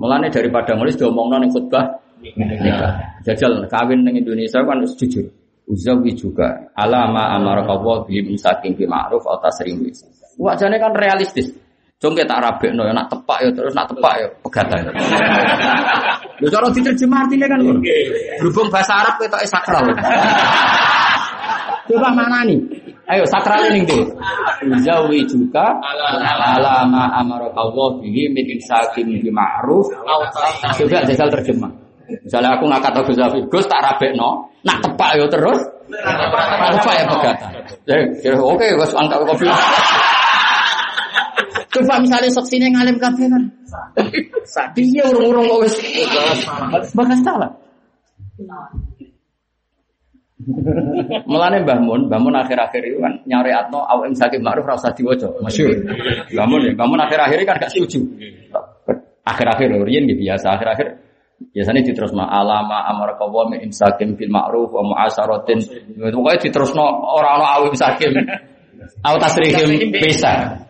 Mulane 0.00 0.32
daripada 0.32 0.72
nulis 0.72 0.96
diomongno 0.96 1.36
ning 1.36 1.52
khutbah 1.52 1.84
nikah. 2.24 3.20
Jajal 3.28 3.68
kawin 3.68 4.08
ning 4.08 4.24
Indonesia 4.24 4.64
kan 4.64 4.80
harus 4.80 4.96
jujur. 4.96 5.28
Uzawi 5.68 6.16
juga 6.16 6.72
alama 6.76 7.32
amara 7.36 7.64
Allah 7.64 8.04
bi 8.04 8.20
misakin 8.20 8.76
bi 8.76 8.84
ma'ruf 8.84 9.24
atau 9.24 9.48
tasrim 9.48 9.80
Wajane 10.38 10.76
kan 10.82 10.92
realistis. 10.94 11.64
Jong 12.02 12.20
tak 12.20 12.36
rabekno 12.36 12.84
ya 12.84 12.92
nak 12.92 13.08
tepak 13.08 13.38
ya 13.40 13.48
terus 13.56 13.72
nak 13.72 13.88
tepak 13.88 14.12
ya 14.20 14.28
pegatan. 14.44 14.92
Lho 16.42 16.48
cara 16.52 16.68
diterjemah 16.68 17.18
artinya 17.24 17.46
kan 17.48 17.58
ngono. 17.64 17.80
Berhubung 18.42 18.68
bahasa 18.68 18.92
Arab 19.00 19.14
ketoke 19.16 19.46
sakral. 19.48 19.88
Coba 21.88 22.12
mana 22.12 22.44
nih? 22.44 22.60
Ayo 23.08 23.24
sakral 23.24 23.72
ini 23.72 23.88
deh. 23.88 24.04
Uzawi 24.68 25.24
juga 25.24 25.80
alama 25.80 27.08
amara 27.16 27.48
Allah 27.56 27.88
bihi 28.04 28.28
min 28.28 28.52
insakin 28.52 29.08
bi 29.24 29.32
ma'ruf 29.32 29.88
Coba 30.76 31.08
jajal 31.08 31.28
terjemah. 31.40 31.72
Misalnya 32.04 32.60
aku 32.60 32.68
ngangkat 32.68 33.00
Abu 33.00 33.16
Zafi, 33.16 33.40
Gus 33.48 33.64
tak 33.64 33.80
rabekno, 33.80 34.52
nak 34.60 34.76
tepak 34.84 35.16
yo 35.16 35.24
terus. 35.32 35.56
Tepak 35.88 36.94
ya 37.00 37.04
pegatan. 37.08 37.50
Ya, 37.88 38.36
oke, 38.36 38.66
Gus 38.76 38.92
angkat 38.92 39.24
kopi. 39.24 39.48
Coba 41.74 41.98
misalnya 41.98 42.30
saksinya 42.30 42.70
ngalim 42.70 42.96
kabeh 43.02 43.26
kan. 43.26 43.42
Dia 44.78 45.02
urung-urung 45.10 45.46
kok 45.50 45.60
wis 45.66 45.74
bakas 46.94 47.20
salah. 47.26 47.50
Mulane 51.24 51.64
Mbah 51.64 51.78
Mun, 51.80 52.06
Mbah 52.06 52.20
Mun 52.20 52.36
akhir-akhir 52.36 52.82
itu 52.84 52.98
kan 53.00 53.16
nyari 53.24 53.50
atno 53.50 53.80
awak 53.82 54.12
ing 54.12 54.16
sakit 54.18 54.38
ma'ruf 54.44 54.66
ra 54.68 54.76
usah 54.76 54.92
diwaca. 54.92 55.30
Masyhur. 55.40 55.82
Mbah 56.30 56.46
Mun 56.46 56.60
ya, 56.68 56.72
Mbah 56.76 56.86
Mun 56.86 57.00
akhir-akhir 57.00 57.38
kan 57.48 57.56
gak 57.58 57.72
setuju. 57.74 58.04
Akhir-akhir 59.24 59.66
lho 59.72 59.82
riyen 59.88 60.04
nggih 60.04 60.20
biasa 60.20 60.52
akhir-akhir 60.60 61.00
biasanya 61.50 61.80
diterusno 61.82 62.22
alama 62.22 62.84
amar 62.92 63.16
qawa 63.16 63.50
min 63.50 63.64
imsakim 63.66 64.14
bil 64.14 64.30
ma'ruf 64.30 64.68
wa 64.70 64.94
mu'asaratin. 64.94 65.58
Pokoke 65.96 66.38
diterusno 66.44 66.84
ora 67.14 67.40
ana 67.40 67.46
awim 67.58 67.74
sakim. 67.74 68.12
Au 69.00 69.16
tasrihim 69.16 69.90
bisa. 69.90 70.60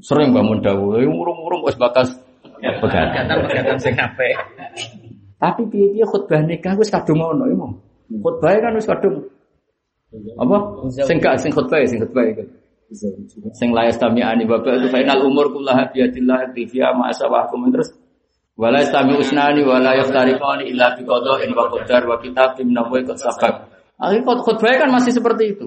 Sering 0.00 0.32
bangun 0.32 0.64
dawuh, 0.64 0.96
urung-urung 1.04 1.62
wis 1.68 1.76
bakas 1.76 2.16
pegatan. 2.60 3.24
Pegatan 3.48 3.76
sing 3.76 3.94
apik. 4.00 4.36
Tapi 5.36 5.62
piye-piye 5.68 6.04
khutbah 6.08 6.40
nikah 6.40 6.72
wis 6.80 6.88
kadung 6.88 7.20
ngono 7.20 7.44
ya, 7.44 7.56
Mong. 7.56 7.72
Khutbah 8.24 8.56
kan 8.64 8.72
wis 8.80 8.88
kadung 8.88 9.28
apa? 10.38 10.56
Sing 11.04 11.18
gak 11.18 11.36
sing 11.42 11.50
khutbah 11.50 11.82
sing 11.84 11.98
khutbah 12.00 12.24
iku. 12.32 12.44
Sing 13.58 13.74
la 13.74 13.90
yastami'ani 13.90 14.46
wa 14.46 14.62
ba'du 14.62 14.86
fainal 14.88 15.26
umur 15.26 15.50
kullaha 15.50 15.90
bi 15.90 16.04
yadillah 16.04 16.54
tifiya 16.54 16.94
ma 16.94 17.10
asawahkum 17.10 17.66
terus 17.74 17.90
wala 18.54 18.78
yastami 18.78 19.18
usnani 19.18 19.66
wala 19.66 19.98
yaftariqani 19.98 20.70
illa 20.70 20.94
bi 20.94 21.02
qada'in 21.02 21.50
wa 21.50 21.66
qadar 21.74 22.06
wa 22.06 22.16
kitabim 22.22 22.70
nawawi 22.70 23.02
qad 23.02 23.18
sabaq. 23.18 23.54
Akhirnya 23.98 24.34
khutbah 24.38 24.74
kan 24.78 24.90
masih 24.94 25.12
seperti 25.12 25.58
itu. 25.58 25.66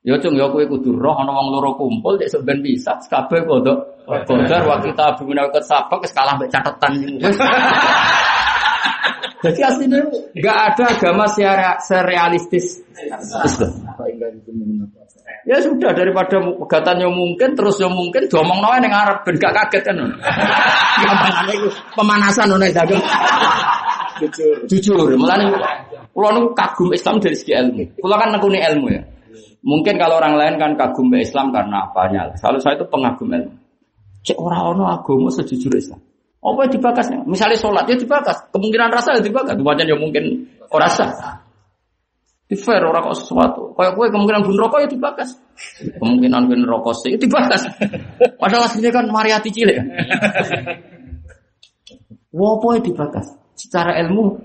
Ya 0.00 0.16
cung 0.16 0.32
ya 0.32 0.48
kowe 0.48 0.64
kudu 0.64 0.96
roh 0.96 1.12
ana 1.12 1.28
wong 1.28 1.52
loro 1.52 1.76
kumpul 1.76 2.16
nek 2.16 2.32
sampean 2.32 2.64
bisa 2.64 2.96
kabeh 3.04 3.44
kodok 3.44 4.00
kodar 4.24 4.64
wa 4.64 4.80
kitabim 4.80 5.36
nawawi 5.36 5.60
qad 5.60 5.64
sabaq 5.68 6.00
wis 6.00 6.12
kalah 6.16 6.40
mek 6.40 6.48
catetan 6.48 6.92
wis. 7.20 7.36
Jadi 9.44 9.60
aslinya 9.60 10.00
nggak 10.36 10.58
ada 10.72 10.84
agama 10.96 11.24
secara 11.28 11.76
serealistis 11.84 12.80
Islam. 13.44 13.72
Ya 15.48 15.56
sudah 15.60 15.92
daripada 15.92 16.36
pegatan 16.36 16.96
yang 17.04 17.12
mungkin 17.12 17.56
terus 17.56 17.80
yang 17.80 17.92
mungkin 17.92 18.28
diomong 18.28 18.60
nawa 18.60 18.80
yang 18.80 18.92
Arab 18.92 19.24
ben 19.24 19.40
gak 19.40 19.52
kaget 19.52 19.82
kan. 19.88 19.96
Gampangane 21.00 21.52
iku 21.56 21.68
pemanasan 21.96 22.52
ono 22.52 22.68
dagang. 22.68 23.00
Jujur. 24.20 24.56
Jujur, 24.68 25.08
mulane 25.16 25.48
kula 26.12 26.28
kagum 26.52 26.92
Islam 26.92 27.24
dari 27.24 27.36
segi 27.36 27.56
ilmu. 27.56 28.00
Kula 28.00 28.20
kan 28.20 28.36
nekuni 28.36 28.60
ilmu 28.60 28.88
ya. 28.92 29.00
Mungkin 29.60 30.00
kalau 30.00 30.16
orang 30.16 30.40
lain 30.40 30.54
kan 30.56 30.72
kagum 30.76 31.12
ke 31.12 31.20
Islam 31.20 31.52
karena 31.52 31.84
apanya. 31.84 32.32
Kalau 32.40 32.56
saya 32.56 32.80
itu 32.80 32.88
pengagum 32.88 33.28
ilmu. 33.28 33.52
Cek 34.24 34.36
orang 34.36 34.76
ono 34.76 34.84
agama 34.88 35.28
sejujur 35.32 35.72
Islam. 35.76 36.00
Apa 36.40 36.64
yang 36.64 36.72
dibakasnya? 36.72 37.18
Misalnya 37.28 37.56
sholat 37.60 37.84
ya 37.84 37.96
dibakas, 38.00 38.48
kemungkinan 38.48 38.88
rasa 38.88 39.12
ya 39.16 39.20
dibakas, 39.20 39.60
wajan 39.60 39.92
ya 39.92 39.96
mungkin 39.96 40.48
orang 40.72 40.88
rasa. 40.88 41.06
Di 42.48 42.56
fair 42.56 42.80
orang 42.80 43.12
kok 43.12 43.20
sesuatu. 43.20 43.76
Kayak 43.76 43.92
gue 43.92 44.06
kemungkinan 44.08 44.40
bun 44.48 44.56
rokok 44.56 44.80
ya 44.80 44.88
dibakas, 44.88 45.36
kemungkinan 46.00 46.48
bun 46.48 46.64
rokok 46.64 46.96
sih 46.96 47.12
ya 47.12 47.18
dibakas. 47.20 47.68
Padahal 48.40 48.64
aslinya 48.64 48.88
kan 48.88 49.04
mariati 49.12 49.52
cilik. 49.52 49.76
Apa 52.32 52.66
yang 52.72 52.84
dibakas? 52.88 53.36
Secara 53.52 54.00
ilmu 54.00 54.40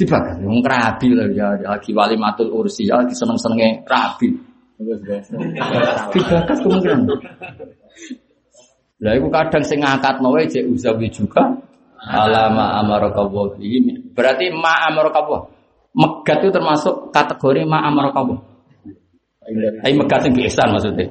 dibakas. 0.00 0.40
Yang 0.40 0.64
kerabi 0.64 1.08
lah 1.12 1.28
ya, 1.28 1.48
lagi 1.60 1.90
wali 1.92 2.16
matul 2.16 2.48
ursi, 2.48 2.88
ya 2.88 3.04
lagi 3.04 3.12
seneng 3.12 3.36
senengnya 3.36 3.84
kerabi. 3.84 4.32
Dibakas 6.16 6.58
kemungkinan. 6.64 7.04
Lah 9.00 9.12
iku 9.16 9.28
kadang 9.28 9.64
sing 9.64 9.80
ngangkat 9.80 10.20
wae 10.20 10.44
jek 10.48 10.64
uzawi 10.68 11.08
juga 11.12 11.44
alama 12.00 12.80
bihi. 13.56 14.12
Berarti 14.16 14.48
ma 14.56 14.88
amaraka 14.88 15.20
wa. 15.28 15.40
Megat 15.90 16.38
itu 16.44 16.52
termasuk 16.54 17.12
kategori 17.12 17.64
ma 17.68 17.84
amaraka 17.84 18.20
wa. 18.24 18.36
Megat 19.84 20.20
sing 20.24 20.32
ihsan 20.48 20.72
maksudnya. 20.72 21.08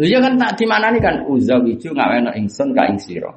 Lha 0.00 0.04
iya 0.08 0.18
kan 0.24 0.40
tak 0.40 0.56
dimanani 0.56 0.96
kan 0.96 1.28
uzawiju 1.28 1.92
ngaweno 1.92 2.32
ingsun 2.32 2.72
ka 2.72 2.88
ing 2.88 2.96
sira. 2.96 3.32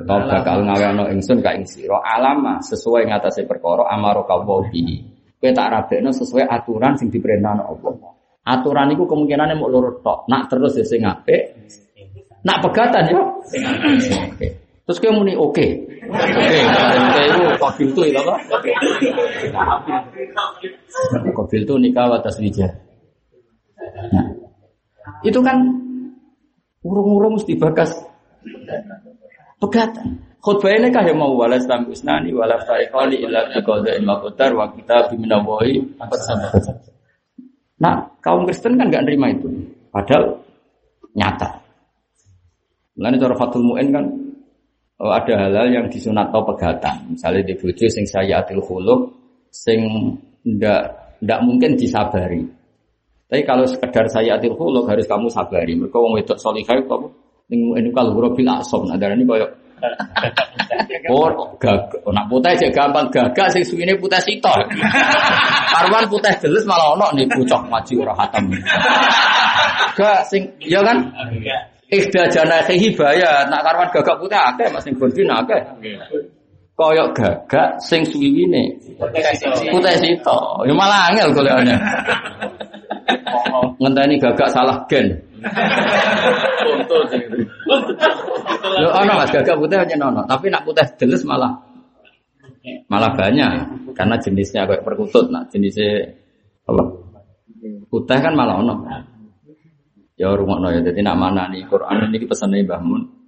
Atau 0.00 0.16
bakal 0.24 0.64
ngaweno 0.64 1.12
ingsun 1.12 1.44
ka 1.44 1.52
ing 1.52 1.68
sira 1.68 2.00
alama 2.00 2.56
sesuai 2.64 3.04
ngatasé 3.12 3.44
perkara 3.44 3.84
amaraka 3.92 4.40
wa 4.40 4.64
bihi. 4.64 4.96
Kowe 5.36 5.52
tak 5.52 5.68
rabekno 5.72 6.08
sesuai 6.12 6.48
aturan 6.48 6.96
sing 6.96 7.12
diperintahno 7.12 7.62
Allah. 7.68 8.12
Aturan 8.48 8.92
itu 8.96 9.04
kemungkinannya 9.04 9.60
mau 9.60 9.68
lurut 9.68 10.00
tok. 10.00 10.24
Nak 10.28 10.48
terus 10.48 10.76
ya 10.80 10.84
sing 10.84 11.04
apik, 11.04 11.52
Nak 12.40 12.58
pegatan 12.64 13.12
ya. 13.12 13.20
Oke. 13.20 14.48
Terus 14.88 14.98
kayak 14.98 15.14
muni 15.14 15.36
oke. 15.36 15.66
Oke, 16.10 16.44
oke 16.66 17.22
itu 17.22 17.42
itu 17.86 18.00
itu 18.10 18.18
apa? 18.18 18.34
Kafil 21.36 21.62
itu 21.68 21.74
nikah 21.76 22.08
atas 22.10 22.40
wija. 22.40 22.66
Nah, 24.10 24.26
itu 25.22 25.38
kan 25.44 25.60
urung-urung 26.80 27.36
mesti 27.36 27.54
bakas 27.60 27.92
pegatan. 29.60 30.08
Khutbah 30.40 30.72
ini 30.72 30.88
kah 30.88 31.04
yang 31.04 31.20
mau 31.20 31.36
walas 31.36 31.68
tam 31.68 31.84
usnani 31.92 32.32
walas 32.32 32.64
taikali 32.64 33.20
illa 33.20 33.44
biqada 33.52 33.92
ilma 33.92 34.24
qadar 34.24 34.56
wa 34.56 34.66
kita 34.72 35.12
biminawahi 35.12 36.00
Nah, 37.80 37.96
kaum 38.20 38.44
Kristen 38.48 38.76
kan 38.76 38.88
nggak 38.88 39.04
nerima 39.08 39.32
itu. 39.32 39.48
Padahal 39.88 40.36
nyata. 41.16 41.60
Lain 43.00 43.16
cara 43.16 43.32
Fatul 43.36 43.64
Mu'in 43.64 43.88
kan 43.88 44.04
oh, 45.00 45.08
ada 45.08 45.32
hal-hal 45.32 45.68
yang 45.72 45.86
disunat 45.88 46.28
atau 46.28 46.44
pegatan. 46.44 47.16
Misalnya 47.16 47.40
di 47.48 47.54
bojo 47.56 47.84
sing 47.88 48.04
saya 48.04 48.44
atil 48.44 48.60
khuluk 48.60 49.12
sing 49.48 49.80
ndak 50.44 51.16
ndak 51.24 51.40
mungkin 51.40 51.76
disabari. 51.76 52.44
Tapi 53.28 53.42
kalau 53.48 53.64
sekedar 53.64 54.08
saya 54.12 54.36
atil 54.36 54.52
khuluk 54.52 54.84
harus 54.84 55.08
kamu 55.08 55.32
sabari. 55.32 55.72
Mereka 55.72 55.96
wong 55.96 56.20
wedok 56.20 56.36
salihah 56.36 56.76
kamu 56.84 57.08
ning 57.50 57.60
ini 57.74 57.90
kalau 57.90 58.14
bil 58.14 58.48
asom 58.48 58.86
nah 58.86 58.94
darani 58.94 59.26
koyo 59.26 59.46
Oh, 61.10 61.32
gag, 61.58 61.90
nak 62.06 62.26
putih 62.28 62.52
aja 62.54 62.68
gampang 62.70 63.08
gagak 63.10 63.48
sing 63.50 63.64
suwine 63.64 63.96
putih 63.96 64.20
sitok. 64.22 64.68
Karwan 65.72 66.04
putih 66.06 66.30
jelas 66.38 66.62
malah 66.68 66.94
ono 66.94 67.08
nih 67.16 67.26
pucok 67.26 67.62
maju 67.66 67.94
ora 68.04 68.14
hatam. 68.14 68.44
Gak 69.96 70.20
sing 70.28 70.46
ya 70.62 70.84
kan? 70.84 71.10
Ikhda 71.90 72.30
janahihi 72.30 72.94
hibaya, 72.94 73.48
nak 73.50 73.66
karwan 73.66 73.88
gagak 73.90 74.16
putih 74.20 74.38
akeh 74.38 74.68
Mas 74.70 74.84
ning 74.86 74.94
bondi 75.00 75.22
akeh. 75.26 75.60
Koyok 76.78 77.08
gagak 77.16 77.80
sing 77.82 78.04
suwiwine 78.06 78.76
putih 79.72 79.94
sito. 79.98 80.38
Ya 80.68 80.74
malah 80.76 81.10
angel 81.10 81.32
golekane. 81.34 81.74
Ngenteni 83.80 84.14
gagak 84.20 84.52
salah 84.52 84.84
gen. 84.86 85.29
Yo 88.80 88.88
ono 88.92 89.12
Mas 89.16 89.30
gagak 89.32 89.56
putih 89.56 89.76
hanya 89.80 89.96
nono, 89.96 90.22
tapi 90.28 90.52
nak 90.52 90.64
putih 90.68 90.84
jelas 91.00 91.24
malah 91.24 91.56
malah 92.92 93.16
banyak 93.16 93.48
karena 93.96 94.16
jenisnya 94.20 94.68
kayak 94.68 94.84
perkutut, 94.84 95.32
nah 95.32 95.48
jenisnya 95.48 96.12
apa? 96.68 96.82
Putih 97.88 98.18
kan 98.20 98.36
malah 98.36 98.60
ono. 98.60 98.74
Ya 100.20 100.36
rumah 100.36 100.60
ya. 100.68 100.84
Jadi 100.84 101.00
nak 101.00 101.16
mana 101.16 101.48
nih 101.48 101.64
Quran 101.64 102.12
ini 102.12 102.28
pesannya 102.28 102.68
bangun 102.68 103.20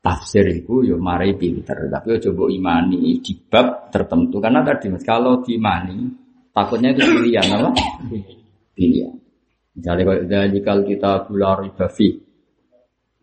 tafsir 0.00 0.48
itu 0.48 0.80
yo 0.80 0.96
ya 0.96 0.96
mari 0.96 1.36
pinter 1.36 1.76
tapi 1.92 2.16
yo 2.16 2.32
coba 2.32 2.48
imani 2.48 3.20
di 3.20 3.32
bab 3.36 3.92
tertentu 3.92 4.40
karena 4.40 4.64
tadi 4.64 4.88
mas 4.88 5.04
kalau 5.04 5.44
diimani 5.44 6.08
takutnya 6.56 6.96
itu 6.96 7.04
pilihan 7.04 7.46
apa 7.52 7.70
pilihan 8.72 9.19
misalnya 9.76 10.02
kalau 10.06 10.22
dalikal 10.26 10.78
kita 10.82 11.10
gula 11.30 11.50
ribafi 11.62 12.08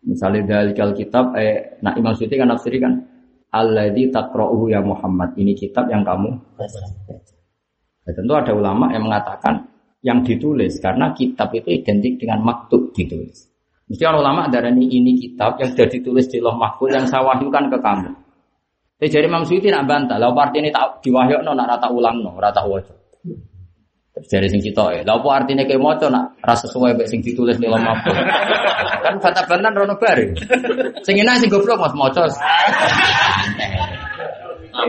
misalnya 0.08 0.42
dalikal 0.48 0.96
kitab 0.96 1.36
eh 1.36 1.80
nak 1.84 2.00
imam 2.00 2.14
suti 2.16 2.36
kan 2.40 2.48
nafsiri 2.52 2.78
kan 2.80 2.94
di 3.96 4.04
takrohu 4.14 4.70
ya 4.70 4.84
Muhammad 4.84 5.34
ini 5.40 5.58
kitab 5.58 5.90
yang 5.90 6.06
kamu 6.06 6.30
ya, 8.06 8.12
tentu 8.14 8.34
ada 8.38 8.54
ulama 8.54 8.92
yang 8.94 9.08
mengatakan 9.10 9.68
yang 10.06 10.22
ditulis 10.22 10.78
karena 10.78 11.12
kitab 11.12 11.52
itu 11.52 11.68
identik 11.74 12.22
dengan 12.22 12.40
maktub 12.46 12.94
ditulis. 12.94 13.50
Mesti 13.88 14.04
orang 14.04 14.20
ulama 14.24 14.42
darah 14.52 14.72
ini, 14.72 15.00
ini 15.00 15.16
kitab 15.16 15.60
yang 15.60 15.72
sudah 15.72 15.88
ditulis 15.88 16.28
di 16.28 16.44
loh 16.44 16.56
mahfud 16.60 16.92
yang 16.92 17.08
saya 17.08 17.24
wahyukan 17.24 17.72
ke 17.72 17.78
kamu. 17.80 18.12
Tapi 18.98 19.08
jadi 19.08 19.30
Imam 19.30 19.46
Suyuti 19.48 19.70
nak 19.70 19.88
bantah, 19.88 20.18
lalu 20.20 20.42
arti 20.42 20.58
ini 20.60 20.70
tak 20.74 21.00
diwahyuk 21.06 21.46
no, 21.46 21.54
nak 21.54 21.78
rata 21.78 21.88
ulang 21.88 22.20
no, 22.20 22.36
rata 22.36 22.66
wajah. 22.66 22.98
Terus 24.18 24.34
dari 24.34 24.48
sing 24.50 24.62
kita 24.66 24.86
ya, 24.98 25.02
lalu 25.06 25.30
artinya 25.30 25.62
kayak 25.62 25.78
mau 25.78 25.94
nak 25.94 26.42
rasa 26.42 26.66
sesuai 26.66 26.98
sing 27.06 27.22
ditulis 27.22 27.62
di 27.62 27.70
loh 27.70 27.78
mahfud. 27.78 28.18
kan 29.06 29.22
bantah 29.22 29.70
rono 29.78 29.94
bari. 30.02 30.34
Sing 31.06 31.22
ini 31.22 31.34
sing 31.38 31.50
goblok 31.54 31.78
mas 31.78 31.94
mau 31.94 32.10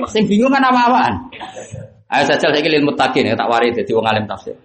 Sing 0.09 0.25
bingung 0.25 0.49
kan 0.49 0.65
apa-apaan. 0.65 1.15
Ayo 2.09 2.25
saja 2.25 2.49
saya 2.49 2.65
ilmu 2.65 2.97
takin 2.97 3.29
ya 3.29 3.37
tak 3.37 3.53
waris 3.53 3.77
jadi 3.77 3.93
wong 3.93 4.09
alim 4.09 4.25
tafsir. 4.25 4.57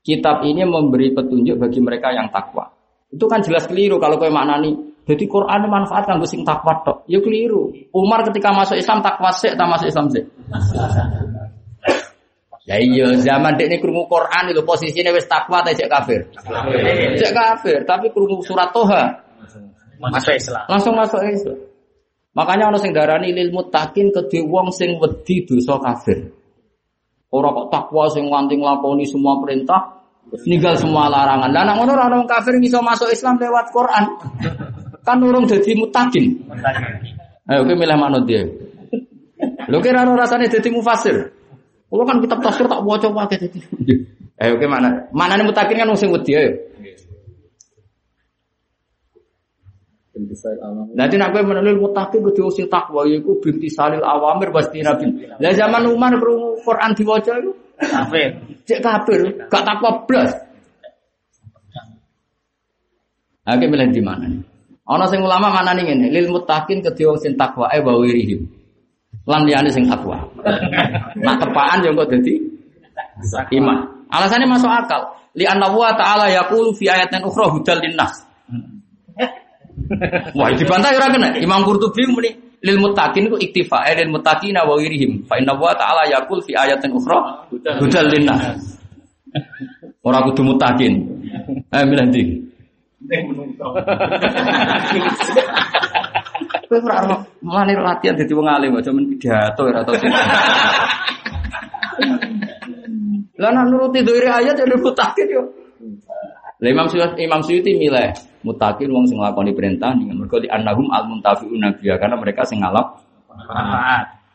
Kitab 0.00 0.40
ini 0.48 0.64
memberi 0.64 1.12
petunjuk 1.12 1.60
bagi 1.60 1.84
mereka 1.84 2.16
yang 2.16 2.32
takwa. 2.32 2.64
Itu 3.12 3.28
kan 3.28 3.44
jelas 3.44 3.68
keliru 3.68 4.00
kalau 4.00 4.16
kau 4.16 4.32
maknani. 4.32 4.72
Jadi 5.04 5.28
Quran 5.28 5.68
manfaat 5.68 6.08
kan 6.08 6.16
sing 6.24 6.40
takwa 6.48 6.80
tok. 6.80 7.04
Ya 7.04 7.20
keliru. 7.20 7.68
Umar 7.92 8.24
ketika 8.24 8.56
masuk 8.56 8.80
Islam 8.80 9.04
takwa 9.04 9.28
sih, 9.36 9.52
tak 9.52 9.68
masuk 9.68 9.92
Islam 9.92 10.08
sih. 10.08 10.24
Ya 12.68 12.76
iya 12.76 13.16
zaman 13.16 13.56
dek 13.56 13.72
ini 13.72 13.76
kerungu 13.80 14.04
Quran 14.04 14.52
itu 14.52 14.60
posisinya 14.60 15.16
wis 15.16 15.24
takwa 15.24 15.64
tak 15.64 15.80
cek 15.80 15.88
kafir. 15.88 16.20
Cek 17.16 17.32
kafir, 17.32 17.78
tapi 17.88 18.12
kerungu 18.12 18.44
surat 18.44 18.68
Toha 18.70 19.30
masuk 20.00 20.32
Islam. 20.36 20.64
Langsung 20.68 20.94
masuk 20.96 21.20
Islam. 21.24 21.58
Makanya 22.32 22.72
orang 22.72 22.80
sing 22.80 22.92
darani 22.96 23.34
lil 23.34 23.50
muttaqin 23.52 24.14
kedhe 24.14 24.40
wong 24.46 24.72
sing 24.72 24.96
wedi 24.96 25.44
dosa 25.44 25.76
kafir. 25.82 26.30
Orang 27.30 27.52
kok 27.54 27.66
takwa 27.70 28.10
sing 28.10 28.26
nganti 28.26 28.58
nglakoni 28.58 29.06
semua 29.06 29.38
perintah, 29.38 30.02
ninggal 30.46 30.74
semua 30.78 31.10
larangan. 31.10 31.50
Lah 31.50 31.62
nek 31.66 31.74
ngono 31.78 31.92
orang 31.94 32.26
kafir 32.26 32.58
bisa 32.58 32.80
masuk 32.80 33.10
Islam 33.10 33.38
lewat 33.38 33.70
Quran. 33.74 34.04
Kan 35.00 35.24
urung 35.24 35.48
dadi 35.48 35.72
mutakin. 35.74 36.44
Ayo 37.50 37.66
kowe 37.66 37.74
milih 37.74 37.98
manut 37.98 38.28
dia. 38.28 38.46
Lho 39.66 39.78
kira 39.82 40.06
ora 40.06 40.28
rasane 40.28 40.46
dadi 40.46 40.68
mufasir. 40.70 41.39
Kulo 41.90 42.06
kan 42.06 42.22
kitab 42.22 42.38
tafsir 42.38 42.70
tak 42.70 42.86
waca 42.86 43.10
wae 43.10 43.34
dadi. 43.34 43.58
Ayo 44.38 44.54
kowe 44.62 44.68
mana? 44.70 45.10
Manane 45.10 45.42
mutakin 45.42 45.74
kan 45.74 45.90
wong 45.90 45.98
sing 45.98 46.14
wedi 46.14 46.38
ayo. 46.38 46.54
Nanti 50.94 51.18
nak 51.18 51.34
kowe 51.34 51.42
menelil 51.42 51.82
mutaqin 51.82 52.22
kudu 52.22 52.46
sing 52.54 52.70
takwa 52.70 53.10
yaiku 53.10 53.42
binti 53.42 53.66
salil 53.66 54.06
awamir 54.06 54.54
pasti 54.54 54.86
nabi. 54.86 55.26
Lah 55.42 55.50
zaman 55.50 55.90
Umar 55.90 56.14
krungu 56.14 56.62
Quran 56.62 56.94
diwaca 56.94 57.42
iku 57.42 57.52
kafir. 57.82 58.38
Cek 58.70 58.80
kafir, 58.86 59.20
gak 59.50 59.64
takwa 59.66 60.06
blas. 60.06 60.30
Oke 63.50 63.66
milih 63.66 63.90
di 63.90 63.98
mana 63.98 64.30
nih? 64.30 64.46
Ana 64.86 65.10
sing 65.10 65.18
ulama 65.26 65.50
mana 65.50 65.74
nih 65.74 65.90
ngene, 65.90 66.06
lil 66.14 66.30
muttaqin 66.30 66.86
kedhe 66.86 67.02
wong 67.02 67.18
sing 67.18 67.34
takwa 67.34 67.66
e 67.74 67.82
wa 67.82 67.98
wirihim. 67.98 68.59
Lan 69.30 69.46
liyane 69.46 69.70
sing 69.70 69.86
takwa. 69.86 70.18
Nak 71.22 71.38
tepaan 71.38 71.86
yo 71.86 71.94
kok 71.94 72.10
dadi 72.10 72.34
iman. 73.54 73.78
Alasannya 74.10 74.50
masuk 74.50 74.66
akal. 74.66 75.14
Li 75.38 75.46
anna 75.46 75.70
wa 75.70 75.94
ta'ala 75.94 76.26
yaqulu 76.34 76.74
fi 76.74 76.90
ayatin 76.90 77.22
ukhra 77.22 77.46
hudal 77.46 77.78
linnas. 77.78 78.26
Wah, 80.34 80.50
dibantah 80.50 80.90
ora 80.90 81.06
kena. 81.14 81.38
Imam 81.38 81.62
Qurtubi 81.62 82.10
muni 82.10 82.34
lil 82.60 82.76
muttaqin 82.82 83.30
ku 83.30 83.38
iktifa 83.38 83.86
eh, 83.86 83.94
lil 84.02 84.10
muttaqina 84.10 84.66
wa 84.66 84.74
wirihim. 84.74 85.22
Fa 85.30 85.38
inna 85.38 85.54
wa 85.54 85.70
ta'ala 85.78 86.10
yaqul 86.10 86.42
fi 86.42 86.58
ayatin 86.58 86.90
ukhra 86.90 87.46
hudal 87.54 88.10
linnas. 88.10 88.82
Ora 90.02 90.26
kudu 90.26 90.42
muttaqin. 90.42 91.06
Eh 91.70 91.86
milih 91.86 92.06
ndi? 92.10 92.22
Kowe 96.70 96.78
ora 96.86 97.02
mulane 97.42 97.74
latihan 97.74 98.14
dadi 98.14 98.30
wong 98.30 98.46
alim 98.46 98.78
aja 98.78 98.94
men 98.94 99.10
pidato 99.10 99.66
ora 99.66 99.82
tau. 99.82 99.98
Lah 103.42 103.50
nak 103.50 103.64
nuruti 103.66 104.06
dhewe 104.06 104.30
ayat 104.30 104.54
ya 104.54 104.78
mutakin 104.78 105.26
yo. 105.26 105.42
Lah 106.62 106.70
Imam 106.70 106.86
Suyuti 106.86 107.26
Imam 107.26 107.42
Suyuti 107.42 107.74
milih 107.74 108.14
mutakin 108.46 108.86
wong 108.86 109.02
sing 109.10 109.18
nglakoni 109.18 109.50
perintah 109.50 109.98
dengan 109.98 110.22
mergo 110.22 110.38
di 110.38 110.46
annahum 110.46 110.86
al 110.94 111.10
muntafiun 111.10 111.58
nabiya 111.58 111.98
karena 111.98 112.14
mereka 112.14 112.46
sing 112.46 112.62
ngalap. 112.62 113.02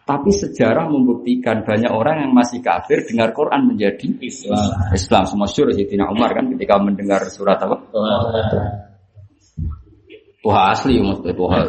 Tapi 0.04 0.30
sejarah 0.36 0.92
membuktikan 0.92 1.64
banyak 1.64 1.90
orang 1.90 2.28
yang 2.28 2.36
masih 2.36 2.60
kafir 2.60 3.08
dengar 3.08 3.32
Quran 3.32 3.64
menjadi 3.64 4.12
Islam. 4.20 4.92
Islam. 4.92 5.24
Semua 5.24 5.48
syur 5.48 5.72
Sayyidina 5.72 6.12
Umar 6.12 6.36
kan 6.36 6.52
ketika 6.52 6.84
mendengar 6.84 7.24
surat 7.32 7.64
apa? 7.64 7.80
Tuha 10.46 10.78
asli 10.78 11.02
maksudnya 11.02 11.34
Tuha. 11.34 11.60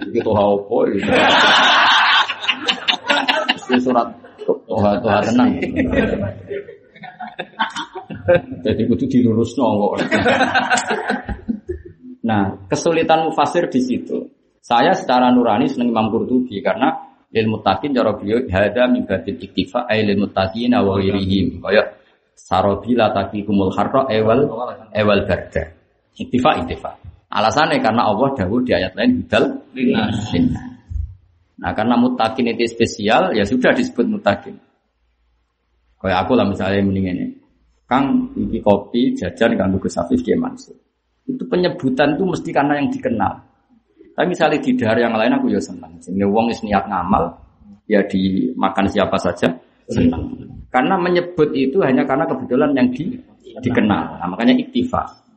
Itu 0.08 0.24
Tuha 0.24 0.42
apa 0.56 0.76
gitu. 0.96 1.10
Itu 3.68 3.92
surat 3.92 4.08
Tuha 4.48 4.90
Tuha 5.04 5.18
tenang. 5.20 5.52
Jadi 8.64 8.82
kudu 8.88 9.04
dilurus 9.04 9.52
kok. 9.52 10.00
Nah, 12.24 12.56
kesulitan 12.72 13.28
mufasir 13.28 13.68
di 13.68 13.84
situ. 13.84 14.32
Saya 14.64 14.96
secara 14.96 15.28
nurani 15.28 15.68
senang 15.68 15.92
Imam 15.92 16.08
Qurtubi 16.08 16.60
karena 16.64 16.92
ilmu 17.28 17.60
takin 17.60 17.92
cara 17.92 18.16
beliau 18.16 18.48
hada 18.48 18.88
min 18.88 19.04
batil 19.04 19.36
iktifa 19.36 19.84
ay 19.88 20.08
lil 20.08 20.24
muttaqin 20.24 20.72
wa 20.72 20.96
ghairihim. 20.96 21.60
Kaya 21.60 22.00
sarabila 22.32 23.12
taqikumul 23.12 23.72
harra 23.76 24.08
ewal 24.08 24.48
ewal 24.96 25.20
barda. 25.28 25.77
Iktifa 26.18 26.50
iktifa. 26.64 26.90
Alasannya 27.28 27.78
karena 27.78 28.08
Allah 28.08 28.28
dawuh 28.34 28.60
di 28.64 28.72
ayat 28.72 28.96
lain 28.96 29.22
hudal 29.22 29.44
linnas. 29.76 30.16
Nah, 31.58 31.74
karena 31.74 31.98
mutakin 31.98 32.54
itu 32.54 32.70
spesial, 32.70 33.34
ya 33.34 33.42
sudah 33.42 33.74
disebut 33.74 34.06
mutakin. 34.06 34.54
Kayak 35.98 36.18
aku 36.24 36.32
lah 36.38 36.46
misalnya 36.46 36.86
mending 36.86 37.06
ini. 37.10 37.26
Kang 37.88 38.30
iki 38.38 38.62
kopi 38.62 39.16
jajan 39.18 39.58
kanggo 39.58 39.82
Gus 39.82 39.98
Afif. 39.98 40.22
Itu 40.22 41.42
penyebutan 41.50 42.14
itu 42.14 42.24
mesti 42.24 42.50
karena 42.54 42.78
yang 42.78 42.88
dikenal. 42.88 43.32
Tapi 44.14 44.26
misalnya 44.30 44.58
di 44.62 44.70
daerah 44.78 45.02
yang 45.10 45.14
lain 45.18 45.34
aku 45.34 45.46
ya 45.50 45.60
senang. 45.62 45.98
Sehingga 45.98 46.26
wong 46.30 46.50
is 46.54 46.62
niat 46.62 46.86
ngamal, 46.86 47.34
ya 47.90 48.02
dimakan 48.06 48.86
siapa 48.86 49.18
saja 49.18 49.50
senang. 49.90 50.30
Karena 50.70 50.94
menyebut 51.00 51.50
itu 51.56 51.82
hanya 51.82 52.06
karena 52.06 52.28
kebetulan 52.28 52.70
yang 52.76 52.88
di, 52.94 53.18
dikenal. 53.62 54.20
Nah, 54.22 54.28
makanya 54.30 54.54
iktifa. 54.58 55.27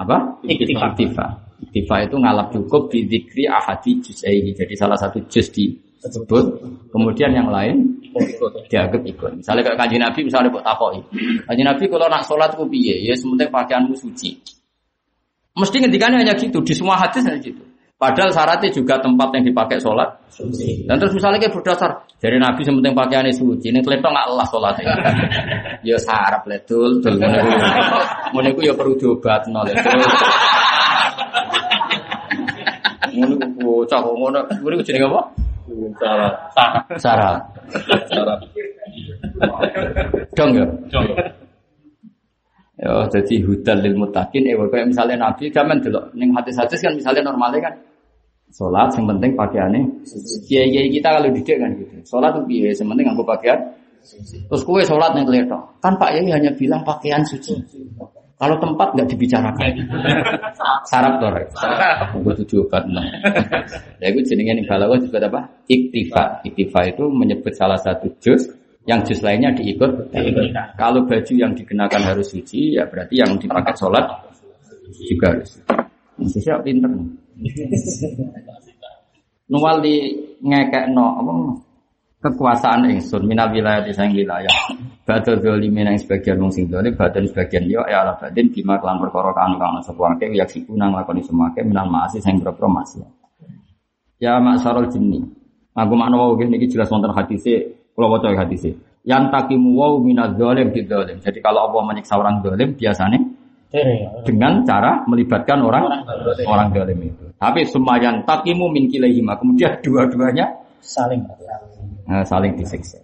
Apa? 0.00 0.16
Iktifa. 0.48 0.96
Iktifa. 0.96 1.26
Iktifa 1.60 1.96
itu 2.08 2.16
ngalap 2.16 2.48
cukup 2.56 2.88
di 2.88 3.04
dikri 3.04 3.44
ahadi 3.44 4.00
juz'aihi. 4.00 4.56
Jadi 4.56 4.74
salah 4.74 4.96
satu 4.96 5.20
juz 5.28 5.52
disebut. 5.52 6.44
Kemudian 6.88 7.36
yang 7.36 7.52
lain 7.52 8.00
dianggap 8.72 9.04
ikut. 9.04 9.44
Misalnya 9.44 9.62
kayak 9.68 9.78
kanji 9.78 9.96
Nabi, 10.00 10.20
misalnya 10.24 10.48
buat 10.48 10.64
takoi. 10.64 11.04
Kanji 11.44 11.62
Nabi 11.62 11.84
kalau 11.86 12.08
nak 12.08 12.24
sholat 12.24 12.56
ku 12.56 12.64
piye? 12.64 13.04
Ya 13.04 13.12
sementing 13.12 13.52
pakaianmu 13.52 13.92
suci. 13.92 14.40
Mesti 15.52 15.76
ngendikannya 15.84 16.24
hanya 16.24 16.34
gitu. 16.34 16.64
Di 16.64 16.72
semua 16.72 16.96
hadis 16.96 17.20
hanya 17.28 17.36
gitu. 17.44 17.60
Padahal 18.00 18.32
syaratnya 18.32 18.72
juga 18.72 18.96
tempat 18.96 19.28
yang 19.36 19.44
dipakai 19.44 19.76
sholat. 19.76 20.08
Dan 20.88 20.96
terus 20.96 21.12
misalnya 21.12 21.36
kayak 21.36 21.52
berdasar 21.52 22.00
dari 22.16 22.40
Nabi 22.40 22.64
sementing 22.64 22.96
pakaiannya 22.96 23.28
suci, 23.36 23.68
ini 23.68 23.84
kletok 23.84 24.08
nggak 24.08 24.26
Allah 24.32 24.46
sholatnya. 24.48 24.94
ya 25.92 26.00
sarap 26.00 26.48
ledul, 26.48 27.04
dul 27.04 27.20
ngono 27.20 28.48
ya 28.64 28.72
perlu 28.72 28.96
diobat 28.96 29.44
nol 29.52 29.68
Ngono 33.10 33.34
ku 33.36 33.48
bocah 33.60 33.98
kok 34.00 34.14
ngono. 34.16 34.40
Ngono 34.48 34.74
ku 34.80 34.84
jenenge 34.86 35.04
apa? 35.04 35.22
Salah. 36.00 36.32
Sarap. 36.96 37.40
Salah. 38.08 38.36
Dong 40.32 40.50
ya. 40.56 40.64
Contoh. 40.88 41.16
Ya, 42.80 42.96
jadi 43.12 43.44
hudal 43.44 43.84
lil 43.84 43.92
mutakin, 43.92 44.48
eh, 44.48 44.56
kayak 44.56 44.88
misalnya 44.88 45.28
Nabi 45.28 45.52
zaman 45.52 45.84
dulu, 45.84 46.00
neng 46.16 46.32
hadis-hadis 46.32 46.80
kan 46.80 46.96
misalnya 46.96 47.28
normalnya 47.28 47.68
kan, 47.68 47.74
sholat 48.50 48.90
yang 48.98 49.06
penting 49.16 49.32
pakaiannya, 49.38 49.82
kiai 50.46 50.68
kiai 50.70 50.88
kita 50.90 51.08
kalau 51.14 51.30
didik 51.30 51.56
kan 51.56 51.70
gitu, 51.78 51.94
sholat 52.04 52.30
tuh 52.34 52.44
kiai, 52.46 52.74
yang 52.74 52.88
penting 52.90 53.06
aku 53.10 53.22
pakaian, 53.22 53.58
terus 54.50 54.62
kue 54.66 54.82
sholat 54.82 55.14
yang 55.14 55.24
kelihatan, 55.24 55.60
kan 55.80 55.94
Pak 55.96 56.10
Yai 56.18 56.30
hanya 56.30 56.50
bilang 56.58 56.82
pakaian 56.82 57.22
suci, 57.22 57.54
kalau 58.40 58.56
tempat 58.56 58.96
nggak 58.96 59.08
dibicarakan, 59.12 59.84
sarap 60.88 61.20
tuh, 61.20 61.28
aku 62.08 62.32
tujuh 62.40 62.64
obat 62.64 62.88
nah. 62.88 63.04
Ya 64.00 64.08
itu 64.08 64.32
jenenge 64.32 64.56
ning 64.56 64.64
balawa 64.64 64.96
juga 64.96 65.20
apa? 65.28 65.44
Iktifa. 65.68 66.40
Iktifa 66.48 66.88
itu 66.88 67.04
menyebut 67.12 67.52
salah 67.52 67.76
satu 67.76 68.08
juz. 68.16 68.48
Yang 68.88 69.12
juz 69.12 69.20
lainnya 69.20 69.52
diikut. 69.52 70.08
Kalau 70.80 71.04
baju 71.04 71.34
yang 71.36 71.52
dikenakan 71.52 72.00
harus 72.00 72.32
suci, 72.32 72.80
ya 72.80 72.88
berarti 72.88 73.20
yang 73.20 73.36
dipakai 73.36 73.76
sholat 73.76 74.08
juga 74.88 75.36
harus 75.36 75.60
Masih 76.20 76.40
siap 76.44 76.60
pinter. 76.60 76.92
Nuwal 79.50 79.82
di 79.82 80.14
ngekek 80.44 80.92
no 80.94 81.18
apa 81.18 81.32
kekuasaan 82.20 82.92
ingsun 82.92 83.24
minal 83.24 83.48
wilayah 83.50 83.80
di 83.82 83.92
sang 83.96 84.12
wilayah. 84.12 84.52
Badal 85.08 85.40
zalimin 85.42 85.90
yang 85.90 85.98
sebagian 85.98 86.38
wong 86.38 86.52
sing 86.54 86.70
dolim, 86.70 86.94
badan 86.94 87.26
sebagian 87.26 87.66
yo 87.66 87.82
ya 87.88 88.06
ala 88.06 88.14
badin 88.14 88.46
bima 88.52 88.78
kelan 88.78 89.00
perkara 89.02 89.34
kang 89.34 89.58
kang 89.58 89.80
sapa 89.82 90.14
akeh 90.14 90.30
yak 90.36 90.46
siku 90.46 90.78
nang 90.78 90.94
lakoni 90.94 91.24
semua 91.24 91.50
akeh 91.50 91.66
minal 91.66 91.88
maasi 91.90 92.22
sing 92.22 92.38
boro 92.38 92.68
masih. 92.70 93.02
Ya 94.20 94.36
maksarul 94.38 94.86
jinni. 94.92 95.24
Aku 95.74 95.96
makna 95.96 96.20
wau 96.20 96.36
niki 96.36 96.68
jelas 96.68 96.92
wonten 96.92 97.10
hadise 97.16 97.72
kula 97.96 98.06
waca. 98.06 98.28
Yang 99.00 99.24
takimu 99.32 99.80
wau 99.80 99.96
minaz 99.98 100.36
zalim 100.36 100.68
di 100.76 100.84
zalim. 100.84 101.16
Jadi 101.24 101.40
kalau 101.40 101.72
Allah 101.72 101.82
menyiksa 101.88 102.20
orang 102.20 102.44
zalim 102.44 102.76
biasanya 102.76 103.18
dengan 104.26 104.66
cara 104.66 105.06
melibatkan 105.06 105.62
orang 105.62 105.86
orang 106.42 106.68
zalim 106.74 107.00
itu. 107.06 107.24
Tapi 107.38 107.60
semayan 107.70 108.26
takimu 108.26 108.66
min 108.68 108.90
kilaihima. 108.90 109.38
Kemudian 109.38 109.78
dua-duanya 109.78 110.50
saling 110.82 111.22
nah, 112.10 112.26
saling 112.26 112.58
disiksa. 112.58 112.98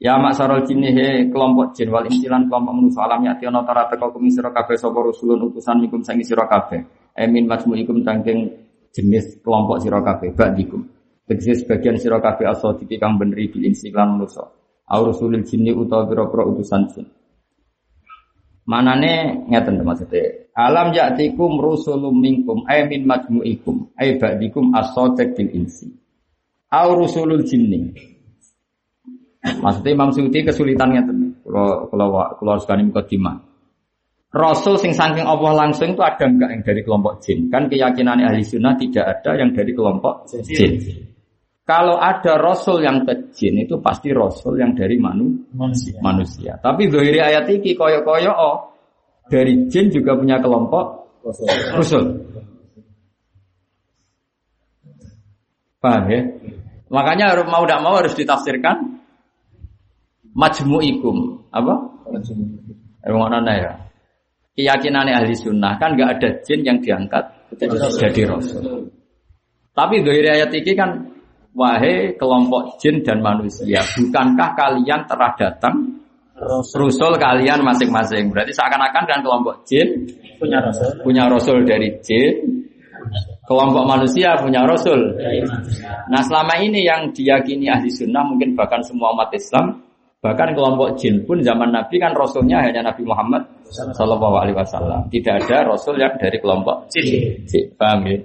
Ya 0.00 0.16
maksarul 0.16 0.64
jinni 0.64 0.96
he 0.96 1.28
kelompok 1.28 1.76
jin 1.76 1.92
wal 1.92 2.08
intilan 2.08 2.48
kelompok 2.48 2.72
manusia 2.72 3.04
alam 3.04 3.20
yati 3.20 3.44
ana 3.44 3.60
tara 3.68 3.84
teka 3.84 4.08
kumi 4.08 4.32
sira 4.32 4.48
kabeh 4.48 4.72
sapa 4.72 4.96
rusulun 4.96 5.52
utusan 5.52 5.76
mikum 5.76 6.00
sangi 6.00 6.24
sira 6.24 6.48
kabeh. 6.48 6.80
Emin 7.12 7.44
majmu'ikum 7.44 8.00
tangking 8.00 8.48
jenis 8.96 9.44
kelompok 9.44 9.84
sira 9.84 10.00
kabeh 10.00 10.32
ba'dikum. 10.32 10.88
Tegese 11.28 11.64
sebagian 11.64 12.00
sira 12.00 12.16
kabeh 12.16 12.48
asodiki 12.48 12.96
kang 12.96 13.20
beneri 13.20 13.52
bil 13.52 13.60
insi 13.68 13.92
lan 13.92 14.16
manusa. 14.16 14.40
Au 14.88 15.04
rusulil 15.04 15.44
jinni 15.44 15.68
utawa 15.68 16.08
pira-pira 16.08 16.48
utusan 16.48 16.88
jin. 16.96 17.04
Manane 18.70 19.42
ngeten 19.50 19.82
to 19.82 19.82
maksudnya. 19.82 20.46
Alam 20.54 20.94
ya'tikum 20.94 21.58
rusulum 21.58 22.14
minkum 22.14 22.62
ay 22.70 22.86
min 22.86 23.02
majmu'ikum 23.02 23.98
ay 23.98 24.14
ba'dikum 24.14 24.70
as-sadiq 24.70 25.34
bil 25.34 25.50
insi. 25.58 25.90
Au 26.70 26.94
rusulul 26.94 27.42
jinni. 27.42 27.90
Maksudnya 29.42 29.90
Imam 29.90 30.14
Suyuti 30.14 30.46
kesulitan 30.46 30.94
ngeten. 30.94 31.42
Kalau 31.42 31.90
kalau 31.90 32.06
kalau 32.38 32.54
sekali 32.62 32.86
mukadimah. 32.86 33.42
Rasul 34.30 34.78
sing 34.78 34.94
saking 34.94 35.26
Allah 35.26 35.66
langsung 35.66 35.90
itu 35.90 36.02
ada 36.06 36.22
enggak 36.30 36.54
yang 36.54 36.62
dari 36.62 36.86
kelompok 36.86 37.18
jin? 37.18 37.50
Kan 37.50 37.66
keyakinan 37.66 38.22
ahli 38.22 38.46
sunnah 38.46 38.78
tidak 38.78 39.18
ada 39.18 39.42
yang 39.42 39.50
dari 39.50 39.74
kelompok 39.74 40.30
jin. 40.30 40.78
Kalau 41.70 42.02
ada 42.02 42.34
Rasul 42.34 42.82
yang 42.82 43.06
ke 43.06 43.30
jin 43.30 43.62
itu 43.62 43.78
pasti 43.78 44.10
Rasul 44.10 44.58
yang 44.58 44.74
dari 44.74 44.98
manu, 44.98 45.46
manusia. 45.54 46.02
manusia. 46.02 46.58
Tapi 46.58 46.90
dari 46.90 47.22
ayat 47.22 47.46
ini 47.46 47.78
koyo-koyo 47.78 48.34
oh, 48.34 48.74
dari 49.30 49.70
jin 49.70 49.86
juga 49.86 50.18
punya 50.18 50.42
kelompok 50.42 51.14
Rasul. 51.78 52.26
Paham 55.78 56.10
ya? 56.10 56.20
Makanya 56.90 57.38
harus 57.38 57.46
mau 57.46 57.62
tidak 57.62 57.80
mau 57.86 57.94
harus 58.02 58.18
ditafsirkan 58.18 58.98
majmu'ikum 60.34 61.46
apa? 61.54 61.86
Emang 63.06 63.30
mana 63.30 63.54
ya? 63.54 63.72
Keyakinan 64.58 65.06
ahli 65.06 65.38
sunnah 65.38 65.78
kan 65.78 65.94
nggak 65.94 66.18
ada 66.18 66.28
jin 66.42 66.66
yang 66.66 66.82
diangkat 66.82 67.30
jadi 67.54 68.26
rasul. 68.26 68.90
Tapi 69.70 70.02
dari 70.02 70.26
ayat 70.26 70.50
ini 70.50 70.74
kan 70.74 71.19
wahai 71.54 72.14
kelompok 72.14 72.78
jin 72.78 73.02
dan 73.02 73.18
manusia, 73.20 73.82
bukankah 73.98 74.50
kalian 74.54 75.06
telah 75.06 75.30
datang 75.34 76.00
rasul 76.40 77.14
kalian 77.20 77.60
masing-masing? 77.60 78.30
Berarti 78.32 78.52
seakan-akan 78.54 79.04
kan 79.04 79.18
kelompok 79.20 79.66
jin 79.66 80.08
punya 80.40 80.58
rasul 80.62 80.88
punya 81.04 81.24
rasul 81.28 81.58
dari 81.68 82.00
jin, 82.00 82.64
kelompok 83.44 83.84
manusia 83.84 84.38
punya 84.40 84.64
rasul. 84.64 85.18
Nah 86.08 86.22
selama 86.24 86.56
ini 86.62 86.86
yang 86.86 87.10
diyakini 87.12 87.68
ahli 87.68 87.90
sunnah 87.92 88.24
mungkin 88.24 88.56
bahkan 88.56 88.80
semua 88.86 89.12
umat 89.12 89.34
Islam 89.34 89.84
bahkan 90.20 90.52
kelompok 90.52 91.00
jin 91.00 91.24
pun 91.24 91.40
zaman 91.40 91.72
Nabi 91.72 91.96
kan 91.96 92.12
rasulnya 92.12 92.60
hanya 92.60 92.92
Nabi 92.92 93.08
Muhammad 93.08 93.40
Sallallahu 93.70 94.36
Alaihi 94.36 94.56
Wasallam. 94.58 95.08
Tidak 95.08 95.46
ada 95.46 95.70
rasul 95.70 95.96
yang 95.96 96.12
dari 96.18 96.36
kelompok 96.42 96.90
Jin. 96.92 97.46
jin. 97.46 97.64
Paham 97.78 98.04
ya? 98.06 98.18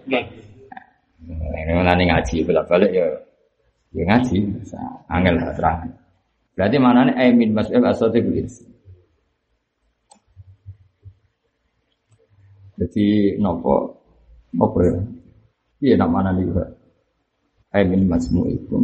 Ini 1.26 1.82
nanti 1.82 2.04
ngaji 2.06 2.36
bolak 2.46 2.66
balik 2.70 2.92
ya, 2.94 3.08
ya 3.98 4.04
ngaji. 4.06 4.38
Angel 5.10 5.36
terang. 5.58 5.90
Berarti 6.54 6.78
mana 6.78 7.10
nih? 7.10 7.16
Amin 7.18 7.52
masuk 7.52 7.82
asal 7.82 8.14
Jadi 12.76 13.06
nopo 13.40 14.04
apa 14.56 14.80
ya? 14.84 14.96
Iya 15.82 15.94
nak 16.00 16.10
mana 16.12 16.30
nih? 16.36 16.46
Ai 17.76 17.84
min 17.84 18.08
majmu'ikum. 18.08 18.84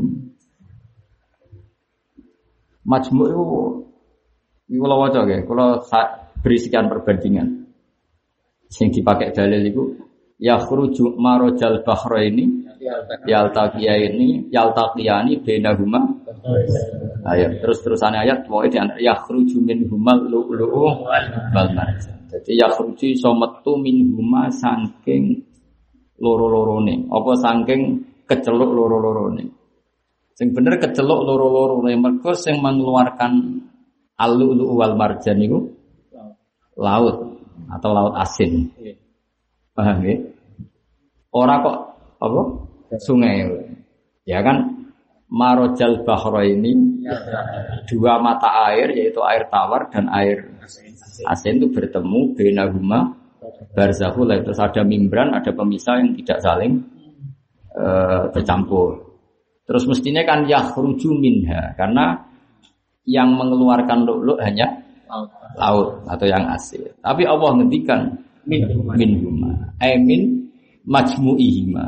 Majmu' 2.81 3.30
itu 3.30 3.43
Iku 4.72 4.88
kalau 4.88 5.03
wajah 5.03 5.27
ya, 5.27 5.43
kalau 5.43 5.84
beri 6.39 6.55
sekian 6.55 6.88
perbandingan. 6.88 7.68
Sing 8.72 8.88
dipakai 8.88 9.35
dalil 9.35 9.68
itu 9.68 9.84
ya 10.41 10.57
khruju 10.57 11.15
marojal 11.22 11.85
bahro 11.85 12.18
ini 12.18 12.65
yaltaqiya 13.30 13.93
ini 14.11 14.49
yaltaqiyani 14.49 15.45
bainahuma. 15.45 16.01
Ayat 17.22 17.61
terus 17.61 17.85
terusan 17.85 18.18
ayat 18.18 18.49
pokoknya 18.49 18.97
di 18.97 19.05
ya 19.05 19.13
khruju 19.13 19.61
min 19.61 19.85
humal 19.85 20.18
lu'lu'u 20.26 21.05
wal 21.53 21.69
marjan 21.77 22.22
jadi 22.31 22.63
ya 22.63 22.68
khruju 22.72 23.11
iso 23.11 23.35
metu 23.35 23.76
min 23.76 24.15
huma 24.15 24.47
saking 24.47 25.43
loro-lorone. 26.15 27.11
Apa 27.11 27.31
saking 27.35 27.81
keceluk 28.23 28.72
loro-lorone? 28.72 29.51
Sing 30.39 30.55
bener 30.55 30.80
keceluk 30.80 31.27
loro-lorone 31.27 31.91
mergo 31.99 32.31
sing 32.31 32.63
mengeluarkan 32.63 33.61
Al-lu'lu 34.22 34.77
wal 34.77 34.95
marjan 34.95 35.43
itu 35.43 35.59
laut. 36.80 37.35
Atau 37.68 37.91
laut 37.91 38.15
asin. 38.15 38.72
Paham 39.76 39.99
ya? 40.07 40.15
Orang 41.32 41.64
kok 41.64 41.78
apa? 42.20 42.41
Sungai. 42.99 43.48
Ya 44.28 44.44
kan? 44.44 44.88
Marojal 45.32 46.03
bahro 46.03 46.44
ini 46.44 46.76
dua 47.88 48.20
mata 48.20 48.68
air 48.68 48.91
yaitu 48.91 49.24
air 49.24 49.48
tawar 49.48 49.88
dan 49.88 50.12
air 50.12 50.44
asin 51.24 51.56
itu 51.56 51.72
bertemu 51.72 52.36
benaguma 52.36 53.16
barzahul 53.72 54.28
terus 54.28 54.60
ada 54.60 54.84
membran 54.84 55.32
ada 55.32 55.56
pemisah 55.56 56.03
yang 56.03 56.20
tidak 56.20 56.44
saling 56.44 56.84
uh, 57.80 58.28
bercampur 58.28 59.18
terus 59.64 59.88
mestinya 59.88 60.20
kan 60.28 60.44
yakhruju 60.44 61.16
minha 61.16 61.72
karena 61.80 62.28
yang 63.08 63.34
mengeluarkan 63.34 64.06
lu'lu' 64.06 64.38
hanya 64.44 64.68
laut. 65.58 65.99
atau 66.08 66.26
yang 66.30 66.45
asin. 66.53 66.86
Tapi 67.02 67.26
Allah 67.28 67.49
ngendikan 67.60 68.08
min 68.45 68.64
huma. 69.22 69.52
Eh 69.82 69.98
min 69.99 70.40
majmu'ihima. 70.86 71.86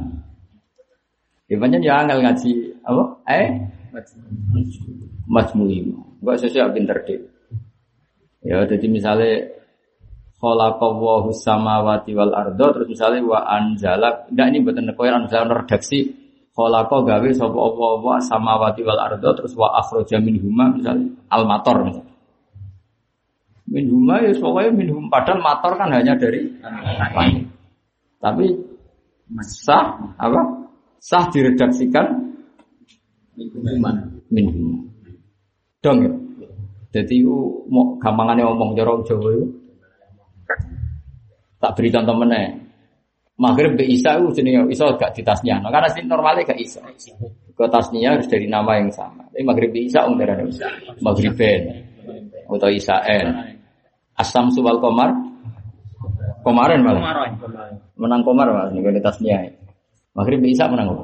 Ya 1.51 1.59
ya 1.59 1.93
angel 2.01 2.19
ngaji 2.23 2.49
apa? 2.81 3.03
Eh 3.29 3.47
majmu'ihima. 5.29 5.99
Enggak 6.23 6.37
sesuai 6.41 6.73
pinter 6.73 6.97
deh. 7.03 7.19
Ya 8.43 8.63
jadi 8.67 8.85
misalnya 8.91 9.49
khalaqallahu 10.39 11.31
samawati 11.31 12.11
wal 12.11 12.35
ardo 12.35 12.65
terus 12.75 12.87
misalnya 12.91 13.23
wa 13.23 13.39
anzala 13.47 14.27
enggak 14.27 14.47
ini 14.51 14.57
buatan 14.59 14.91
koyo 14.91 15.11
anzala 15.15 15.63
redaksi 15.63 16.23
Khalaqa 16.53 17.01
gawe 17.01 17.29
sapa 17.33 17.57
apa 17.57 17.87
wa 17.97 18.21
samawati 18.21 18.85
wal 18.85 19.01
ardo 19.01 19.29
terus 19.33 19.57
wa 19.57 19.73
akhraja 19.73 20.21
minhuma 20.21 20.69
misalnya 20.69 21.09
al 21.33 21.49
mator 21.49 21.81
misalnya. 21.81 22.13
Minhuma 23.65 24.21
ya 24.21 24.29
pokoknya 24.37 24.69
minhum 24.69 25.09
padahal 25.09 25.41
mator 25.41 25.73
kan 25.81 25.89
hanya 25.89 26.13
dari. 26.13 26.45
Tapi 28.21 28.45
sah 29.41 29.97
apa? 30.21 30.69
Sah 31.01 31.25
diredaksikan 31.33 32.05
minhuma. 33.33 33.91
Minhuma. 34.29 34.85
Dong 35.81 35.97
ya. 36.05 36.11
Jadi 36.93 37.25
itu 37.25 37.65
mau 37.73 37.97
gampangannya 37.97 38.45
ngomong 38.45 38.77
jorong 38.77 39.01
Jawa 39.09 39.29
itu. 39.33 39.47
Tak 41.57 41.73
beri 41.73 41.89
contoh 41.89 42.15
meneh. 42.21 42.47
Maghrib 43.33 43.73
be 43.73 43.89
Isa 43.89 44.21
itu 44.21 44.29
jenis 44.37 44.77
Isa 44.77 44.93
gak 44.93 45.17
di 45.17 45.25
tasnya. 45.25 45.57
Nah, 45.57 45.73
karena 45.73 45.89
sih 45.89 46.05
normalnya 46.05 46.45
gak 46.45 46.61
Isa. 46.61 46.85
Ke 47.57 47.65
tasnya 47.65 48.13
harus 48.13 48.29
dari 48.29 48.45
nama 48.45 48.77
yang 48.77 48.93
sama. 48.93 49.25
Tapi 49.33 49.41
Maghrib 49.41 49.73
be 49.73 49.89
Isa 49.89 50.05
umur 50.05 50.29
ada 50.29 50.45
Isa. 50.45 50.69
Maghrib 51.01 51.33
ben 51.33 51.89
atau 52.45 52.69
N. 52.69 53.27
Asam 54.13 54.53
subal 54.53 54.77
komar. 54.77 55.09
Komarin 56.43 56.83
malah. 56.83 57.33
Menang 57.95 58.21
komar 58.27 58.47
mas 58.51 58.69
nih 58.75 58.83
di 58.83 59.01
tasnya. 59.01 59.37
Maghrib 60.13 60.43
be 60.43 60.51
Isa 60.53 60.69
menang 60.69 60.93
apa? 60.93 61.03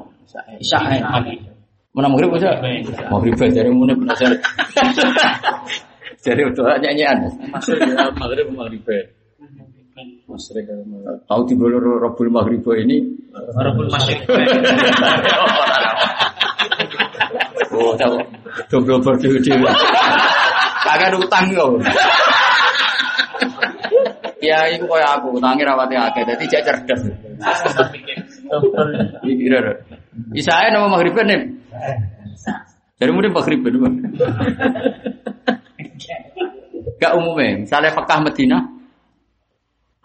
Isa 0.60 0.78
N. 0.78 1.02
Menang 1.90 2.14
Maghrib 2.14 2.30
bisa? 2.36 2.54
Maghrib 3.10 3.34
ben 3.34 3.50
jadi 3.50 3.70
mulai 3.72 3.98
penasaran. 3.98 4.38
Jadi 6.20 6.40
untuk 6.46 6.68
nyanyian. 6.78 7.16
Maghrib 8.20 8.46
Maghrib 8.54 8.80
ben. 8.86 9.04
Tahu 11.26 11.40
di 11.50 11.54
bulu 11.58 11.98
Robul 11.98 12.30
Maghrib 12.30 12.62
ini? 12.78 13.02
Robul 13.34 13.90
Maghrib. 13.90 14.20
Oh, 17.70 17.94
tahu. 17.94 18.18
Dobro 18.70 18.98
berdiri. 18.98 19.40
Kagak 20.86 21.14
utang 21.14 21.46
kau. 21.54 21.78
Ya, 24.40 24.58
itu 24.72 24.88
kayak 24.88 25.20
aku, 25.20 25.36
utangnya 25.36 25.76
rawati 25.76 25.96
akeh, 26.00 26.24
jadi 26.24 26.44
cek 26.48 26.62
cerdas. 26.64 27.02
Kira 29.20 29.84
Isa 30.32 30.64
nama 30.72 30.88
maghrib 30.88 31.14
nih. 31.14 31.40
Jadi 33.00 33.10
mungkin 33.12 33.32
maghrib 33.36 33.60
Gak 37.00 37.16
umumnya, 37.16 37.64
misalnya 37.64 37.96
Mekah 37.96 38.20
Medina, 38.20 38.58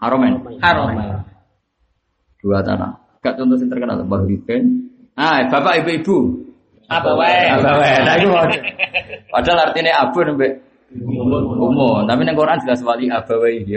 Haromen. 0.00 0.60
Haromen. 0.64 1.24
Dua 2.40 2.64
tanah. 2.64 3.20
Gak 3.20 3.36
contoh 3.36 3.56
yang 3.60 3.68
terkenal 3.68 4.00
Bahriben. 4.04 4.88
Ah, 5.16 5.44
bapak 5.48 5.84
ibu-ibu. 5.84 6.46
Apa 6.86 7.10
wae? 7.18 7.50
Apa 7.50 7.70
wae? 7.82 7.94
Nah 8.04 8.14
itu 8.20 8.28
Padahal 9.32 9.68
artinya 9.68 10.06
abu 10.06 10.22
nembe 10.22 10.62
umum. 10.94 12.06
Tapi 12.06 12.22
neng 12.22 12.38
Quran 12.38 12.62
jelas 12.62 12.80
wali 12.86 13.10
abawae 13.10 13.66
iki, 13.66 13.74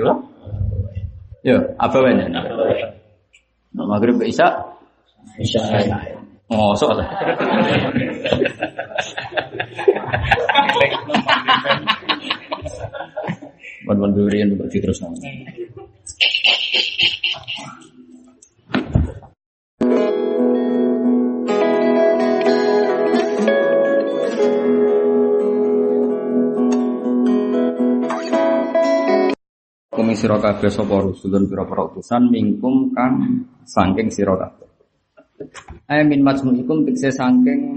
ya. 1.43 1.55
Yo, 1.55 1.57
abawae. 1.79 2.13
Nah, 3.69 3.85
maghrib 3.85 4.17
ke 4.19 4.27
Isya. 4.27 4.47
Isya. 5.39 5.61
Oh, 6.49 6.73
soal. 6.73 6.97
Buat-buat 13.85 14.11
durian 14.17 14.53
untuk 14.57 14.69
terus 14.73 14.99
nanti. 15.01 15.29
Kumi 29.99 30.15
sira 30.15 30.39
kabeh 30.39 30.71
sapa 30.71 30.95
rusulun 31.03 31.43
pira-pira 31.51 31.91
utusan 31.91 32.31
mingkum 32.31 32.95
kang 32.95 33.19
saking 33.67 34.07
sira 34.07 34.31
kabeh. 34.31 34.71
Ay 35.91 36.07
min 36.07 36.23
majmu'ikum 36.23 36.87
tikse 36.87 37.11
saking 37.11 37.75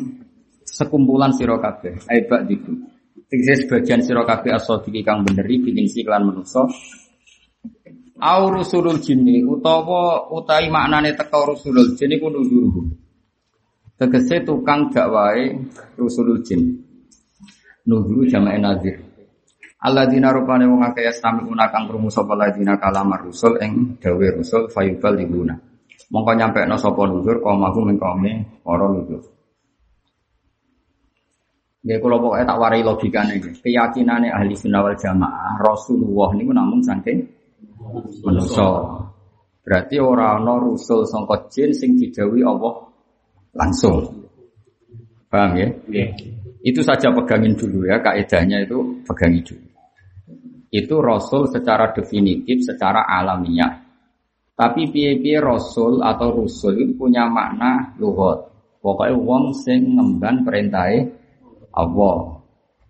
sekumpulan 0.63 1.35
sira 1.35 1.59
kabeh. 1.59 1.99
Bak 2.31 2.47
diku. 2.47 2.79
Tikse 3.27 3.67
sebagian 3.67 4.07
sira 4.07 4.23
kabeh 4.23 4.55
asodiki 4.55 5.03
kang 5.03 5.27
beneri 5.27 5.67
bikin 5.67 5.91
si 5.91 6.07
kelan 6.07 6.31
manusa 6.31 6.63
au 8.23 8.43
rusulul 8.55 9.03
jinni 9.03 9.43
utawa 9.43 10.31
utai 10.31 10.71
maknane 10.71 11.19
teka 11.19 11.43
rusulul 11.43 11.99
jin 11.99 12.15
iku 12.15 12.31
nuzuru. 12.31 12.87
Tegese 13.99 14.47
tukang 14.47 14.95
dakwae 14.95 15.59
rusulul 15.99 16.39
jin. 16.47 16.87
Nuzuru 17.83 18.31
jamae 18.31 18.63
nazir. 18.63 19.11
Alladzina 19.83 20.31
rupane 20.31 20.63
wong 20.71 20.87
akeh 20.87 21.11
yastami'una 21.11 21.67
kang 21.75 21.91
krungu 21.91 22.07
sapa 22.07 22.39
ladina 22.39 22.79
kalamar 22.79 23.27
rusul 23.27 23.59
ing 23.59 23.99
dawe 23.99 24.27
rusul 24.39 24.71
fayubal 24.71 25.19
libuna. 25.19 25.59
Mongko 26.15 26.33
nyampekno 26.39 26.79
sapa 26.79 27.03
nuzur 27.11 27.43
komahu 27.43 27.91
mengkome 27.91 28.63
para 28.63 28.87
nuzur. 28.87 29.23
Nggih 31.83 31.99
kula 31.99 32.17
pokoke 32.23 32.47
tak 32.47 32.59
warai 32.63 32.87
logikane 32.87 33.43
iki. 33.43 33.59
Keyakinane 33.59 34.31
ahli 34.31 34.55
sunnah 34.55 34.87
wal 34.87 34.95
jamaah 34.95 35.59
Rasulullah 35.59 36.31
niku 36.39 36.55
namun 36.55 36.79
saking 36.79 37.27
manusa. 38.23 39.03
Berarti 39.67 39.99
ora 39.99 40.39
ana 40.39 40.63
rusul 40.63 41.03
sangka 41.11 41.51
jin 41.51 41.75
sing 41.75 41.99
didawi 41.99 42.47
Allah 42.47 42.87
langsung. 43.59 44.31
Paham 45.27 45.59
ya? 45.59 45.67
Yeah. 45.91 46.15
Itu 46.63 46.87
saja 46.87 47.11
pegangin 47.11 47.59
dulu 47.59 47.91
ya, 47.91 47.99
kaidahnya 47.99 48.63
itu 48.63 49.03
pegangi 49.03 49.43
dulu. 49.43 49.72
Itu 50.73 51.05
rasul 51.05 51.53
secara 51.53 51.93
definitif, 51.93 52.65
secara 52.65 53.05
alamiah. 53.05 53.85
Tapi 54.57 54.89
piye-piye 54.89 55.37
rasul 55.37 56.01
atau 56.01 56.33
rusul 56.33 56.81
itu 56.81 56.93
punya 56.97 57.29
makna 57.29 57.93
luhut. 58.01 58.49
Pokoknya 58.81 59.15
wong 59.15 59.53
sing 59.53 59.95
ngemban 59.95 60.43
perintahe 60.49 61.13
Allah. 61.77 62.41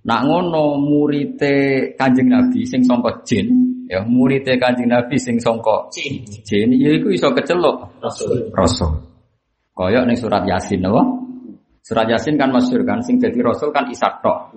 Nak 0.02 0.20
ngono 0.26 0.78
murite 0.78 1.90
Kanjeng 1.94 2.30
Nabi 2.30 2.66
sing 2.66 2.82
sangka 2.82 3.22
jin 3.22 3.72
Ya 3.92 4.00
muridnya 4.09 4.56
kanjeng 4.56 4.88
Nabi 4.88 5.20
sing 5.20 5.36
songko 5.36 5.92
jin 5.92 6.24
ya 6.80 6.96
iku 6.96 7.12
iso 7.12 7.28
kecelok 7.36 8.00
Rasul. 8.00 8.48
Rasul. 8.56 8.88
Koyok 9.76 10.09
ning 10.09 10.16
surat 10.16 10.48
Yasin 10.48 10.80
apa? 10.88 11.04
Surat 11.84 12.09
Yasin 12.09 12.40
kan 12.40 12.48
masyhur 12.48 12.88
kan 12.88 13.04
sing 13.04 13.20
dadi 13.20 13.44
rasul 13.44 13.68
kan 13.68 13.84
Isa 13.92 14.09
tok. 14.24 14.56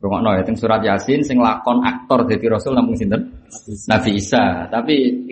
Rungokno 0.00 0.32
ya 0.32 0.48
surat 0.56 0.80
Yasin 0.80 1.20
sing 1.20 1.36
lakon 1.44 1.84
aktor 1.84 2.24
dadi 2.24 2.48
rasul 2.48 2.72
namung 2.72 2.96
sinten? 2.96 3.44
Nabi 3.84 4.16
Isa. 4.16 4.64
Tapi 4.72 5.28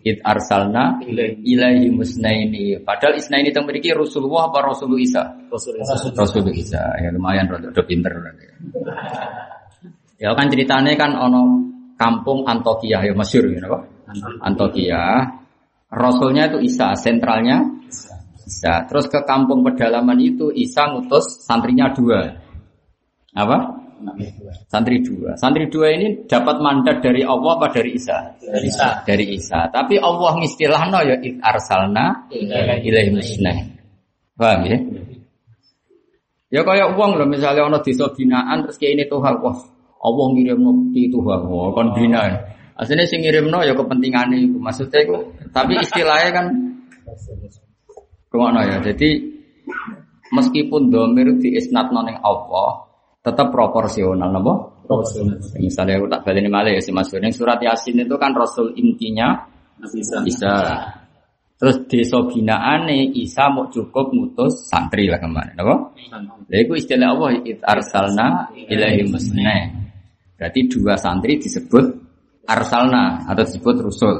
it 0.00 0.16
arsalna 0.24 0.96
ilaihi 1.44 1.92
musnaini. 1.92 2.80
Padahal 2.80 3.20
isnaini 3.20 3.52
teng 3.52 3.68
mriki 3.68 3.92
Rasulullah 3.92 4.48
apa 4.48 4.64
Rasul 4.64 4.96
Isa? 4.96 5.28
Rasul 5.52 6.48
Isa. 6.56 6.80
Ya 7.04 7.12
lumayan 7.12 7.52
rada 7.52 7.68
pinter. 7.84 8.16
Ya 10.16 10.32
kan 10.32 10.48
ceritanya 10.48 10.96
kan 10.96 11.12
ono 11.12 11.60
kampung 12.00 12.48
Antokia 12.48 13.04
ya 13.04 13.12
masyhur 13.12 13.52
ya 13.52 13.60
napa? 13.60 13.84
Antokia. 14.40 15.36
Rasulnya 15.92 16.48
itu 16.48 16.64
Isa, 16.64 16.96
sentralnya 16.96 17.60
Isa. 18.48 18.88
Terus 18.88 19.04
ke 19.12 19.20
kampung 19.28 19.60
pedalaman 19.60 20.16
itu 20.16 20.48
Isa 20.48 20.88
ngutus 20.88 21.44
santrinya 21.44 21.92
dua. 21.92 22.40
Apa? 23.36 23.81
Santri 24.68 25.00
dua. 25.02 25.34
Santri 25.38 25.66
dua 25.68 25.94
ini 25.94 26.26
dapat 26.26 26.58
mandat 26.58 27.00
dari 27.00 27.22
Allah 27.22 27.58
apa 27.58 27.72
dari 27.72 27.96
Isa? 27.96 28.34
Dari 28.38 28.66
Isa. 28.68 28.88
Dari 29.06 29.24
Isa. 29.32 29.60
Tapi 29.70 30.00
Allah 30.00 30.32
ngistilahno 30.38 30.98
ya 31.06 31.16
id 31.20 31.38
arsalna 31.40 32.28
ilaihi 32.30 33.10
musnah. 33.14 33.58
Paham 34.36 34.60
ya? 34.66 34.78
Ya 36.52 36.60
kayak 36.68 37.00
uang 37.00 37.16
loh 37.16 37.24
misalnya 37.24 37.64
ono 37.64 37.80
desa 37.80 38.12
binaan 38.12 38.68
terus 38.68 38.76
kayak 38.76 38.92
ini 39.00 39.04
Tuhan 39.08 39.40
wah 39.40 39.56
Allah 40.04 40.26
ngirim 40.36 40.92
di 40.92 41.08
Tuhan 41.08 41.40
wah 41.48 41.72
kon 41.72 41.96
binaan. 41.96 42.36
Aslinya 42.76 43.08
sing 43.08 43.24
ngirimno 43.24 43.64
ya 43.64 43.72
kepentingan 43.72 44.32
itu 44.36 44.60
maksudnya 44.60 45.00
itu. 45.00 45.16
Tapi 45.52 45.80
istilahnya 45.80 46.30
kan 46.32 46.46
Ke 48.32 48.36
mana 48.40 48.64
ya? 48.64 48.80
Jadi 48.80 49.20
meskipun 50.32 50.88
domir 50.88 51.36
di 51.36 51.52
isnat 51.60 51.92
noning 51.92 52.16
Allah 52.24 52.91
tetap 53.22 53.54
proporsional, 53.54 54.28
napa? 54.34 54.82
Misalnya 55.62 56.02
aku 56.02 56.10
tak 56.10 56.20
balik 56.26 56.50
malah 56.50 56.74
ya 56.74 56.82
si 56.82 56.90
Mas 56.90 57.08
Yang 57.08 57.38
surat 57.38 57.56
Yasin 57.62 58.02
itu 58.02 58.16
kan 58.18 58.34
Rasul 58.34 58.74
intinya 58.74 59.46
bisa. 59.78 60.20
Terus 61.62 61.86
desa 61.86 62.18
binaane 62.26 63.14
Isa 63.14 63.46
mau 63.46 63.70
cukup 63.70 64.10
mutus 64.10 64.66
santri 64.66 65.06
lah 65.06 65.22
kemarin, 65.22 65.54
apa? 65.54 65.94
Lha 66.50 66.56
iku 66.58 66.74
istilah 66.74 67.14
Allah 67.14 67.38
it 67.46 67.62
arsalna 67.62 68.50
ilahi 68.50 69.06
musna. 69.06 69.70
Berarti 70.34 70.66
dua 70.66 70.98
santri 70.98 71.38
disebut 71.38 71.86
arsalna 72.50 73.30
atau 73.30 73.46
disebut 73.46 73.76
rusul. 73.78 74.18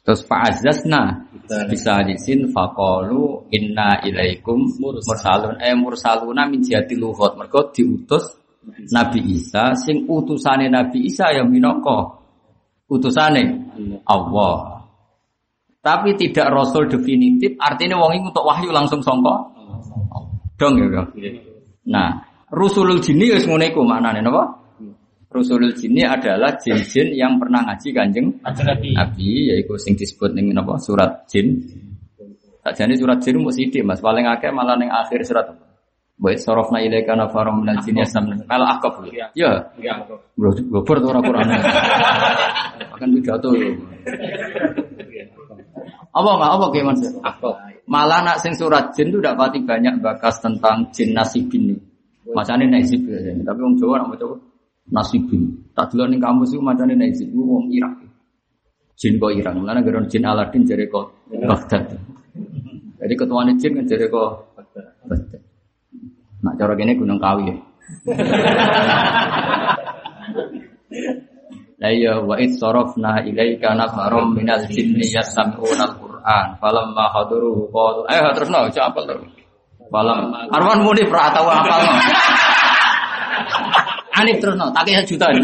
Terus 0.00 0.24
fa'azzasna 0.24 1.27
bisa 1.68 2.04
disin 2.04 2.52
faqalu 2.52 3.48
inna 3.50 4.04
ilaikum 4.04 4.68
mursalun 4.78 5.56
eh 5.58 5.72
mursaluna 5.72 6.44
min 6.46 6.60
jihati 6.60 6.94
luhut. 6.94 7.34
Mergo 7.40 7.72
diutus 7.72 8.38
Nabi 8.92 9.24
Isa 9.32 9.72
sing 9.76 10.04
utusane 10.04 10.68
Nabi 10.68 11.08
Isa 11.08 11.32
yang 11.32 11.48
minangka 11.48 12.20
utusane 12.88 13.72
Allah. 14.04 14.78
Tapi 15.78 16.18
tidak 16.18 16.52
rasul 16.52 16.90
definitif, 16.90 17.54
artinya 17.56 18.02
wong 18.02 18.18
ini 18.18 18.28
untuk 18.28 18.44
wahyu 18.44 18.68
langsung 18.74 18.98
songko. 19.00 19.56
Dong 20.58 20.74
ya. 20.74 20.86
Bro. 20.90 21.02
Nah, 21.86 22.08
rusulul 22.50 22.98
jinni 22.98 23.30
wis 23.30 23.46
ngene 23.46 23.70
iku 23.70 23.86
maknane 23.86 24.20
napa? 24.20 24.57
Rusulul 25.28 25.76
jinni 25.76 26.08
adalah 26.08 26.56
jin-jin 26.56 27.12
yang 27.12 27.36
pernah 27.36 27.60
ngaji 27.68 27.88
Kanjeng 27.92 28.40
Nabi. 28.40 29.52
Yaitu 29.52 29.76
sing 29.76 29.92
disebut 29.92 30.32
ning 30.32 30.56
napa 30.56 30.80
surat 30.80 31.28
jin. 31.28 31.60
Sakjane 32.64 32.96
surat 32.96 33.20
jin 33.20 33.36
mung 33.36 33.52
sithik 33.52 33.84
Mas, 33.84 34.00
paling 34.00 34.24
akeh 34.24 34.48
malah 34.48 34.80
ning 34.80 34.88
akhir 34.88 35.20
surat. 35.28 35.52
Wa 36.16 36.32
sarafna 36.32 36.80
ilaika 36.80 37.12
nafarum 37.12 37.60
minal 37.60 37.76
jinni 37.84 38.00
yastamna. 38.00 38.40
Mal 38.48 38.64
akaf. 38.72 39.04
Ya. 39.12 39.28
Enggak. 39.76 40.16
Bro, 40.32 40.50
gober 40.72 40.96
tuh 40.96 41.08
ora 41.12 41.20
Quran. 41.20 41.46
Akan 42.96 43.08
pidato. 43.12 43.48
Apa 46.08 46.30
enggak 46.40 46.50
apa 46.56 46.66
kayak 46.72 46.84
Mas? 46.88 47.00
Malah 47.84 48.20
nak 48.24 48.36
sing 48.40 48.56
surat 48.56 48.96
jin 48.96 49.12
itu 49.12 49.20
pati 49.20 49.60
banyak 49.60 50.00
bakas 50.00 50.40
tentang 50.40 50.88
jin 50.88 51.12
nasibin 51.12 51.76
nih. 51.76 51.78
Macane 52.32 52.64
nasib 52.64 53.04
biasanya. 53.04 53.44
Tapi 53.44 53.60
wong 53.60 53.76
Jawa 53.76 54.04
nak 54.04 54.16
maca 54.16 54.47
nasibin. 54.92 55.70
Tak 55.76 55.94
dulu 55.94 56.10
ning 56.10 56.20
kampus 56.20 56.52
itu 56.52 56.60
macane 56.60 56.94
nasib 56.96 57.28
itu 57.30 57.40
wong 57.40 57.70
Irak. 57.70 57.94
Jin 58.98 59.20
kok 59.20 59.30
Irak. 59.30 59.54
Mulane 59.54 59.80
gara 59.86 60.02
jin 60.10 60.26
Aladin 60.26 60.66
jare 60.66 60.90
kok 60.90 61.06
Baghdad. 61.30 61.94
Jadi 62.98 63.14
ketuane 63.14 63.54
jin 63.60 63.78
kan 63.78 63.86
jare 63.86 64.06
kok 64.10 64.30
Baghdad. 64.58 64.86
Nak 66.42 66.54
cara 66.58 66.74
kene 66.74 66.98
Gunung 66.98 67.20
Kawi 67.22 67.50
ya. 67.50 67.54
La 71.78 71.94
ya 71.94 72.18
wa 72.18 72.34
id 72.42 72.58
sarafna 72.58 73.22
ilaika 73.22 73.70
nafarum 73.78 74.34
minal 74.34 74.66
jinni 74.66 75.06
yasma'una 75.14 75.86
al-Qur'an 75.86 76.58
falamma 76.58 77.06
hadaruhu 77.14 77.70
qalu 77.70 78.02
eh 78.10 78.18
terus 78.34 78.50
no 78.50 78.66
cak 78.66 78.90
apal 78.90 79.06
terus. 79.06 79.30
Falam 79.86 80.34
Arwan 80.50 80.82
muni 80.82 81.06
pra 81.06 81.30
tau 81.30 81.46
apal. 81.46 81.78
Anif 84.18 84.36
terus 84.42 84.58
no 84.58 84.74
tak 84.74 84.90
juta. 85.06 85.26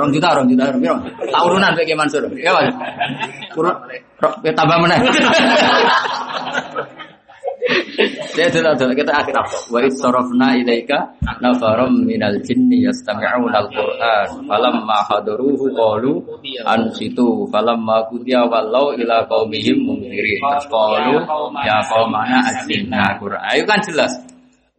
Rong 0.00 0.16
juta, 0.16 0.32
rong 0.32 0.48
juta, 0.48 0.72
rong 0.72 0.80
juta. 0.80 0.96
Tak 1.28 1.42
urunan 1.44 1.76
bagi 1.76 1.92
Mansur. 1.92 2.24
Ya, 2.32 2.56
Mas. 2.56 2.72
Kurang, 3.52 3.84
ya 4.40 4.52
tambah 4.56 4.80
mana? 4.80 4.96
Saya 8.32 8.48
sudah 8.50 8.72
sudah 8.74 8.96
kita 8.96 9.12
akhir 9.12 9.34
apa? 9.36 9.58
Wa 9.68 9.80
istarafna 9.84 10.56
ilaika 10.56 11.12
nafaram 11.44 11.92
minal 12.02 12.40
jinni 12.42 12.82
yastami'una 12.88 13.68
al-Qur'an 13.68 14.48
falamma 14.48 14.98
hadaruhu 15.06 15.68
qalu 15.74 16.24
ansitu 16.64 17.46
falamma 17.52 18.08
qudiya 18.08 18.48
wallau 18.48 18.96
ila 18.96 19.28
qaumihim 19.28 19.86
munzirin 19.86 20.40
qalu 20.72 21.20
ya 21.62 21.78
qaumana 21.84 22.38
ajinna 22.48 23.20
Qur'an 23.20 23.44
ayo 23.54 23.62
kan 23.68 23.78
jelas 23.84 24.12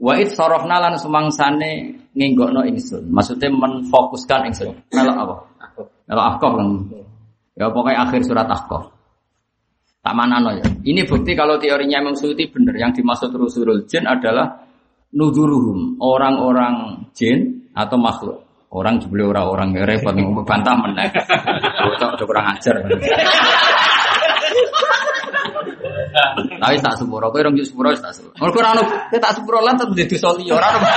Wa 0.02 0.18
id 0.18 0.34
sarafna 0.34 0.82
lan 0.82 0.98
sumangsane 0.98 2.02
ngenggokno 2.18 2.66
ingsun 2.66 3.14
maksudnya 3.14 3.54
menfokuskan 3.54 4.50
ingsun 4.50 4.74
melok 4.90 5.16
apa 5.16 5.36
melok 6.10 6.26
ahqaf 6.36 6.52
kan 6.58 6.70
ya 7.54 7.70
pokoknya 7.70 8.10
akhir 8.10 8.22
surat 8.26 8.50
ahqaf 8.50 8.90
Tak 10.02 10.18
mana 10.18 10.42
ya. 10.58 10.66
Ini 10.82 11.06
bukti 11.06 11.38
kalau 11.38 11.62
teorinya 11.62 12.02
Imam 12.02 12.18
Suyuti 12.18 12.50
benar. 12.50 12.74
Yang 12.74 13.02
dimaksud 13.02 13.30
rusulul 13.38 13.86
jin 13.86 14.10
adalah 14.10 14.66
nuduruhum 15.14 16.02
orang-orang 16.02 17.06
jin 17.14 17.70
atau 17.78 18.02
makhluk. 18.02 18.42
Orang 18.74 18.98
jebule 18.98 19.30
orang-orang 19.30 19.78
ya 19.78 19.86
repot 19.86 20.16
bantah 20.42 20.74
meneh. 20.74 21.06
Cocok 22.02 22.26
kurang 22.26 22.50
ajar. 22.50 22.82
Tapi 26.12 26.76
tak 26.84 26.96
sepuro, 27.00 27.32
kowe 27.32 27.42
rong 27.42 27.56
sepuro 27.64 27.90
wis 27.90 28.04
tak 28.04 28.14
sepuro. 28.14 28.36
Mergo 28.38 28.60
ora 28.60 28.72
ono 28.76 28.84
kowe 28.84 29.20
tak 29.20 29.34
sepuro 29.36 29.58
lan 29.64 29.76
tetep 29.80 29.96
dadi 29.96 30.18
soli 30.20 30.46
ora 30.52 30.68
ono. 30.72 30.80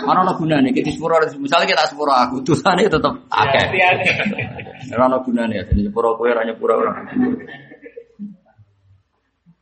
Ora 0.00 0.26
ono 0.26 0.32
ono 0.32 0.38
gunane 0.38 0.70
iki 0.74 0.90
sepuro 0.90 1.20
misalnya 1.38 1.66
kita 1.68 1.86
sepuro 1.86 2.10
aku 2.10 2.42
dosane 2.42 2.88
tetep 2.88 3.14
akeh. 3.30 3.64
Ora 4.94 5.04
ono 5.06 5.18
gunane 5.22 5.54
ya 5.60 5.64
sepuro 5.66 6.16
kowe 6.16 6.28
ora 6.30 6.42
nyepuro 6.46 6.74
ora. 6.78 6.92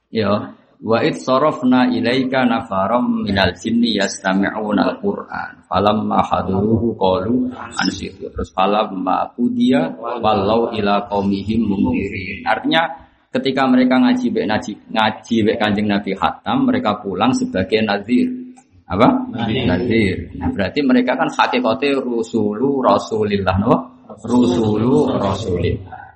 Ya, 0.08 0.56
wa 0.78 1.02
id 1.02 1.18
sarafna 1.18 1.90
ilaika 1.90 2.46
nafaram 2.46 3.26
minal 3.26 3.50
jinni 3.58 3.98
yastami'una 3.98 4.94
al-Qur'an. 4.94 5.66
Falamma 5.66 6.22
haduruhu 6.22 6.94
qalu 6.94 7.50
ansitu. 7.54 8.30
Terus 8.30 8.50
falamma 8.54 9.34
qudiya 9.34 9.98
wallau 10.22 10.70
ila 10.70 11.10
qaumihim 11.10 11.66
mundirin. 11.66 12.46
Artinya 12.46 13.08
ketika 13.34 13.66
mereka 13.66 13.98
ngaji 13.98 14.26
bek 14.30 14.46
ngaji 14.48 14.72
ngaji 14.94 15.36
bek 15.44 15.56
Kanjeng 15.58 15.88
Nabi 15.90 16.12
Hatam, 16.14 16.70
mereka 16.70 17.02
pulang 17.02 17.34
sebagai 17.34 17.82
nazir. 17.82 18.30
Apa? 18.88 19.28
Nazir. 19.36 20.32
Nah, 20.40 20.48
berarti 20.48 20.80
mereka 20.80 21.12
kan 21.12 21.28
hakikate 21.28 22.00
rusulu 22.00 22.80
rasulillah, 22.80 23.56
no? 23.60 23.74
Rusulu 24.24 25.12
rasulillah. 25.20 26.07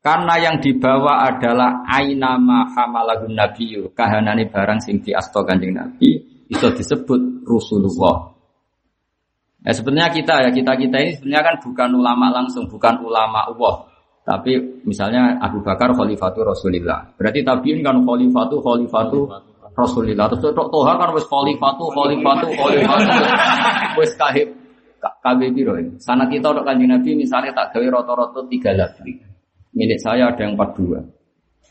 Karena 0.00 0.40
yang 0.40 0.56
dibawa 0.64 1.28
adalah 1.28 1.84
ainama 1.84 2.72
hamalahun 2.72 3.36
nabiyyu, 3.36 3.92
kahanane 3.92 4.48
barang 4.48 4.80
sing 4.80 5.04
diasto 5.04 5.44
Kanjeng 5.44 5.76
Nabi 5.76 6.16
bisa 6.48 6.72
disebut 6.72 7.44
Rasulullah. 7.44 8.32
Ya 9.60 9.76
sebenarnya 9.76 10.08
kita 10.08 10.34
ya 10.40 10.50
kita 10.56 10.72
kita 10.80 10.96
ini 11.04 11.10
sebenarnya 11.20 11.42
kan 11.44 11.56
bukan 11.60 11.90
ulama 12.00 12.32
langsung, 12.32 12.64
bukan 12.64 12.96
ulama 13.04 13.44
Allah. 13.44 13.92
Tapi 14.24 14.82
misalnya 14.88 15.36
Abu 15.36 15.60
Bakar 15.60 15.92
khalifatu 15.92 16.48
Rasulillah. 16.48 17.12
Berarti 17.20 17.44
tabiin 17.44 17.84
kan 17.84 18.00
khalifatu 18.00 18.56
khalifatu 18.64 19.28
Rasulillah. 19.76 20.32
Terus 20.32 20.56
tok 20.56 20.68
toha 20.72 20.96
kan 20.96 21.12
wis 21.12 21.28
khalifatu 21.28 21.92
khalifatu 21.92 22.48
khalifatu 22.56 23.16
wis 24.00 24.16
kahib 24.16 24.48
kabeh 25.20 25.52
piro. 25.52 25.76
Sana 26.00 26.24
kita 26.24 26.56
tok 26.56 26.64
Kanjeng 26.64 26.88
Nabi 26.88 27.20
misalnya 27.20 27.52
tak 27.52 27.76
gawe 27.76 28.00
rata-rata 28.00 28.40
tiga 28.48 28.72
lafzi. 28.72 29.29
Milik 29.70 29.98
saya 30.02 30.30
ada 30.30 30.42
yang 30.42 30.58
42. 30.58 30.98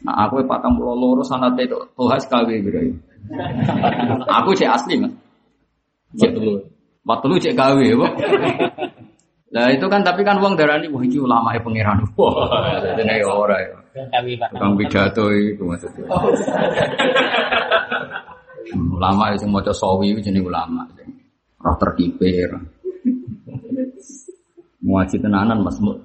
Nah 0.08 0.16
aku 0.28 0.40
patang 0.48 0.80
pulau 0.80 0.96
loro 0.96 1.24
sanat 1.24 1.60
itu 1.60 1.76
Tuhan 1.76 2.20
sekali 2.24 2.64
gitu. 2.64 2.80
Aku 4.32 4.56
cek 4.56 4.72
asli 4.72 4.96
mas. 4.96 5.12
Cek 6.16 6.32
dulu. 6.32 6.56
Waktu 7.04 7.26
lu 7.28 7.36
cek 7.36 7.56
gawe, 7.58 7.84
apa? 7.84 8.08
Nah 9.50 9.66
itu 9.74 9.86
kan 9.90 10.06
tapi 10.06 10.22
kan 10.22 10.38
uang 10.38 10.54
darah 10.54 10.78
ini 10.78 10.94
wah 10.94 11.02
itu 11.02 11.26
ulama 11.26 11.58
ya 11.58 11.62
pangeran. 11.66 12.06
Wah, 12.16 12.78
jadi 12.96 13.26
ora 13.26 13.58
ya. 13.58 13.80
Kami 14.14 14.38
Pak. 14.38 14.54
Tukang 14.54 14.74
pidato 14.78 15.26
itu 15.34 15.64
maksudnya. 15.66 16.06
Hmm, 18.70 18.94
ulama 18.94 19.34
itu 19.34 19.50
mau 19.50 19.66
sawi 19.66 20.14
itu 20.14 20.30
jenis 20.30 20.46
ulama. 20.46 20.86
Roh 21.60 21.76
terkipir. 21.82 22.54
Muaji 24.86 25.18
tenanan 25.18 25.66
mas 25.66 25.82
mau 25.82 25.98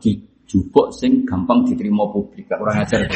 dijupuk 0.44 0.92
sing 0.92 1.24
gampang 1.24 1.64
diterima 1.64 2.04
publik. 2.12 2.44
Gak 2.44 2.60
kurang 2.60 2.84
ajar. 2.84 3.00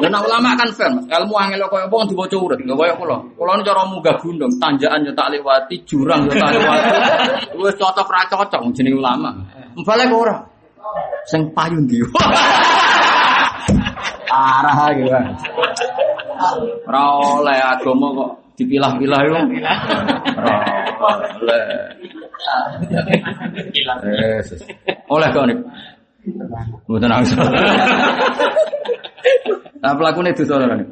Dan 0.00 0.16
ulama 0.16 0.56
kan 0.56 0.72
fair, 0.72 0.88
mas. 0.96 1.04
Ilmu 1.12 1.36
angel 1.36 1.68
kaya 1.68 1.84
apa 1.84 2.08
dibaca 2.08 2.36
urut, 2.40 2.56
nggak 2.56 2.72
kaya 2.72 2.96
kula. 2.96 3.20
Kula 3.36 3.52
ini 3.60 3.68
cara 3.68 3.84
munggah 3.84 4.16
gunung, 4.16 4.52
tanjakan 4.56 5.04
yo 5.04 5.12
tak 5.12 5.28
lewati, 5.28 5.76
jurang 5.84 6.24
yo 6.24 6.32
tak 6.40 6.56
lewati. 6.56 6.88
Wis 7.60 7.76
cocok 7.76 8.08
ra 8.08 8.24
cocok 8.32 8.72
jeneng 8.72 8.96
ulama. 8.96 9.36
Mbale 9.76 10.08
kok 10.08 10.20
ora. 10.24 10.36
Sing 11.28 11.52
payu 11.52 11.84
ndi? 11.84 12.00
Arah 14.32 14.88
gitu. 14.96 15.12
Ora 16.88 17.02
oleh 17.36 17.60
agama 17.60 18.06
kok 18.16 18.39
dipilah-pilah 18.60 19.20
yo. 19.24 19.36
Ora 20.36 20.56
oleh. 21.40 21.64
Oleh 25.08 25.28
kok 25.32 25.44
nih. 25.48 25.56
Mboten 26.84 27.08
nangis. 27.08 27.32
Nah 29.80 29.96
pelakunya 29.96 30.36
itu 30.36 30.44
saudara 30.44 30.76
nih. 30.76 30.88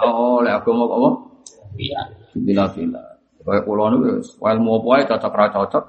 Oh, 0.00 0.40
oleh 0.40 0.52
agama 0.56 0.88
kok 0.88 0.96
apa? 0.96 1.10
Iya. 1.76 2.00
Bila-bila. 2.32 3.02
Kayak 3.48 3.64
pulau 3.64 3.88
itu, 3.96 4.20
ilmu 4.44 4.76
apa 4.76 4.88
aja 5.00 5.16
cocok 5.16 5.32
ra 5.32 5.46
cocok. 5.48 5.84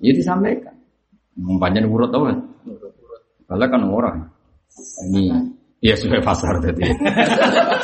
Ya 0.00 0.12
disampaikan. 0.12 0.72
Mempanjang 1.36 1.84
urut 1.90 2.08
tau 2.08 2.24
kan? 2.24 2.38
Kalau 3.44 3.66
kan 3.68 3.82
orang. 3.84 4.16
Ini 5.10 5.30
ya 5.84 5.94
sudah 6.00 6.20
pasar 6.24 6.56
tadi. 6.64 6.88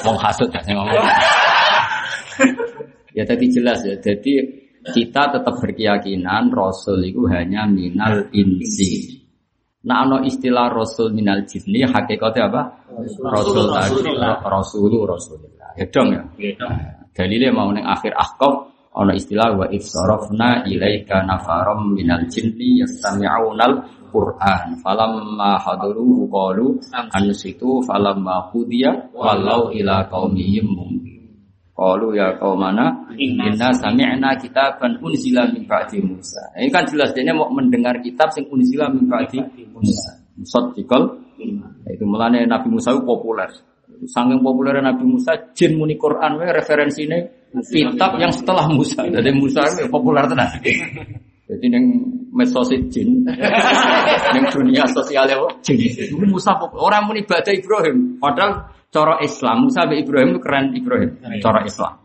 Mau 0.09 0.16
hasut 0.24 0.48
ya 0.48 0.64
saya 0.64 0.81
ngomong. 0.81 0.97
ya 3.16 3.22
tadi 3.28 3.44
jelas 3.52 3.85
ya. 3.85 4.01
Jadi 4.01 4.32
kita 4.81 5.36
tetap 5.36 5.55
berkeyakinan 5.60 6.48
Rasul 6.48 7.05
itu 7.05 7.28
hanya 7.28 7.68
minal 7.68 8.32
insi. 8.32 9.20
Nah, 9.85 10.05
ano 10.05 10.24
istilah 10.24 10.72
Rasul 10.72 11.12
minal 11.12 11.44
jinni 11.44 11.85
hakikatnya 11.85 12.48
apa? 12.48 12.62
Rasul 13.20 13.68
tadi, 13.68 14.16
Rasulu 14.40 15.05
Rasulullah. 15.05 15.77
Ya 15.77 15.85
dong 15.93 16.16
ya. 16.16 16.24
Dalilnya 17.12 17.52
mau 17.52 17.68
neng 17.68 17.85
akhir 17.85 18.16
ahkam 18.16 18.70
ono 18.90 19.14
istilah 19.14 19.55
wa 19.55 19.66
ifsarafna 19.70 20.66
ilaika 20.66 21.22
nafaram 21.22 21.94
minal 21.94 22.27
jinni 22.27 22.82
yastami'unal 22.82 23.86
Qur'an 24.11 24.77
falamma 24.82 25.57
hadaruhu 25.62 26.27
qalu 26.28 26.77
ansitu 27.15 27.81
falamma 27.87 28.51
qudiya 28.51 29.15
wallau 29.15 29.70
ila 29.70 30.05
qaumihim 30.11 30.66
mundir 30.69 31.20
qalu 31.81 32.12
ya 32.12 32.37
qaumana 32.37 33.09
inna 33.16 33.73
sami'na 33.73 34.37
kitaban 34.37 35.01
unzila 35.01 35.49
min 35.49 35.65
ba'di 35.65 36.05
Musa. 36.05 36.53
Ini 36.61 36.69
kan 36.69 36.85
jelas 36.85 37.16
dia 37.16 37.32
mau 37.32 37.49
mendengar 37.49 37.97
kitab 38.05 38.28
sing 38.37 38.45
unzila 38.53 38.93
min 38.93 39.09
ba'di 39.09 39.41
Musa. 39.73 40.20
Musaddiqal. 40.37 41.03
Itu 41.89 42.05
melane 42.05 42.45
Nabi 42.45 42.69
Musa 42.69 42.93
itu 42.93 43.01
populer. 43.09 43.49
Sangking 44.05 44.45
populer 44.45 44.81
Nabi 44.81 45.05
Musa, 45.09 45.32
jin 45.57 45.77
muni 45.77 45.97
Quran, 45.97 46.41
we 46.41 46.49
referensinya 46.49 47.16
kitab 47.65 48.16
yang 48.20 48.32
setelah 48.32 48.69
Musa. 48.69 49.09
Jadi 49.09 49.31
Musa 49.32 49.65
itu 49.65 49.89
populer 49.89 50.24
tenan. 50.28 50.49
Jadi 51.51 51.66
neng 51.66 51.85
medsos 52.31 52.70
jin, 52.70 53.27
neng 54.35 54.44
dunia 54.55 54.86
sosial 54.86 55.27
ya, 55.27 55.35
jin. 55.66 55.82
Musa 56.31 56.55
populer. 56.55 56.86
Orang 56.86 57.10
muni 57.10 57.27
ibadah 57.27 57.51
Ibrahim, 57.51 58.22
padahal 58.22 58.70
cara 58.86 59.18
Islam 59.18 59.66
Musa 59.66 59.82
be 59.90 59.98
Ibrahim 59.98 60.39
itu 60.39 60.39
keren 60.39 60.70
Ibrahim, 60.78 61.10
cara 61.43 61.66
Islam. 61.66 61.98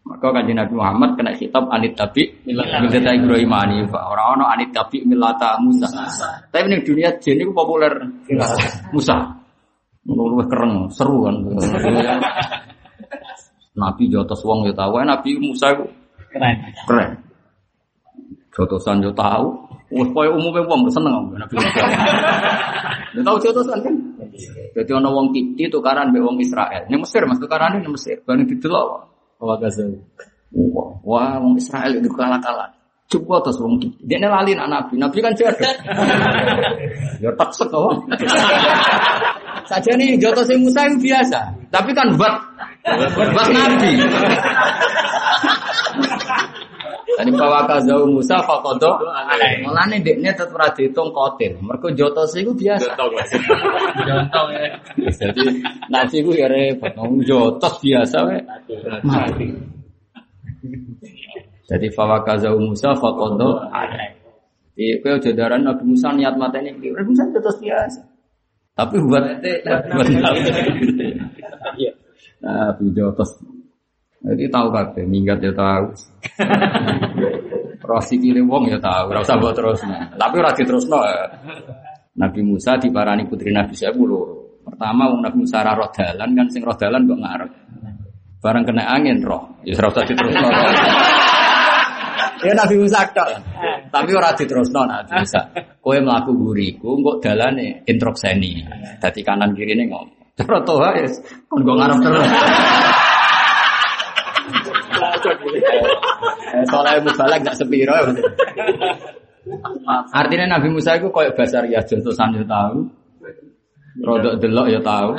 Maka 0.00 0.32
kanjeng 0.32 0.56
Nabi 0.58 0.74
Muhammad 0.74 1.10
kena 1.16 1.32
kitab 1.38 1.70
anit 1.70 1.94
tabi 1.96 2.28
milata 2.44 3.14
Ibrahim 3.14 3.52
Hanifa. 3.52 4.00
Orang 4.10 4.40
ono 4.40 4.44
anit 4.52 4.74
tabi 4.74 5.06
milata 5.06 5.56
Musa. 5.64 5.86
Tapi 6.50 6.66
neng 6.68 6.84
dunia 6.84 7.16
jin 7.16 7.40
itu 7.40 7.52
populer 7.56 8.04
Musa. 8.92 9.16
Luwih 10.04 10.48
keren, 10.48 10.88
seru 10.92 11.28
kan. 11.28 11.36
Nabi 13.80 14.12
jotos 14.12 14.44
wong 14.44 14.66
ya 14.66 14.74
tahu, 14.74 15.00
Nabi 15.04 15.38
Musa 15.40 15.72
itu 15.72 15.88
Keren. 16.30 16.56
keren. 16.84 17.29
Jotosan 18.50 18.98
yo 19.02 19.10
tahu. 19.14 19.46
Wes 19.90 20.06
koyo 20.14 20.38
umume 20.38 20.62
wong 20.66 20.86
seneng 20.90 21.30
Nabi 21.40 21.54
Musa. 21.58 21.82
Ya 23.14 23.20
tahu 23.22 23.36
jotosan 23.42 23.78
kan. 23.82 23.94
Jadi 24.74 24.90
ana 24.94 25.10
wong 25.10 25.34
Kipti 25.34 25.66
tukaran 25.70 26.10
mbek 26.10 26.22
wong 26.22 26.38
Israel. 26.42 26.86
Ning 26.90 27.02
Mesir 27.02 27.22
Mas 27.26 27.38
tukarane 27.42 27.82
ning 27.82 27.90
Mesir. 27.90 28.22
Bani 28.22 28.46
didelok. 28.46 29.06
Wa 29.38 29.54
gaza. 29.58 29.86
Wah, 31.06 31.38
wong 31.38 31.54
Israel 31.58 31.94
itu 31.94 32.10
kalah-kalah. 32.10 32.70
Coba 33.10 33.42
terus 33.42 33.58
wong 33.62 33.78
Kipti. 33.82 34.02
Dia 34.06 34.22
lali 34.26 34.54
anak 34.54 34.90
Nabi. 34.90 34.94
Nabi 34.98 35.18
kan 35.22 35.32
jago. 35.34 35.70
ya 37.22 37.30
tak 37.34 37.50
kok. 37.54 37.94
Saja 39.66 39.90
nih 39.94 40.18
jotos 40.18 40.50
Musa 40.58 40.86
itu 40.90 41.10
biasa. 41.10 41.54
Tapi 41.70 41.90
kan 41.94 42.14
buat 42.18 42.34
buat 43.14 43.48
Nabi. 43.50 43.90
Tadi 47.20 47.36
bawa 47.36 47.68
kazau 47.68 48.08
Musa 48.08 48.40
fakodo. 48.40 48.96
Mulane 49.60 50.00
dekne 50.00 50.32
tetep 50.32 50.56
ora 50.56 50.72
diitung 50.72 51.12
kotil. 51.12 51.60
Mergo 51.60 51.92
jotos 51.92 52.32
iku 52.32 52.56
biasa. 52.56 52.96
Contoh 52.96 54.46
ya. 54.56 54.72
Jadi 54.96 55.60
nasi 55.92 56.24
ku 56.24 56.32
ya 56.32 56.48
repot. 56.48 56.96
Wong 56.96 57.20
jotos 57.28 57.76
biasa 57.84 58.24
we. 58.24 58.40
Mati. 59.04 59.52
Jadi 61.68 61.86
fawa 61.92 62.24
kazau 62.24 62.56
Musa 62.56 62.96
fakodo. 62.96 63.68
Iya, 64.80 64.96
kau 65.04 65.20
jodaran 65.20 65.60
Nabi 65.60 65.92
Musa 65.92 66.08
niat 66.16 66.40
matanya 66.40 66.72
Nabi 66.72 67.04
Musa 67.04 67.28
jotos 67.36 67.60
biasa. 67.60 68.00
Tapi 68.72 68.96
buat 68.96 69.44
buat 69.44 70.08
Iya. 71.76 71.92
Nabi 72.40 72.84
jotos. 72.96 73.36
Jadi 74.20 74.52
tahu 74.52 74.68
kabeh, 74.68 75.04
minggat 75.08 75.40
ya 75.40 75.48
tahu. 75.56 75.96
Roh 77.90 77.98
sikile 77.98 78.38
wong 78.46 78.70
ya 78.70 78.78
tahu, 78.78 79.10
ora 79.10 79.18
usah 79.18 79.34
mbok 79.34 79.50
terusno. 79.50 79.98
Tapi 80.14 80.34
ora 80.38 80.54
diterusno. 80.54 80.98
ya. 81.02 81.26
Nabi 82.22 82.40
Musa 82.46 82.78
diparani 82.78 83.26
putri 83.26 83.50
Nabi 83.50 83.74
saya 83.74 83.90
loro. 83.90 84.62
Pertama 84.62 85.10
wong 85.10 85.26
Nabi 85.26 85.42
Musa 85.42 85.66
ra 85.66 85.74
roh 85.74 85.90
dalan 85.90 86.30
kan 86.38 86.46
sing 86.54 86.62
roh 86.62 86.78
dalan 86.78 87.02
kok 87.10 87.18
ngarep. 87.18 87.50
Barang 88.38 88.62
kena 88.62 88.94
angin 88.94 89.18
roh, 89.26 89.58
ya 89.66 89.74
ora 89.74 89.90
usah 89.90 90.06
diterusno. 90.06 90.46
Ya 92.46 92.52
Nabi 92.54 92.74
Musa 92.78 93.02
tok. 93.10 93.28
Tapi 93.90 94.10
ora 94.14 94.30
diterusno 94.38 94.86
Nabi 94.86 95.10
Musa. 95.10 95.40
Kowe 95.82 95.98
mlaku 95.98 96.30
guriku 96.38 96.94
engko 96.94 97.18
dalane 97.18 97.82
introkseni. 97.90 98.62
Dadi 99.02 99.20
kanan 99.26 99.50
kirine 99.58 99.90
ngomong. 99.90 100.38
Cara 100.38 100.62
toha 100.62 100.94
ya 100.94 101.10
kon 101.50 101.66
go 101.66 101.74
ngarep 101.74 101.98
terus. 102.06 102.30
Eh, 105.20 106.30
Soalnya 106.68 107.02
mubalak 107.04 107.38
gak 107.46 107.56
sepiro 107.56 107.94
ya. 107.94 108.04
Artinya 110.14 110.58
Nabi 110.58 110.68
Musa 110.70 110.96
itu 110.98 111.08
kayak 111.10 111.34
basar 111.34 111.64
ya 111.66 111.80
jontosan 111.82 112.36
ya 112.36 112.44
tahu. 112.44 112.76
Rodok 114.00 114.34
delok 114.38 114.66
ya 114.70 114.80
tahu. 114.80 115.16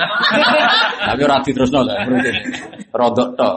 Tapi 1.02 1.22
ora 1.28 1.38
lah 1.42 1.98
berarti. 2.08 2.32
Rodok 2.94 3.30
tok. 3.36 3.56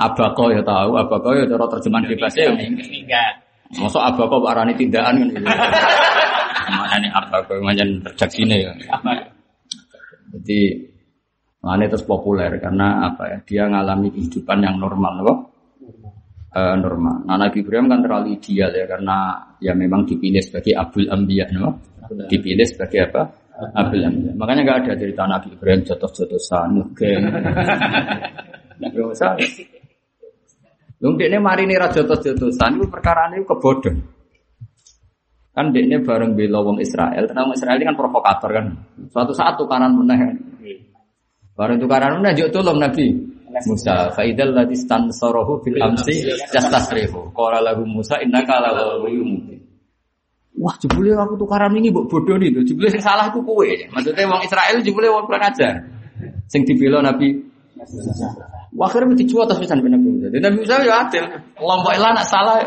Abako 0.00 0.44
ya 0.48 0.62
tahu, 0.64 0.96
abako 0.96 1.28
ya 1.36 1.44
cara 1.44 1.66
terjemahan 1.76 2.08
bebasnya 2.08 2.42
ya 2.48 2.52
minggat. 2.56 3.34
Masuk 3.76 4.00
abako 4.00 4.42
arani 4.48 4.72
tindakan 4.74 5.28
kan. 5.28 5.44
Mana 6.70 6.96
nih 6.98 7.10
abako 7.12 7.60
macam 7.60 7.88
redaksine 8.08 8.56
ya. 8.64 8.72
Jadi 10.30 10.90
Makanya 11.60 11.92
terus 11.92 12.08
populer 12.08 12.56
karena 12.56 13.12
apa 13.12 13.22
ya? 13.28 13.38
Dia 13.44 13.62
ngalami 13.68 14.08
kehidupan 14.16 14.64
yang 14.64 14.80
normal, 14.80 15.14
loh. 15.20 15.38
Eh, 16.50 16.74
normal. 16.82 17.22
Nah, 17.30 17.38
Nabi 17.38 17.62
Ibrahim 17.62 17.86
kan 17.86 18.02
terlalu 18.02 18.34
ideal 18.34 18.74
ya 18.74 18.82
karena 18.90 19.38
ya 19.62 19.70
memang 19.70 20.02
dipilih 20.02 20.42
sebagai 20.42 20.74
Abul 20.74 21.06
Ambiya, 21.06 21.46
no? 21.54 21.78
Dipilih 22.26 22.66
sebagai 22.66 23.06
apa? 23.06 23.22
Abul 23.78 24.02
Ambiya. 24.02 24.34
Makanya 24.34 24.60
nggak 24.66 24.78
ada 24.82 24.92
cerita 24.98 25.30
Nabi 25.30 25.54
Ibrahim 25.54 25.86
jotos-jotosan, 25.86 26.68
mungkin. 26.74 27.20
Nggak 28.82 29.06
usah. 29.14 29.38
Lung 30.98 31.14
ini 31.22 31.38
mari 31.38 31.70
nih 31.70 31.78
jotos-jotosan 31.86 32.82
itu 32.82 32.86
perkara 32.90 33.30
ini 33.30 33.46
kebodohan. 33.46 34.02
Kan 35.54 35.70
dekne 35.70 36.02
bareng 36.02 36.34
bela 36.34 36.66
wong 36.66 36.82
Israel, 36.82 37.30
karena 37.30 37.46
wong 37.46 37.54
Israel 37.54 37.78
ini 37.78 37.86
kan 37.86 37.94
provokator 37.94 38.50
kan. 38.50 38.66
Suatu 39.06 39.30
saat 39.30 39.54
tukaran 39.54 39.94
meneh 39.94 40.18
kan. 40.18 40.34
Bareng 41.54 41.78
tukaran 41.78 42.18
meneh 42.18 42.34
juk 42.34 42.50
tolong 42.50 42.82
Nabi 42.82 43.38
Musa. 43.66 44.14
Fa 44.14 44.22
idzal 44.22 44.54
ladzi 44.54 44.76
stansarahu 44.78 45.62
fil 45.66 45.78
amsi 45.80 46.26
yastasrihu. 46.54 47.34
Qala 47.34 47.58
lahu 47.60 47.82
Musa 47.86 48.18
innaka 48.22 48.62
la 48.62 48.70
mubin. 49.02 49.58
Wah, 50.60 50.74
jebule 50.76 51.14
aku 51.14 51.40
tukaran 51.40 51.72
ini 51.78 51.88
mbok 51.88 52.10
bodoh 52.10 52.36
nih 52.36 52.52
tuh. 52.52 52.62
Jebule 52.66 52.90
sing 52.90 53.00
salah 53.00 53.30
iku 53.30 53.40
kowe. 53.40 53.64
Maksudnya 53.64 54.28
wong 54.28 54.42
Israel 54.44 54.76
jebule 54.82 55.08
wong 55.08 55.24
kurang 55.24 55.46
ajar. 55.46 55.86
Sing 56.50 56.66
dibela 56.66 57.00
Nabi 57.00 57.50
Wah, 58.70 58.86
akhirnya 58.86 59.16
mesti 59.16 59.24
cuat 59.26 59.50
terus 59.50 59.66
pisan 59.66 59.82
Nabi 59.82 59.98
Musa. 59.98 60.28
Dan 60.30 60.40
Nabi 60.46 60.56
Musa 60.62 60.78
ya 60.84 61.02
adil. 61.02 61.24
Kelompok 61.58 61.90
ilah 61.96 62.10
nak 62.14 62.26
salah. 62.28 62.60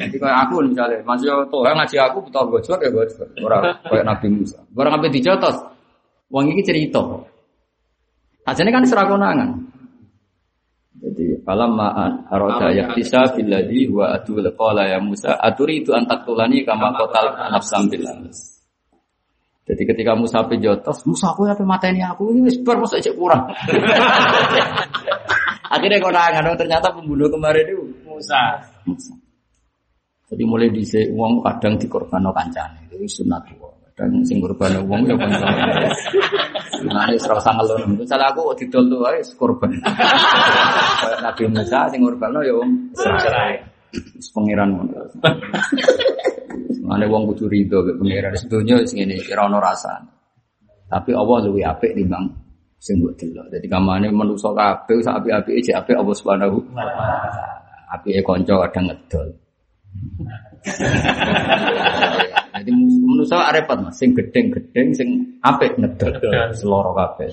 Jadi 0.00 0.16
kayak 0.18 0.38
aku 0.48 0.66
misalnya, 0.66 0.98
masih 1.06 1.30
yo 1.30 1.46
tuh 1.46 1.62
ngaji 1.62 1.96
aku 2.00 2.18
betul 2.26 2.44
gojok 2.50 2.78
ya 2.82 2.90
gojok. 2.90 3.28
Orang 3.44 3.62
kayak 3.86 4.04
Nabi 4.08 4.26
Musa. 4.34 4.58
Barang 4.74 4.98
sampai 4.98 5.14
dijotos. 5.14 5.56
Wong 6.32 6.50
ini 6.50 6.64
cerita. 6.66 6.98
Ajane 8.44 8.68
kan 8.68 8.84
serah 8.84 9.08
konangan. 9.08 9.50
Jadi 11.04 11.36
falam 11.44 11.76
ma'an 11.76 12.24
arada 12.32 12.72
yaktisa 12.72 13.36
billadhi 13.36 13.92
wa 13.92 14.16
atul 14.16 14.44
qala 14.56 14.88
ya 14.88 15.00
Musa 15.00 15.36
aturi 15.36 15.84
itu 15.84 15.92
antak 15.92 16.24
tulani 16.24 16.64
kama 16.64 16.96
kotal 16.96 17.36
nafsam 17.52 17.92
billah. 17.92 18.24
Jadi 19.64 19.82
ketika 19.88 20.12
Musa 20.12 20.44
pejotos, 20.44 21.08
Musa 21.08 21.32
aku 21.32 21.48
apa 21.48 21.64
mateni 21.64 22.04
aku 22.04 22.36
ini 22.36 22.48
wis 22.48 22.60
bar 22.60 22.76
mosok 22.76 23.00
cek 23.00 23.16
kurang. 23.16 23.48
Akhirnya 25.74 25.98
konangan 26.04 26.52
oh, 26.52 26.56
ternyata 26.56 26.92
pembunuh 26.92 27.28
kemarin 27.32 27.64
itu 27.68 27.84
Musa. 28.04 28.60
Musa. 28.84 29.16
Jadi 30.28 30.42
mulai 30.44 30.68
dhisik 30.68 31.12
wong 31.16 31.40
kadang 31.40 31.80
dikorbanno 31.80 32.32
kancane. 32.32 32.92
Itu 32.92 33.08
sunat. 33.08 33.48
Kadang 33.94 34.26
sing 34.26 34.42
korban 34.42 34.74
wong 34.90 35.06
ya 35.06 35.14
kancane. 35.14 35.86
Nah, 36.82 37.06
ini 37.06 37.14
serau 37.14 37.38
sangat 37.38 37.62
loh. 37.70 37.78
Misalnya 37.94 38.26
aku 38.34 38.50
didol 38.58 38.90
tuh 38.90 39.06
aja 39.06 39.22
korban. 39.38 39.70
Kayak 39.78 41.22
Nabi 41.22 41.42
Musa 41.46 41.86
sing 41.86 42.02
korban 42.02 42.34
ya 42.42 42.52
wong 42.58 42.90
Israel. 42.90 43.62
Wis 43.94 44.28
Pangeran 44.34 44.74
ngono. 44.74 44.98
Mane 46.84 47.06
wong 47.06 47.22
kudu 47.30 47.46
rido 47.46 47.86
mek 47.86 47.96
pangeran 48.02 48.34
sedonya 48.34 48.82
sing 48.82 49.06
ngene 49.06 49.14
ora 49.30 49.46
ono 49.46 49.58
rasane. 49.62 50.10
Tapi 50.90 51.10
Allah 51.14 51.36
luwih 51.46 51.62
apik 51.62 51.94
timbang 51.94 52.26
sing 52.82 52.98
mbok 52.98 53.14
delok. 53.14 53.46
Dadi 53.48 53.70
kamane 53.70 54.10
manusa 54.10 54.50
kabeh 54.50 54.98
sak 55.00 55.22
apik-apike 55.22 55.70
jek 55.70 55.78
apik 55.78 55.96
Allah 55.96 56.14
Subhanahu 56.18 56.58
wa 56.74 56.82
taala. 56.82 57.62
Apike 57.94 58.20
kanca 58.26 58.66
kadang 58.66 58.90
ngedol. 58.90 59.28
Jadi 62.54 62.70
manusa 63.24 63.56
repot 63.56 63.78
Mas, 63.80 63.96
sing 63.96 64.12
gedeng-gedeng 64.12 64.88
sing 64.92 65.08
apik 65.40 65.80
ngedol. 65.80 66.12
Seloro 66.52 66.92
kabeh. 66.92 67.32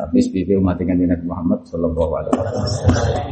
Tapi 0.00 0.16
sepiye 0.18 0.56
umat 0.58 0.80
dengan 0.80 1.04
Nabi 1.04 1.24
Muhammad 1.28 1.60
sallallahu 1.68 2.12
alaihi 2.16 2.32
wasallam. 2.34 3.26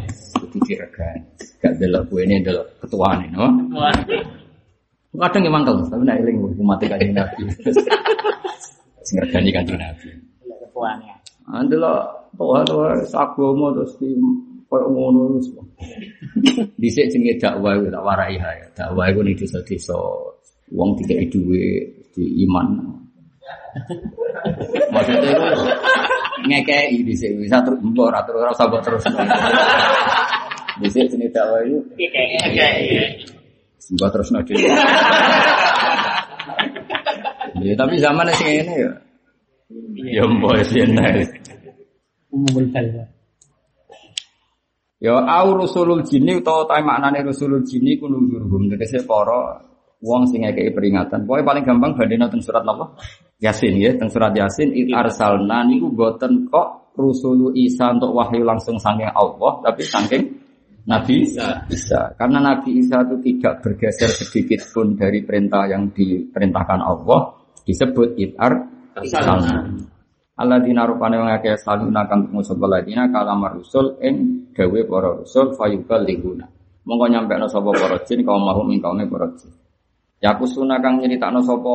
Itu 0.45 0.57
diregan. 0.63 1.19
Gak 1.59 1.73
delok 1.83 2.03
kue 2.13 2.23
ini 2.23 2.45
delok 2.45 2.69
ketua 2.85 3.19
nih, 3.19 3.29
no? 3.35 3.49
Kadang 5.19 5.43
emang 5.51 5.65
kalau 5.67 5.83
tapi 5.89 6.05
nak 6.07 6.21
eling 6.23 6.37
umat 6.63 6.79
kanjeng 6.85 7.17
Nabi. 7.17 7.43
Sing 9.03 9.17
regani 9.19 9.51
kanjeng 9.51 9.81
Nabi. 9.81 10.15
Ketuanya. 10.47 11.17
Andelok 11.49 12.31
toha 12.37 12.61
toha 12.69 13.03
sagomo 13.09 13.73
terus 13.73 13.97
di 13.99 14.13
koyo 14.69 14.87
ngono 14.93 15.41
wis. 15.41 15.49
Dhisik 16.81 17.09
jenenge 17.09 17.41
dakwah 17.41 17.81
tak 17.89 18.05
warai 18.05 18.37
ya. 18.37 18.69
Dakwah 18.77 19.09
iku 19.09 19.25
ning 19.25 19.35
desa-desa 19.35 19.97
wong 20.73 20.99
dikeki 21.01 21.27
dhuwit 21.33 22.13
di 22.15 22.25
iman. 22.45 22.67
Maksudnya 24.93 25.29
itu 25.33 25.47
ngekei 26.49 27.03
di 27.05 27.15
sini 27.15 27.45
bisa 27.47 27.61
terus 27.63 27.79
mbok 27.83 28.09
ora 28.11 28.21
terus 28.25 28.41
ora 28.43 28.53
mbok 28.55 28.83
terus. 28.85 29.03
Di 30.79 30.89
sini 30.91 31.07
itu 31.07 31.43
mbok 33.95 34.09
terus 34.13 34.29
nanti. 34.33 34.53
Ya 37.59 37.75
tapi 37.75 37.95
zaman 37.99 38.31
sing 38.37 38.49
ini 38.63 38.75
ya. 38.85 38.93
Ya 40.19 40.25
mbok 40.27 40.63
sing 40.67 40.95
Umumul 42.29 42.69
kalwa. 42.69 43.09
Ya 44.99 45.15
au 45.15 45.55
rusulul 45.55 46.03
jinni 46.03 46.43
utawa 46.43 46.67
ta 46.67 46.83
maknane 46.83 47.23
rusulul 47.23 47.63
jinni 47.63 47.97
ku 48.03 48.11
nuzurhum 48.11 48.67
tegese 48.67 49.07
para 49.07 49.63
wong 50.03 50.31
sing 50.31 50.47
ngekeki 50.47 50.73
peringatan. 50.75 51.27
Pokoke 51.27 51.43
paling 51.43 51.65
gampang 51.67 51.93
bandina 51.99 52.31
teng 52.31 52.43
surat 52.43 52.63
napa? 52.63 52.95
Yasin 53.39 53.79
ya, 53.79 53.95
teng 53.95 54.11
surat 54.11 54.35
Yasin 54.35 54.75
it 54.75 54.91
arsalna 54.91 55.67
niku 55.67 55.91
boten 55.91 56.47
kok 56.51 56.95
rusulu 56.99 57.55
Isa 57.55 57.95
untuk 57.95 58.15
wahyu 58.15 58.43
langsung 58.43 58.79
saking 58.79 59.11
Allah, 59.15 59.63
tapi 59.63 59.83
saking 59.87 60.23
Nabi 60.89 61.23
Isa. 61.23 61.63
Isa. 61.71 62.11
Karena 62.19 62.43
Nabi 62.43 62.83
Isa 62.83 63.05
itu 63.07 63.17
tidak 63.23 63.63
bergeser 63.63 64.11
sedikit 64.11 64.65
pun 64.75 64.99
dari 64.99 65.23
perintah 65.23 65.69
yang 65.71 65.95
diperintahkan 65.95 66.81
Allah, 66.83 67.39
disebut 67.63 68.19
it 68.19 68.35
arsalna. 68.35 69.79
Alladzina 70.39 70.87
rupane 70.87 71.19
wong 71.19 71.35
akeh 71.35 71.59
saluna 71.59 72.07
kang 72.07 72.31
ngusul 72.31 72.63
alladzina 72.63 73.11
kalamar 73.11 73.59
rusul 73.59 73.99
ing 73.99 74.47
dawe 74.55 74.81
para 74.87 75.11
rusul 75.19 75.51
fayubal 75.59 76.07
liguna. 76.07 76.47
Monggo 76.87 77.11
nyampekno 77.11 77.51
sapa 77.51 77.75
para 77.75 77.99
jin 78.07 78.23
kaum 78.23 78.47
mahum 78.47 78.71
ing 78.71 78.79
kaume 78.79 79.03
para 79.11 79.27
jin. 79.35 79.51
Yakusuna 80.19 80.83
kang 80.83 80.99
nyeritakno 80.99 81.39
sapa 81.47 81.75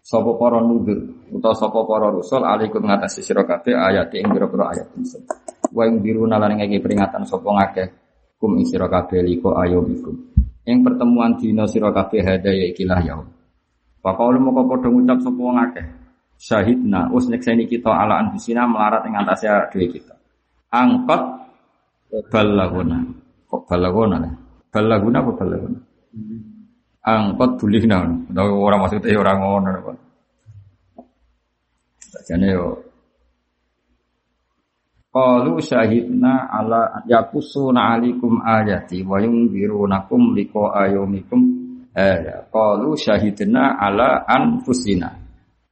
sapa 0.00 0.30
para 0.38 0.62
nudur 0.62 1.02
utawa 1.34 1.54
sapa 1.54 1.82
para 1.82 2.08
rusul 2.14 2.46
alaikum 2.46 2.86
ngatasi 2.86 3.26
sira 3.26 3.42
kabeh 3.42 3.74
ayat 3.74 4.14
ing 4.14 4.30
pira-pira 4.30 4.70
ayat 4.70 4.86
insun. 4.94 5.26
Wa 5.74 5.82
ing 5.90 5.98
diruna 5.98 6.38
lan 6.38 6.62
ngeki 6.62 6.78
peringatan 6.78 7.26
sapa 7.26 7.50
ngakeh 7.50 7.88
kum 8.38 8.54
ing 8.54 8.66
sira 8.70 8.86
kabeh 8.86 9.18
liko 9.26 9.58
ayomikum. 9.58 10.14
Ing 10.62 10.86
pertemuan 10.86 11.34
dina 11.42 11.66
sira 11.66 11.90
kabeh 11.90 12.22
hadaya 12.22 12.70
ikilah 12.70 13.02
yaum. 13.02 13.26
Pakau 13.98 14.30
moko 14.38 14.70
padha 14.70 14.88
ngucap 14.88 15.18
sapa 15.18 15.40
wong 15.42 15.58
akeh. 15.58 15.86
Syahidna 16.40 17.12
us 17.12 17.28
nyekseni 17.28 17.68
kita 17.68 17.92
ala 17.92 18.22
anfusina 18.22 18.64
melarat 18.64 19.04
ing 19.10 19.18
atase 19.18 19.50
dhewe 19.74 19.90
kita. 19.90 20.14
Angkot 20.70 21.22
balaguna. 22.30 23.02
Kok 23.50 23.66
balaguna? 23.66 24.22
Balaguna 24.70 25.18
apa 25.18 25.30
balaguna? 25.34 25.89
Angkot 27.00 27.60
bulihna 27.60 28.04
utawa 28.28 28.52
ora 28.52 28.76
maksudnya 28.76 29.16
ora 29.16 29.32
ngono 29.36 29.68
apa 29.72 29.92
Sajane 32.10 32.48
yo. 32.50 32.66
Qalu 35.10 35.58
syahidna 35.62 36.50
ala 36.50 37.02
yakusuna 37.06 37.98
alikum 37.98 38.42
ayati 38.42 39.02
wa 39.02 39.18
yunzirunakum 39.18 40.34
liqa 40.34 40.74
ayumikum 40.86 41.40
eh 41.94 42.46
qalu 42.50 42.94
syahidna 42.98 43.78
ala 43.78 44.26
anfusina. 44.26 45.10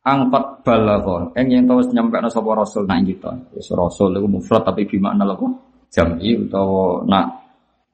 Angkot 0.03 0.63
balaghon 0.63 1.35
eng 1.35 1.51
yen 1.51 1.67
tau 1.67 1.83
nyampekno 1.83 2.31
sapa 2.31 2.55
rasul 2.55 2.87
nang 2.87 3.03
kita. 3.03 3.35
Wis 3.55 3.71
rasul 3.75 4.15
iku 4.15 4.27
mufrad 4.31 4.63
tapi 4.63 4.87
bimakna 4.87 5.27
lho 5.27 5.47
jam'i 5.91 6.39
utawa 6.39 7.03
nak 7.07 7.27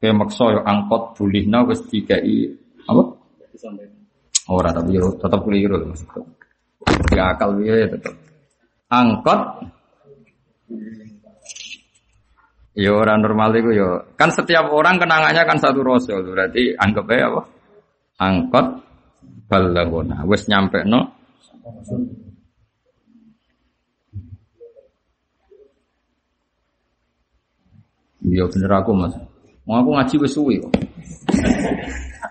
ke 0.01 0.12
maksa 0.12 0.52
yo 0.52 0.61
angkot 0.65 1.16
bulihna 1.16 1.65
wis 1.65 1.81
dikai 1.89 2.44
apa 2.85 3.02
Ora 4.51 4.70
tapi 4.76 5.01
yo 5.01 5.14
tetap 5.16 5.40
keliru 5.40 5.81
maksudku. 5.89 6.20
Ya 7.16 7.32
akal 7.32 7.56
piye 7.56 7.89
tetap. 7.89 8.14
Angkot 8.93 9.40
Ya 12.74 12.90
orang 12.90 13.22
normal 13.22 13.55
itu 13.55 13.70
ya. 13.70 14.02
Kan 14.18 14.35
setiap 14.35 14.66
orang 14.74 14.98
kenangannya 14.98 15.47
kan 15.47 15.62
satu 15.62 15.86
rasul. 15.86 16.26
Berarti 16.26 16.74
anggap 16.74 17.06
aja 17.06 17.31
apa? 17.31 17.43
Angkot 18.18 18.66
balagona. 19.47 20.26
Wes 20.26 20.51
nyampe 20.51 20.82
no. 20.82 21.06
Iya 28.26 28.44
bener 28.51 28.70
aku 28.74 28.90
mas. 28.90 29.14
Mau 29.62 29.78
aku 29.78 29.90
ngaji 29.94 30.14
wes 30.26 30.35
suwi. 30.35 30.56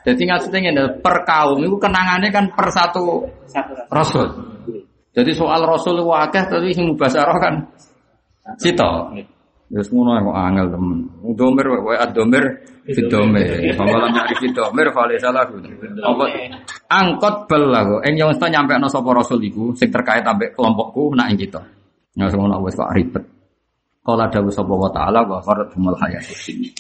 Jadi 0.04 0.22
maksudnya 0.28 0.60
ngene, 0.60 0.84
per 1.00 1.24
kaum 1.24 1.64
itu 1.64 1.80
kenangannya 1.80 2.28
kan 2.28 2.52
per 2.52 2.68
satu 2.76 3.24
rasul. 3.88 4.28
Jadi 5.14 5.32
soal 5.32 5.64
rasul 5.64 6.04
akeh 6.04 6.44
tapi 6.52 6.76
sing 6.76 6.92
mubasarah 6.92 7.38
kan 7.40 7.56
cita. 8.60 9.14
Terus 9.74 9.90
ngono 9.90 10.22
kok 10.22 10.38
angel 10.38 10.68
temen. 10.70 11.00
Domir 11.34 11.66
wa 11.66 11.98
adomir 11.98 12.46
fidomir. 12.86 13.74
Pamalan 13.74 14.12
nyari 14.14 14.36
fidomir 14.38 14.88
fale 14.94 15.16
salah. 15.18 15.48
Apa 16.04 16.24
angkot 16.92 17.36
bel 17.50 17.72
kok. 17.72 18.02
Eng 18.06 18.14
yang 18.20 18.30
nyampe 18.36 18.78
no 18.78 18.92
sapa 18.92 19.10
rasul 19.16 19.42
iku 19.42 19.74
sing 19.74 19.90
terkait 19.90 20.22
ambek 20.28 20.54
kelompokku 20.54 21.16
nak 21.16 21.32
ing 21.34 21.40
kita. 21.40 21.62
Nggak 22.14 22.38
ngono 22.38 22.62
wis 22.62 22.78
kok 22.78 22.92
ribet. 22.94 23.24
Kala 24.04 24.28
dawuh 24.28 24.52
sapa 24.52 24.74
wa 24.76 24.92
ta'ala 24.92 25.24
wa 25.24 25.40
faradhumul 25.40 25.96
hayatid 25.96 26.36
dunya. 26.44 26.72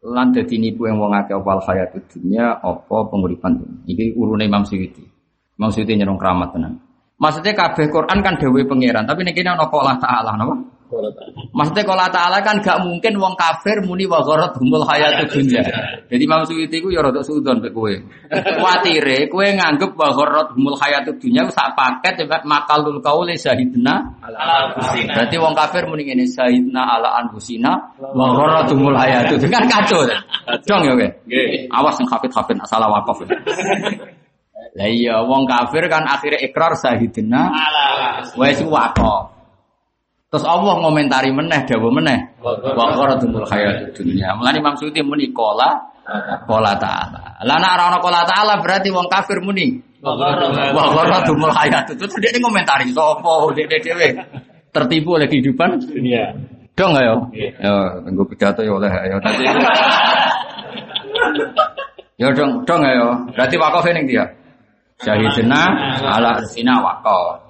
Lan 0.00 0.32
dadi 0.32 0.56
nipu 0.56 0.88
yang 0.88 0.96
wong 0.96 1.12
akeh 1.12 1.36
opal 1.36 1.60
hayat 1.60 1.92
dunya 2.08 2.56
apa 2.56 2.96
penguripan 3.12 3.60
dunya. 3.60 3.78
Iki 3.84 4.16
urune 4.16 4.48
Imam 4.48 4.64
Suyuti. 4.64 5.04
Imam 5.60 5.68
Suyuti 5.68 5.92
nyerong 5.92 6.16
keramat 6.16 6.56
tenan. 6.56 6.80
Maksudnya 7.20 7.52
kabeh 7.52 7.92
Quran 7.92 8.24
kan 8.24 8.40
dewe 8.40 8.64
pangeran, 8.64 9.04
tapi 9.04 9.28
nek 9.28 9.36
kene 9.36 9.52
ana 9.52 9.68
Allah 9.68 10.00
taala 10.00 10.32
napa? 10.40 10.56
Maksudnya 11.54 11.84
kalau 11.86 12.06
Ta'ala 12.10 12.38
kan 12.42 12.58
gak 12.58 12.82
mungkin 12.82 13.14
wong 13.22 13.38
kafir 13.38 13.78
muni 13.86 14.10
wa 14.10 14.18
gharat 14.26 14.58
humul 14.58 14.82
hayatu 14.82 15.38
dunya. 15.38 15.62
Jadi 16.10 16.22
Imam 16.26 16.42
Suyuti 16.42 16.82
ku 16.82 16.90
ya 16.90 16.98
rada 17.06 17.22
sudon 17.22 17.62
mek 17.62 17.70
kowe. 17.70 17.94
Kuatire 18.30 19.30
kowe 19.30 19.46
nganggep 19.46 19.94
wa 19.94 20.10
gharat 20.10 20.50
humul 20.58 20.74
hayatu 20.74 21.14
dunya 21.22 21.46
sak 21.54 21.78
paket 21.78 22.26
ya 22.26 22.42
makalul 22.42 22.98
qauli 22.98 23.38
syahidna 23.38 24.18
Ala 24.18 24.74
kusina. 24.74 25.14
Berarti 25.14 25.36
wong 25.38 25.54
kafir 25.54 25.82
muni 25.86 26.02
ngene 26.10 26.26
syahidna 26.26 26.82
ala 26.98 27.22
anfusina 27.22 27.94
wa 28.00 28.26
gharat 28.34 28.66
humul 28.74 28.96
hayatu 28.98 29.38
dunya 29.38 29.54
kan 29.62 29.66
kacau. 29.70 30.02
Dong 30.66 30.82
ya 30.82 30.92
kowe. 30.98 31.08
Nggih. 31.30 31.70
Awas 31.70 31.94
yang 32.02 32.08
hafid-hafid 32.10 32.56
salah 32.66 32.90
wakaf. 32.90 33.22
ya. 33.22 33.28
Lah 34.70 34.86
iya 34.86 35.22
wong 35.26 35.50
kafir 35.50 35.86
kan 35.90 36.06
akhirnya 36.06 36.42
ikrar 36.46 36.74
syahidna 36.78 37.50
Ala 37.50 37.86
wis 38.38 38.58
wakaf. 38.66 39.39
Terus 40.30 40.46
Allah 40.46 40.78
ngomentari 40.78 41.34
meneh 41.34 41.66
dawa 41.66 41.90
meneh. 41.90 42.18
Wa 42.38 42.54
qaratul 42.94 43.42
hayatud 43.50 43.90
dunya. 43.98 44.30
Mulane 44.38 44.62
Imam 44.62 44.78
Suyuti 44.78 45.02
muni 45.02 45.26
qala 45.34 45.74
qala 46.46 46.78
ta'ala. 46.78 47.42
Lah 47.42 47.58
nek 47.58 47.70
ora 47.74 47.84
ana 47.90 47.98
qala 47.98 48.22
ta'ala 48.22 48.62
berarti 48.62 48.94
wong 48.94 49.10
kafir 49.10 49.42
muni 49.42 49.82
wa 49.98 50.14
qaratul 50.94 51.50
hayatud. 51.50 51.98
Terus 51.98 52.14
dia 52.22 52.38
ngomentari 52.38 52.94
sapa 52.94 53.50
dhewe 53.58 53.76
dhewe 53.82 54.08
tertipu 54.70 55.18
oleh 55.18 55.26
kehidupan 55.26 55.82
dunia. 55.82 56.30
dong 56.78 56.94
ayo. 56.94 57.26
Ya, 57.34 57.98
nggo 58.06 58.24
pidato 58.30 58.62
ya 58.62 58.72
oleh 58.72 58.88
ayo. 58.88 59.18
Ya 62.16 62.28
dong, 62.30 62.62
dong 62.62 62.82
ayo. 62.86 63.26
Berarti 63.34 63.56
wakaf 63.58 63.84
ning 63.90 64.06
dia. 64.06 64.24
Syahidina 65.02 65.74
ala 66.06 66.38
sina 66.46 66.78
wakaf. 66.78 67.42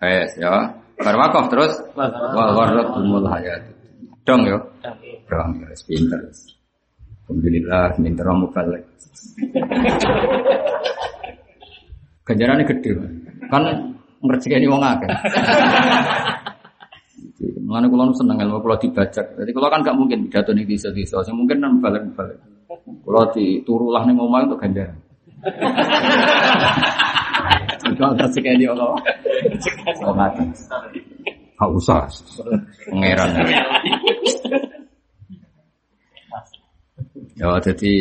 Wes 0.00 0.32
ya. 0.40 0.83
Bar 1.00 1.16
wakaf 1.18 1.50
terus 1.50 1.72
wa 1.94 2.44
gharratumul 2.54 3.26
hayat. 3.26 3.62
Dong 4.22 4.46
yo. 4.46 4.58
Dong 5.26 5.50
wis 5.66 5.82
pinter. 5.84 6.20
Alhamdulillah 7.26 7.96
pinter 7.98 8.24
kamu 8.24 8.46
balik. 8.54 8.82
Ganjarannya 12.24 12.64
gede. 12.70 12.90
Kan 13.50 13.62
ngerjekeni 14.24 14.70
wong 14.70 14.80
akeh. 14.80 15.10
Mengenai 17.64 17.90
kulo 17.90 18.02
nu 18.08 18.14
seneng 18.14 18.38
ilmu 18.38 18.62
kulo 18.62 18.76
dibajak. 18.78 19.26
Jadi 19.34 19.50
kulo 19.50 19.66
kan 19.72 19.82
gak 19.82 19.96
mungkin 19.98 20.28
pidato 20.28 20.52
nih 20.54 20.68
di 20.68 20.76
desa 20.78 20.94
Yang 20.94 21.36
mungkin 21.36 21.58
kan 21.58 21.72
balik 21.82 22.02
balik. 22.14 22.38
Kulo 23.02 23.20
diturulah 23.34 24.06
nih 24.06 24.14
ngomong 24.14 24.46
itu 24.46 24.56
ganjaran. 24.56 24.98
Kalau 27.96 28.14
dia 28.18 28.70
Allah. 28.74 28.90
Mati. 30.14 30.44
Gak 31.54 31.70
usah. 31.70 32.04
Pangeran. 32.90 33.28
Ya 37.34 37.50
jadi 37.62 37.92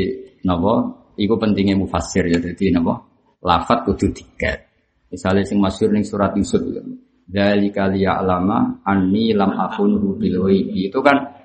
napa? 0.45 0.73
Iku 1.13 1.37
pentingnya 1.37 1.77
mufasir 1.77 2.25
ya. 2.29 2.37
Jadi 2.41 2.73
napa? 2.73 3.05
Lafat 3.43 3.85
kudu 3.85 4.09
tiket. 4.13 4.69
Misalnya 5.13 5.45
sing 5.45 5.61
masyhur 5.61 5.93
ning 5.93 6.05
surat 6.05 6.33
Yusuf. 6.33 6.61
Dari 7.23 7.69
kali 7.71 8.03
alama 8.03 8.83
anni 8.83 9.31
lam 9.31 9.53
akun 9.53 10.17
bil 10.17 10.37
ghaibi. 10.43 10.89
Itu 10.89 10.99
kan 11.05 11.43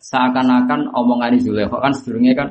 seakan-akan 0.00 0.96
omongan 0.96 1.36
Zulekho 1.36 1.76
kan 1.76 1.92
sedurunge 1.92 2.32
kan 2.32 2.48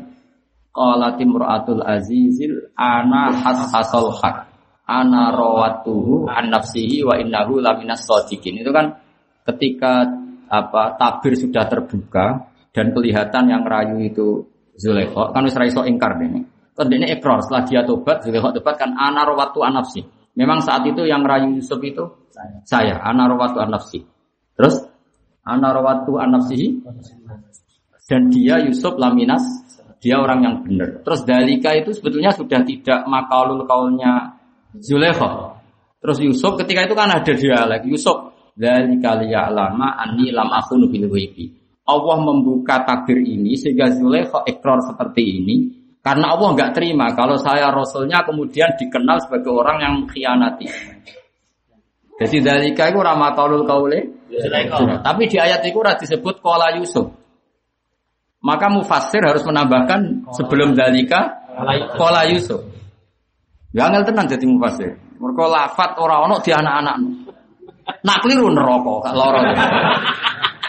qalat 0.69 1.17
imra'atul 1.17 1.81
azizil 1.81 2.69
ana 2.77 3.33
hasasal 3.33 4.13
haq 4.21 4.48
ana 4.89 5.29
rawatuhu 5.29 6.25
an 6.25 6.49
nafsihi 6.49 7.05
wa 7.05 7.13
innahu 7.21 7.61
laminas 7.61 8.09
shadiqin. 8.09 8.57
Itu 8.57 8.73
kan 8.73 8.97
ketika 9.45 10.09
apa 10.49 10.97
tabir 10.97 11.37
sudah 11.37 11.69
terbuka 11.69 12.49
dan 12.73 12.89
kelihatan 12.97 13.53
yang 13.53 13.63
rayu 13.69 14.01
itu 14.01 14.49
Zulekho 14.79 15.29
kan 15.35 15.45
wis 15.45 15.53
ra 15.53 15.69
iso 15.69 15.85
ingkar 15.85 16.17
dene. 16.17 16.49
Terus 16.73 16.87
dene 16.89 17.05
ikrar 17.13 17.45
setelah 17.45 17.63
dia 17.69 17.81
tobat 17.85 18.25
Zulekho 18.25 18.49
tobat 18.55 18.81
kan 18.81 18.97
ana 18.97 19.29
rawatu 19.29 19.61
an 19.61 19.77
nafsi. 19.77 20.01
Memang 20.33 20.65
saat 20.65 20.87
itu 20.89 21.05
yang 21.05 21.21
rayu 21.21 21.53
Yusuf 21.59 21.77
itu 21.83 22.25
saya, 22.63 22.97
ana 23.03 23.27
rawatu 23.29 23.59
an 23.61 23.75
nafsi. 23.75 24.01
Terus 24.57 24.87
ana 25.45 25.69
rawatu 25.75 26.17
an 26.17 26.39
nafsihi 26.39 26.81
dan 28.09 28.31
dia 28.33 28.57
Yusuf 28.63 28.97
laminas 28.97 29.43
dia 29.99 30.15
orang 30.15 30.39
yang 30.41 30.55
benar. 30.63 31.03
Terus 31.03 31.27
dalika 31.27 31.75
itu 31.75 31.91
sebetulnya 31.91 32.31
sudah 32.31 32.63
tidak 32.63 33.03
makalul 33.05 33.67
kaulnya 33.67 34.38
Zulekho. 34.77 35.57
Terus 35.99 36.17
Yusuf 36.21 36.53
ketika 36.61 36.85
itu 36.85 36.95
kan 36.95 37.09
ada 37.09 37.33
dialek 37.33 37.89
Yusuf 37.89 38.31
dalika 38.53 39.17
liya'lama 39.19 39.97
anni 39.97 40.29
lam 40.29 40.53
akhunu 40.53 40.87
bil 40.91 41.09
ghaibi. 41.09 41.49
Allah 41.89 42.17
membuka 42.21 42.85
tabir 42.85 43.17
ini 43.17 43.57
sehingga 43.57 43.89
Zulekho 43.89 44.45
ikrar 44.45 44.85
seperti 44.85 45.41
ini 45.41 45.55
karena 46.05 46.37
Allah 46.37 46.53
nggak 46.53 46.71
terima 46.77 47.11
kalau 47.17 47.35
saya 47.35 47.73
rasulnya 47.73 48.21
kemudian 48.23 48.77
dikenal 48.77 49.17
sebagai 49.25 49.51
orang 49.51 49.77
yang 49.81 49.95
khianati. 50.05 50.69
Jadi 52.19 52.37
dalika 52.43 52.91
itu 52.91 52.99
ramakalul 52.99 53.65
kaule 53.65 54.19
tapi 55.01 55.23
di 55.25 55.37
ayat 55.41 55.65
itu 55.65 55.81
ora 55.81 55.97
disebut 55.97 56.37
kola 56.39 56.77
Yusuf. 56.77 57.09
Maka 58.39 58.71
mufasir 58.71 59.19
harus 59.25 59.43
menambahkan 59.43 60.31
sebelum 60.37 60.77
dalika 60.77 61.41
kola 61.97 62.29
Yusuf. 62.29 62.68
Ya 63.69 63.85
angel 63.85 64.01
tenan 64.01 64.25
jadi 64.25 64.45
mufasir. 64.49 64.97
Mereka 65.21 65.45
lafat 65.45 65.93
ora 66.01 66.25
ono 66.25 66.41
di 66.41 66.49
anak-anak. 66.49 66.97
Nak 68.01 68.17
keliru 68.25 68.49
neraka 68.49 68.93
gak 69.05 69.13
loro. 69.13 69.39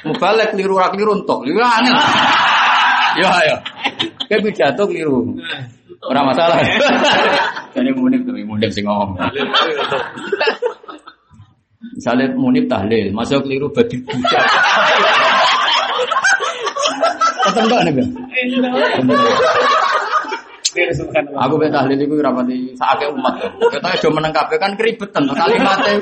Mubalek 0.05 0.52
keliru 0.52 0.77
ora 0.77 0.93
keliru 0.93 1.16
entuk. 1.16 1.48
Ya 1.48 1.68
angel. 1.81 1.97
Ya 3.24 3.31
ya. 3.48 3.56
Kayak 4.28 4.40
pidato 4.44 4.82
keliru. 4.85 5.32
Ora 6.05 6.20
masalah. 6.28 6.60
Jadi 7.72 7.90
munib 7.97 8.20
demi 8.28 8.44
munib 8.44 8.68
sing 8.68 8.85
ngomong. 8.85 9.16
Misalnya 11.97 12.32
munib 12.36 12.68
tahlil, 12.68 13.12
masuk 13.16 13.48
keliru 13.48 13.72
badi 13.72 13.97
budak. 14.05 14.44
Ketemu 17.48 17.77
nih 17.81 17.93
bang. 17.97 18.10
Aku 21.34 21.55
ben 21.59 21.74
tahlil 21.74 21.98
iku 21.98 22.14
ora 22.22 22.30
pati 22.30 22.74
sakake 22.78 23.10
umat. 23.10 23.34
Kita 23.59 23.88
aja 23.90 24.09
meneng 24.10 24.32
kabeh 24.34 24.56
kan 24.59 24.72
keribetan 24.78 25.26
kalimatnya. 25.26 25.94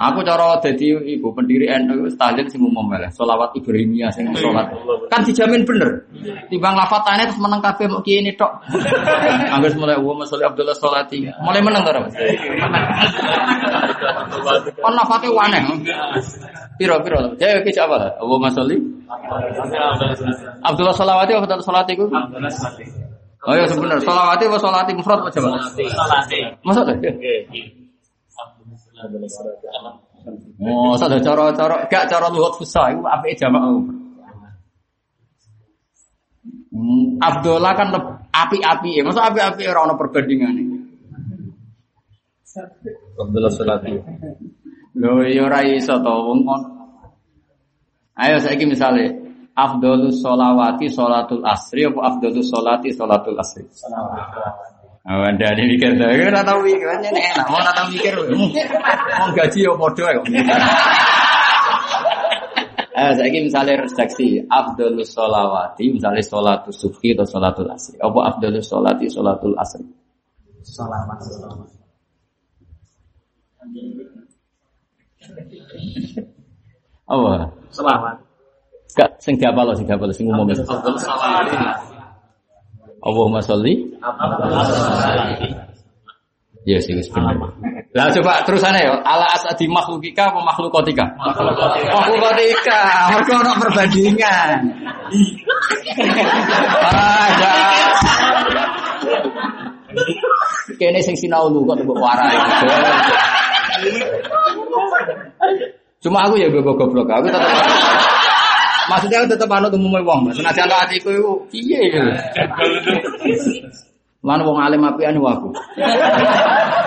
Aku 0.00 0.24
cara 0.24 0.56
dadi 0.64 0.96
ibu 0.96 1.28
pendiri 1.36 1.68
NU 1.84 2.08
wis 2.08 2.16
tahlil 2.16 2.48
sing 2.48 2.64
umum 2.64 2.88
wae. 2.88 3.04
Selawat 3.12 3.52
Ibrahimiyah 3.52 4.08
sing 4.08 4.32
salat. 4.32 4.72
Kan 5.12 5.28
dijamin 5.28 5.68
bener. 5.68 6.08
Timbang 6.48 6.72
lafatane 6.72 7.28
terus 7.28 7.36
meneng 7.36 7.60
kabeh 7.60 7.84
mok 7.84 8.00
kiye 8.00 8.24
ini 8.24 8.32
tok. 8.32 8.64
Angger 9.52 9.76
mulai 9.76 10.00
wa 10.00 10.16
masalli 10.16 10.48
Abdullah 10.48 10.72
Salati. 10.72 11.28
Mulai 11.44 11.60
meneng 11.60 11.84
to, 11.84 11.92
Mas. 12.00 12.16
Kon 14.80 14.94
lafate 14.96 15.28
waneh. 16.80 17.00
Piro-piro. 17.04 17.36
Ya 17.36 17.60
iki 17.60 17.76
apa? 17.76 18.16
Wa 18.24 18.36
masalli 18.40 18.80
Abdullah 20.64 20.96
Salawati 20.96 21.36
apa 21.36 21.44
Abdullah 21.44 21.66
Salati 21.68 21.92
iku? 21.92 22.08
Oh 23.44 23.52
iya 23.52 23.68
sebenar. 23.68 24.00
Salawati 24.00 24.44
apa 24.48 24.58
salati 24.60 24.92
mufrad 24.96 25.20
apa 25.20 25.28
jamak? 25.28 25.60
Maksud 26.64 26.84
ya? 26.88 27.12
Oh, 30.60 30.92
sada 30.96 31.16
cara-cara 31.24 31.88
gak 31.88 32.04
cara 32.08 32.28
luhut 32.28 32.52
fusah 32.60 32.92
iku 32.92 33.04
apike 33.08 33.40
jamak. 33.40 33.64
Hmm, 36.70 37.18
Abdullah 37.20 37.72
kan 37.76 37.92
api-api 38.32 39.00
ya. 39.00 39.02
Masa 39.04 39.28
api-api 39.32 39.62
ora 39.68 39.88
ono 39.88 39.96
perbandingane. 39.96 40.64
Abdullah 43.20 43.52
Salati. 43.52 43.96
Lho 45.00 45.24
ya 45.24 45.48
ora 45.48 45.64
iso 45.64 45.96
to 45.96 46.12
wong. 46.12 46.44
Ayo 48.20 48.36
saiki 48.36 48.68
misale 48.68 49.08
afdhalus 49.56 50.20
sholawati 50.20 50.92
sholatul 50.92 51.40
asri 51.40 51.88
apa 51.88 52.00
afdhalus 52.04 52.52
sholati 52.52 52.92
sholatul 52.92 53.40
asri? 53.40 53.64
Oh, 55.00 55.24
anda 55.24 55.56
ini 55.56 55.80
mikir 55.80 55.96
tuh, 55.96 56.04
ora 56.04 56.44
tau 56.44 56.60
mikir, 56.60 56.84
enak, 56.84 57.48
mau 57.48 57.56
ora 57.56 57.72
tau 57.72 57.88
mikir, 57.88 58.12
mau 58.20 59.32
gaji 59.32 59.64
ya 59.64 59.72
podo 59.72 60.04
ya. 60.04 60.20
Eh, 63.00 63.12
saya 63.16 63.32
misalnya 63.32 63.80
redaksi 63.80 64.44
afdhalus 64.44 65.16
sholawati, 65.16 65.96
misalnya 65.96 66.20
sholatul 66.20 66.76
subhi 66.76 67.16
atau 67.16 67.24
sholatul 67.24 67.72
asri. 67.72 67.96
Apa 67.96 68.36
afdhalus 68.36 68.68
sholati 68.68 69.08
sholatul 69.08 69.56
asri? 69.56 69.88
Apa? 77.10 77.52
Selawat. 77.70 78.16
Gak 78.96 79.10
sing 79.22 79.38
diapal 79.38 79.70
sing 79.76 79.86
diapal 79.86 80.10
sing 80.10 80.26
umum. 80.32 80.48
Allahumma 83.00 83.40
sholli 83.40 83.88
Ya 86.68 86.76
sih 86.76 86.92
wis 86.92 87.08
bener. 87.08 87.32
Lah 87.96 88.12
coba 88.12 88.44
terusannya 88.44 88.84
ya, 88.84 88.92
ala 89.00 89.24
asadi 89.32 89.64
makhlukika 89.64 90.28
apa 90.28 90.44
makhlukotika? 90.44 91.08
Makhlukotika. 91.16 92.80
Mergo 93.16 93.34
ono 93.40 93.52
perbandingan. 93.56 94.68
Ada. 96.84 97.56
Kene 100.76 101.00
sing 101.00 101.16
sinau 101.16 101.48
lu 101.48 101.64
kok 101.64 101.80
mbok 101.80 101.96
warai. 101.96 102.36
Cuma 106.00 106.24
aku 106.24 106.40
ya 106.40 106.48
goblok-goblok. 106.48 107.08
Aku 107.08 107.26
tetap 107.28 107.50
Maksudnya 108.90 109.22
aku 109.22 109.28
tetap 109.30 109.50
anut 109.54 109.70
umumnya 109.70 110.02
wong. 110.02 110.34
Senajan 110.34 110.66
atiku 110.66 111.14
iku 111.14 111.32
piye 111.46 111.94
gitu. 111.94 112.10
Mana 114.20 114.44
wong 114.44 114.58
alim 114.60 114.82
apian 114.84 115.16
aku. 115.16 115.48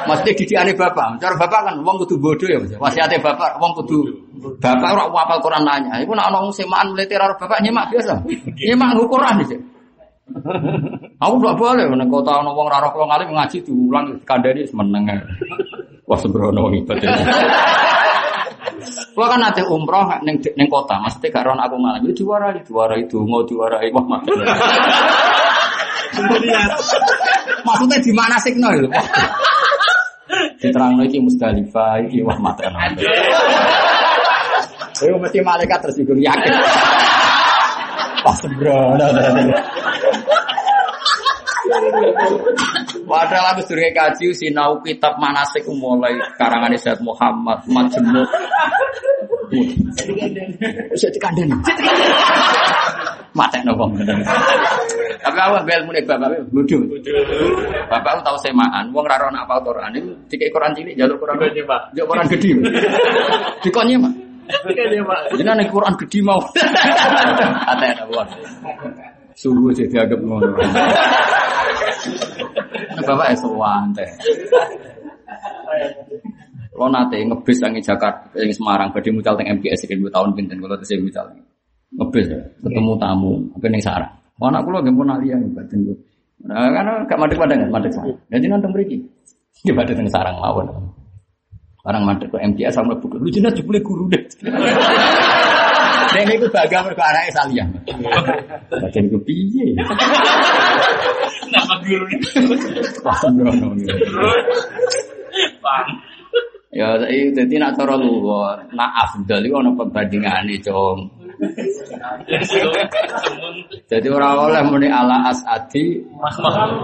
Mesti 0.03 0.29
didikane 0.35 0.75
bapak. 0.75 1.17
Cara 1.23 1.35
bapak 1.39 1.59
kan 1.71 1.75
wong 1.79 1.95
kudu 2.03 2.19
bodoh 2.19 2.45
ya, 2.45 2.59
Mas. 2.59 2.75
Wasiate 2.75 3.17
bapak 3.23 3.57
wong 3.57 3.71
kudu 3.79 4.03
bapak 4.59 4.89
ora 4.91 5.07
hafal 5.09 5.39
Quran 5.39 5.63
nanya. 5.63 6.03
Iku 6.03 6.11
nek 6.11 6.27
ana 6.27 6.43
wong 6.43 6.51
semaan 6.51 6.91
mlete 6.91 7.15
karo 7.15 7.39
bapak 7.39 7.63
nyemak 7.63 7.87
biasa. 7.89 8.19
Nyemak 8.67 8.99
Quran 9.07 9.35
iki. 9.47 9.57
Aku 10.23 11.35
gak 11.43 11.59
boleh 11.59 11.83
nek 11.83 12.07
kota 12.07 12.39
ana 12.39 12.55
wong 12.55 12.71
ora 12.71 12.79
roh 12.79 12.95
alim 13.11 13.35
ngaji 13.35 13.59
diulang 13.59 14.23
kandhani 14.23 14.63
meneng. 14.71 15.19
Wah 16.07 16.15
sembrono 16.15 16.71
ibadah. 16.71 17.11
Kalau 19.13 19.29
kan 19.29 19.39
nanti 19.39 19.61
umroh 19.67 20.09
neng 20.23 20.39
neng 20.41 20.67
kota, 20.71 20.97
maksudnya 21.03 21.29
gak 21.29 21.45
ron 21.45 21.59
aku 21.59 21.75
malam 21.77 22.01
itu 22.07 22.23
diwarai, 22.23 22.63
diwarai 22.65 23.03
itu 23.03 23.19
mau 23.27 23.43
diwarai 23.45 23.91
wah 23.91 24.05
mati. 24.07 24.31
Maksudnya 27.63 27.97
di 28.01 28.11
mana 28.15 28.35
itu? 28.41 28.89
Diterang 30.57 30.97
lagi 30.97 31.19
Musdalifah, 31.19 31.99
ini 32.09 32.23
wah 32.23 32.39
mati. 32.39 32.63
Itu 35.03 35.19
mesti 35.19 35.39
malaikat 35.43 35.83
tersinggung 35.83 36.23
yakin. 36.23 36.51
Wah 38.23 38.35
sembrono. 38.39 39.05
Padahal 43.03 43.45
aku 43.57 43.61
sudah 43.67 43.91
kaji 43.93 44.33
sinau 44.33 44.79
kitab 44.81 45.17
manasik 45.19 45.65
mulai 45.69 46.15
karangan 46.39 46.73
Sayyid 46.77 47.01
Muhammad 47.01 47.59
Majemuk. 47.69 48.29
Bisa 50.93 51.07
dikandani. 51.13 51.53
Mate 53.33 53.57
nopo 53.65 53.89
Tapi 55.23 55.37
aku 55.41 55.53
ambil 55.65 55.81
mulai 55.89 56.05
bapak 56.05 56.37
bodoh. 56.53 56.85
Bapak 57.89 58.21
tahu 58.21 58.37
semaan, 58.45 58.93
wong 58.93 59.09
ra 59.09 59.17
rono 59.17 59.41
apa 59.41 59.57
Quran 59.65 59.95
itu 59.97 60.11
dikek 60.29 60.53
Quran 60.53 60.75
cilik 60.77 60.93
jalur 60.93 61.17
Quran 61.17 61.41
gede, 61.41 61.63
Pak. 61.65 61.95
Jalur 61.97 62.13
Quran 62.13 62.27
gede. 62.29 62.49
Dikonnya, 63.63 63.97
Pak. 64.03 64.13
Jenengan 65.39 65.65
Quran 65.71 65.93
gede 65.97 66.19
mau. 66.21 66.43
Ate 67.71 67.87
nopo. 68.03 68.21
Sungguh 69.33 69.73
jadi 69.73 70.05
agak 70.05 70.21
ngono. 70.21 70.53
Bapak 73.03 73.27
es 73.33 73.43
wante. 73.43 74.05
Lo 76.73 76.89
nate 76.89 77.21
ngebis 77.21 77.61
yang 77.61 77.77
Jakarta, 77.77 78.33
yang 78.33 78.49
Semarang, 78.49 78.89
badhe 78.89 79.13
mucal 79.13 79.37
teng 79.37 79.49
MGS 79.61 79.85
iki 79.85 79.95
tahun 80.09 80.33
pinten 80.33 80.57
kula 80.57 80.73
tesih 80.81 80.97
mucal. 80.97 81.29
Ngebis 81.93 82.25
ketemu 82.65 82.93
tamu, 82.97 83.33
apa 83.53 83.65
ning 83.69 83.83
sarang. 83.83 84.13
Anak 84.41 84.65
kula 84.65 84.81
nggih 84.81 84.95
pun 84.97 85.13
alian 85.13 85.39
batin 85.53 85.79
kula. 85.85 85.97
Nah, 86.43 86.67
karena 86.75 86.93
gak 87.07 87.19
madek 87.21 87.37
padang, 87.39 87.59
madek 87.71 87.91
sarang. 87.93 88.17
Jadi 88.27 88.45
nonton 88.49 88.69
mriki. 88.73 88.97
Di 89.63 89.71
badhe 89.71 89.93
teng 89.95 90.09
sarang 90.09 90.35
mawon. 90.41 90.67
Orang 91.83 92.03
madek 92.07 92.31
ke 92.31 92.37
MGS 92.41 92.73
sama 92.79 92.97
buku. 92.97 93.21
Lu 93.21 93.29
jelas 93.29 93.53
jebule 93.53 93.79
guru 93.79 94.09
deh. 94.09 94.23
Dan 96.13 96.29
itu 96.29 96.47
bangga 96.53 96.79
mergo 96.85 97.03
anake 97.03 97.29
saliyah. 97.33 97.67
Bagian 98.69 99.05
ku 99.09 99.17
piye? 99.25 99.73
Nama 101.53 101.75
guru 101.85 102.05
Wah, 103.05 103.17
sembrono. 103.21 103.73
Bang. 105.61 105.87
Ya, 106.73 106.97
itu 107.05 107.37
jadi 107.37 107.61
nak 107.61 107.77
cara 107.77 107.93
luwur, 107.93 108.57
nak 108.73 108.91
afdal 109.05 109.45
itu 109.45 109.53
ana 109.53 109.69
perbandingane, 109.77 110.57
Cung. 110.57 111.05
Jadi 113.85 114.07
orang 114.09 114.49
oleh 114.49 114.61
muni 114.65 114.89
ala 114.89 115.29
asadi 115.29 116.01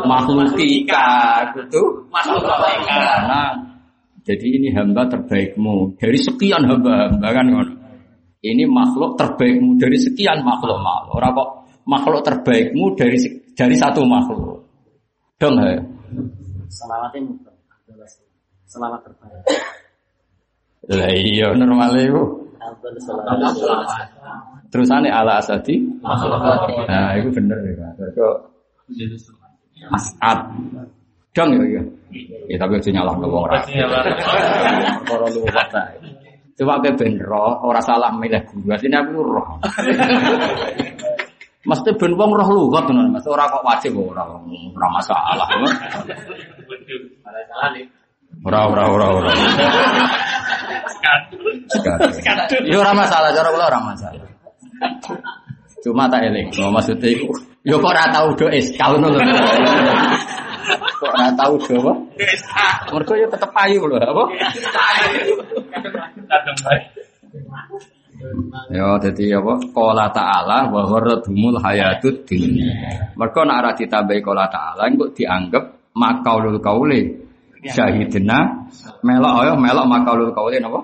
makhlukika 0.06 1.10
gitu. 1.57 2.06
Makhlukika. 2.14 2.97
Karena 3.01 3.41
jadi 4.22 4.45
ini 4.45 4.69
hamba 4.77 5.10
terbaikmu 5.10 5.97
dari 5.97 6.22
sekian 6.22 6.69
hamba-hamba 6.69 7.27
kan 7.34 7.45
ngono. 7.49 7.78
Ini 8.39 8.63
makhluk 8.71 9.19
terbaikmu 9.19 9.75
dari 9.75 9.99
sekian 9.99 10.47
makhluk 10.47 10.79
makhluk. 10.79 11.19
Orang 11.19 11.31
kok 11.35 11.49
makhluk 11.83 12.23
terbaikmu 12.23 12.95
dari 12.95 13.19
dari 13.51 13.75
satu 13.75 14.07
makhluk. 14.07 14.63
Dong 15.35 15.59
ya. 15.59 15.75
Selawatnya 16.71 17.19
muter. 17.27 17.53
Selawat 18.63 19.03
terbaik. 19.03 19.43
Lah 20.87 21.11
iya 21.11 21.51
normal 21.51 21.91
itu. 21.99 22.23
Abdul 22.63 22.95
selawat. 23.03 23.59
Terusane 24.71 25.11
ala 25.11 25.43
asadi. 25.43 25.83
Nah, 26.87 27.11
itu 27.19 27.27
bener 27.35 27.59
ya. 27.59 27.91
Pak. 27.91 28.31
Asad. 29.99 30.39
Dong 31.35 31.49
ya 31.59 31.63
iya. 31.67 31.83
Ya 32.47 32.55
tapi 32.55 32.79
aja 32.79 32.89
nyalahno 32.89 33.27
wong 33.27 33.45
ra. 33.51 33.59
Para 35.03 35.27
luwat 35.27 35.67
ta. 35.75 35.83
Coba 36.60 36.76
ke 36.84 36.91
ben 36.91 37.15
roh, 37.23 37.64
ora 37.64 37.80
salah 37.80 38.11
milih 38.11 38.44
guru. 38.52 38.76
Asline 38.76 38.99
aku 38.99 39.23
roh. 39.23 39.48
Mesti 41.72 41.95
ben 41.95 42.19
wong 42.19 42.36
roh 42.36 42.49
lugat 42.52 42.84
ngono, 42.91 43.15
Mas. 43.15 43.23
Ora 43.23 43.48
kok 43.48 43.64
wajib 43.64 43.95
ora 43.95 44.27
ora 44.27 44.88
masalah. 44.91 45.48
Ora 48.44 48.60
ora 48.68 48.84
ora 48.91 49.07
ora. 49.07 49.31
Ya 52.68 52.76
ora 52.76 52.91
masalah, 52.91 53.31
cara 53.31 53.56
kula 53.56 53.65
ora 53.72 53.80
masalah. 53.80 54.27
Cuma 55.80 56.11
tak 56.11 56.27
eling, 56.27 56.52
maksudnya 56.52 57.07
iku. 57.07 57.31
Yo 57.64 57.80
kok 57.80 57.95
ora 57.95 58.11
tau 58.11 58.36
do 58.36 58.52
SK 58.52 58.99
ngono 58.99 59.15
lho. 59.15 59.19
Kok 60.77 61.09
ora 61.09 61.31
tau 61.33 61.55
do 61.57 61.73
apa? 61.79 61.93
Mergo 62.93 63.13
yo 63.15 63.25
tetep 63.31 63.49
payu 63.55 63.81
lho, 63.87 63.97
apa? 63.97 64.23
Ya, 68.69 68.99
jadi 68.99 69.39
apa? 69.39 69.53
Qala 69.71 70.05
ta'ala 70.11 70.67
wa 70.67 70.83
gharradhumul 70.83 71.57
hayatud 71.63 72.27
dunya. 72.27 72.75
Mergo 73.15 73.41
nek 73.47 73.57
ora 73.63 73.71
ditambahi 73.73 74.19
qala 74.19 74.45
ta'ala 74.51 74.91
engko 74.91 75.09
dianggap 75.15 75.63
makaulul 75.95 76.59
kauli 76.59 77.15
syahidna 77.63 78.67
melok 79.03 79.33
ayo 79.43 79.53
melok 79.55 79.85
makaulul 79.87 80.31
kauli 80.35 80.59
napa? 80.59 80.83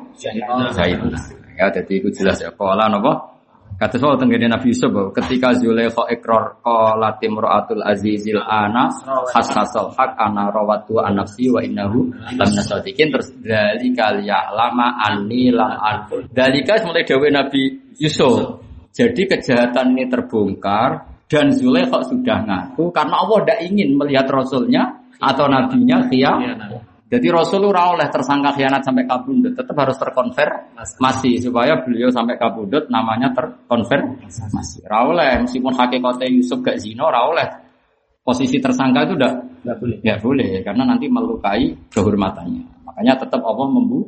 Syahidna. 0.71 1.19
Ya, 1.55 1.71
jadi 1.71 1.93
itu 1.99 2.09
jelas 2.15 2.39
ya. 2.39 2.51
Qala 2.55 2.87
napa? 2.87 3.34
Kata 3.75 3.99
soal 3.99 4.15
tenggene 4.15 4.47
Nabi 4.47 4.71
Yusuf 4.71 4.87
bahwa 4.87 5.11
ketika 5.11 5.51
Zulaikha 5.51 6.07
ikrar 6.07 6.63
qalat 6.63 7.19
imra'atul 7.19 7.83
azizil 7.83 8.39
ana 8.39 8.87
hasasal 9.35 9.91
haq 9.91 10.15
ana 10.15 10.47
rawatu 10.47 11.03
an 11.03 11.19
nafsi 11.19 11.51
wa 11.51 11.59
innahu 11.59 12.07
lam 12.39 12.49
nasadikin. 12.55 13.11
Terus 13.11 13.35
dalika 13.43 14.15
liya'lama 14.15 14.95
anni 15.03 15.51
lam 15.51 15.75
an 15.75 16.07
dalika 16.31 16.79
mulai 16.87 17.03
dawe 17.03 17.27
Nabi 17.27 17.91
Yusuf. 17.99 18.63
Jadi 18.95 19.27
kejahatan 19.27 19.91
ini 19.91 20.07
terbongkar 20.07 21.11
dan 21.27 21.51
Zulaikha 21.51 21.99
sudah 22.07 22.47
ngaku 22.47 22.95
karena 22.95 23.15
Allah 23.27 23.37
tidak 23.43 23.59
ingin 23.67 23.99
melihat 23.99 24.31
rasulnya 24.31 25.03
atau 25.19 25.51
nabinya 25.51 26.07
khianat 26.07 26.94
jadi 27.15 27.31
Rasul 27.31 27.63
ora 27.63 27.95
oleh 27.95 28.11
tersangka 28.11 28.51
khianat 28.51 28.83
sampai 28.83 29.07
kabundut, 29.07 29.55
tetap 29.55 29.71
harus 29.79 29.95
terkonfirmasi 29.95 31.39
supaya 31.39 31.79
beliau 31.79 32.11
sampai 32.11 32.35
kabundut 32.35 32.91
namanya 32.91 33.31
terkonfirmasi. 33.31 34.83
Ora 34.83 34.99
oleh 35.07 35.31
meskipun 35.47 35.71
hakikatnya 35.71 36.27
Yusuf 36.27 36.59
gak 36.59 36.75
zina 36.83 37.07
ora 37.07 37.23
oleh. 37.23 37.47
Posisi 38.25 38.57
tersangka 38.57 39.05
itu 39.05 39.13
udah 39.15 39.33
Enggak 39.61 39.77
boleh. 39.77 39.97
nggak 40.01 40.19
boleh 40.19 40.49
karena 40.65 40.83
nanti 40.83 41.05
melukai 41.05 41.77
kehormatannya. 41.93 42.83
Makanya 42.83 43.13
tetap 43.21 43.41
Allah 43.45 43.69
membu 43.69 44.01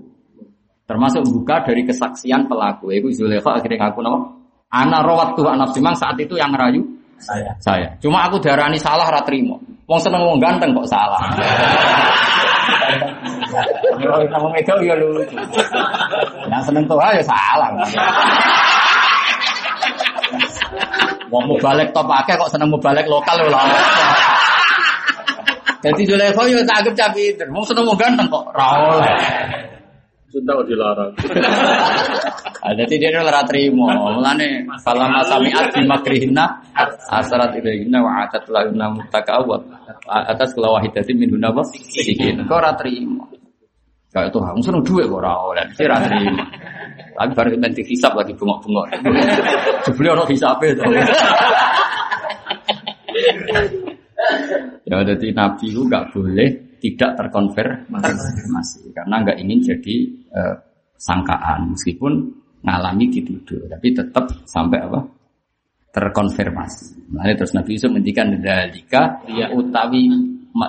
termasuk 0.89 1.21
buka 1.29 1.61
dari 1.63 1.85
kesaksian 1.85 2.49
pelaku. 2.49 2.91
Ibu 2.97 3.13
Zulaikha 3.13 3.61
akhirnya 3.61 3.88
ngaku 3.88 4.01
nama 4.01 4.19
Ana 4.67 4.99
rawat 4.99 5.39
tuh 5.39 5.47
anak 5.47 5.71
simang 5.71 5.95
saat 5.95 6.19
itu 6.19 6.35
yang 6.35 6.51
rayu 6.51 6.84
Saya. 7.17 7.55
saya. 7.63 7.88
Cuma 8.03 8.27
aku 8.27 8.41
darani 8.43 8.75
salah 8.77 9.07
ra 9.07 9.23
trimo. 9.23 9.57
Wong 9.88 9.99
seneng 10.03 10.21
wong 10.27 10.38
ganteng 10.43 10.75
kok 10.75 10.89
salah. 10.89 11.23
Yo 13.98 14.11
sama 14.30 14.48
itu 14.60 14.73
ya 14.85 14.95
lucu. 14.98 15.35
Yang 16.48 16.64
seneng 16.69 16.84
tuh 16.85 16.99
ya 16.99 17.23
salah. 17.26 17.69
Wong 21.27 21.44
mau 21.48 21.57
balik 21.60 21.91
top 21.91 22.07
akeh 22.07 22.35
kok 22.39 22.52
seneng 22.52 22.72
mau 22.72 22.80
balik 22.80 23.07
lokal 23.07 23.35
lho 23.44 23.52
lah. 23.52 23.64
Jadi 25.84 26.02
Zulaikha 26.07 26.44
yo 26.49 26.60
tak 26.65 26.88
cah 26.95 27.10
pinter. 27.11 27.48
Wong 27.52 27.65
seneng 27.68 27.84
mau 27.88 27.95
ganteng 27.95 28.27
kok 28.31 28.45
ra. 28.56 28.72
Cinta 30.38 30.53
kok 30.53 30.69
dilarang. 30.69 31.11
Ah, 32.61 32.69
Jadi 32.77 33.01
dia 33.01 33.09
ora 33.18 33.41
trimo. 33.41 33.89
Mulane 33.89 34.69
falamma 34.85 35.26
sami'at 35.26 35.73
bi 35.73 35.81
makrihina 35.81 36.45
asarat 37.09 37.57
ilaihina 37.57 38.05
wa 38.05 38.22
atat 38.22 38.45
lahunna 38.45 38.85
mutakawwa 38.93 39.57
atas 40.05 40.53
kula 40.53 40.77
wahidatin 40.77 41.18
min 41.18 41.34
hunna 41.34 41.49
wa 41.49 41.65
sikin. 41.73 42.45
Kok 42.45 42.53
ora 42.53 42.77
trimo. 42.77 43.26
Kayak 44.14 44.30
tuh, 44.30 44.45
aku 44.45 44.61
seneng 44.61 44.85
duit 44.85 45.09
kok 45.09 45.18
ora 45.26 45.34
oleh. 45.41 45.65
Ora 45.73 45.97
trimo. 46.05 46.45
Tapi 47.18 47.31
baru 47.34 47.49
nanti 47.57 47.81
hisap 47.81 48.14
lagi 48.14 48.38
bengok-bengok. 48.38 48.93
Sebelum 49.89 50.22
ono 50.22 50.23
hisape 50.30 50.77
to. 50.77 50.85
Ya 54.88 55.03
jadi 55.03 55.35
Nabi 55.35 55.68
itu 55.68 55.84
nggak 55.84 56.15
boleh 56.15 56.66
tidak 56.77 57.17
terkonfirmasi 57.17 58.93
karena 58.93 59.15
nggak 59.23 59.37
ingin 59.41 59.59
jadi 59.73 59.95
eh, 60.33 60.55
sangkaan 60.97 61.73
meskipun 61.73 62.13
ngalami 62.65 63.05
dituduh 63.13 63.69
tapi 63.69 63.93
tetap 63.93 64.25
sampai 64.49 64.81
apa 64.81 64.99
terkonfirmasi. 65.93 67.09
Nah, 67.15 67.25
terus 67.33 67.57
Nabi 67.57 67.73
Yusuf 67.73 67.89
mendikan 67.89 68.29
dalika 68.37 69.23
ya 69.25 69.49
utawi 69.49 70.05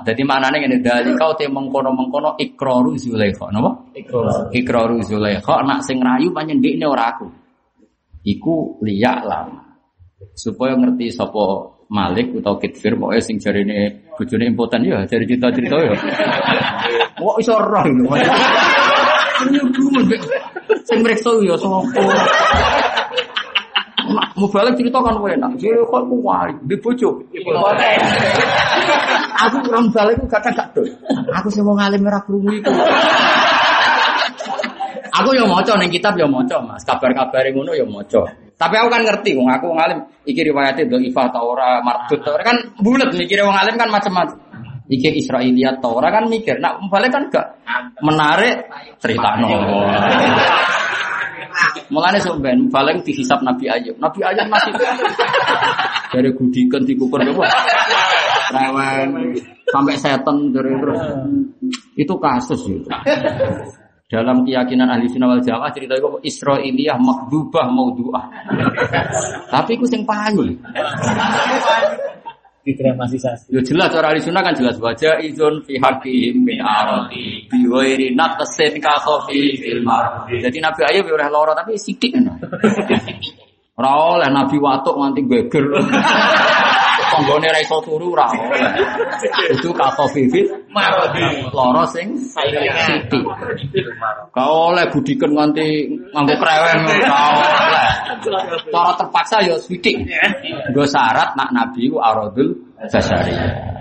jadi 0.05 0.22
mana 0.24 0.52
nih 0.52 0.68
ini 0.68 0.76
dalika 0.85 1.32
utai 1.32 1.48
mengkono 1.48 1.93
mengkono 1.97 2.36
ikroru 2.36 2.93
Zulaikha, 3.01 3.48
napa? 3.48 3.72
Ikroru 4.52 5.01
Zulaikha 5.01 5.64
nak 5.64 5.80
sing 5.85 6.01
rayu 6.05 6.28
panjen 6.32 6.60
ndekne 6.60 6.85
ora 6.85 7.16
aku. 7.16 7.28
Iku 8.24 8.85
liyak 8.85 9.24
lama 9.24 9.64
supaya 10.36 10.76
ngerti 10.76 11.09
sapa 11.09 11.77
Malik 11.89 12.36
atau 12.44 12.60
Kitfir 12.60 13.01
pokoknya 13.01 13.23
sing 13.24 13.40
jarine 13.40 14.05
bojone 14.12 14.44
impoten 14.44 14.85
ya 14.85 15.09
jari 15.09 15.24
cerita-cerita 15.24 15.77
ya. 15.81 15.97
Kok 17.16 17.36
iso 17.40 17.56
roh 17.56 17.85
lho. 17.89 18.12
Sing 20.85 20.98
mreksa 21.01 21.32
ya 21.40 21.56
sapa? 21.56 21.81
Mau 24.36 24.48
balik 24.52 24.77
cerita 24.77 25.01
kan 25.01 25.16
enak. 25.16 25.52
Jadi 25.56 25.81
kok 25.81 26.01
aku 26.05 26.16
wali 26.20 26.55
di 26.69 26.77
bojo. 26.77 27.10
Aku 29.48 29.56
kurang 29.65 29.89
balik 29.89 30.20
aku 30.20 30.28
kadang 30.28 30.55
gak 30.56 30.69
dol. 30.77 30.89
Aku 31.40 31.48
sih 31.48 31.65
mau 31.65 31.73
ngalim 31.73 32.05
merah 32.05 32.20
krungu 32.20 32.52
iku. 32.52 32.73
Aku 35.19 35.35
yang 35.35 35.51
maca 35.51 35.74
ning 35.81 35.90
kitab 35.90 36.15
ya 36.15 36.28
maca, 36.28 36.62
Mas. 36.62 36.86
Kabar-kabare 36.86 37.51
ngono 37.51 37.74
ya 37.74 37.82
maca. 37.89 38.48
Tapi 38.59 38.74
aku 38.74 38.89
kan 38.90 39.06
ngerti 39.06 39.39
wong 39.39 39.47
aku 39.47 39.70
ngalim 39.70 40.02
iki 40.26 40.43
riwayate 40.43 40.90
dhaifah 40.90 41.26
ta 41.30 41.39
ora 41.39 41.78
mardut 41.78 42.18
ta 42.26 42.35
ora 42.35 42.43
kan 42.43 42.59
bulet 42.82 43.06
mikire 43.14 43.47
wong 43.47 43.55
alim 43.55 43.78
kan 43.78 43.86
macam-macam. 43.86 44.35
Iki 44.90 45.22
Israiliyat 45.22 45.78
ta 45.78 45.86
ora 45.86 46.10
kan 46.10 46.26
mikir. 46.26 46.59
Nak 46.59 46.90
balik 46.90 47.14
kan 47.14 47.30
gak 47.30 47.47
menarik 48.02 48.66
cerita 48.98 49.39
no. 49.39 49.47
Mulane 51.89 52.18
sok 52.20 52.43
ben 52.44 52.68
paling 52.68 53.01
dihisap 53.06 53.40
Nabi 53.47 53.70
Ayub. 53.70 53.97
Nabi 53.97 54.20
Ayub 54.26 54.47
masih 54.51 54.74
dari 56.12 56.30
gudikan 56.35 56.82
dikukur 56.85 57.22
apa? 57.22 57.47
Rewen 58.52 59.39
sampai 59.70 59.97
setan 59.97 60.52
dari 60.52 60.72
terus. 60.76 61.01
Itu 62.02 62.14
kasus 62.22 62.62
itu. 62.70 62.86
Dalam 64.09 64.40
keyakinan 64.40 64.89
ahli 64.89 65.05
sunnah 65.12 65.36
wal 65.36 65.44
jamaah 65.44 65.68
cerita 65.68 65.93
itu 65.93 66.09
Israiliyah 66.24 66.97
makdubah 66.97 67.68
maudhu'ah. 67.68 68.24
Tapi 69.52 69.76
itu 69.76 69.85
sing 69.85 70.09
payu. 70.09 70.48
Didramatisasi. 72.64 73.52
Yo 73.52 73.60
jelas 73.60 73.93
cara 73.93 74.09
ahli 74.09 74.24
sunnah 74.24 74.40
kan 74.40 74.56
jelas 74.56 74.80
wajah 74.80 75.20
izun 75.20 75.60
fi 75.60 75.76
haqqihim 75.76 76.40
min 76.40 76.56
arati 76.56 77.52
bi 77.52 77.68
ghairi 77.68 78.16
naqsin 78.16 78.80
ka 78.80 78.97
khafi 78.97 79.60
fil 79.60 79.85
mar. 79.85 80.24
Jadi 80.24 80.56
Nabi 80.56 80.89
Ayub 80.89 81.05
ya 81.05 81.12
oleh 81.12 81.28
lara 81.28 81.52
tapi 81.52 81.76
sithik 81.76 82.16
ngono. 82.16 82.32
Ora 83.78 83.90
oleh 84.16 84.32
Nabi 84.32 84.56
watuk 84.56 84.97
nganti 84.97 85.20
geger. 85.28 85.68
Tanggane 87.19 87.51
ra 87.51 87.59
iso 87.59 87.82
turu 87.82 88.15
oleh. 88.15 88.31
Itu 89.51 89.74
ka 89.74 89.90
khafi 89.90 90.31
fil 90.31 90.47
mar. 90.70 90.95
Lara 91.51 91.82
sing 91.90 92.15
sithik. 92.15 93.27
Ka 94.31 94.45
oleh 94.47 94.86
budiken 94.86 95.35
nganti 95.35 95.90
nganggo 96.15 96.35
krewen 96.39 96.78
ora 96.86 97.20
oleh. 97.35 97.86
Cara 98.70 98.93
terpaksa 98.95 99.43
ya 99.43 99.59
sithik. 99.59 99.99
Nggo 100.70 100.86
syarat 100.86 101.35
nak 101.35 101.51
Nabi 101.51 101.90
ku 101.90 101.99
aradul 101.99 102.55
basariyah. 102.78 103.74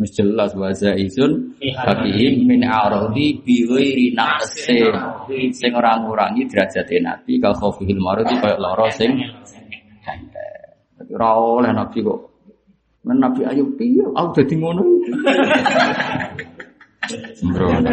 Wis 0.00 0.16
jelas 0.16 0.56
wa 0.56 0.72
zaizun 0.72 1.60
fakihim 1.60 2.48
min 2.48 2.64
aradi 2.64 3.36
bi 3.44 3.68
ghairi 3.68 4.16
naqsin. 4.16 4.96
Sing 5.52 5.70
ora 5.76 6.00
ngurangi 6.00 6.48
derajate 6.48 7.04
Nabi 7.04 7.36
ka 7.36 7.52
khofihil 7.52 8.00
maradi 8.00 8.32
kaya 8.40 8.56
lara 8.56 8.88
sing 8.88 9.12
gandeng. 10.00 11.10
Ora 11.10 11.30
oleh 11.36 11.72
Nabi 11.74 12.00
kok. 12.00 12.29
Men 13.00 13.16
Nabi 13.16 13.48
ayo 13.48 13.64
piye 13.80 14.04
aku 14.12 14.28
dadi 14.36 14.54
ngono. 14.60 14.84
Sembrono. 17.36 17.90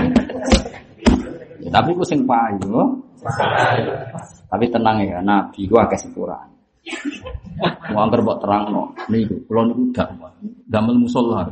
Ya, 1.63 1.69
tapi 1.71 1.95
ku 1.95 2.03
sing 2.03 2.27
payu. 2.27 3.01
Tapi 4.47 4.65
tenang 4.67 4.99
ya, 5.03 5.23
Nabi 5.23 5.63
ku 5.65 5.79
akeh 5.79 5.95
sepurane. 5.95 6.53
Mau 7.91 8.03
angker 8.03 8.19
mbok 8.21 8.39
terangno. 8.43 8.83
Niku 9.07 9.35
kula 9.47 9.67
niku 9.71 9.95
dak 9.95 10.11
damel 10.67 10.99
musala. 10.99 11.47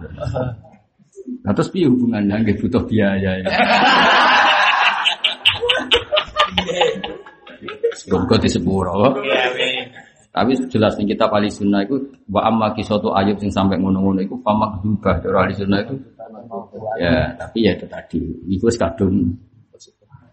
Nah, 1.42 1.52
terus 1.58 1.74
piye 1.74 1.90
hubungannya 1.90 2.44
nggih 2.44 2.60
butuh 2.62 2.84
biaya 2.86 3.42
ya. 3.42 3.50
Semoga 7.96 8.36
di 8.38 8.50
sepuro. 8.52 9.16
Tapi 10.36 10.52
jelas 10.68 11.00
nih 11.00 11.16
kita 11.16 11.32
ahli 11.32 11.48
sunnah 11.48 11.88
itu 11.88 11.96
wa 12.28 12.44
amma 12.44 12.76
kisatu 12.76 13.08
ayub 13.16 13.40
sing 13.40 13.48
sampai 13.48 13.80
ngono-ngono 13.80 14.20
itu 14.20 14.36
famak 14.44 14.84
dubah 14.84 15.16
dari 15.24 15.32
ahli 15.32 15.54
sunnah 15.56 15.80
itu 15.80 15.96
ya 17.00 17.32
tapi 17.40 17.64
ya 17.64 17.72
itu 17.72 17.88
tadi. 17.88 18.20
Itu 18.52 18.68
kadung 18.76 19.32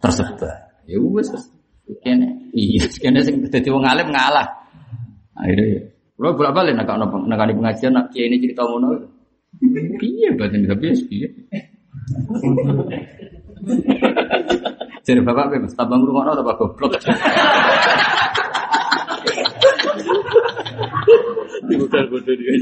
tersebar. 0.02 0.82
Ya 0.90 0.98
wes 0.98 1.30
kene 2.02 2.50
iya 2.50 2.82
kene 2.98 3.22
sing 3.22 3.46
dadi 3.46 3.70
wong 3.70 3.86
alim 3.86 4.10
ngalah. 4.10 4.66
Akhirnya 5.38 5.86
kalau 6.18 6.34
bolak 6.34 6.52
balik 6.58 6.74
nak 6.74 6.90
nak 6.98 7.14
nak 7.22 7.46
di 7.46 7.54
pengajian 7.54 7.94
nak 7.94 8.10
kiai 8.10 8.26
ini 8.26 8.42
cerita 8.42 8.66
ngono. 8.66 8.98
Piye 10.02 10.34
batin 10.34 10.66
tapi 10.66 10.90
ya 10.90 10.94
piye 11.06 11.28
jadi 15.02 15.20
bapak 15.22 15.54
bebas 15.54 15.74
tabang 15.74 16.02
rumah 16.02 16.30
atau 16.30 16.42
bapak 16.42 16.58
goblok 16.58 16.98
Dibuka 21.72 22.04
bodoh 22.06 22.34
dia. 22.36 22.52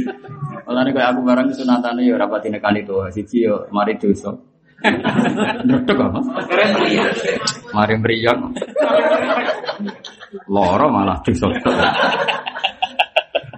Malah 0.64 0.82
nih 0.86 0.92
kayak 0.94 1.08
aku 1.14 1.20
barang 1.26 1.46
sunatan 1.50 1.98
ya 1.98 2.14
rapati 2.14 2.48
nekani 2.48 2.86
tuh 2.86 3.10
siji 3.10 3.50
yo 3.50 3.66
mari 3.74 3.98
dosa. 3.98 4.30
Ndredeg 5.66 5.98
apa? 5.98 6.20
Mari 7.74 7.94
mriyang. 7.98 8.40
Loro 10.46 10.86
malah 10.88 11.18
dosa. 11.26 11.50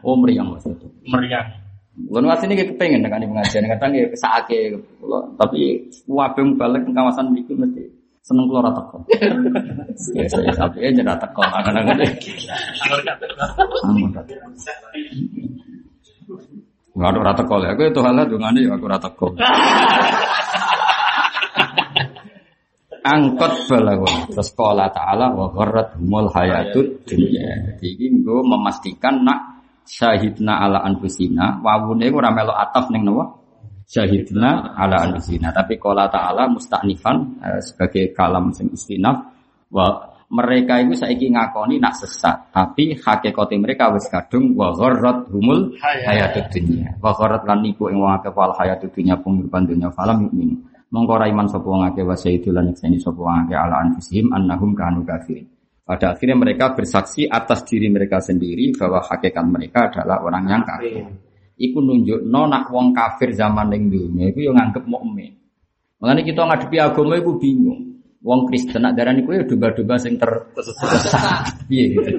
Oh 0.03 0.17
mriyang 0.19 0.51
maksudnya. 0.51 0.89
Meriah. 1.07 1.45
Kulo 1.93 2.33
asline 2.33 2.57
iki 2.57 2.73
kepengin 2.73 3.05
nekani 3.05 3.29
pengajian 3.29 3.69
kadang 3.69 3.93
ya 3.93 4.09
kula 4.97 5.21
tapi 5.37 5.93
wabeng 6.09 6.57
balik 6.57 6.89
ke 6.89 6.93
kawasan 6.97 7.37
iki 7.37 7.53
mesti 7.53 7.85
seneng 8.23 8.47
ora 8.49 8.71
teko. 8.79 8.97
Ya 10.15 10.25
saya 10.31 10.55
aja 10.71 11.15
teko 11.19 11.43
kadang-kadang. 11.43 12.15
Teko. 12.17 12.31
Enggak 16.93 17.09
ada 17.11 17.19
ora 17.19 17.33
teko 17.35 17.55
lho. 17.59 17.67
Aku 17.75 17.83
itu 17.89 18.01
halah 18.01 18.25
dungane 18.31 18.59
ya 18.63 18.79
aku 18.79 18.85
ora 18.87 18.99
teko. 19.03 19.27
Angkot 23.03 23.67
balagun 23.67 24.31
terus 24.31 24.55
qala 24.55 24.87
ta'ala 24.95 25.35
wa 25.35 25.51
gharrat 25.51 25.99
humul 25.99 26.31
hayatud 26.31 27.03
dunya. 27.03 27.75
Jadi 27.83 28.07
nggo 28.23 28.47
memastikan 28.47 29.27
nak 29.27 29.67
syahidna 29.83 30.63
ala 30.63 30.87
anfusina 30.87 31.59
wawune 31.67 32.07
ora 32.15 32.31
melok 32.31 32.55
ataf 32.55 32.95
ning 32.95 33.03
napa? 33.03 33.42
Syahidna 33.93 34.73
ala 34.73 35.05
anfusina. 35.05 35.53
Tapi 35.53 35.77
qala 35.77 36.09
ta'ala 36.09 36.49
mustaknifan 36.49 37.45
eh, 37.45 37.61
sebagai 37.61 38.17
kalam 38.17 38.49
sing 38.57 38.73
istinaf 38.73 39.21
wa 39.69 40.13
mereka 40.33 40.81
itu 40.81 40.97
saiki 40.97 41.29
ngakoni 41.29 41.77
nak 41.77 41.93
sesat, 42.01 42.49
tapi 42.57 42.97
hakikate 42.97 43.53
mereka 43.61 43.93
wis 43.93 44.09
kadung 44.09 44.57
wa 44.57 44.73
gharrat 44.73 45.29
humul 45.29 45.77
hayatud 45.77 46.49
dunya. 46.49 46.89
Wa 47.05 47.13
gharrat 47.13 47.45
lan 47.45 47.61
niku 47.61 47.93
ing 47.93 48.01
wong 48.01 48.17
akeh 48.17 48.33
wal 48.33 48.57
hayatud 48.57 48.89
dunya 48.97 49.13
penguripan 49.21 49.69
dunya 49.69 49.93
falam 49.93 50.25
mukmin. 50.25 50.57
Mongko 50.89 51.21
ra 51.21 51.29
iman 51.29 51.53
sapa 51.53 51.69
wong 51.69 51.85
akeh 51.85 52.01
wa 52.01 52.17
sayyidu 52.17 52.49
lan 52.49 52.73
sapa 52.73 53.21
wong 53.21 53.45
akeh 53.45 53.57
ala 53.61 53.85
anfusihim 53.85 54.33
annahum 54.33 54.73
kanu 54.73 55.05
kafirin. 55.05 55.45
Pada 55.85 56.17
akhirnya 56.17 56.41
mereka 56.41 56.73
bersaksi 56.73 57.29
atas 57.29 57.69
diri 57.69 57.93
mereka 57.93 58.17
sendiri 58.25 58.73
bahwa 58.73 59.05
hakikat 59.05 59.45
mereka 59.45 59.93
adalah 59.93 60.25
orang 60.25 60.45
yang 60.49 60.65
kafir. 60.65 61.05
Iku 61.63 61.79
nunjuk 61.79 62.27
nak 62.27 62.75
wong 62.75 62.91
kafir 62.91 63.31
zaman 63.31 63.71
ning 63.71 63.87
dunia 63.87 64.35
iku 64.35 64.43
yo 64.43 64.51
nganggep 64.51 64.83
mukmin. 64.83 65.31
Makanya 66.03 66.23
kita 66.27 66.41
ngadepi 66.43 66.77
agama 66.83 67.15
iku 67.15 67.39
bingung. 67.39 68.03
Wong 68.23 68.51
Kristen 68.51 68.83
nak 68.83 68.99
darani 68.99 69.23
kowe 69.23 69.35
ya 69.39 69.47
domba-domba 69.47 69.95
sing 69.99 70.19
tersesat. 70.19 71.55
Piye 71.71 71.95
gitu. 71.95 72.11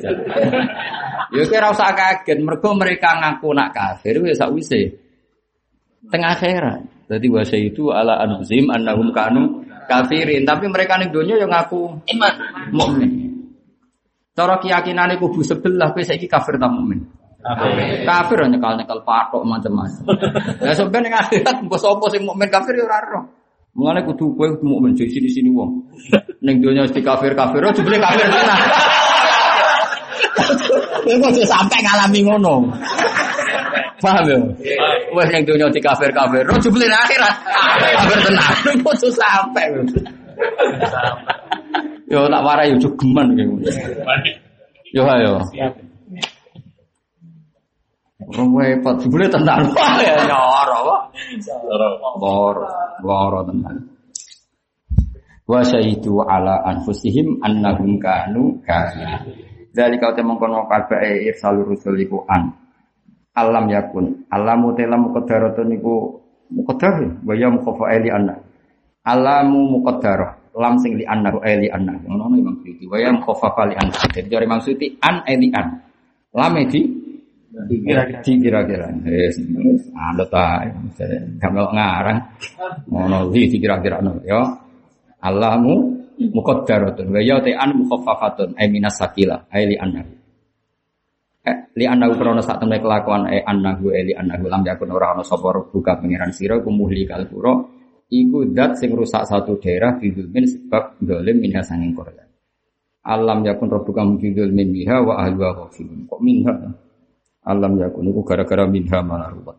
Ya 1.34 1.44
kira 1.48 1.72
usah 1.72 1.91
kaget, 1.95 2.40
mergo 2.40 2.72
mereka 2.76 3.20
ngaku 3.20 3.52
nak 3.52 3.76
kafir 3.76 4.20
wis 4.24 4.40
sakwise 4.40 4.95
tengah 6.07 6.36
akhirat. 6.36 6.84
Jadi 7.07 7.26
bahasa 7.32 7.56
itu 7.60 7.91
ala 7.91 8.20
anfusihim 8.24 8.72
annahum 8.72 9.11
kanu 9.11 9.64
kafirin, 9.88 10.48
tapi 10.48 10.72
mereka 10.72 10.95
ning 10.99 11.11
donya 11.11 11.40
yang 11.40 11.52
ngaku 11.52 12.03
iman 12.15 12.34
mukmin. 12.72 13.11
Cara 14.34 14.57
keyakinan 14.57 15.14
kubu 15.20 15.44
sebelah 15.44 15.91
kowe 15.91 16.03
saiki 16.03 16.28
kafir 16.28 16.60
ta 16.60 16.68
mukmin? 16.68 17.23
Kafir. 17.44 18.07
Kafir 18.07 18.40
nyekal-nyekal 18.48 18.99
patok 19.03 19.44
macam-macam. 19.44 20.03
Ya 20.64 20.72
sampeyan 20.72 21.11
ning 21.11 21.15
akhirat 21.15 21.60
mbok 21.68 21.76
sapa 21.76 22.06
sing 22.07 22.24
mukmin 22.24 22.48
kafir 22.48 22.72
ya 22.80 22.88
ora 22.88 23.03
roh. 23.03 23.24
Mulane 23.76 23.99
kudu 24.07 24.32
kowe 24.40 24.48
mukmin 24.64 24.95
di 24.95 25.03
sini-sini 25.11 25.52
wong. 25.52 25.84
Ning 26.40 26.64
donya 26.64 26.88
mesti 26.88 27.03
kafir-kafir, 27.03 27.60
oh 27.60 27.74
jebule 27.76 27.99
kafir 27.99 28.24
tenan. 28.32 28.60
Kowe 31.03 31.15
kok 31.20 31.32
sampai 31.44 31.80
ngalami 31.84 32.20
ngono. 32.24 32.56
Paham 33.99 34.24
ya? 34.28 34.38
Wes 35.15 35.32
yang 35.32 35.44
dunia 35.48 35.68
di 35.72 35.80
kafir 35.80 36.11
kafir, 36.11 36.44
roh 36.44 36.60
jubli 36.60 36.88
akhirat, 36.88 37.36
kafir 37.95 38.20
tenang, 38.20 38.56
kok 38.84 38.95
sampai. 38.99 39.65
Yo 42.11 42.28
tak 42.28 42.41
warai 42.44 42.72
yo 42.72 42.78
jogeman 42.78 43.32
Yo 44.94 45.03
ayo. 45.07 45.41
Orang 48.32 48.56
repot, 48.56 48.95
jubli 49.04 49.28
tenang, 49.28 49.68
wah 49.74 49.98
ya 50.06 50.16
nyoro, 50.24 50.80
wah. 50.88 51.02
Loro, 52.22 52.68
loro 53.04 53.40
tenang. 53.50 53.94
Wa 55.44 55.60
syahidu 55.60 56.24
ala 56.24 56.64
anfusihim 56.64 57.44
annahum 57.44 58.00
kanu 58.00 58.64
kafirin. 58.64 59.44
Dari 59.74 59.98
kau 60.00 60.16
temong 60.16 60.40
kono 60.40 60.70
kabe 60.70 61.28
irsalur 61.28 61.76
rusul 61.76 62.00
iku 62.00 62.24
an. 62.30 62.54
Alam 63.34 63.68
yakun. 63.68 64.30
Alamu 64.30 64.78
telam 64.78 65.10
muqaddaratun 65.10 65.68
niku 65.74 66.22
muqaddar. 66.54 67.26
Wa 67.26 67.34
ya 67.34 67.50
mukhafa 67.50 67.91
ali 67.91 68.08
anna. 68.14 68.38
Alamu 69.04 69.82
muqaddarah. 69.82 70.54
Lam 70.54 70.78
sing 70.78 71.02
li 71.02 71.04
anna 71.04 71.34
ali 71.41 71.68
anna. 71.74 71.98
Ngono 72.06 72.38
Imam 72.38 72.56
Suyuti. 72.62 72.86
Wa 72.86 73.02
ya 73.02 73.10
mukhafa 73.10 73.50
ali 73.66 73.74
anna. 73.74 73.98
Jadi 74.14 74.30
dari 74.30 74.45
Imam 74.45 74.62
Suyuti 74.62 74.94
an 75.02 75.26
ali 75.26 75.50
an. 75.50 75.68
Lam 76.38 76.56
di 76.70 76.82
kira-kira. 78.26 78.88
Yes. 79.06 79.38
Anda 79.94 80.26
ta 80.26 80.66
gampang 81.38 81.74
ngarang 81.74 82.20
ngono 82.90 83.30
li 83.30 83.46
kira-kira 83.50 84.02
ya 84.26 84.42
alamu 85.22 86.02
muqaddaratun 86.18 87.14
wa 87.14 87.22
an 87.22 87.70
mukhaffafatun. 87.78 88.50
Ay 88.58 88.68
minas 88.74 88.98
sakila 88.98 89.46
ay 89.54 89.70
li 89.70 89.76
anna 89.78 90.02
eh, 91.44 91.58
li 91.76 91.86
anahu 91.86 92.16
krono 92.16 92.42
saat 92.42 92.64
temen 92.64 92.80
kelakuan 92.80 93.28
eh 93.30 93.44
anahu 93.44 93.92
eh 93.92 94.04
li 94.08 94.14
anahu 94.16 94.48
lam 94.48 94.64
yakun 94.64 94.90
ora 94.90 95.14
ana 95.14 95.24
sapa 95.24 95.52
buka 95.70 96.00
pangeran 96.00 96.32
sira 96.32 96.58
kumuhli 96.64 97.04
kalpura 97.04 97.60
iku 98.08 98.48
dat 98.50 98.80
sing 98.80 98.96
rusak 98.96 99.28
satu 99.28 99.60
daerah 99.60 100.00
bidulmin 100.00 100.46
sebab 100.48 100.98
dolim 101.04 101.38
minha 101.44 101.62
sanging 101.62 101.94
korban. 101.94 102.26
Alam 103.04 103.44
yakun 103.44 103.68
rabbuka 103.68 104.02
bidulmin 104.18 104.72
minha 104.72 105.04
wa 105.04 105.20
ahluha 105.20 105.52
ghafilun. 105.60 106.08
Kok 106.08 106.22
minha 106.24 106.54
alam 107.44 107.76
yakun 107.80 108.10
iku 108.11 108.22
gara-gara 108.24 108.64
minha 108.68 108.99
malah 109.03 109.30
ruwet 109.32 109.57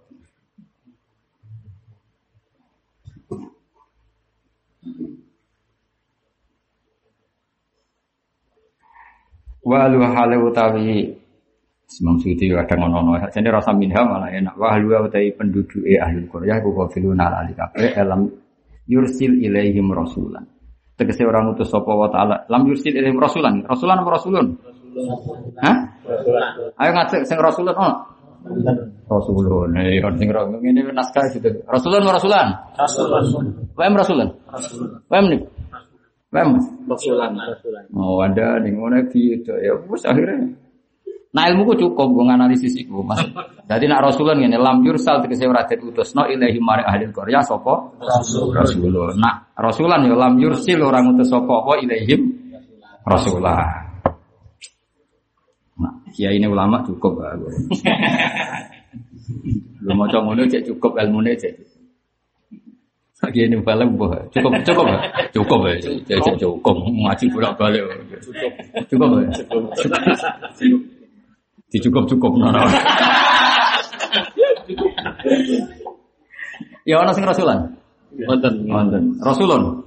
wa 9.64 9.76
alu 9.84 9.98
hale 10.04 10.36
utawi 10.40 11.24
Imam 12.00 12.18
Suyuti 12.18 12.50
kadang 12.50 12.90
ngono-ngono. 12.90 13.28
Jadi 13.30 13.48
rasa 13.52 13.70
minha 13.70 14.02
malah 14.02 14.32
enak. 14.32 14.58
Wah 14.58 14.74
lu 14.80 14.90
utai 14.90 15.30
penduduk 15.36 15.84
eh 15.86 16.00
ahli 16.00 16.26
Korea 16.26 16.58
ku 16.58 16.74
kafilun 16.74 17.20
ala 17.20 17.46
kabeh 17.46 17.94
elam 17.94 18.26
yursil 18.88 19.38
ilaihim 19.38 19.94
rasulan. 19.94 20.42
Tegese 20.94 21.26
orang 21.26 21.54
utus 21.54 21.70
sapa 21.70 21.90
wa 21.90 22.10
taala 22.10 22.46
lam 22.50 22.66
yursil 22.66 22.94
ilaihim 22.94 23.20
rasulan. 23.20 23.62
Rasulan 23.62 24.02
apa 24.02 24.10
rasulun? 24.10 24.46
Hah? 25.60 25.76
Ayo 26.80 26.90
ngajak 26.94 27.22
sing 27.26 27.38
rasulun 27.40 27.74
ono. 27.74 27.92
Rasulun. 29.08 29.72
Eh 29.80 30.00
sing 30.20 30.28
ngene 30.28 30.80
naskah 30.92 31.24
itu. 31.32 31.50
Rasulun 31.64 32.04
rasulan? 32.08 32.48
Rasulun. 32.76 33.46
Wem 33.74 33.92
rasulan? 33.96 34.28
Wem 35.08 35.24
nih. 35.32 35.40
Wem. 36.34 36.48
Rasulan. 36.90 37.32
Oh, 37.96 38.20
ada 38.20 38.60
ning 38.60 38.76
ngono 38.76 39.00
gitu 39.10 39.52
ya. 39.58 39.72
Wis 39.88 40.04
akhirnya 40.04 40.54
Nah 41.34 41.50
ilmuku 41.50 41.74
cukup 41.74 42.14
gue 42.14 42.30
analisis 42.30 42.78
iku 42.78 43.02
mas. 43.02 43.18
Jadi 43.66 43.90
nak 43.90 44.06
Rasulullah 44.06 44.38
ini 44.38 44.54
lam 44.54 44.86
yursal 44.86 45.18
tegese 45.18 45.50
ora 45.50 45.66
utus 45.66 46.14
no 46.14 46.30
ilahi 46.30 46.62
mari 46.62 46.86
ahli 46.86 47.10
Korea 47.10 47.42
sopo 47.42 47.98
Rasul. 47.98 48.54
Rasulullah. 48.54 49.18
Nak 49.18 49.58
Rasulan 49.58 50.06
ya 50.06 50.14
lam 50.14 50.38
yursil 50.38 50.78
orang 50.78 51.10
utus 51.18 51.34
sopo 51.34 51.66
apa 51.66 51.82
ilaihim 51.82 52.22
Rasulullah. 53.02 53.83
Nah, 55.74 55.94
ya 56.14 56.30
ini 56.30 56.46
ulama 56.46 56.86
cukup 56.86 57.18
lah. 57.18 57.34
Lu 59.84 59.92
mau 59.92 60.06
ngono 60.06 60.46
cek 60.46 60.64
cukup 60.70 60.96
ilmu 60.96 61.20
cek. 61.34 61.54
Lagi 63.24 63.48
ini 63.48 63.56
balik 63.64 63.88
boh. 63.96 64.12
Cukup 64.30 64.52
cukup 64.68 64.84
ya. 64.84 64.98
Cukup 65.32 65.60
ya. 65.64 65.74
Cek 66.04 66.36
cukup 66.36 66.76
ngaji 66.76 67.24
bolak 67.32 67.56
balik. 67.56 67.82
Cukup. 68.20 68.52
Cukup 68.84 69.08
ya. 69.16 69.28
Cukup. 70.54 70.80
Dicukup-cukup 71.74 72.32
nono. 72.38 72.70
ya 76.86 77.02
ana 77.02 77.10
sing 77.10 77.26
rasulan. 77.26 77.66
Wonten. 78.14 78.54
Wonten. 78.70 79.02
Rasulun. 79.18 79.82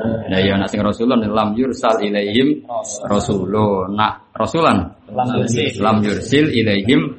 Nah 0.00 0.40
ya 0.40 0.56
ana 0.56 0.66
sing 0.66 0.80
rasulun 0.80 1.20
lam 1.28 1.52
yursal 1.54 2.00
ilaihim 2.00 2.64
rasulun. 3.06 3.92
Nak 3.94 4.32
rasulan 4.32 4.96
lam 5.78 5.96
yursil 6.00 6.48
ilaihim 6.48 7.16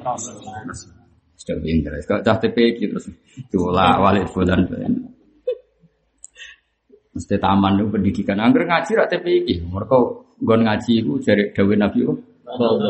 sudah 1.44 1.56
pinter. 1.60 1.92
Kok 2.08 2.20
cah 2.24 2.36
TPQ 2.40 2.78
terus 2.88 3.06
diolah 3.52 4.00
walid 4.00 4.26
bulan. 4.32 4.64
Mesti 7.14 7.36
taman 7.38 7.78
itu 7.78 7.86
pendidikan. 7.94 8.42
Angger 8.42 8.66
ngaji 8.66 8.90
rak 8.98 9.08
TPQ. 9.12 9.70
Mereka 9.70 9.98
gon 10.42 10.60
ngaji 10.66 10.92
itu 11.04 11.12
jari 11.22 11.52
dawuh 11.54 11.76
Nabi 11.78 11.98
itu 12.02 12.14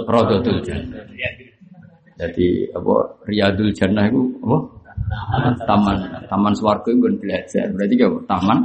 Rodotul 0.09 0.65
Jannah. 0.65 1.05
Jadi 2.15 2.70
apa 2.70 2.94
Riyadul 3.27 3.74
Jannah 3.74 4.06
itu 4.06 4.23
apa? 4.47 4.59
Taman 5.66 5.97
taman 6.31 6.52
swarga 6.56 6.89
itu 6.89 7.20
belajar. 7.20 7.69
Berarti 7.74 7.94
apa? 8.01 8.19
Taman 8.31 8.59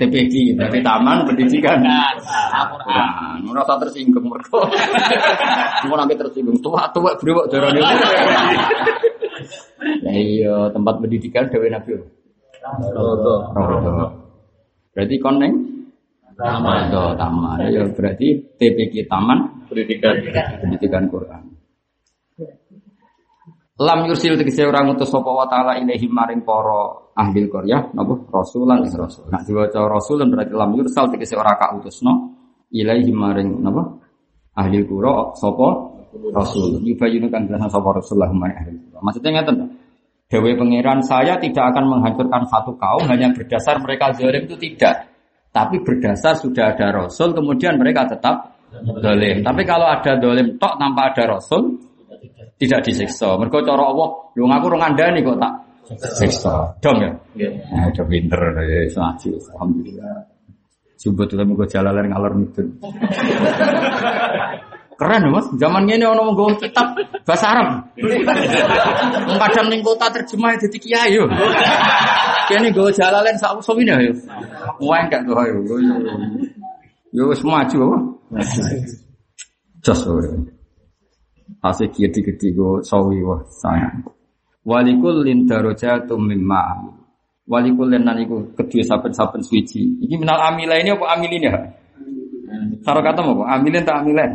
TPG, 0.00 0.56
berarti 0.56 0.80
taman 0.80 1.28
pendidikan. 1.28 1.76
Nah, 1.84 3.36
merasa 3.44 3.76
tersinggung 3.76 4.24
mereka. 4.32 4.64
Mau 5.84 5.96
nanti 5.96 6.16
tersinggung 6.16 6.56
tua 6.64 6.88
tua 6.88 7.12
bro 7.20 7.44
darah 7.52 7.68
ini. 7.68 7.84
Nah 9.80 10.16
iya 10.16 10.56
tempat 10.72 11.04
pendidikan 11.04 11.48
Dewi 11.52 11.68
Nabi. 11.68 12.00
Rodo. 12.96 13.52
Rodo. 13.52 13.92
Berarti 14.92 15.16
koneng 15.20 15.52
Taman. 16.40 16.88
Rodo 16.88 17.04
taman. 17.20 17.56
Ya 17.68 17.84
berarti 17.84 18.56
TPG 18.56 19.04
taman 19.04 19.68
Pendidikan. 19.68 20.16
pendidikan 20.64 21.04
Quran. 21.12 21.42
Lam 23.80 24.04
yursil 24.08 24.36
tegese 24.36 24.68
orang 24.68 24.92
utus 24.92 25.08
sapa 25.08 25.30
wa 25.32 25.48
taala 25.48 25.80
ilaihi 25.80 26.04
maring 26.04 26.44
para 26.44 27.09
ahli 27.20 27.44
qaryah 27.44 27.92
napa 27.92 28.16
rasulan 28.32 28.80
ing 28.88 28.92
rasul. 28.96 29.28
Nak 29.28 29.44
diwaca 29.44 29.80
rasulun 29.84 30.32
berarti 30.32 30.52
lam 30.56 30.70
yursal 30.72 31.12
tegese 31.12 31.36
ora 31.36 31.52
ka 31.60 31.76
utusno 31.76 32.32
ilaihi 32.72 33.12
maring 33.12 33.60
napa 33.60 33.82
ahli 34.56 34.80
qura 34.88 35.36
sapa 35.36 35.68
rasul. 36.32 36.80
Yubayinu 36.80 37.28
kan 37.28 37.44
jelas 37.44 37.68
sapa 37.68 37.88
rasulullah 37.92 38.32
ahli. 38.32 38.72
Maksudnya 38.96 39.30
ngeten 39.40 39.54
to. 39.60 39.66
Dewe 40.30 40.54
pangeran 40.54 41.02
saya 41.02 41.42
tidak 41.42 41.74
akan 41.74 41.90
menghancurkan 41.90 42.46
satu 42.46 42.78
kaum 42.78 43.02
hanya 43.10 43.34
berdasar 43.34 43.82
mereka 43.82 44.14
zalim 44.14 44.46
itu 44.46 44.54
tidak. 44.54 45.10
Tapi 45.50 45.82
berdasar 45.82 46.38
sudah 46.38 46.70
ada 46.70 46.94
rasul 46.94 47.34
kemudian 47.34 47.74
mereka 47.74 48.06
tetap 48.06 48.54
dolim. 49.02 49.42
Tapi 49.42 49.62
kalau 49.66 49.90
ada 49.90 50.14
dolim 50.22 50.54
tok 50.54 50.78
tanpa 50.78 51.10
ada 51.10 51.34
rasul 51.34 51.82
tidak 52.62 52.86
disiksa. 52.86 53.34
Mereka 53.34 53.66
cara 53.66 53.82
Allah, 53.90 54.08
lu 54.38 54.46
ngaku 54.46 54.66
rong 54.70 54.82
nih 54.94 55.22
kok 55.26 55.38
tak 55.42 55.52
siksa. 55.98 56.76
Dom 56.78 56.96
ya? 57.02 57.10
Iya. 57.34 57.50
Nah, 57.74 57.90
udah 57.90 58.04
pinter 58.06 58.40
ya, 58.62 58.80
ngaji. 58.94 59.28
Alhamdulillah. 59.54 60.16
Coba 61.00 61.22
tuh 61.24 61.40
gue 61.40 61.68
jalan 61.72 62.04
ngalor 62.12 62.32
itu. 62.44 62.62
Keren 65.00 65.32
mas, 65.32 65.48
zaman 65.56 65.88
ini 65.88 66.04
orang 66.04 66.36
mau 66.36 66.52
kitab 66.60 66.92
bahasa 67.24 67.56
Arab. 67.56 67.88
Kadang 69.40 69.72
ning 69.72 69.80
kota 69.80 70.12
terjemah 70.12 70.60
jadi 70.60 70.76
kiai 70.76 71.16
yo. 71.16 71.24
Kene 72.52 72.68
gue 72.68 72.92
jalan 72.92 73.32
sak 73.40 73.56
usum 73.56 73.80
ini 73.80 73.96
yo. 73.96 74.12
Wah 74.84 75.00
enggak 75.00 75.24
tuh 75.24 75.40
yo. 75.40 75.80
Yo 77.16 77.32
wis 77.32 77.40
maju 77.40 77.76
apa? 77.80 77.98
Jos. 79.80 80.04
Asik 81.64 81.96
gede-gede 81.96 82.52
go 82.52 82.84
sawi 82.84 83.24
wah 83.24 83.40
sayang. 83.56 84.04
Walikul 84.60 85.24
lin 85.24 85.48
darajatum 85.48 86.20
mimma 86.20 86.92
Walikul 87.48 87.90
lin 87.90 88.04
iku 88.06 88.52
kedua 88.54 88.82
saben-saben 88.84 89.40
suci. 89.42 90.04
Iki 90.04 90.20
minal 90.20 90.38
amila 90.38 90.76
ini 90.76 90.92
apa 90.92 91.06
amilin 91.16 91.48
ya? 91.48 91.54
Karo 92.84 93.00
kata 93.02 93.20
apa? 93.24 93.44
Amilin 93.58 93.82
tak 93.82 94.04
amilen? 94.04 94.30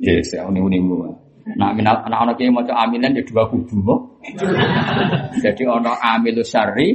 Ya, 0.00 0.22
saya 0.22 0.46
uni-unimu. 0.46 1.12
Nah, 1.58 1.74
minal 1.74 1.98
anak 2.06 2.18
anak 2.30 2.36
yang 2.38 2.54
mau 2.54 2.62
amilan 2.62 3.16
ya 3.16 3.22
dua 3.26 3.50
kubu. 3.50 4.22
Jadi 5.42 5.62
ono 5.66 5.92
amilus 5.98 6.46
syari, 6.46 6.94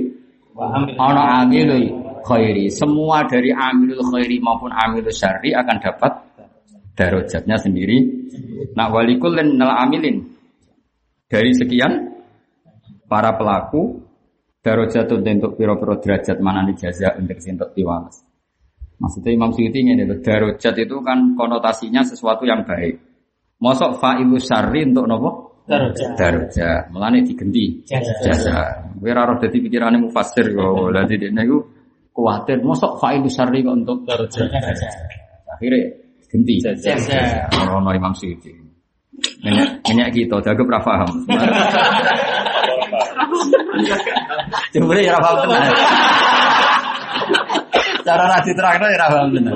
ono 0.95 1.22
amilul 1.43 1.85
khairi. 2.23 2.72
Semua 2.72 3.27
dari 3.27 3.51
amilul 3.51 3.99
khairi 3.99 4.39
maupun 4.39 4.72
amilus 4.72 5.19
syari 5.19 5.51
akan 5.51 5.77
dapat 5.84 6.13
darajatnya 6.95 7.59
sendiri. 7.59 7.99
Nah, 8.80 8.88
walikul 8.89 9.35
dan 9.35 9.59
nal 9.59 9.76
amilin 9.76 10.34
dari 11.26 11.52
sekian 11.57 11.91
para 13.10 13.34
pelaku 13.38 14.02
darajat 14.65 15.06
untuk 15.14 15.57
piro-piro 15.57 16.02
derajat 16.02 16.41
mana 16.41 16.65
nih 16.65 16.76
jaza 16.77 17.14
untuk 17.18 17.38
sintok 17.38 17.69
tiwalas. 17.77 18.26
Maksudnya 18.95 19.31
Imam 19.35 19.52
Suyuti 19.52 19.84
ini 19.84 20.07
darajat 20.23 20.76
itu 20.80 20.95
kan 21.03 21.38
konotasinya 21.38 22.02
sesuatu 22.02 22.47
yang 22.47 22.65
baik. 22.65 22.97
Mosok 23.61 23.99
fa'ilu 23.99 24.39
syarri 24.39 24.84
untuk 24.88 25.06
nopo? 25.07 25.30
Darajat. 25.65 26.14
Darajat. 26.18 26.81
Mulane 26.93 27.26
digenti. 27.26 27.81
Jasa. 27.88 28.85
Kowe 28.95 29.10
ora 29.10 29.26
roh 29.26 29.38
dadi 29.41 29.57
pikirane 29.61 29.97
mufassir 29.97 30.53
kok. 30.53 30.89
Lah 30.95 31.06
dene 31.10 31.41
iku 31.41 31.57
kuwatir 32.14 32.61
mosok 32.61 32.97
fa'ilu 33.02 33.30
syarri 33.30 33.61
kok 33.61 33.76
untuk 33.76 33.97
Darajat. 34.06 34.49
akhirnya 35.56 35.81
ganti. 36.31 36.56
Jasa. 36.61 37.49
Ono 37.69 37.91
Imam 37.93 38.14
Suyuti. 38.14 38.64
Minyak, 39.45 39.69
minyak 39.85 40.09
kita, 40.11 40.35
jago 40.41 40.63
pra 40.65 40.79
paham. 40.81 41.09
Coba 44.73 44.93
ya 44.99 45.15
paham 45.21 45.37
tenan. 45.45 45.61
Cara 48.05 48.23
rasi 48.29 48.51
terakhir 48.53 48.89
ya 48.89 49.07
paham 49.07 49.29
tenan. 49.33 49.55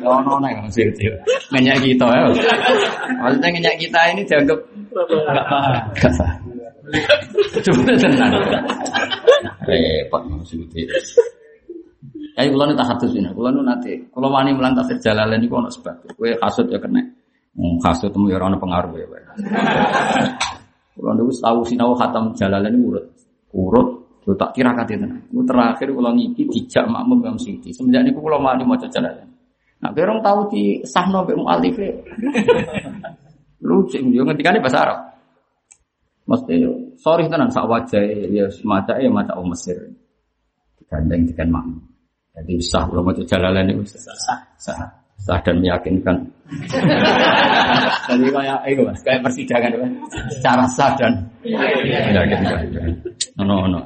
Ono 0.00 0.32
nek 0.40 0.50
Imam 0.56 0.70
Suyuti. 0.70 1.04
Minyak 1.52 1.82
kita 1.82 2.06
ya. 2.06 2.22
Maksudnya 3.20 3.48
minyak 3.52 3.74
kita 3.76 4.00
ini 4.14 4.22
dianggap 4.24 4.58
Enggak 4.90 5.46
paham. 5.46 5.74
gak 5.98 6.12
sah. 6.14 6.32
Coba. 7.66 7.92
Repot 9.66 10.20
Imam 10.24 10.42
Suyuti. 10.46 10.86
Kayak 12.38 12.56
kula 12.56 12.64
nu 12.70 12.74
tak 12.78 12.88
hadus 12.88 13.12
ini, 13.12 13.28
nu 13.28 13.60
nate, 13.60 14.00
kula 14.14 14.32
wani 14.32 14.54
mulan 14.56 14.72
tafsir 14.72 14.96
jalalain 15.02 15.44
iku 15.44 15.60
ono 15.60 15.68
sebab. 15.68 15.92
Kowe 16.16 16.30
kasut 16.40 16.72
ya 16.72 16.80
kena. 16.80 17.02
Kasut 17.58 18.14
temu 18.14 18.30
ya 18.30 18.38
ono 18.38 18.56
pengaruh 18.62 18.94
ya. 18.94 19.06
Kula 20.94 21.16
niku 21.16 21.32
tahu 21.34 21.58
sinau 21.66 21.96
khatam 21.98 22.30
jalalain 22.38 22.76
urut. 22.78 23.06
Urut 23.50 23.88
yo 24.22 24.36
tak 24.38 24.54
kira 24.54 24.70
kate 24.76 24.94
tenan. 25.00 25.18
Terakhir 25.32 25.90
kula 25.90 26.14
ngiki 26.14 26.46
dijak 26.46 26.86
makmum 26.86 27.26
Imam 27.26 27.40
Suyuti. 27.40 27.74
Semenjak 27.74 28.06
niku 28.06 28.22
kula 28.22 28.38
wani 28.38 28.62
maca 28.62 28.86
jalalain. 28.86 29.26
Nah, 29.80 29.96
orang 29.96 30.20
tahu 30.20 30.40
di 30.52 30.62
sahno 30.84 31.24
mbek 31.24 31.36
mualif 31.40 31.76
e. 31.80 31.90
Lucu 33.66 33.98
yo 34.12 34.22
ngendikane 34.28 34.60
bahasa 34.60 34.78
Arab. 34.84 34.98
Mesti 36.28 36.54
sorry 37.00 37.26
tenan 37.26 37.48
sak 37.48 37.66
wajah 37.66 38.04
ya 38.30 38.46
semacam 38.52 38.94
ya 39.00 39.10
maca 39.10 39.32
wong 39.40 39.56
Mesir. 39.56 39.76
Digandeng 40.78 41.26
dengan 41.32 41.48
makmum. 41.58 41.80
Jadi 42.36 42.62
sah 42.62 42.86
kalau 42.86 43.02
mau 43.02 43.12
jalalan 43.12 43.82
sah, 43.88 44.16
sah, 44.16 44.38
sah 44.56 44.99
dan 45.26 45.56
meyakinkan. 45.60 46.16
Jadi 48.10 48.26
kayak 48.34 48.58
itu 48.66 48.82
mas, 48.82 49.00
kayak 49.06 49.22
persidangan 49.22 49.70
kan, 49.70 49.90
secara 50.34 50.64
sah 50.66 50.90
dan 50.98 51.12
meyakinkan. 51.46 52.58
No 53.38 53.70
no. 53.70 53.78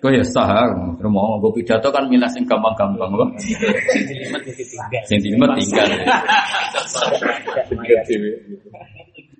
Kau 0.00 0.08
ya 0.08 0.22
sah, 0.22 0.68
mau 1.02 1.40
gue 1.42 1.52
pidato 1.60 1.90
kan 1.90 2.06
milah 2.06 2.30
sing 2.30 2.46
gampang-gampang 2.46 3.10
kok. 3.10 3.30
Sentimen 5.08 5.50
tinggal. 5.58 5.88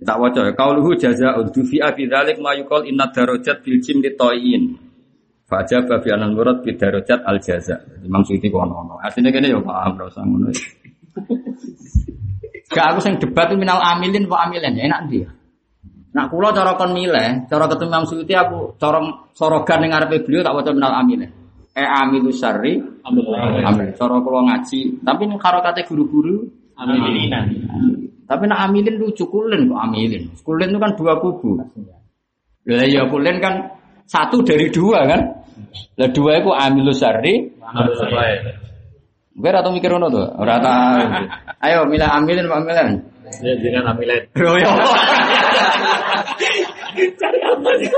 Tak 0.00 0.16
waca 0.16 0.40
ya. 0.48 0.52
Kauluhu 0.56 0.96
jazaa'un 0.96 1.52
dufi'a 1.52 1.92
fi 1.92 2.08
dzalik 2.08 2.40
ma 2.40 2.56
yuqal 2.56 2.88
inna 2.88 3.12
darajat 3.12 3.60
bil 5.50 5.62
jim 5.66 5.82
li 5.82 5.82
toyin. 5.82 5.82
Faja 5.82 5.82
babi 5.82 6.08
anan 6.14 6.30
murad 6.38 6.62
bi 6.62 6.70
darajat 6.78 7.20
al 7.26 7.38
jaza. 7.42 7.76
Imam 8.06 8.22
Suyuti 8.22 8.46
kono 8.50 8.86
ono. 8.86 8.94
Asline 9.02 9.34
kene 9.34 9.50
ya 9.50 9.58
paham 9.58 9.98
ora 9.98 10.06
usah 10.06 10.22
ngono. 10.22 10.46
Gak 12.70 12.86
aku 12.94 12.98
sing 13.02 13.18
debat 13.18 13.50
minal 13.58 13.82
amilin 13.82 14.30
wa 14.30 14.46
amilin 14.46 14.78
ya 14.78 14.86
enak 14.86 15.10
dia. 15.10 15.28
Nak 16.14 16.26
kula 16.30 16.54
cara 16.54 16.74
kon 16.78 16.94
milih, 16.94 17.46
cara 17.50 17.66
ketemu 17.66 17.90
Imam 17.90 18.06
Suyuti 18.06 18.34
aku 18.34 18.78
cara 18.78 19.02
sorogan 19.34 19.82
ning 19.82 19.90
ngarepe 19.90 20.22
beliau 20.22 20.46
tak 20.46 20.54
waca 20.54 20.70
minal 20.70 20.94
amilin. 21.02 21.30
E 21.74 21.82
amilu 21.82 22.30
syarri 22.30 22.78
amil. 23.02 23.90
Cara 23.98 24.22
kula 24.22 24.40
ngaji, 24.46 25.02
tapi 25.02 25.22
ning 25.26 25.38
harokate 25.38 25.82
guru-guru 25.86 26.60
Amilinan. 26.80 27.44
tapi 28.24 28.46
nak 28.48 28.70
amilin 28.70 28.96
lucu 28.96 29.28
kulen 29.28 29.68
kok 29.68 29.80
amilin. 29.84 30.32
Kulen 30.40 30.72
itu 30.72 30.78
kan 30.80 30.92
dua 30.96 31.18
kubu. 31.20 31.60
Lah 31.60 32.86
ya 32.88 33.04
kulen 33.10 33.36
kan 33.42 33.76
satu 34.08 34.40
dari 34.40 34.72
dua 34.72 35.04
kan. 35.04 35.39
Lah 35.98 36.08
dua 36.10 36.40
itu 36.40 36.50
amilus 36.50 36.98
syarri. 36.98 37.52
Gue 39.30 39.50
atau 39.54 39.72
mikir 39.72 39.88
ngono 39.94 40.08
tuh, 40.10 40.26
ora 40.36 40.60
tahu. 40.60 41.00
Ayo 41.64 41.86
milih 41.88 42.08
amilin 42.08 42.44
apa 42.50 42.56
amilin? 42.60 42.88
Ya 43.40 43.52
jangan 43.62 43.94
amilen. 43.94 44.20
Bro 44.34 44.58
ya. 44.62 44.68
Cari 47.16 47.38
apa 47.46 47.70
sih? 47.78 47.90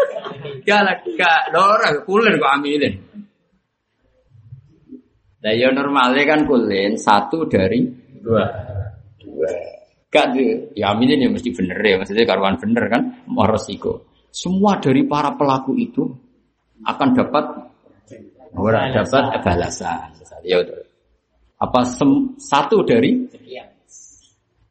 Gak 0.68 1.02
gak 1.16 1.38
ora 1.56 1.88
kulen 2.04 2.36
kok 2.38 2.52
amilin. 2.60 2.94
Lah 5.42 5.54
ya 5.58 5.74
normalnya 5.74 6.22
kan 6.22 6.46
kulen 6.46 6.94
satu 6.94 7.50
dari 7.50 7.82
Dua. 8.22 8.46
dua. 9.18 9.50
Gak 10.12 10.36
tuh, 10.36 10.70
ya 10.76 10.92
aminin 10.94 11.24
ya 11.24 11.28
mesti 11.32 11.50
bener 11.56 11.80
ya, 11.80 11.96
maksudnya 11.98 12.28
karuan 12.28 12.60
bener 12.60 12.84
kan, 12.86 13.02
mau 13.26 13.48
resiko. 13.48 14.06
Semua 14.28 14.76
dari 14.78 15.08
para 15.08 15.34
pelaku 15.34 15.72
itu 15.74 16.04
akan 16.86 17.08
dapat 17.14 17.44
orang 18.56 18.92
dapat 18.96 19.24
balasan. 19.42 20.08
Ya. 20.42 20.58
Apa 21.62 21.86
sem- 21.86 22.34
satu 22.42 22.82
dari 22.82 23.22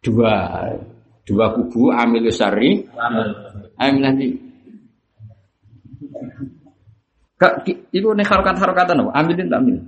dua 0.04 0.34
dua 1.24 1.46
kubu 1.56 1.94
amilus 1.94 2.42
syari 2.42 2.84
amil 3.80 4.02
nanti. 4.04 4.28
Kak, 7.42 7.66
itu 7.66 8.06
nih 8.06 8.22
harokat 8.28 8.54
harokatan 8.54 9.02
apa? 9.02 9.12
Amilin 9.18 9.50
tak 9.50 9.66
amil? 9.66 9.82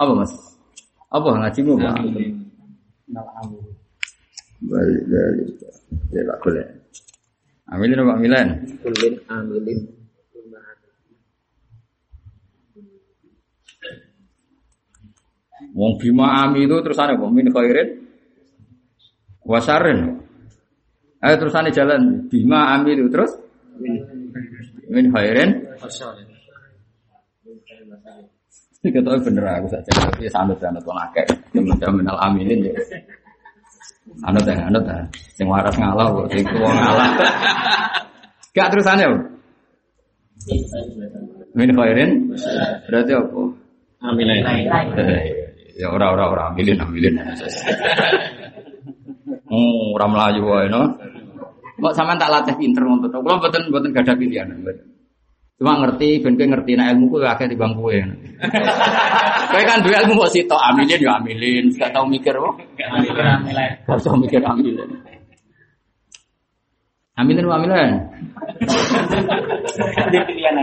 Apa 0.00 0.12
mas? 0.16 0.32
Apa 1.12 1.28
ngajimu? 1.36 1.76
Pak? 1.76 2.00
Balik 4.58 5.02
dari 5.04 5.44
ya 6.16 6.22
tak 6.24 6.38
boleh. 6.40 6.66
Amilin 7.68 8.00
apa 8.00 8.12
amilin? 8.16 8.48
Kulin 8.80 9.14
amilin. 9.28 9.78
Wong 15.78 15.94
bima 15.94 16.42
ami 16.42 16.66
itu 16.66 16.74
terusannya 16.82 17.14
apa? 17.14 17.26
Min 17.30 17.46
khairin 17.54 17.88
wasarin. 19.46 20.18
Ayo 21.22 21.34
terusannya 21.38 21.70
jalan 21.70 22.26
bima 22.26 22.74
ami 22.74 22.98
itu 22.98 23.06
terus 23.06 23.30
min 24.90 25.06
khairin. 25.14 25.54
Kita 28.82 29.22
bener 29.22 29.44
aku 29.62 29.66
saja. 29.70 29.90
Tapi 29.94 30.26
sanut 30.26 30.58
sanut 30.58 30.82
wong 30.82 30.98
akeh. 30.98 31.26
Jamin 31.54 32.02
minal 32.02 32.18
aminin 32.26 32.66
ya. 32.66 32.74
Anut 34.26 34.42
ya, 34.42 34.58
anut 34.66 34.82
ya. 34.82 34.98
Sing 35.38 35.46
waras 35.46 35.78
ngalah 35.78 36.10
kok, 36.10 36.26
sing 36.34 36.42
tuwa 36.42 36.70
ngalah. 36.74 37.08
Gak 38.50 38.68
terusannya 38.74 39.06
apa? 39.06 39.18
Min 41.54 41.70
khairin 41.70 42.10
berarti 42.90 43.12
apa? 43.14 43.40
Amilen. 43.98 44.42
Ya 45.78 45.94
ora 45.94 46.10
ora 46.10 46.24
ora 46.26 46.42
ambilin 46.50 46.82
ambilin. 46.82 47.22
Oh, 49.46 49.94
ora 49.94 50.06
melayu 50.10 50.42
wae 50.42 50.66
no. 50.66 50.98
Kok 51.78 51.94
sampean 51.94 52.18
tak 52.18 52.34
latih 52.34 52.58
pinter 52.58 52.82
ngono 52.82 53.06
to. 53.06 53.22
Kula 53.22 53.38
mboten 53.38 53.70
mboten 53.70 53.94
gadah 53.94 54.18
pilihan. 54.18 54.50
Cuma 55.58 55.78
ngerti, 55.78 56.18
ben 56.18 56.34
kowe 56.34 56.46
ngerti 56.50 56.74
nek 56.74 56.98
ilmu 56.98 57.06
kowe 57.14 57.26
akeh 57.30 57.46
timbang 57.46 57.78
kowe. 57.78 57.90
Kowe 59.50 59.62
kan 59.64 59.80
duwe 59.80 59.96
ilmu 59.96 60.22
kok 60.22 60.30
sitok 60.34 60.60
amilin 60.60 61.00
ya 61.00 61.16
amilin, 61.18 61.72
gak 61.72 61.90
tau 61.90 62.04
mikir 62.04 62.36
kok. 62.36 62.54
Gak 62.78 63.98
tau 64.04 64.14
mikir 64.18 64.44
amilin. 64.44 64.90
Amilin 67.18 67.48
wa 67.48 67.56
amilin. 67.58 67.96
Ada 69.78 70.20
pilihan. 70.26 70.54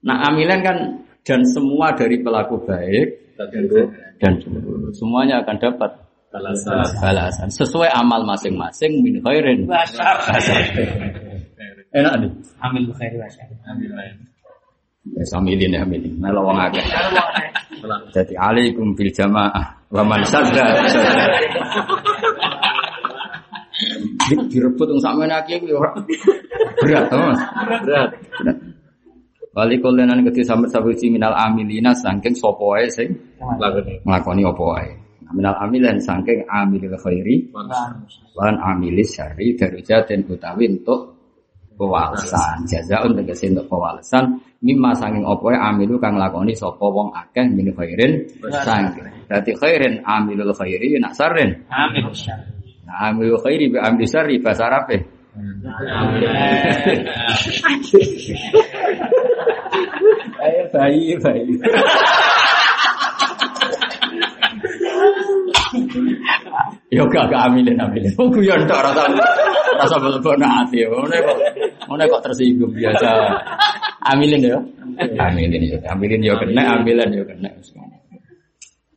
Nah, 0.00 0.16
amilin 0.32 0.60
kan 0.64 0.76
dan 1.22 1.40
semua 1.44 1.92
dari 1.94 2.16
pelaku 2.20 2.60
baik 2.64 3.36
dan 4.20 4.32
buruk. 4.44 4.92
semuanya 4.92 5.40
akan 5.40 5.56
dapat 5.56 5.90
Balasan. 6.30 6.86
balasan 7.02 7.48
sesuai 7.50 7.90
amal 7.90 8.22
masing-masing 8.22 9.02
min 9.02 9.18
khairin. 9.18 9.66
Enak 11.90 12.14
nih. 12.22 12.30
Amil 12.62 12.86
khairi 12.94 13.18
wa 13.18 13.26
syarri. 13.26 13.56
Ya 15.10 15.24
samilin 15.26 15.74
ya 15.74 15.82
amilin. 15.82 16.14
Melo 16.22 16.46
wong 16.46 16.54
akeh. 16.60 16.86
Jadi 18.14 18.38
alaikum 18.38 18.94
bil 18.94 19.10
jamaah 19.10 19.74
wa 19.90 20.02
man 20.06 20.22
sadda. 20.22 20.86
sadda. 20.86 21.24
Di- 24.30 24.46
Direbut 24.54 24.86
wong 24.86 25.00
sakmene 25.02 25.34
akeh 25.34 25.58
kuwi 25.58 25.74
ora 25.74 25.90
berat 26.78 27.10
Mas. 27.10 27.40
Berat. 27.82 28.10
Berat. 28.38 28.56
Bali 29.50 29.82
kolenan 29.82 30.22
kedhi 30.22 30.46
sampe 30.46 30.70
sabuci 30.70 31.10
minal 31.10 31.34
amilina 31.34 31.90
saking 31.90 32.38
sapa 32.38 32.62
wae 32.62 32.86
sing 32.86 33.10
nglakoni. 34.06 34.46
apa 34.46 34.62
wae. 34.62 34.94
Nah, 35.26 35.32
Minal 35.34 35.58
amilan 35.58 35.98
saking 35.98 36.46
amilil 36.46 36.94
khairi 36.94 37.50
lan 38.38 38.54
amilis 38.62 39.10
syarri 39.10 39.58
darujaten 39.58 40.22
utawi 40.30 40.70
untuk 40.70 41.18
pewalesan 41.74 42.62
jaza 42.70 43.02
untuk 43.02 43.26
tegese 43.26 43.50
untuk 43.50 43.66
pewalesan 43.66 44.38
mimma 44.62 44.94
sanging 44.94 45.26
apa 45.26 45.42
wae 45.42 45.58
amilu 45.58 45.98
kang 45.98 46.14
lakoni 46.14 46.54
sapa 46.54 46.86
wong 46.86 47.10
akeh 47.10 47.50
min 47.50 47.74
khairin 47.74 48.22
sanging 48.62 49.02
dadi 49.26 49.50
khairin 49.58 49.98
amilul 50.06 50.54
khairi 50.54 50.94
nak 51.02 51.18
sarren 51.18 51.66
Amil 51.66 52.06
syarri. 52.14 52.54
nah 52.86 53.10
amilul 53.10 53.42
khairi 53.42 53.66
bi 53.66 53.82
amil 53.82 54.06
syarri 54.06 54.38
bahasa 54.38 54.70
Ayo 60.40 60.62
bayi 60.72 61.12
bayi 61.20 61.52
Yo 66.90 67.06
gak 67.06 67.30
gak 67.30 67.42
amilin 67.46 67.78
amilin. 67.78 68.10
Oh 68.18 68.26
guyon 68.26 68.66
tok 68.66 68.82
rasa 68.82 69.06
rasa 69.78 69.96
belebon 70.02 70.42
hati. 70.42 70.82
Ngene 70.82 71.18
kok 71.22 71.38
ngene 71.86 72.04
kok 72.10 72.22
tersinggung 72.26 72.72
biasa. 72.74 73.10
Amilin 74.10 74.42
yo. 74.42 74.58
Amilin 74.98 75.62
yo. 75.62 75.78
Amilin 75.86 76.20
yo 76.26 76.34
kena, 76.42 76.82
amilin 76.82 77.10
yo 77.14 77.22
kena. 77.22 77.48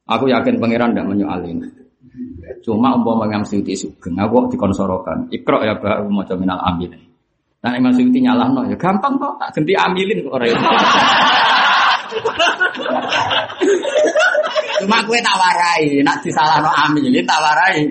Aku 0.10 0.26
yakin 0.26 0.58
pangeran 0.58 0.98
ndak 0.98 1.06
menyoalin. 1.06 1.62
Cuma 2.64 2.96
umpama 2.96 3.28
Imam 3.28 3.44
Suyuti 3.44 3.76
sugeng, 3.76 4.18
aku 4.18 4.48
kok 4.48 4.58
dikonsorokan. 4.58 5.18
Ikra 5.30 5.62
ya 5.68 5.76
baru 5.78 6.10
maca 6.10 6.34
minal 6.34 6.60
amilin. 6.74 7.00
Nah 7.64 7.78
Imam 7.78 7.94
Suyuti 7.94 8.20
nyalahno 8.20 8.66
ya 8.68 8.76
gampang 8.76 9.16
kok 9.22 9.38
tak 9.38 9.50
ganti 9.54 9.78
amilin 9.78 10.26
kok 10.26 10.34
ora. 10.34 10.46
Cuma 14.84 15.00
kue 15.08 15.16
tak 15.24 15.40
warai, 15.40 16.04
nak 16.04 16.20
disalahno 16.20 16.68
amilin 16.68 17.24
tak 17.24 17.40
warai. 17.40 17.88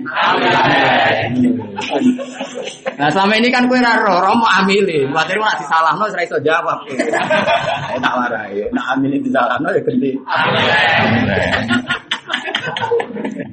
Nah 2.93 3.09
selama 3.09 3.33
ini 3.41 3.49
kan 3.49 3.65
kue 3.65 3.81
raro, 3.81 4.21
romo 4.21 4.45
amilin. 4.61 5.09
Waktu 5.09 5.41
nak 5.41 5.57
disalahno 5.57 6.05
serai 6.13 6.29
iso 6.29 6.37
jawab. 6.45 6.85
Eh, 6.93 7.97
tak 7.97 8.13
warai, 8.13 8.61
nak 8.69 8.85
amilin 8.93 9.25
disalahno 9.25 9.73
ya 9.73 9.81
ganti. 9.81 10.11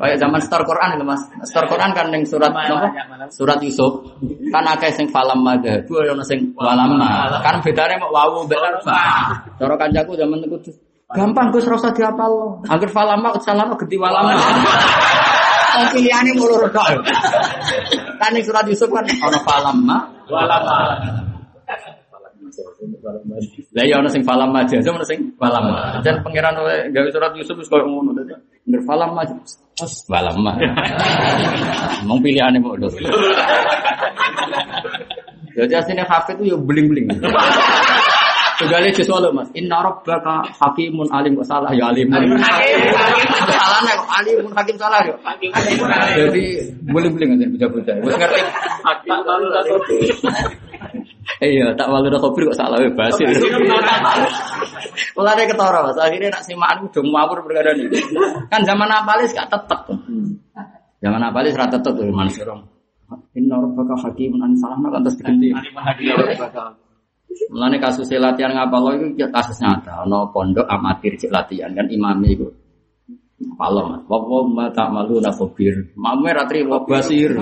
Kayak 0.00 0.16
zaman 0.16 0.40
store 0.40 0.64
Quran 0.64 0.96
itu 0.96 1.04
mas, 1.04 1.22
store 1.44 1.68
Quran 1.68 1.90
kan 1.92 2.08
yang 2.08 2.24
surat 2.24 2.52
apa? 2.52 2.88
Surat 3.28 3.58
Yusuf 3.60 4.00
kan 4.48 4.64
akeh 4.64 4.90
sing 4.96 5.12
falam 5.12 5.44
madhabu 5.44 6.00
ana 6.00 6.24
sing 6.24 6.56
walamma. 6.56 7.40
Kan 7.44 7.60
bedane 7.60 8.00
mau 8.00 8.10
wawu 8.10 8.48
mbek 8.48 8.80
fa. 8.80 9.34
Cara 9.60 9.74
kancaku 9.76 10.16
zaman 10.16 10.40
itu 10.44 10.72
gampang 11.10 11.50
Gus 11.50 11.66
rasa 11.66 11.90
diapal. 11.92 12.62
Angger 12.64 12.90
falamma 12.90 13.34
salama 13.42 13.74
genti 13.76 13.98
walamma. 13.98 14.38
Oh 15.70 15.86
pilihane 15.94 16.34
mulur 16.34 16.66
tok. 16.70 17.02
Kan 18.20 18.36
ning 18.36 18.44
surat 18.44 18.68
Yusuf 18.68 18.90
kan 18.92 19.06
ana 19.06 19.38
falamma 19.40 20.20
Walama. 20.30 21.29
Lah 23.76 23.84
ya 23.86 24.00
ana 24.00 24.08
sing 24.10 24.22
falam 24.24 24.50
aja, 24.56 24.76
ana 24.80 25.06
sing 25.06 25.32
falam. 25.40 25.64
Jan 26.04 26.20
pangeran 26.24 26.54
gawe 26.90 27.08
surat 27.12 27.32
Yusuf 27.36 27.56
wis 27.60 27.68
koyo 27.70 27.86
ngono 27.86 28.12
dadi. 28.16 28.34
Ngger 28.68 28.82
falam 28.88 29.16
aja. 29.16 29.34
Wes 29.80 29.94
falam 30.04 30.36
mah. 30.44 30.56
Mong 32.08 32.20
pilihane 32.20 32.60
mau 32.60 32.76
lho. 32.76 32.88
Jadi 35.56 35.72
aslinya 35.74 36.04
hafid 36.06 36.40
itu 36.40 36.54
ya 36.54 36.56
beling-beling. 36.56 37.10
Tugale 38.60 38.92
jus 38.92 39.08
walu 39.08 39.32
Mas. 39.32 39.48
Inna 39.56 39.80
rabbaka 39.80 40.44
hakimun 40.60 41.08
alim 41.08 41.32
kok 41.40 41.48
salah 41.48 41.72
ya 41.72 41.88
alimun. 41.88 42.36
Salah 42.40 43.80
nek 43.84 43.94
kok 43.96 44.10
alimun 44.20 44.52
hakim 44.52 44.76
salah 44.76 45.00
yo. 45.08 45.16
Jadi 46.16 46.44
beling-beling 46.84 47.40
aja 47.40 47.46
bocah-bocah. 47.48 47.94
Wis 48.04 48.14
ngerti. 48.20 48.40
Iya, 51.38 51.78
tak 51.78 51.86
walu 51.86 52.10
dah 52.10 52.18
kopi 52.18 52.42
kok 52.42 52.58
salah 52.58 52.82
ya 52.82 52.90
basir. 52.90 53.30
Mulane 55.14 55.42
ketara 55.46 55.80
Mas. 55.86 55.96
Akhirnya 55.96 56.34
nak 56.34 56.42
simaan 56.44 56.90
udah 56.90 57.02
ngawur 57.06 57.38
perkara 57.46 57.70
ini. 57.78 57.86
Kan 58.50 58.66
zaman 58.66 58.90
apalis 58.90 59.30
gak 59.30 59.46
tetep. 59.46 59.80
Zaman 61.00 61.22
apalis 61.22 61.54
ra 61.56 61.70
tetep 61.70 61.92
tuh 61.94 62.10
Mansur. 62.12 62.50
Inna 63.34 63.56
rabbaka 63.58 63.94
hakimun 64.06 64.42
an 64.42 64.52
salahna 64.58 64.90
kan 64.92 65.00
terus 65.06 65.16
diganti. 65.18 65.48
Mulane 67.50 67.76
kasus 67.78 68.10
latihan 68.10 68.52
ngapalo 68.52 68.94
itu 68.98 69.26
kasus 69.30 69.58
nyata. 69.62 70.04
Ono 70.06 70.28
pondok 70.34 70.66
amatir 70.66 71.14
cek 71.16 71.30
latihan 71.30 71.72
kan 71.72 71.86
imami 71.88 72.36
itu. 72.36 72.46
Palo 73.40 73.88
mas, 73.88 74.04
wawo 74.04 74.44
ma 74.52 74.68
tak 74.68 74.92
malu 74.92 75.16
na 75.16 75.32
khabir. 75.32 75.72
Mame 75.96 76.28
ratri 76.28 76.60
wa 76.60 76.76
basir. 76.84 77.32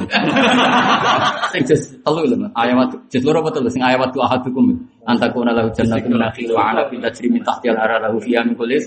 Sing 1.50 1.62
telu 1.66 2.22
lho 2.22 2.38
mas. 2.38 2.54
Ayat 2.54 2.94
jes 3.10 3.26
loro 3.26 3.42
apa 3.42 3.50
telu 3.50 3.66
sing 3.66 3.82
ayat 3.82 4.06
tu 4.14 4.22
ahadukum. 4.22 4.78
Antakuna 5.10 5.50
lahu 5.50 5.74
jannatun 5.74 6.14
nakhil 6.14 6.54
wa 6.54 6.70
ana 6.70 6.86
fi 6.86 7.02
tajri 7.02 7.26
min 7.26 7.42
tahtiha 7.42 7.74
al-anhar 7.74 7.98
lahu 8.06 8.22
fiha 8.22 8.46
min 8.46 8.54
kulli 8.54 8.78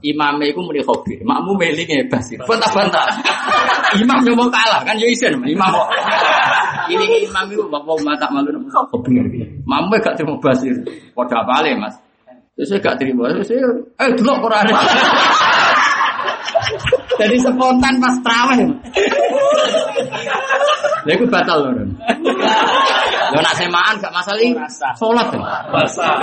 Imame 0.00 0.48
iku 0.48 0.64
muni 0.64 0.80
khabir. 0.80 1.20
Makmu 1.28 1.60
melinge 1.60 2.08
basir. 2.08 2.40
Bantah-bantah. 2.48 3.04
Imam 4.00 4.24
yo 4.24 4.32
mau 4.32 4.48
kalah 4.48 4.80
kan 4.80 4.96
yo 4.96 5.12
isen 5.12 5.36
imam 5.44 5.68
kok. 5.76 5.88
Ini 6.92 7.28
imam 7.28 7.52
itu 7.52 7.68
bapak 7.68 8.00
ma 8.00 8.16
tak 8.16 8.32
malu 8.32 8.48
na 8.48 8.64
khabir. 8.64 9.28
Mamu 9.68 9.92
gak 10.00 10.16
terima 10.16 10.40
basir. 10.40 10.72
Padha 11.12 11.44
apale 11.44 11.76
mas. 11.76 12.00
Terus 12.56 12.76
saya 12.76 12.80
gak 12.80 12.96
terima. 12.96 13.28
Terus 13.28 13.48
saya, 13.48 13.68
eh 14.00 14.08
delok 14.16 14.36
Quran. 14.40 14.64
Jadi 17.20 17.36
spontan 17.40 17.94
pas 18.00 18.16
terawih. 18.24 18.68
Lha 21.04 21.12
iku 21.16 21.24
batal 21.28 21.58
lho. 21.64 21.84
Lho 23.32 23.38
nak 23.40 23.54
semaan 23.56 23.94
gak 24.00 24.12
masalah 24.12 24.40
iki. 24.40 24.56
Salat. 24.96 25.26
Basah. 25.72 26.16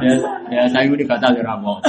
Ya, 0.00 0.16
ya 0.48 0.62
saya 0.72 0.88
ini 0.88 1.04
batal 1.04 1.32
ya 1.36 1.42
rapo. 1.44 1.80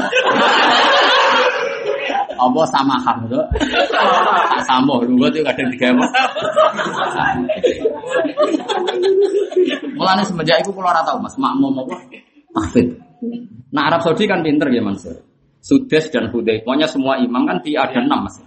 Apa 2.41 2.61
sama 2.73 2.97
ham 3.05 3.29
tuh? 3.29 3.45
Sama 4.65 4.97
lu 5.05 5.29
tuh 5.29 5.45
kadang 5.45 5.69
tiga 5.77 5.93
apa? 5.93 6.05
Mulane 9.93 10.25
semenjak 10.25 10.65
itu 10.65 10.73
kalau 10.73 10.89
ora 10.89 11.05
tau 11.05 11.21
Mas, 11.21 11.37
makmum 11.37 11.85
apa? 11.85 11.95
Tahfid. 12.57 12.87
Nah 13.69 13.87
Arab 13.87 14.01
Saudi 14.01 14.25
kan 14.25 14.41
pinter 14.41 14.73
ya 14.73 14.81
Mansur. 14.81 15.13
Sudes 15.61 16.09
dan 16.09 16.33
Hudai, 16.33 16.65
pokoknya 16.65 16.89
semua 16.89 17.21
imam 17.21 17.45
kan 17.45 17.61
di 17.61 17.77
ada 17.77 18.01
enam 18.01 18.25
mas. 18.25 18.41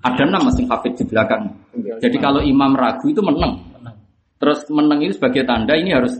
Ada 0.00 0.24
enam 0.24 0.48
mas 0.48 0.56
yang 0.56 0.72
hafid 0.72 0.96
di 0.96 1.04
belakang. 1.04 1.52
Jadi 2.00 2.16
kalau 2.16 2.40
imam 2.40 2.72
ragu 2.72 3.04
itu 3.12 3.20
menang. 3.20 3.60
Terus 4.40 4.64
menang 4.72 5.04
itu 5.04 5.20
sebagai 5.20 5.44
tanda 5.44 5.76
ini 5.76 5.92
harus 5.92 6.16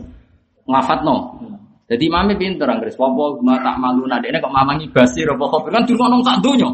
ngafat 0.69 1.01
no. 1.01 1.41
Jadi 1.85 2.09
imamnya 2.09 2.33
pinter 2.33 2.65
Anggris. 2.65 2.97
Wapo 2.97 3.37
ma 3.45 3.61
tak 3.61 3.77
malu 3.77 4.09
nade 4.09 4.33
ini 4.33 4.41
kok 4.41 4.49
mamangi 4.49 4.89
basir 4.89 5.29
apa 5.29 5.45
kopi 5.45 5.69
kan 5.69 5.85
di 5.85 5.93
nong 5.93 6.25
sak 6.25 6.41
dunya. 6.41 6.69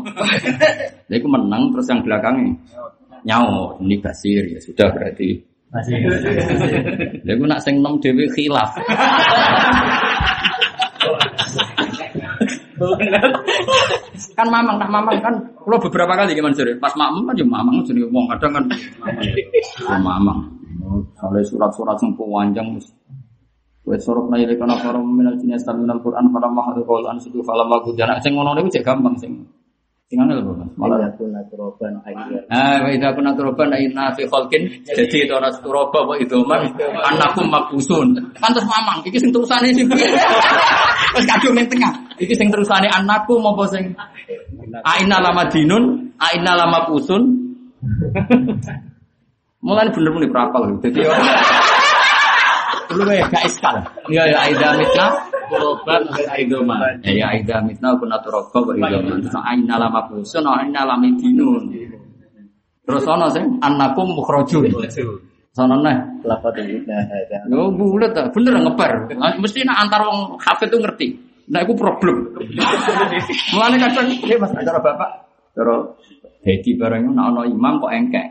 Jadi 1.12 1.16
aku 1.20 1.28
menang 1.28 1.68
terus 1.76 1.92
yang 1.92 2.00
belakangnya 2.00 2.56
nyawa 3.28 3.76
ini 3.84 4.00
basir 4.00 4.48
ya 4.48 4.60
sudah 4.64 4.88
berarti. 4.96 5.36
Jadi 5.76 7.28
aku 7.28 7.44
nak 7.52 7.60
sing 7.60 7.84
nom 7.84 8.00
dewi 8.00 8.32
khilaf. 8.32 8.72
kan 14.32 14.48
mamang, 14.48 14.80
tak 14.80 14.90
mamang 14.90 15.16
kan. 15.22 15.36
Kalau 15.60 15.78
beberapa 15.78 16.18
kali 16.18 16.34
gimana 16.34 16.56
sih? 16.56 16.76
Pas 16.80 16.96
mamang 16.96 17.28
kan 17.28 17.36
ya 17.36 17.46
mamang 17.46 17.84
jadi 17.84 18.08
wong 18.08 18.26
kadang 18.32 18.52
kan. 18.56 18.66
Ya 19.84 19.98
mamang. 20.00 20.40
Soalnya 21.20 21.44
surat-surat 21.46 22.00
yang 22.00 22.16
panjang. 22.16 22.68
Wa 23.82 23.98
sorok 23.98 24.30
na 24.30 24.38
ilika 24.38 24.66
na 24.70 24.78
faram 24.78 25.10
minal 25.10 25.34
jinni 25.42 25.58
yastamina 25.58 25.98
al-Qur'an 25.98 26.30
falam 26.30 26.52
ma 26.54 26.62
hadu 26.70 26.86
qaul 26.86 27.02
an 27.10 27.18
sidu 27.18 27.42
falam 27.42 27.66
ma 27.66 27.82
gudana 27.82 28.22
sing 28.22 28.38
ngono 28.38 28.54
niku 28.54 28.70
cek 28.70 28.86
gampang 28.86 29.18
sing. 29.18 29.42
Sing 30.12 30.20
angel 30.20 30.44
apa? 30.44 30.68
Malah 30.76 31.02
Malah 31.02 31.12
kuna 31.16 31.42
turoban 31.48 31.94
akhirnya. 32.04 32.44
Ah, 32.52 32.84
wa 32.84 32.92
idza 32.92 33.10
kunna 33.16 33.32
turoban 33.32 33.72
inna 33.80 34.12
fi 34.12 34.28
khalqin 34.28 34.68
jadi 34.84 35.08
itu 35.08 35.34
ora 35.34 35.50
turoba 35.56 36.04
wa 36.04 36.16
idoman 36.20 36.68
anakum 37.10 37.48
mabusun. 37.48 38.20
Kan 38.38 38.52
terus 38.54 38.68
mamang 38.68 39.02
iki 39.08 39.18
sing 39.18 39.32
terusane 39.32 39.72
sing 39.72 39.88
piye? 39.88 40.12
Wis 41.16 41.26
kadung 41.26 41.56
ning 41.56 41.66
tengah. 41.72 41.96
Iki 42.20 42.36
sing 42.38 42.52
terusane 42.52 42.92
anakku 42.92 43.40
apa 43.40 43.64
sing 43.72 43.96
Aina 44.86 45.18
lama 45.20 45.44
dinun, 45.50 46.14
aina 46.22 46.54
lama 46.56 46.88
pusun. 46.88 47.22
Mulai 49.66 49.94
bener-bener 49.94 50.30
berapal. 50.30 50.74
Jadi 50.82 51.06
Dulu 52.92 53.12
ya 53.12 53.26
gak 53.32 53.44
iskal. 53.48 53.76
Ya 54.12 54.24
ya 54.28 54.38
aida 54.48 54.76
mitna. 54.76 55.06
Kuroban 55.52 56.04
Aidoman. 56.32 57.00
Ya 57.04 57.12
ya 57.12 57.26
aida 57.36 57.60
mitna 57.64 57.96
kuna 58.00 58.20
turoba 58.24 58.60
wa 58.62 58.74
idoman. 58.76 59.20
Terus 59.24 59.38
aina 59.42 59.76
lama 59.80 60.02
pusun, 60.08 60.46
aina 60.48 60.82
lama 60.84 61.08
dinun. 61.20 61.64
Terus 62.86 63.06
ana 63.08 63.28
sing 63.32 63.60
annakum 63.64 64.12
mukhrajun. 64.16 64.68
Sono 65.52 65.76
neh. 65.84 65.98
Lafat 66.24 66.56
ini 66.64 66.80
nah. 66.88 67.04
Yo 67.52 67.72
bulet 67.76 68.16
ta, 68.16 68.32
bener 68.32 68.56
ngebar. 68.56 69.12
Mesti 69.40 69.68
nak 69.68 69.88
antar 69.88 70.08
wong 70.08 70.40
hafid 70.40 70.72
tuh 70.72 70.80
ngerti. 70.80 71.08
Nah 71.52 71.60
itu 71.68 71.76
problem. 71.76 72.32
Mulane 73.52 73.76
kadang 73.76 74.08
ya 74.24 74.40
Mas 74.40 74.56
cara 74.56 74.80
Bapak, 74.80 75.12
cara 75.52 75.76
Dedi 76.42 76.80
barang 76.80 77.12
nak 77.12 77.26
ana 77.36 77.42
imam 77.46 77.84
kok 77.84 77.92
engkek. 77.92 78.28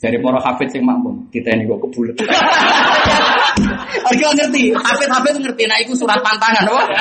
Dari 0.00 0.20
para 0.20 0.36
hafid 0.36 0.68
sing 0.68 0.84
makmum, 0.84 1.28
kita 1.32 1.56
ini 1.56 1.64
kok 1.64 1.80
kebulet. 1.88 2.16
Harga 4.04 4.28
ngerti, 4.36 4.74
hafid-hafid 4.76 5.40
ngerti, 5.40 5.64
nah 5.64 5.78
itu 5.80 5.96
surat 5.96 6.20
pantangan, 6.20 6.68
wah. 6.68 6.84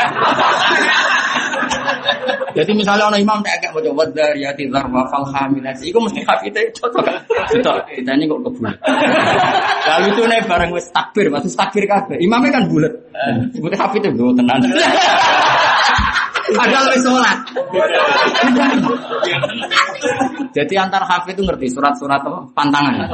Jadi 2.53 2.72
misalnya 2.77 3.09
orang 3.09 3.25
imam 3.25 3.42
tak 3.42 3.58
agak 3.59 3.74
baca 3.74 3.92
wadar 3.92 4.38
ya 4.38 4.53
tidar 4.53 4.85
wa 4.88 5.03
fal 5.09 5.25
hamilat, 5.25 5.75
itu 5.82 5.98
mesti 5.98 6.22
hafidnya 6.24 6.64
cocok. 6.72 7.03
Cocok, 7.51 7.75
kita 7.92 8.11
ini 8.16 8.30
kok 8.30 8.40
kebulet. 8.45 8.77
Lalu 9.90 10.06
itu 10.16 10.22
nih 10.24 10.40
bareng 10.48 10.72
wis 10.72 10.88
takbir, 10.93 11.27
maksud 11.27 11.51
takbir 11.59 11.83
kabeh. 11.83 12.16
Imamnya 12.24 12.56
kan 12.56 12.64
bulat. 12.72 12.93
Sebutnya 13.51 13.77
hafidnya 13.83 14.16
gue 14.16 14.32
tenan. 14.38 14.59
Padahal 16.51 16.85
wis 16.91 17.01
sholat. 17.03 17.39
Jadi 20.51 20.73
antar 20.75 21.07
hafid 21.07 21.39
itu 21.39 21.43
ngerti 21.47 21.67
surat-surat 21.72 22.19
apa? 22.19 22.39
Pantangan. 22.51 23.07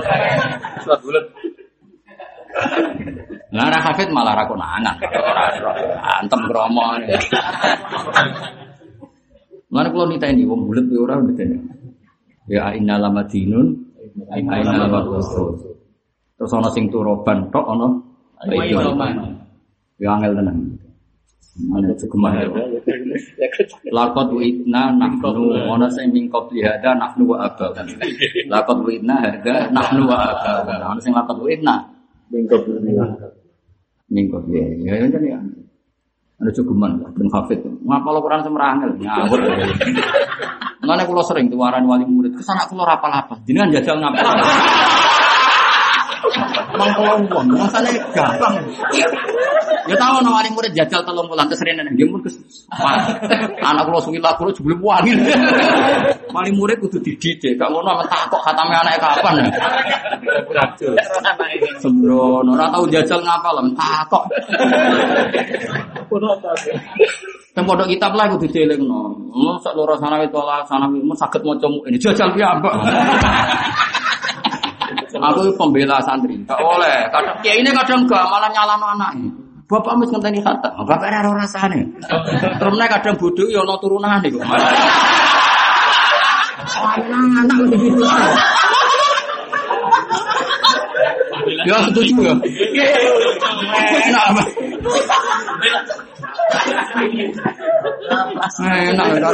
Surat 0.82 1.00
bulat. 1.06 1.26
Nah, 3.54 3.70
ra 3.70 3.80
hafid 3.82 4.10
malah 4.10 4.34
ra 4.34 4.50
konangan. 4.50 4.98
Antem 6.02 6.42
kromo. 6.50 6.98
Mana 9.70 9.88
kalau 9.94 10.10
nita 10.10 10.26
ini 10.26 10.50
wong 10.50 10.66
bulat 10.66 10.86
ya 10.90 10.98
ora 10.98 11.22
ngerti. 11.22 11.46
Ya 12.50 12.74
inna 12.74 12.98
lamadinun 12.98 13.78
aina 14.34 14.90
lamakusun. 14.90 15.78
Terus 16.34 16.52
ana 16.58 16.74
sing 16.74 16.90
turoban 16.90 17.54
tok 17.54 17.66
ana 17.70 17.88
Aidoman. 18.50 19.38
Ya 20.02 20.16
angel 20.18 20.34
tenan. 20.34 20.58
Mana 21.68 21.92
cukup 21.98 22.32
ya. 22.32 22.48
Lakot 23.92 24.32
witna 24.32 24.96
nahnu 24.96 25.52
ana 25.52 25.92
sing 25.92 26.16
min 26.16 26.32
qabli 26.32 26.64
hada 26.64 26.96
nahnu 26.96 27.28
wa 27.28 27.44
aba. 27.44 27.76
Lakot 28.48 28.80
witna 28.88 29.20
hada 29.20 29.68
nahnu 29.68 30.08
wa 30.08 30.16
aba. 30.40 30.80
Ana 30.80 31.00
sing 31.04 31.12
lakot 31.12 31.44
witna 31.44 31.84
min 32.32 32.48
qabli. 32.48 32.96
Ya 34.88 34.96
ya 34.96 35.08
kan 35.12 35.24
ya. 35.26 35.40
Ada 36.40 36.56
cukuman 36.56 37.04
ben 37.12 37.28
hafid. 37.36 37.60
Ngapal 37.84 38.16
Quran 38.24 38.42
semerangel 38.48 38.96
ngawur. 38.96 39.40
Mana 40.80 41.04
kula 41.04 41.20
sering 41.28 41.52
tuaran 41.52 41.84
wali 41.84 42.08
murid, 42.08 42.34
ke 42.34 42.40
sana 42.40 42.64
kula 42.64 42.88
rapal 42.88 43.12
apa? 43.12 43.36
Jenengan 43.44 43.76
jajal 43.76 44.00
ngapal. 44.00 44.24
Mang 46.76 46.92
kula 46.96 47.14
wong, 47.28 47.48
masane 47.56 47.92
gampang. 48.16 48.56
Ya 49.90 49.96
tahu 49.98 50.22
no 50.22 50.38
wali 50.38 50.50
murid 50.54 50.72
jajal 50.78 51.02
telung 51.02 51.26
bulan 51.26 51.50
terus 51.50 51.66
rene 51.66 51.82
nggih 51.82 52.08
mun 52.08 52.22
kes. 52.22 52.38
Anak 53.64 53.90
kula 53.90 54.00
suwi 54.04 54.20
lagu 54.22 54.48
jebule 54.54 54.78
wangi. 54.80 55.18
Wali 56.30 56.52
murid 56.54 56.78
kudu 56.84 57.02
dididik, 57.02 57.58
gak 57.58 57.70
ngono 57.74 57.98
men 58.00 58.08
takok 58.08 58.42
khatame 58.46 58.76
anake 58.76 59.00
kapan. 59.02 59.36
Beracun. 60.48 60.94
Sembrono 61.82 62.54
ora 62.54 62.70
tau 62.70 62.86
jajal 62.86 63.20
ngapal 63.24 63.66
men 63.66 63.74
takok. 63.74 64.24
Yang 67.58 67.64
pondok 67.66 67.88
kitab 67.90 68.12
lah 68.14 68.26
kudu 68.30 68.46
dielingno. 68.46 69.18
Mun 69.34 69.58
sak 69.60 69.74
loro 69.74 69.98
sanawi 69.98 70.30
tola 70.30 70.62
sanawi 70.70 71.02
mun 71.02 71.18
saged 71.18 71.42
maca 71.42 71.68
ini 71.90 71.98
jajal 71.98 72.30
piyambak. 72.38 72.76
Aku 75.10 75.50
pembela 75.58 75.98
santri, 76.06 76.38
gak 76.46 76.62
oleh. 76.62 77.10
Kadang 77.10 77.42
kiai 77.42 77.66
ini 77.66 77.74
kadang 77.74 78.06
gak 78.06 78.30
malah 78.30 78.50
nyalano 78.54 78.86
anaknya. 78.94 79.30
Bapak 79.70 80.02
mesti 80.02 80.18
ngenteni 80.18 80.42
kata, 80.42 80.70
bapak 80.82 81.10
ora 81.14 81.46
rasane. 81.46 81.86
Terus 82.58 82.74
kadang 82.90 83.16
bodoh 83.22 83.46
ya 83.50 83.62
ono 83.62 83.78
turunane 83.78 84.28
kok. 84.30 84.42
Anak 86.74 87.58
mesti 87.70 87.78
gitu. 87.78 88.02
Ya 91.70 91.78
setuju 91.90 92.14
ya. 92.26 92.34
Enak? 94.10 94.26
Enak 98.62 99.08
enak. 99.18 99.34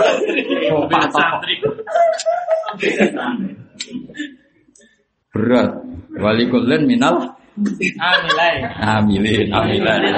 Berat. 5.35 5.69
Wali 6.15 6.47
kulen 6.47 6.88
minal 6.88 7.35
Amilai. 7.55 8.67
amilin 8.80 9.47
amilin. 9.51 10.15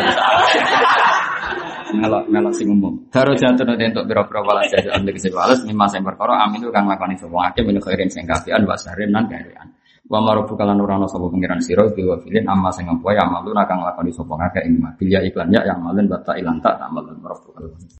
Melok 1.97 2.23
melok 2.29 2.53
sing 2.53 2.69
umum. 2.69 3.01
Daro 3.09 3.33
jatuh 3.33 3.65
nanti 3.65 3.89
untuk 3.89 4.05
biro-biro 4.05 4.41
balas 4.45 4.69
jadi 4.69 4.93
anda 4.93 5.09
kisah 5.09 5.33
balas 5.33 5.61
mimma 5.65 5.89
sing 5.89 6.05
perkara 6.05 6.45
amin 6.45 6.61
itu 6.61 6.69
kang 6.69 6.85
lakoni 6.85 7.17
sapa 7.17 7.49
akeh 7.49 7.65
min 7.65 7.81
khairin 7.81 8.09
sing 8.13 8.29
kafian 8.29 8.61
wasarin 8.69 9.09
nan 9.09 9.25
karian. 9.25 9.73
Wa 10.05 10.21
marubu 10.21 10.53
kalan 10.53 10.77
ora 10.81 11.01
ana 11.01 11.09
sapa 11.09 11.25
pengiran 11.29 11.61
sira 11.61 11.85
bi 11.89 12.05
wafilin 12.05 12.45
amma 12.45 12.69
sing 12.69 12.85
empoe 12.85 13.17
amaluna 13.17 13.65
kang 13.65 13.81
lakoni 13.81 14.13
sapa 14.13 14.33
akeh 14.37 14.65
ing. 14.69 14.81
Bilya 15.01 15.21
iklan 15.25 15.49
ya 15.49 15.65
yang 15.65 15.81
malen 15.81 16.05
bata 16.05 16.37
ilan 16.37 16.61
tak 16.61 16.77
tak 16.77 16.89
malen 16.93 17.17